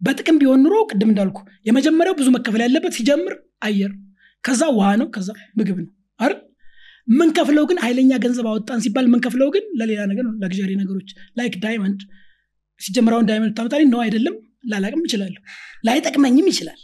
በጥቅም 0.00 0.36
ቢሆን 0.40 0.60
ኑሮ 0.64 0.74
ቅድም 0.90 1.08
እንዳልኩ 1.12 1.38
የመጀመሪያው 1.68 2.14
ብዙ 2.20 2.28
መከፈል 2.36 2.60
ያለበት 2.66 2.92
ሲጀምር 2.98 3.34
አየር 3.66 3.92
ከዛ 4.44 4.62
ውሃ 4.76 4.88
ነው 5.00 5.08
ከዛ 5.16 5.28
ምግብ 5.58 5.78
ነው 5.80 5.90
አይደል? 6.20 6.38
ምንከፍለው 7.10 7.64
ግን 7.70 7.78
ኃይለኛ 7.84 8.12
ገንዘብ 8.24 8.46
አወጣን 8.50 8.80
ሲባል 8.84 9.06
ምንከፍለው 9.12 9.48
ግን 9.54 9.64
ለሌላ 9.80 10.00
ነገር 10.10 10.24
ነው 10.26 10.34
ለ 10.42 10.49
luxury 10.49 10.72
ነገሮች 10.80 11.10
like 11.38 11.54
diamond 11.64 12.00
ሲጀምራውን 12.80 13.26
diamond 13.30 13.52
ታመጣልኝ 13.58 13.88
ነው 13.94 14.00
አይደለም 14.04 14.34
ላላቅም 14.70 15.02
ይችላለሁ 15.06 15.40
ላይጠቅመኝም 15.86 16.48
ይችላል 16.52 16.80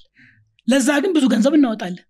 ለዛ 0.69 0.89
ግን 1.03 1.11
ብዙ 1.17 1.25
ገንዘብ 1.33 1.55
እናወጣለን። 1.59 2.05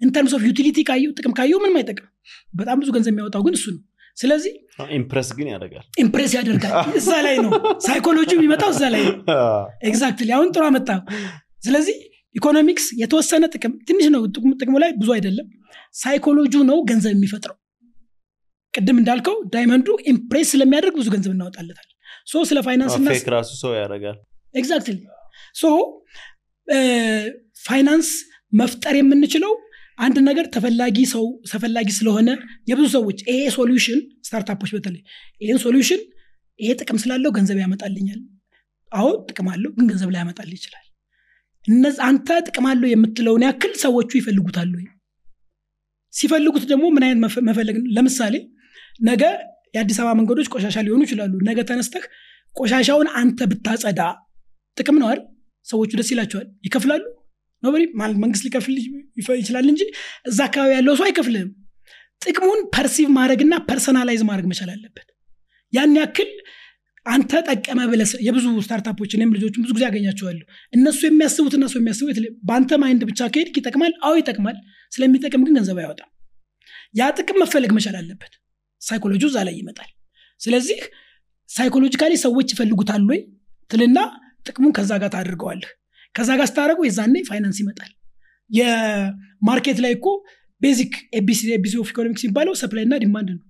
in 0.00 0.09
terms 0.09 0.32
of 0.36 0.42
utility 0.48 0.78
ካየው 0.88 1.10
ጥቅም 1.18 1.32
ካየው 1.36 1.58
ምንም 1.62 1.76
አይጠቅም 1.80 2.06
በጣም 2.54 2.76
ብዙ 2.82 2.88
ገንዘብ 2.94 3.12
የሚያወጣው 3.12 3.42
ግን 3.46 3.54
እሱ 3.58 3.66
ነው። 3.74 3.82
ስለዚህ 4.16 4.52
impress 4.96 5.28
ግን 5.36 5.46
ያደርጋል። 5.52 5.84
impress 6.02 6.32
ያደርጋል። 6.36 6.74
እዛ 6.98 7.10
ላይ 7.26 7.36
ነው 7.44 7.52
ሳይኮሎጂ 7.86 8.30
የሚመጣው 8.36 8.70
እዛ 8.74 8.82
ላይ 8.94 9.02
ነው። 9.06 9.14
exactly 9.88 10.28
አሁን 10.36 10.50
ጥሩ 10.54 10.62
አመጣ። 10.68 10.90
ስለዚህ 11.66 11.96
ኢኮኖሚክስ 12.34 12.86
የተወሰነ 13.00 13.44
ጥቅም 13.54 13.72
ትንሽ 13.88 14.06
ነው 14.14 14.22
ጥቅሙ- 14.60 14.80
ላይ 14.82 14.90
ብዙ 15.00 15.10
አይደለም። 15.16 15.48
ሳይኮሎጂ 15.94 16.54
ነው 16.70 16.78
ገንዘብ 16.88 17.12
የሚፈጥረው። 17.14 17.56
ቅድም 18.74 18.96
እንዳልከው 19.00 19.36
diamond 19.52 19.88
ኡ 20.12 20.20
impress 20.20 20.48
ስለሚያደርግ 20.52 20.94
ብዙ 21.00 21.08
ገንዘብ 21.14 21.32
እናወጣለታል 21.34 21.88
so 22.26 22.44
ስለ 22.48 22.58
ፋይናንስ 22.66 22.94
ራሱ 23.34 23.50
ሰው 23.60 23.72
ያደርጋል። 23.76 24.16
exactly 24.54 24.96
so 25.54 25.64
finance 27.64 28.08
መፍጠር 28.52 28.94
የምንችለው 28.98 29.52
አንድ 29.98 30.16
ነገር 30.28 30.46
ተፈላጊ 30.54 30.98
ሰው 31.10 31.24
ተፈላጊ 31.50 31.88
ስለሆነ 31.96 32.28
የብዙ 32.70 32.86
ሰዎች 32.94 33.18
ይሄ 33.28 33.42
solution 33.56 33.98
startup 34.26 34.54
ኦች 34.54 34.70
በተለይ 34.76 35.02
ይህን 35.40 35.58
solution 35.64 36.00
ይሄ 36.60 36.70
ጥቅም 36.80 36.98
ስላለው 37.02 37.30
ገንዘብ 37.36 37.58
ያመጣልኛል። 37.62 38.20
አዎ 38.92 39.08
ጥቅም 39.28 39.46
አለው 39.52 39.70
ግን 39.76 39.86
ገንዘብ 39.90 40.10
ላይ 40.14 40.20
ያመጣል 40.22 40.50
ይችላል። 40.56 40.84
እንዴ 41.64 41.96
አንተ 42.08 42.28
ጥቅም 42.48 42.66
አለው 42.70 42.88
የምትለውን 42.90 43.44
ያክል 43.46 43.72
ሰዎቹ 43.82 44.10
ይፈልጉታል 44.18 44.70
ወይ? 44.76 44.84
ሲፈልጉት 46.14 46.64
ደግሞ 46.70 46.84
ምን 46.94 47.04
አይነት 47.06 47.20
መፈ- 47.24 47.44
መፈለግ? 47.48 47.76
ለምሳሌ 47.96 48.34
ነገ 49.00 49.22
የአዲስ 49.74 49.98
አበባ 50.00 50.10
መንገዶች 50.18 50.48
ቆሻሻ 50.54 50.76
ሊሆኑ 50.86 51.00
ይችላሉ። 51.06 51.32
ነገ 51.48 51.58
ተነስተህ 51.70 52.04
ቆሻሻውን 52.54 53.08
አንተ 53.20 53.38
ብታጸዳ 53.52 54.00
ጥቅም 54.76 54.98
ነው 55.00 55.08
አይደል 55.08 55.22
ሰዎቹ 55.66 55.90
ደስ 56.00 56.08
ይላቸዋል። 56.14 56.46
ይከፍላሉ? 56.66 57.02
nobody 57.62 57.82
መንግስት 58.22 58.42
ሊከፍል 58.46 58.74
ይችላል 59.38 59.66
እንጂ 59.72 59.82
እዛ 60.28 60.38
አካባቢ 60.48 60.70
ያለው 60.76 60.94
ሰው 60.98 61.06
አይከፍልም 61.08 61.48
ጥቅሙን 62.22 62.60
perceive 62.74 63.08
ማድረግና 63.16 63.54
personalize 63.68 64.22
ማድረግ 64.28 64.46
መቻል 64.52 64.70
አለበት። 64.74 65.06
ያን 65.72 65.94
ያክል 65.98 66.30
አንተ 67.06 67.40
ጠቀመ 67.48 67.80
ብለህ 67.90 68.10
የብዙ 68.26 68.44
startup 68.66 68.94
ኦች 68.94 69.10
እኔም 69.16 69.32
ልጆችን 69.36 69.62
ብዙ 69.64 69.70
ጊዜ 69.76 69.84
ያገኛቸዋለሁ 69.88 70.44
እነሱ 70.72 71.00
የሚያስቡት 71.08 71.54
እነሱ 71.58 71.74
የሚያስቡት 71.80 72.18
በአንተ 72.48 72.78
mind 72.82 73.02
ብቻ 73.10 73.20
ከሄድክ 73.32 73.56
ይጠቅማል? 73.60 73.92
አዎ 74.04 74.12
ይጠቅማል። 74.20 74.56
ስለሚጠቅም 74.92 75.42
ግን 75.46 75.54
ገንዘብ 75.58 75.78
አያወጣም 75.82 76.10
ያ 76.94 77.10
ጥቅም 77.18 77.38
መፈለግ 77.42 77.70
መቻል 77.76 77.96
አለበት። 78.00 78.32
ሳይኮሎጂ 78.82 79.22
እዛ 79.28 79.38
ላይ 79.48 79.54
ይመጣል። 79.60 79.90
ስለዚህ 80.40 80.78
psychologically 81.50 82.12
ሰዎች 82.24 82.48
ይፈልጉታል 82.54 83.02
ወይ 83.10 83.20
ትልና 83.70 83.98
ጥቅሙን 84.46 84.72
ከዛ 84.76 84.92
ጋር 85.02 85.10
ታድርገዋለህ 85.14 85.70
ከዛ 86.14 86.30
ጋር 86.38 86.46
ስታደረጉ 86.50 86.80
የዛኔ 86.86 87.14
ፋይናንስ 87.28 87.58
ይመጣል። 87.62 87.92
የ 88.50 88.82
market 88.82 89.78
ላይ 89.84 89.92
እኮ 89.96 90.06
basic 90.60 90.92
ABC 91.18 91.42
of 91.82 91.88
economics 91.92 92.22
የሚባለው 92.24 92.54
supply 92.60 92.84
እና 92.86 92.94
demand 93.02 93.30
ነው። 93.34 93.42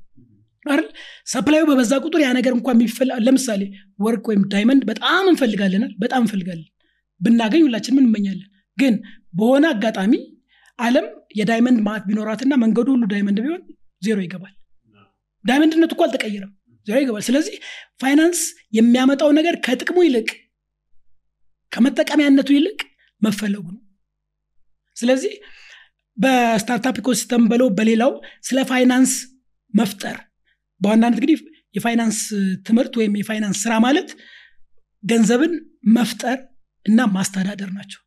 አይደል? 0.66 0.86
ሰፕላዩ 1.32 1.62
በበዛ 1.68 1.92
ቁጥር 2.04 2.20
ያ 2.24 2.30
ነገር 2.36 2.52
እንኳን 2.56 2.76
የሚፈለግ 2.78 3.12
ለምሳሌ 3.26 3.62
ወርቅ 3.98 4.24
ወይም 4.30 4.42
diamond 4.52 4.82
በጣም 4.90 5.24
እንፈልገዋለን 5.32 5.92
በጣም 6.02 6.22
እንፈልጋለን። 6.24 6.68
ብናገኝ 7.20 7.62
ሁላችንም 7.66 8.00
እንመኛለን። 8.02 8.48
ግን 8.78 8.94
በሆነ 9.34 9.64
አጋጣሚ 9.74 10.14
አለም 10.78 11.06
የ 11.38 11.47
diamond 11.47 11.78
መዓት 11.88 12.02
ቢኖራትና 12.08 12.54
መንገዱ 12.62 12.88
ሁሉ 12.94 13.04
diamond 13.12 13.38
ቢሆን 13.44 13.60
ዜሮ 14.02 14.18
ይገባል። 14.24 14.54
ዳይመንድነቱ 15.44 15.92
እኮ 15.96 16.02
አልተቀየረም። 16.06 16.52
ዜሮ 16.86 16.96
ይገባል። 17.02 17.24
ስለዚህ 17.28 17.54
ፋይናንስ 18.02 18.40
የሚያመጣው 18.78 19.30
ነገር 19.38 19.54
ከጥቅሙ 19.66 19.98
ይልቅ 20.06 20.28
ከመጠቀሚያነቱ 21.74 22.48
ይልቅ 22.56 22.80
መፈለጉ 23.22 23.64
ነው። 23.74 23.80
ስለዚህ 24.96 25.32
በ 26.16 26.34
startup 26.34 26.96
ecosystem 27.02 27.44
በለው 27.50 27.68
በሌላው 27.78 28.12
ስለ 28.48 28.58
ፋይናንስ 28.70 29.12
መፍጠር 29.74 30.16
በዋናነት 30.80 31.16
እንግዲህ 31.18 31.38
የፋይናንስ 31.74 32.18
ትምህርት 32.66 32.94
ወይም 33.00 33.14
የፋይናንስ 33.20 33.58
ስራ 33.64 33.74
ማለት 33.86 34.10
ገንዘብን 35.04 35.54
መፍጠር 35.96 36.38
እና 36.86 37.00
ማስተዳደር 37.14 37.70
ናቸው። 37.72 38.00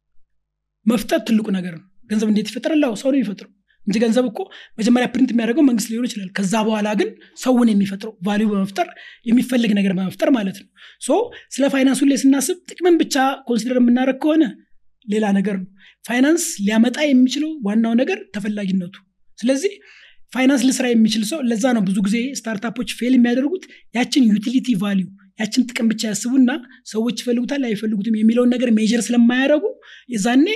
መፍጠር 0.85 1.19
ትልቁ 1.27 1.47
ነገር 1.57 1.73
ነው። 1.79 1.87
ገንዘብ 2.09 2.29
እንዴት 2.31 2.49
አዎ 2.87 2.93
ሰው 3.01 3.09
ነው 3.11 3.17
የሚፈጥረው 3.17 3.51
እንጂ 3.87 3.97
ገንዘብ 4.03 4.25
እኮ 4.29 4.39
መጀመሪያ 4.79 5.07
print 5.13 5.29
የሚያደርገው 5.33 5.63
መንግስት 5.67 5.89
ሊሆን 5.91 6.05
ይችላል። 6.07 6.29
ከዛ 6.37 6.53
በኋላ 6.67 6.87
ግን 6.99 7.09
ሰውን 7.43 7.69
የሚፈጥረው 7.71 8.13
value 8.27 8.47
በመፍጠር 8.51 8.87
የሚፈልግ 9.25 9.71
ነገር 9.77 9.93
በመፍጠር 9.97 10.31
ማለት 10.37 10.57
ነው። 10.61 10.67
so 11.01 11.19
ስለ 11.55 11.65
ፋይናንሱ 11.73 12.01
ላይ 12.11 12.19
ስናስብ 12.23 12.57
ጥቅምን 12.71 12.97
ብቻ 13.03 13.15
consider 13.49 13.79
የምናደርግ 13.81 14.19
ከሆነ 14.23 14.43
ሌላ 15.05 15.25
ነገር 15.37 15.55
ነው። 15.61 15.67
ፋይናንስ 16.05 16.45
ሊያመጣ 16.65 16.97
የሚችለው 17.07 17.51
ዋናው 17.67 17.93
ነገር 18.01 18.19
ተፈላጊነቱ። 18.35 18.95
ስለዚህ 19.39 19.73
ፋይናንስ 20.33 20.61
ሊሰራ 20.67 20.85
የሚችል 20.89 21.23
ሰው 21.29 21.39
ለዛ 21.49 21.65
ነው 21.75 21.83
ብዙ 21.87 21.97
ጊዜ 22.07 22.17
ስታርታፖች 22.39 22.89
fail 22.97 23.13
የሚያደርጉት። 23.17 23.63
ያችን 23.95 24.23
utility 24.31 24.69
value 24.81 25.07
ያችን 25.39 25.65
ጥቅም 25.69 25.87
ብቻ 25.91 26.01
ያስቡና 26.11 26.51
ሰዎች 26.91 27.17
ይፈልጉታል 27.21 27.63
አይፈልጉትም 27.67 28.15
የሚለውን 28.19 28.49
ነገር 28.55 28.69
measure 28.77 29.01
ስለማያደርጉ 29.07 29.65
የዛኔ 30.09 30.47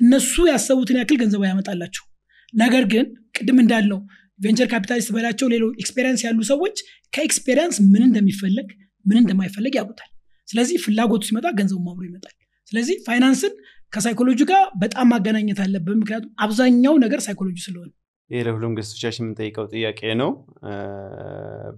እነሱ 0.00 0.34
ያሰቡትን 0.50 0.98
ያክል 1.00 1.16
ገንዘብ 1.22 1.42
ያመጣላቸው 1.48 2.04
ነገር 2.52 2.84
ግን 2.92 3.06
ቅድም 3.36 3.58
እንዳለው 3.62 3.98
venture 4.40 4.68
capitalist 4.72 5.10
በላቸው 5.14 5.46
ሌሎች 5.52 5.64
experience 5.82 6.20
ያሉ 6.26 6.38
ሰዎች 6.50 6.76
ከ 7.12 7.23
experience 7.23 7.76
ምን 7.92 8.02
እንደሚፈለግ 8.08 8.68
ምን 9.04 9.18
እንደማይፈለግ 9.20 9.74
ያውቁታል። 9.78 10.10
ስለዚህ 10.48 10.76
ፍላጎቱ 10.84 11.22
ሲመጣ 11.28 11.46
ገንዘቡ 11.58 11.84
አብሮ 11.92 12.04
ይመጣል። 12.08 12.34
ስለዚህ 12.72 12.96
ፋይናንስን 13.06 13.52
ከሳይኮሎጂ 13.92 14.40
ጋር 14.50 14.62
በጣም 14.82 15.06
ማገናኘት 15.12 15.60
አለብን። 15.64 15.98
ምክንያቱም 16.00 16.32
አብዛኛው 16.44 16.94
ነገር 17.04 17.20
ሳይኮሎጂ 17.26 17.56
ስለሆነ 17.66 17.90
ይህ 18.30 18.42
ለሁሉም 18.46 18.72
ገስቶቻችን 18.78 19.22
የምንጠይቀው 19.22 19.66
ጥያቄ 19.72 20.00
ነው። 20.22 20.30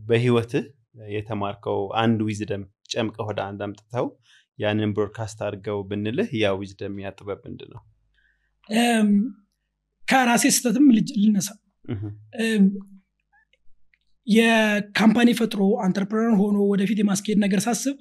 በህይወትህ 0.08 0.64
የተማርከው 1.14 1.80
አንድ 2.00 2.18
wisdom 2.28 2.62
ጨምቀ 2.92 3.16
ወደ 3.28 3.40
አንድ 3.48 3.60
አምጥተው 3.66 4.06
ያንን 4.58 4.94
broadcast 4.96 5.38
አድርገው 5.46 5.78
ብንልህ 5.90 6.30
ያ 6.40 6.48
wisdom 6.58 6.96
ያ 7.04 7.15
ጥበብ 7.15 7.38
ምንድን 7.46 7.70
ነው 7.74 7.82
ከራሴ 10.10 10.44
ስህተትም 10.54 10.86
ልነሳ። 11.22 11.48
የ 14.26 14.49
company 14.49 15.30
ፈጥሮ 15.38 15.62
entrepreneur 15.84 16.34
ሆኖ 16.40 16.56
ወደፊት 16.72 16.98
የማስኬድ 17.02 17.38
ነገር 17.44 17.60
ሳስብ 17.66 17.96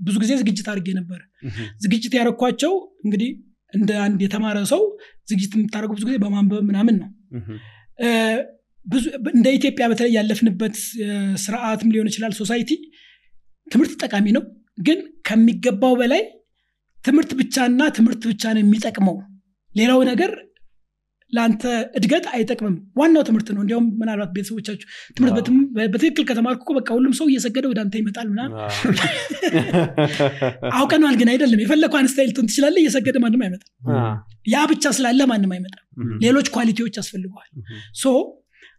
ብዙ 0.00 0.14
ጊዜ 0.22 0.32
ዝግጅት 0.40 0.66
አድርጌ 0.72 0.88
ነበር። 0.98 1.20
ዝግጅት 1.84 2.12
ያደረኳቸው 2.18 2.72
እንግዲህ 3.04 3.30
እንደ 3.72 3.90
አንድ 4.04 4.18
የተማረ 4.24 4.58
ሰው 4.72 4.82
ዝግጅት 5.30 5.52
የምታደርገው 5.56 5.96
ብዙ 5.96 6.04
ጊዜ 6.08 6.16
በማንበብ 6.24 6.62
ምናምን 6.68 6.96
ነው። 7.02 7.08
እንደ 9.32 9.46
ኢትዮጵያ 9.58 9.84
በተለይ 9.92 10.12
ያለፍንበት 10.16 10.74
ስርዓትም 11.44 11.90
ሊሆን 11.94 12.10
ይችላል 12.10 12.32
ሶሳይቲ 12.40 12.70
ትምህርት 13.66 13.94
ጠቃሚ 14.04 14.26
ነው። 14.36 14.44
ግን 14.78 14.98
ከሚገባው 15.28 15.94
በላይ 16.00 16.22
ትምህርት 16.98 17.30
ብቻና 17.40 17.82
ትምህርት 17.96 18.22
ብቻ 18.30 18.44
ነው 18.54 18.62
የሚጠቅመው። 18.62 19.16
ሌላው 19.74 20.00
ነገር 20.10 20.30
ለአንተ 21.32 21.62
እድገት 21.98 22.24
አይጠቅምም። 22.32 22.74
ዋናው 22.96 23.22
ትምህርት 23.28 23.48
ነው። 23.54 23.60
እንዲያውም 23.62 23.86
ምናልባት 24.00 24.30
ቤተሰቦቻችሁ 24.36 24.86
ትምህርት 25.16 25.48
በትክክል 25.94 26.24
ከተማርኩ 26.28 26.66
በቃ 26.76 26.88
ሁሉም 26.96 27.14
ሰው 27.18 27.26
እየሰገደ 27.30 27.64
ወደ 27.72 27.80
አንተ 27.84 27.94
ይመጣል 28.00 28.28
ምና 28.32 28.40
አውቀነዋል 30.78 31.16
ግን 31.20 31.28
አይደለም። 31.32 31.62
የፈለግኩ 31.64 31.96
አንስታይል 32.00 32.30
ትሆን 32.32 32.48
ትችላለ 32.50 32.76
እየሰገደ 32.82 33.16
ማንም 33.24 33.42
አይመጣም። 33.46 33.70
ያ 34.46 34.64
ብቻ 34.72 34.84
ስላለ 34.96 35.20
ማንም 35.32 35.52
አይመጣም። 35.56 35.82
ሌሎች 36.24 36.48
ኳሊቲዎች 36.56 36.94
ያስፈልገዋል። 37.00 37.50
ሶ 37.96 38.14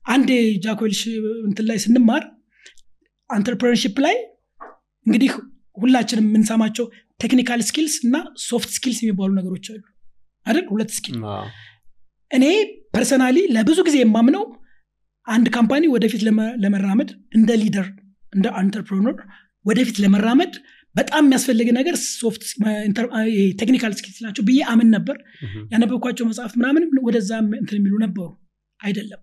አንድ 0.06 0.30
ጃኮልሽ 0.65 1.02
እንትን 1.48 1.65
ላይ 1.69 1.78
ስንማር 1.86 2.24
አንትርፕረንሽፕ 3.30 3.95
ላይ 4.06 4.15
እንግዲህ 5.06 5.32
ሁላችንም 5.78 6.28
የምንሰማቸው 6.30 6.86
ቴክኒካል 7.24 7.60
ስኪልስ 7.68 7.95
እና 8.06 8.15
ሶፍት 8.45 8.69
ስኪልስ 8.76 8.99
የሚባሉ 9.03 9.30
ነገሮች 9.40 9.65
አሉ። 9.72 9.84
አይደል? 10.45 10.65
ሁለት 10.69 10.91
ስኪል 10.98 11.15
እኔ 12.32 12.45
ፐርሰናሊ 12.95 13.38
ለብዙ 13.56 13.80
ጊዜ 13.88 13.98
የማምነው 14.02 14.44
አንድ 15.28 15.48
ካምፓኒ 15.56 15.84
ወደፊት 15.94 16.22
ለመራመድ 16.64 17.10
እንደ 17.38 17.52
ሊደር 17.62 17.88
እንደ 18.34 18.48
አንተርፕሮነር 18.60 19.16
ወደፊት 19.66 19.98
ለመራመድ 20.04 20.54
በጣም 20.95 21.24
የሚያስፈልግ 21.26 21.68
ነገር 21.78 21.95
ሶፍት 22.20 22.44
ቴክኒካል 23.60 23.91
ስኪልስ 23.98 24.20
ናቸው 24.26 24.44
ብዬ 24.48 24.60
አምን 24.72 24.88
ነበር። 24.95 25.18
ያነበብኳቸው 25.74 26.26
መጽሐፍት 26.30 26.56
ምናምን 26.62 26.84
ወደዛ 27.08 27.32
እንትን 27.60 27.78
የሚሉ 27.80 27.95
ነበሩ። 28.06 28.28
አይደለም። 28.80 29.22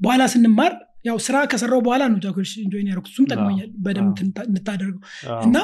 በኋላ 0.00 0.22
ስንማር 0.32 0.72
ያው 1.04 1.16
ስራ 1.26 1.36
ከሰራው 1.50 1.80
በኋላ 1.86 2.02
ነው 2.12 2.18
ጃኮች 2.24 2.50
ኢንጆይን 2.64 2.88
ያደረኩት። 2.90 3.12
እሱም 3.12 3.26
ጠቅሞኛል 3.32 3.68
በደንብ 3.84 4.16
እንድታደርገው። 4.46 5.02
እና 5.46 5.56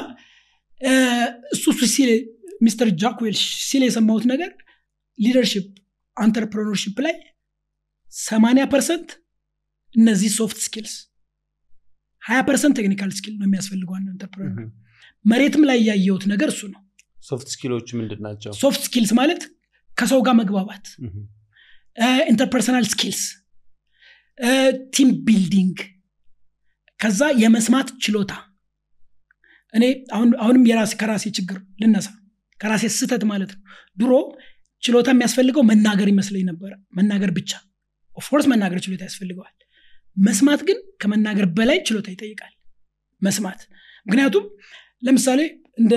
እሱ 1.54 1.64
ሲል 1.94 2.10
ሚስተር 2.60 2.88
ጃክዌል 3.02 3.36
ሲል 3.68 3.82
የሰማሁት 3.86 4.24
ነገር 4.32 4.50
ሊደርሽፕ 5.18 5.66
entrepreneurship 6.16 6.96
ላይ 7.06 7.14
ሰማኒያ 8.12 8.64
percent 8.72 9.10
እነዚህ 9.94 10.30
soft 10.38 10.58
skills 10.64 10.94
ሀያ 12.22 12.40
percent 12.48 12.74
technical 12.80 13.10
skill 13.18 13.34
ነው 13.38 13.46
የሚያስፈልገው 13.48 13.94
አንድ 13.98 14.22
መሬትም 15.24 15.64
ላይ 15.68 15.78
ያየሁት 15.88 16.24
ነገር 16.32 16.48
እሱ 16.52 16.62
ነው። 16.72 16.80
soft 17.22 17.48
ስኪሎች 17.52 17.88
ምንድን 17.98 18.20
ናቸው? 18.26 18.52
soft 18.62 18.80
skills 18.86 19.10
ማለት 19.18 19.42
ከሰው 19.90 20.20
ጋር 20.26 20.34
መግባባት 20.40 20.84
interpersonal 22.30 22.84
skills 22.92 23.22
team 24.94 25.08
building 25.26 25.76
ከዛ 27.00 27.22
የመስማት 27.42 27.88
ችሎታ። 28.04 28.32
እኔ 29.74 29.84
አሁንም 30.40 30.64
የራሴ 30.70 30.92
ከራሴ 31.00 31.24
ችግር 31.38 31.58
ልነሳ። 31.82 32.08
ከራሴ 32.60 32.84
ስህተት 32.96 33.22
ማለት 33.30 33.50
ነው። 33.54 33.62
ድሮ 33.98 34.12
ችሎታ 34.82 35.08
የሚያስፈልገው 35.14 35.62
መናገር 35.70 36.08
ይመስለኝ 36.12 36.44
ነበረ 36.50 36.70
መናገር 36.92 37.30
ብቻ። 37.36 37.50
of 38.12 38.21
course 38.21 38.46
መናገር 38.52 38.78
ችሎታ 38.84 39.02
ያስፈልገዋል። 39.08 39.54
መስማት 40.16 40.60
ግን 40.68 40.78
ከመናገር 41.02 41.46
በላይ 41.56 41.78
ችሎታ 41.86 42.08
ይጠይቃል። 42.14 42.52
መስማት። 43.22 43.60
ምክንያቱም 44.06 44.44
ለምሳሌ 45.06 45.40
እንደ 45.78 45.94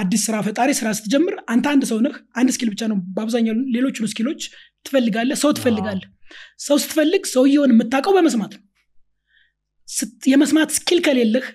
አዲስ 0.00 0.20
ስራ 0.26 0.36
ፈጣሪ 0.46 0.70
ስራ 0.78 0.88
ስትጀምር 0.98 1.34
አንተ 1.52 1.66
አንድ 1.72 1.82
ሰው 1.90 1.98
ነህ 2.04 2.14
አንድ 2.34 2.50
skill 2.54 2.68
ብቻ 2.74 2.82
ነው 2.92 2.98
በአብዛኛው 3.16 3.56
ሌሎቹን 3.74 4.08
ስኪሎች 4.12 4.40
ትፈልጋለህ 4.86 5.38
ሰው 5.42 5.50
ትፈልጋለህ። 5.58 6.08
ሰው 6.66 6.76
ስትፈልግ 6.82 7.22
ሰውየውን 7.34 7.72
የምታውቀው 7.74 8.14
በመስማት 8.16 8.52
ነው። 8.56 8.64
የመስማት 10.30 10.70
skill 10.76 10.98
ከሌለህ 11.06 11.46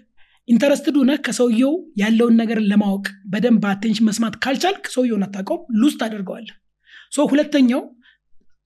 interested 0.48 0.96
ነህ 1.10 1.18
ከሰውየው 1.26 1.74
ያለውን 2.00 2.36
ነገር 2.42 2.60
ለማወቅ 2.70 3.06
በደንብ 3.32 3.60
በ 3.64 3.72
attention 3.72 4.08
መስማት 4.08 4.36
ካልቻልክ 4.44 4.86
ሰውየውን 4.96 5.26
አታውቀውም 5.28 5.60
lose 5.82 5.94
ታደርገዋለህ 6.02 6.56
ሁለተኛው 7.32 7.82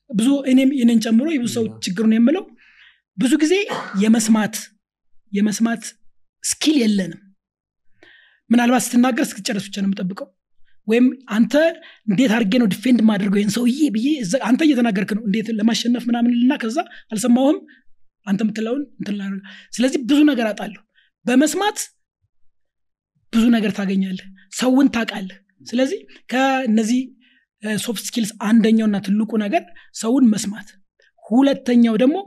ብዙ 0.09 0.29
እኔም 0.51 0.69
ይህንን 0.75 0.99
ጨምሮ 1.05 1.27
የብዙ 1.31 1.51
ሰው 1.55 1.65
ችግር 1.85 2.05
ነው 2.09 2.15
የምለው። 2.17 2.43
ብዙ 3.17 3.33
ጊዜ 3.43 3.53
የመስማት 4.01 4.55
የመስማት 5.31 5.83
skill 6.43 6.75
የለንም። 6.81 7.21
ምናልባት 8.49 8.83
ስትናገር 8.85 9.23
እስክትጨርስ 9.27 9.65
ብቻ 9.67 9.75
ነው 9.81 9.89
የምጠብቀው። 9.89 10.27
ወይም 10.87 11.05
አንተ 11.35 11.53
እንዴት 12.07 12.31
አድርጌ 12.35 12.53
ነው 12.61 12.67
defend 12.73 12.99
ማድርገው 13.09 13.39
ይህን 13.39 13.51
ሰውዬ 13.55 13.79
ብዬ 13.95 14.07
አንተ 14.49 14.61
እየተናገርክ 14.67 15.11
ነው 15.17 15.23
እንዴት 15.27 15.47
ለማሸነፍ 15.57 16.03
ምናምን 16.09 16.31
ልና 16.37 16.53
ከዛ 16.61 16.77
አልሰማሁም 17.11 17.57
አንተ 18.27 18.39
የምትለውን 18.45 18.83
ስለዚህ 19.75 19.99
ብዙ 20.09 20.19
ነገር 20.29 20.47
አጣለሁ። 20.51 20.81
በመስማት 21.25 21.77
ብዙ 23.33 23.45
ነገር 23.55 23.71
ታገኛለህ። 23.77 24.27
ሰውን 24.53 24.87
ታውቃለህ። 24.95 25.37
ስለዚህ 25.65 25.99
ከእነዚህ 26.31 27.01
soft 27.81 28.03
skills 28.07 28.31
አንደኛውና 28.47 28.97
ትልቁ 29.05 29.31
ነገር 29.43 29.63
ሰውን 29.95 30.25
መስማት። 30.33 30.67
ሁለተኛው 31.25 31.95
ደግሞ 32.03 32.17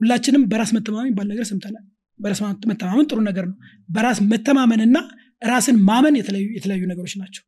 ሁላችንም 0.00 0.42
በራስ 0.50 0.70
መተማመን 0.76 1.08
ይባል 1.10 1.26
ነገር 1.32 1.44
ሰምተናል። 1.50 1.84
በራስ 2.20 2.40
መተማመን 2.70 3.06
ጥሩ 3.10 3.18
ነገር 3.28 3.44
ነው። 3.50 3.56
በራስ 3.88 4.18
መተማመንና 4.32 4.96
ራስን 5.42 5.76
ማመን 5.88 6.14
የተለያዩ 6.18 6.82
ነገሮች 6.90 7.14
ናቸው። 7.20 7.44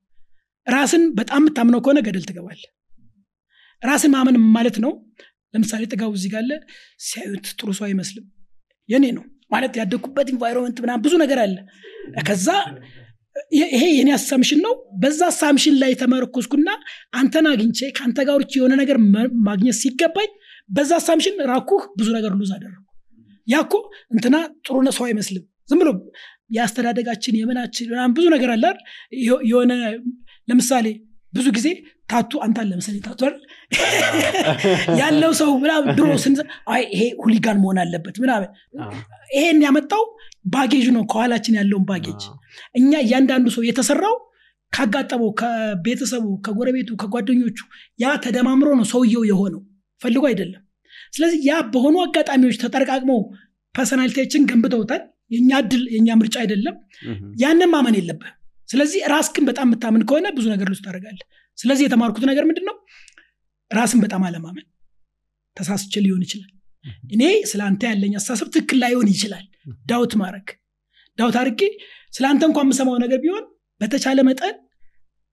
ራስን 0.66 1.02
በጣም 1.18 1.40
የምታምነው 1.42 1.80
ከሆነ 1.84 1.98
ገደል 2.06 2.24
ትገባል 2.28 2.60
ራስን 3.82 4.12
ማመን 4.14 4.36
ማለት 4.56 4.76
ነው። 4.84 4.92
ለምሳሌ 5.54 5.82
ጥጋቡ 5.92 6.10
እዚህ 6.18 6.30
ጋለ 6.34 6.50
ሲያዩት 7.06 7.46
ጥሩ 7.58 7.68
ሰው 7.78 7.84
አይመስልም። 7.88 8.26
የኔ 8.88 9.04
ነው 9.16 9.24
ማለት 9.52 9.72
ያደግኩበት 9.80 10.28
environment 10.34 10.78
ምናምን 10.84 11.02
ብዙ 11.04 11.14
ነገር 11.22 11.38
አለ። 11.42 11.56
ከዛ 12.28 12.46
ይሄ 13.52 13.82
የኔ 13.96 14.10
assumption 14.16 14.60
ነው። 14.66 14.72
በዛ 15.02 15.20
assumption 15.30 15.74
ላይ 15.82 15.92
ተመረኮዝኩና 16.00 16.68
አንተን 17.14 17.46
አግኝቼ 17.50 17.90
ከአንተ 17.96 18.18
ጋር 18.28 18.44
የሆነ 18.56 18.72
ነገር 18.82 18.98
ማግኘት 19.48 19.76
ሲገባኝ 19.80 20.30
በዛ 20.70 20.90
assumption 21.00 21.36
ራቅኩህ 21.50 21.82
ብዙ 21.98 22.08
ነገር 22.16 22.32
lose 22.38 22.50
አደረግኩ 22.56 22.88
ያኮ 23.48 23.72
እንትና 24.14 24.36
ጥሩ 24.66 24.76
ሰው 24.96 25.04
አይመስልም። 25.08 25.44
ዝም 25.70 25.80
ብሎ 25.82 25.90
የአስተዳደጋችን 26.56 27.38
የምናችን 27.38 27.88
ብዙ 28.16 28.26
ነገር 28.34 28.50
አለ 28.54 28.64
የሆነ 29.48 29.72
ለምሳሌ 30.48 30.86
ብዙ 31.32 31.46
ጊዜ 31.56 31.68
tattoo 32.10 32.32
አንታን 32.44 32.66
ለምሳሌ 32.70 32.96
tattoo 33.04 33.20
ያለው 35.00 35.30
ሰው 35.38 35.50
ምናምን 35.62 35.94
ድሮ 35.98 36.08
ስን 36.22 36.34
ይሄ 36.86 37.02
hooligan 37.20 37.58
መሆን 37.62 37.78
አለበት 37.82 38.16
ምናምን። 38.22 38.50
ይሄን 39.30 39.60
ያመጣው 39.64 40.02
baggage 40.52 40.86
ነው 40.96 41.04
ከኋላችን 41.12 41.56
ያለውን 41.60 41.84
baggage። 41.90 42.22
እኛ 42.74 42.90
እያንዳንዱ 43.04 43.46
ሰው 43.54 43.64
የተሰራው 43.68 44.16
ካጋጠመው 44.72 45.30
ከቤተሰቡ 45.40 46.26
ከጎረቤቱ 46.44 46.90
ከጓደኞቹ 47.02 47.58
ያ 47.98 48.12
ተደማምሮ 48.24 48.68
ነው 48.78 48.86
ሰውየው 48.92 49.24
የሆነው። 49.30 49.62
ፈልጎ 50.00 50.24
አይደለም። 50.30 50.62
ስለዚህ 51.14 51.40
ያ 51.48 51.54
በሆኑ 51.72 51.96
አጋጣሚዎች 52.04 52.56
ተጠረቃቅመው 52.62 53.20
personality 53.74 54.18
ያችን 54.18 54.46
ገንብተውታል። 54.50 55.02
የኛ 55.34 55.50
እድል 55.62 55.82
የኛ 55.94 56.08
ምርጫ 56.20 56.36
አይደለም። 56.42 56.74
ያንን 57.42 57.70
ማመን 57.74 57.96
የለብህ 57.98 58.30
ስለዚህ 58.72 59.00
ራስክን 59.12 59.44
በጣም 59.48 59.66
የምታምን 59.68 60.02
ከሆነ 60.08 60.26
ብዙ 60.36 60.46
ነገር 60.52 60.68
lose 60.72 60.80
ታደርጋለህ። 60.84 61.26
ስለዚህ 61.58 61.84
የተማርኩት 61.86 62.24
ነገር 62.30 62.44
ምንድን 62.48 62.66
ነው 62.68 62.76
ራስን 63.70 64.00
በጣም 64.04 64.22
አለማመን። 64.28 64.66
ተሳስቼ 65.56 65.94
ሊሆን 66.04 66.22
ይችላል። 66.26 66.50
እኔ 67.14 67.22
ስለ 67.50 67.60
አንተ 67.68 67.82
ያለኝ 67.90 68.12
አስተሳሰብ 68.18 68.48
ትክክል 68.54 68.78
ላይሆን 68.82 69.08
ይችላል። 69.12 69.44
ዳውት 69.90 70.12
ማድረግ። 70.20 70.46
ዳውት 71.18 71.36
አድርጌ 71.40 71.62
ስለ 72.12 72.24
አንተ 72.30 72.42
እንኳን 72.48 72.66
የምሰማው 72.66 72.96
ነገር 73.04 73.18
ቢሆን 73.24 73.44
በተቻለ 73.80 74.20
መጠን 74.28 74.54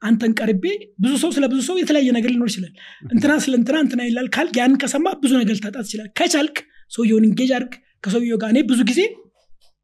አንተን 0.02 0.34
ቀርቤ 0.40 0.66
ብዙ 1.04 1.14
ሰው 1.24 1.32
ስለ 1.36 1.46
ብዙ 1.54 1.60
ሰው 1.68 1.76
የተለያየ 1.80 2.10
ነገር 2.18 2.32
ሊኖር 2.34 2.50
ይችላል። 2.52 2.74
እንትና 3.10 3.32
ስለ 3.46 3.54
እንትና 3.60 3.78
እንትና 3.86 4.02
ይላል 4.08 4.28
ካልክ 4.36 4.56
ያንን 4.62 4.78
ከሰማ 4.84 5.08
ብዙ 5.24 5.32
ነገር 5.42 5.56
ልታጣት 5.58 5.86
ይችላል 5.90 6.08
ከቻልክ 6.20 6.58
ሰውየውን 6.92 7.26
እንጌጅ 7.30 7.52
አድርግ። 7.58 7.74
ከሰውየው 8.04 8.38
ጋር 8.42 8.50
እኔ 8.54 8.60
ብዙ 8.70 8.80
ጊዜ 8.90 9.02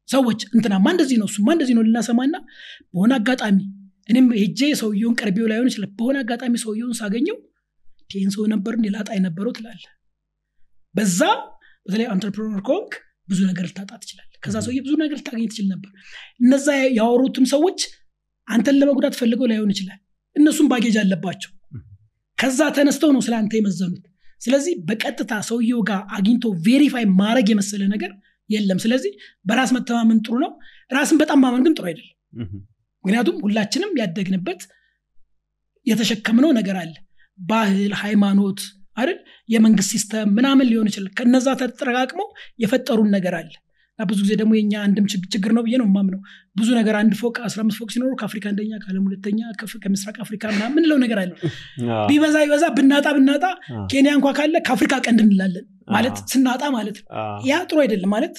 ሰዎች 0.08 0.40
እንትናማ 0.54 0.86
እንደዚህ 0.94 1.16
ነው? 1.20 1.28
እሱማ 1.30 1.48
እንደዚህ 1.54 1.74
ነው? 1.76 1.82
ልናሰማና 1.86 2.34
በሆነ 2.92 3.12
አጋጣሚ 3.18 3.58
እኔም 4.08 4.26
ሄጄ 4.40 4.60
ሰውየውን 4.80 5.14
ቀርቤው 5.20 5.46
ላይሆን 5.50 5.68
ይችላል። 5.70 5.90
በሆነ 5.98 6.16
አጋጣሚ 6.24 6.54
ሰውየውን 6.64 6.94
ሳገኘው 7.00 7.36
ይህን 8.12 8.30
ሰው 8.34 8.44
ነበር 8.52 8.74
ላጣ 8.94 9.08
የነበረው 9.16 9.52
ትላለ 9.56 9.82
በዛ 10.94 11.20
በተለይ 11.86 12.06
አንትርፕሮነር 12.12 12.60
ከሆንክ 12.68 12.92
ብዙ 13.28 13.40
ነገር 13.48 13.64
ልታጣ 13.68 13.92
ትችላል 14.02 14.26
ከዛ 14.44 14.56
ሰውዬ 14.64 14.78
ብዙ 14.84 14.92
ነገር 15.02 15.16
ልታገኝ 15.20 15.46
ትችል 15.52 15.66
ነበር። 15.72 15.90
እነዛ 16.40 16.66
ያወሩትም 16.98 17.46
ሰዎች 17.52 17.78
አንተን 18.48 18.76
ለመጉዳት 18.80 19.14
ፈልገው 19.20 19.46
ላይሆን 19.50 19.70
ይችላል። 19.74 19.98
እነሱም 20.36 20.66
ባጌጅ 20.72 20.96
አለባቸው። 21.02 21.50
ከዛ 22.38 22.60
ተነስተው 22.76 23.10
ነው 23.16 23.22
ስለ 23.26 23.34
አንተ 23.38 23.52
የመዘኑት። 23.58 24.04
ስለዚህ 24.40 24.72
በቀጥታ 24.88 25.32
ሰውየው 25.48 25.80
ጋር 25.88 26.00
አግኝቶ 26.16 26.46
verify 26.66 27.04
ማድረግ 27.20 27.46
የመሰለ 27.52 27.82
ነገር 27.94 28.10
የለም። 28.50 28.78
ስለዚህ 28.78 29.12
በራስ 29.46 29.70
መተማመን 29.76 30.18
ጥሩ 30.26 30.34
ነው። 30.44 30.52
ራስን 30.90 31.18
በጣም 31.22 31.38
ማመን 31.44 31.62
ግን 31.66 31.74
ጥሩ 31.78 31.84
አይደለም። 31.90 32.12
ምክንያቱም 33.04 33.36
ሁላችንም 33.44 33.92
ያደግንበት 34.00 34.60
የተሸከምነው 35.86 36.50
ነገር 36.58 36.76
አለ። 36.80 36.94
ባህል 37.38 37.92
ሃይማኖት 38.02 38.60
አይደል? 38.96 39.18
የመንግስት 39.48 39.90
system 39.94 40.28
ምናምን 40.36 40.66
ሊሆን 40.70 40.88
ይችላል። 40.90 41.12
ከነዛ 41.18 41.46
ተጠረቃቅመው 41.60 42.28
የፈጠሩን 42.62 43.10
ነገር 43.16 43.34
አለ 43.40 43.50
እና 43.98 44.04
ብዙ 44.08 44.18
ጊዜ 44.24 44.32
ደግሞ 44.40 44.52
የኛ 44.56 44.74
አንድም 44.86 45.04
ችግር 45.34 45.50
ነው 45.56 45.62
ብዬ 45.66 45.76
ነው 45.82 45.86
ማምነው 45.92 46.20
ብዙ 46.56 46.68
ነገር 46.78 46.94
አንድ 46.98 47.12
ፎቅ 47.20 47.36
አስራ 47.46 47.60
አምስት 47.64 47.78
ፎቅ 47.80 47.88
ሲኖሩ 47.94 48.10
ከአፍሪካ 48.20 48.46
አንደኛ 48.52 48.72
ከአለም 48.82 49.04
ሁለተኛ 49.08 49.38
ከምስራቅ 49.84 50.16
አፍሪካ 50.24 50.44
ምናምን 50.54 50.74
ምንለው 50.76 50.98
ነገር 51.04 51.18
አለ 51.22 51.30
ቢበዛ 52.10 52.36
ቢበዛ 52.44 52.64
ብናጣ 52.76 53.06
ብናጣ 53.18 53.44
ኬንያ 53.92 54.12
እንኳ 54.18 54.30
ካለ 54.38 54.56
ከአፍሪካ 54.68 54.94
ቀንድ 55.06 55.22
እንላለን። 55.26 55.66
ማለት 55.94 56.16
ስናጣ 56.32 56.62
ማለት 56.76 56.96
ነው። 57.00 57.06
ያ 57.48 57.62
ጥሩ 57.68 57.78
አይደለም። 57.84 58.12
ማለት 58.16 58.36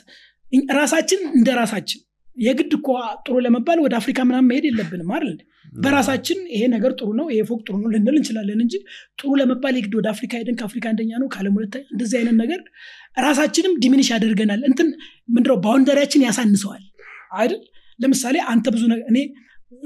ራሳችን 0.77 1.21
እንደ 1.37 1.49
ራሳችን 1.61 2.01
የግድ 2.37 2.71
እኮ 2.77 2.87
ጥሩ 3.23 3.35
ለመባል 3.45 3.79
ወደ 3.83 3.93
አፍሪካ 3.99 4.19
ምናምን 4.29 4.49
መሄድ 4.49 4.65
የለብንም 4.67 5.11
አይደል 5.15 5.37
በራሳችን 5.75 6.39
ይሄ 6.53 6.63
ነገር 6.73 6.91
ጥሩ 6.99 7.09
ነው 7.19 7.25
ይሄ 7.33 7.41
ፎቅ 7.49 7.59
ጥሩ 7.65 7.75
ነው 7.81 7.89
ልንል 7.93 8.15
እንችላለን 8.19 8.59
እንጂ 8.65 8.75
ጥሩ 9.19 9.29
ለመባል 9.39 9.75
የግድ 9.79 9.95
ወደ 9.99 10.07
አፍሪካ 10.13 10.33
ሄደን 10.41 10.57
ከአፍሪካ 10.59 10.85
አንደኛ 10.91 11.11
ነው 11.23 11.27
ከአለም 11.33 11.55
ሁለተኛ 11.59 11.83
እንደዚህ 11.93 12.17
አይነት 12.19 12.35
ነገር 12.43 12.61
ራሳችንም 13.17 13.73
diminish 13.83 14.07
ያደርገናል። 14.13 14.61
እንትን 14.69 14.87
ምንድነው? 15.29 15.57
boundary 15.63 15.95
ያችን 15.95 16.23
ያሳንሰዋል። 16.27 16.83
አይደል? 17.37 17.61
ለምሳሌ 17.99 18.37
አንተ 18.51 18.65
ብዙ 18.73 18.81
እኔ 19.09 19.17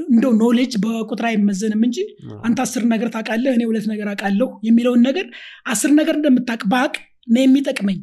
እንደው 0.07 0.31
knowledge 0.41 0.73
በቁጥር 0.83 1.25
አይመዘንም 1.29 1.81
እንጂ 1.87 1.97
አንተ 2.45 2.57
አስር 2.65 2.83
ነገር 2.91 3.07
ታውቃለህ 3.13 3.53
እኔ 3.57 3.63
ሁለት 3.69 3.85
ነገር 3.91 4.07
አውቃለሁ 4.11 4.47
የሚለውን 4.67 5.01
ነገር 5.07 5.25
አስር 5.65 5.91
ነገር 5.99 6.15
እንደምታቅ 6.19 6.61
ባቅ 6.73 6.93
ነው 7.27 7.41
የሚጠቅመኝ። 7.41 7.99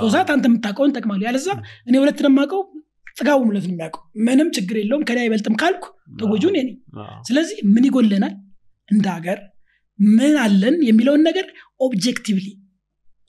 ሶሳት 0.00 0.28
አንተ 0.34 0.44
የምታውቀውን 0.50 0.92
ጠቅማለሁ 0.96 1.24
ያለዛ 1.28 1.48
እኔ 1.88 1.94
ሁለት 2.02 2.18
እንደማውቀው 2.20 2.60
ጥጋቡ 3.16 3.38
ሙለት 3.48 3.64
ነው 3.64 3.74
የሚያውቀው። 3.74 4.02
ምንም 4.26 4.48
ችግር 4.56 4.76
የለውም። 4.80 5.04
ከላይ 5.08 5.24
አይበልጥም 5.24 5.56
ካልኩ 5.62 5.84
ተጎጂውን 6.20 6.56
እኔ 6.56 6.70
ስለዚህ 7.28 7.56
ምን 7.74 7.86
ይጎለናል? 7.88 8.34
እንደ 8.88 9.06
ሀገር 9.16 9.38
ምን 9.98 10.34
አለን 10.44 10.76
የሚለውን 10.86 11.22
ነገር 11.28 11.46
objectively 11.80 12.46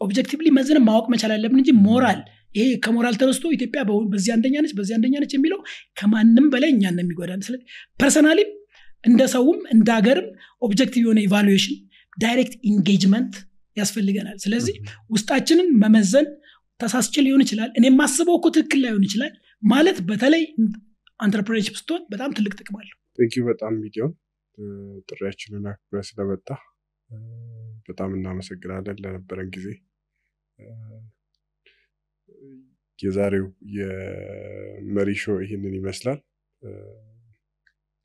objectively 0.04 0.48
መዝንም 0.58 0.86
ማወቅ 0.90 1.06
መቻል 1.14 1.32
አለብን 1.36 1.60
እንጂ 1.62 1.72
ሞራል 1.86 2.20
ይሄ 2.56 2.66
ከሞራል 2.86 3.16
ተነስቶ 3.22 3.46
ኢትዮጵያ 3.56 3.82
በዚህ 4.12 4.32
አንደኛ 4.36 4.56
ነች 4.64 4.74
በዚህ 4.78 4.94
አንደኛ 4.98 5.16
ነች 5.24 5.32
የሚለው 5.36 5.60
ከማንም 6.00 6.48
በላይ 6.54 6.70
እኛ 6.76 6.84
ነው 6.92 7.04
የሚጎዳን 7.04 7.42
ስለዚህ 7.48 7.66
personally 8.02 8.42
ም 8.42 8.50
እንደ 9.04 9.22
ሰውም 9.34 9.60
እንደ 9.74 9.90
ሀገርም 9.98 10.28
objective 10.62 11.02
የሆነ 11.04 11.20
evaluation 11.26 11.76
direct 12.18 12.54
engagement 12.70 13.34
ያስፈልገናል። 13.78 14.38
ስለዚህ 14.44 14.76
ውስጣችንን 15.10 15.70
መመዘን 15.84 16.28
ተሳስቼ 16.80 17.16
ሊሆን 17.26 17.42
ይችላል። 17.46 17.70
እኔ 17.78 17.86
የማስበው 17.90 18.36
እኮ 18.40 18.48
ትክክል 18.56 18.80
ላይሆን 18.86 19.06
ይችላል 19.08 19.32
ማለት 19.64 19.98
በተለይ 20.10 20.44
entrepreneurship 21.20 21.76
ስትሆን 21.82 22.02
በጣም 22.14 22.30
ትልቅ 22.38 22.54
ጥቅም 22.60 22.78
አለው። 22.80 22.98
በጣም 23.50 23.74
ሚሊዮን 23.82 24.12
ጥሪያችንን 25.10 25.66
አክብረ 25.72 26.00
ስለመጣ 26.10 26.48
በጣም 27.90 28.10
እናመሰግናለን 28.18 28.98
ለነበረን 29.04 29.50
ጊዜ 29.56 29.68
የዛሬው 33.00 33.46
የመሪ 33.78 35.10
show 35.22 35.38
ይህንን 35.44 35.74
ይመስላል። 35.80 36.20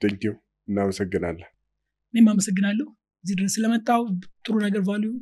thank 0.01 0.22
you 0.22 0.35
እናመሰግናለን። 0.69 1.49
እኔም 2.15 2.29
አመሰግናለሁ። 2.33 2.87
እዚህ 3.25 3.35
ድረስ 3.39 3.53
ስለመጣው 3.57 4.03
ጥሩ 4.45 4.55
ነገር 4.67 4.83
value 4.89 5.13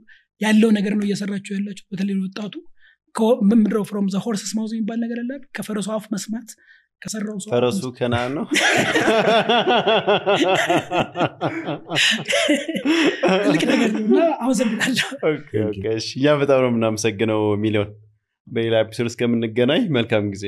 ያለው 0.40 0.70
ነገር 0.78 0.93
ነው 0.97 1.05
እየሰራችሁ 1.07 1.53
ያላችሁ 1.57 1.85
በተለይ 1.93 2.16
ወጣቱ። 2.24 2.55
ምንድነው 3.51 3.85
from 3.89 4.07
the 4.15 4.19
horse's 4.24 4.51
mouth 4.57 4.73
የሚባል 4.74 4.98
ነገር 5.05 5.19
አለ 5.23 5.31
ከፈረሱ 5.57 5.89
አፍ 5.94 6.07
መስማት 6.15 6.48
ከሰራው 7.02 7.36
ሰው 7.43 7.51
ፈረሱ 7.52 7.81
ከናን 7.97 8.31
ነው? 8.36 8.44
ትልቅ 13.43 13.62
ነገር 13.73 13.90
ነው 13.94 14.02
እና 14.06 14.18
አመሰግናለሁ 14.40 15.09
እኛ 16.16 16.35
በጣም 16.43 16.60
ነው 16.62 16.70
የምናመሰግነው 16.70 17.43
ሚሊዮን። 17.64 17.90
በሌላ 18.47 18.77
ኤፒሶድ 18.85 19.09
እስከምንገናኝ 19.10 19.82
መልካም 19.90 20.24
ጊዜ 20.35 20.44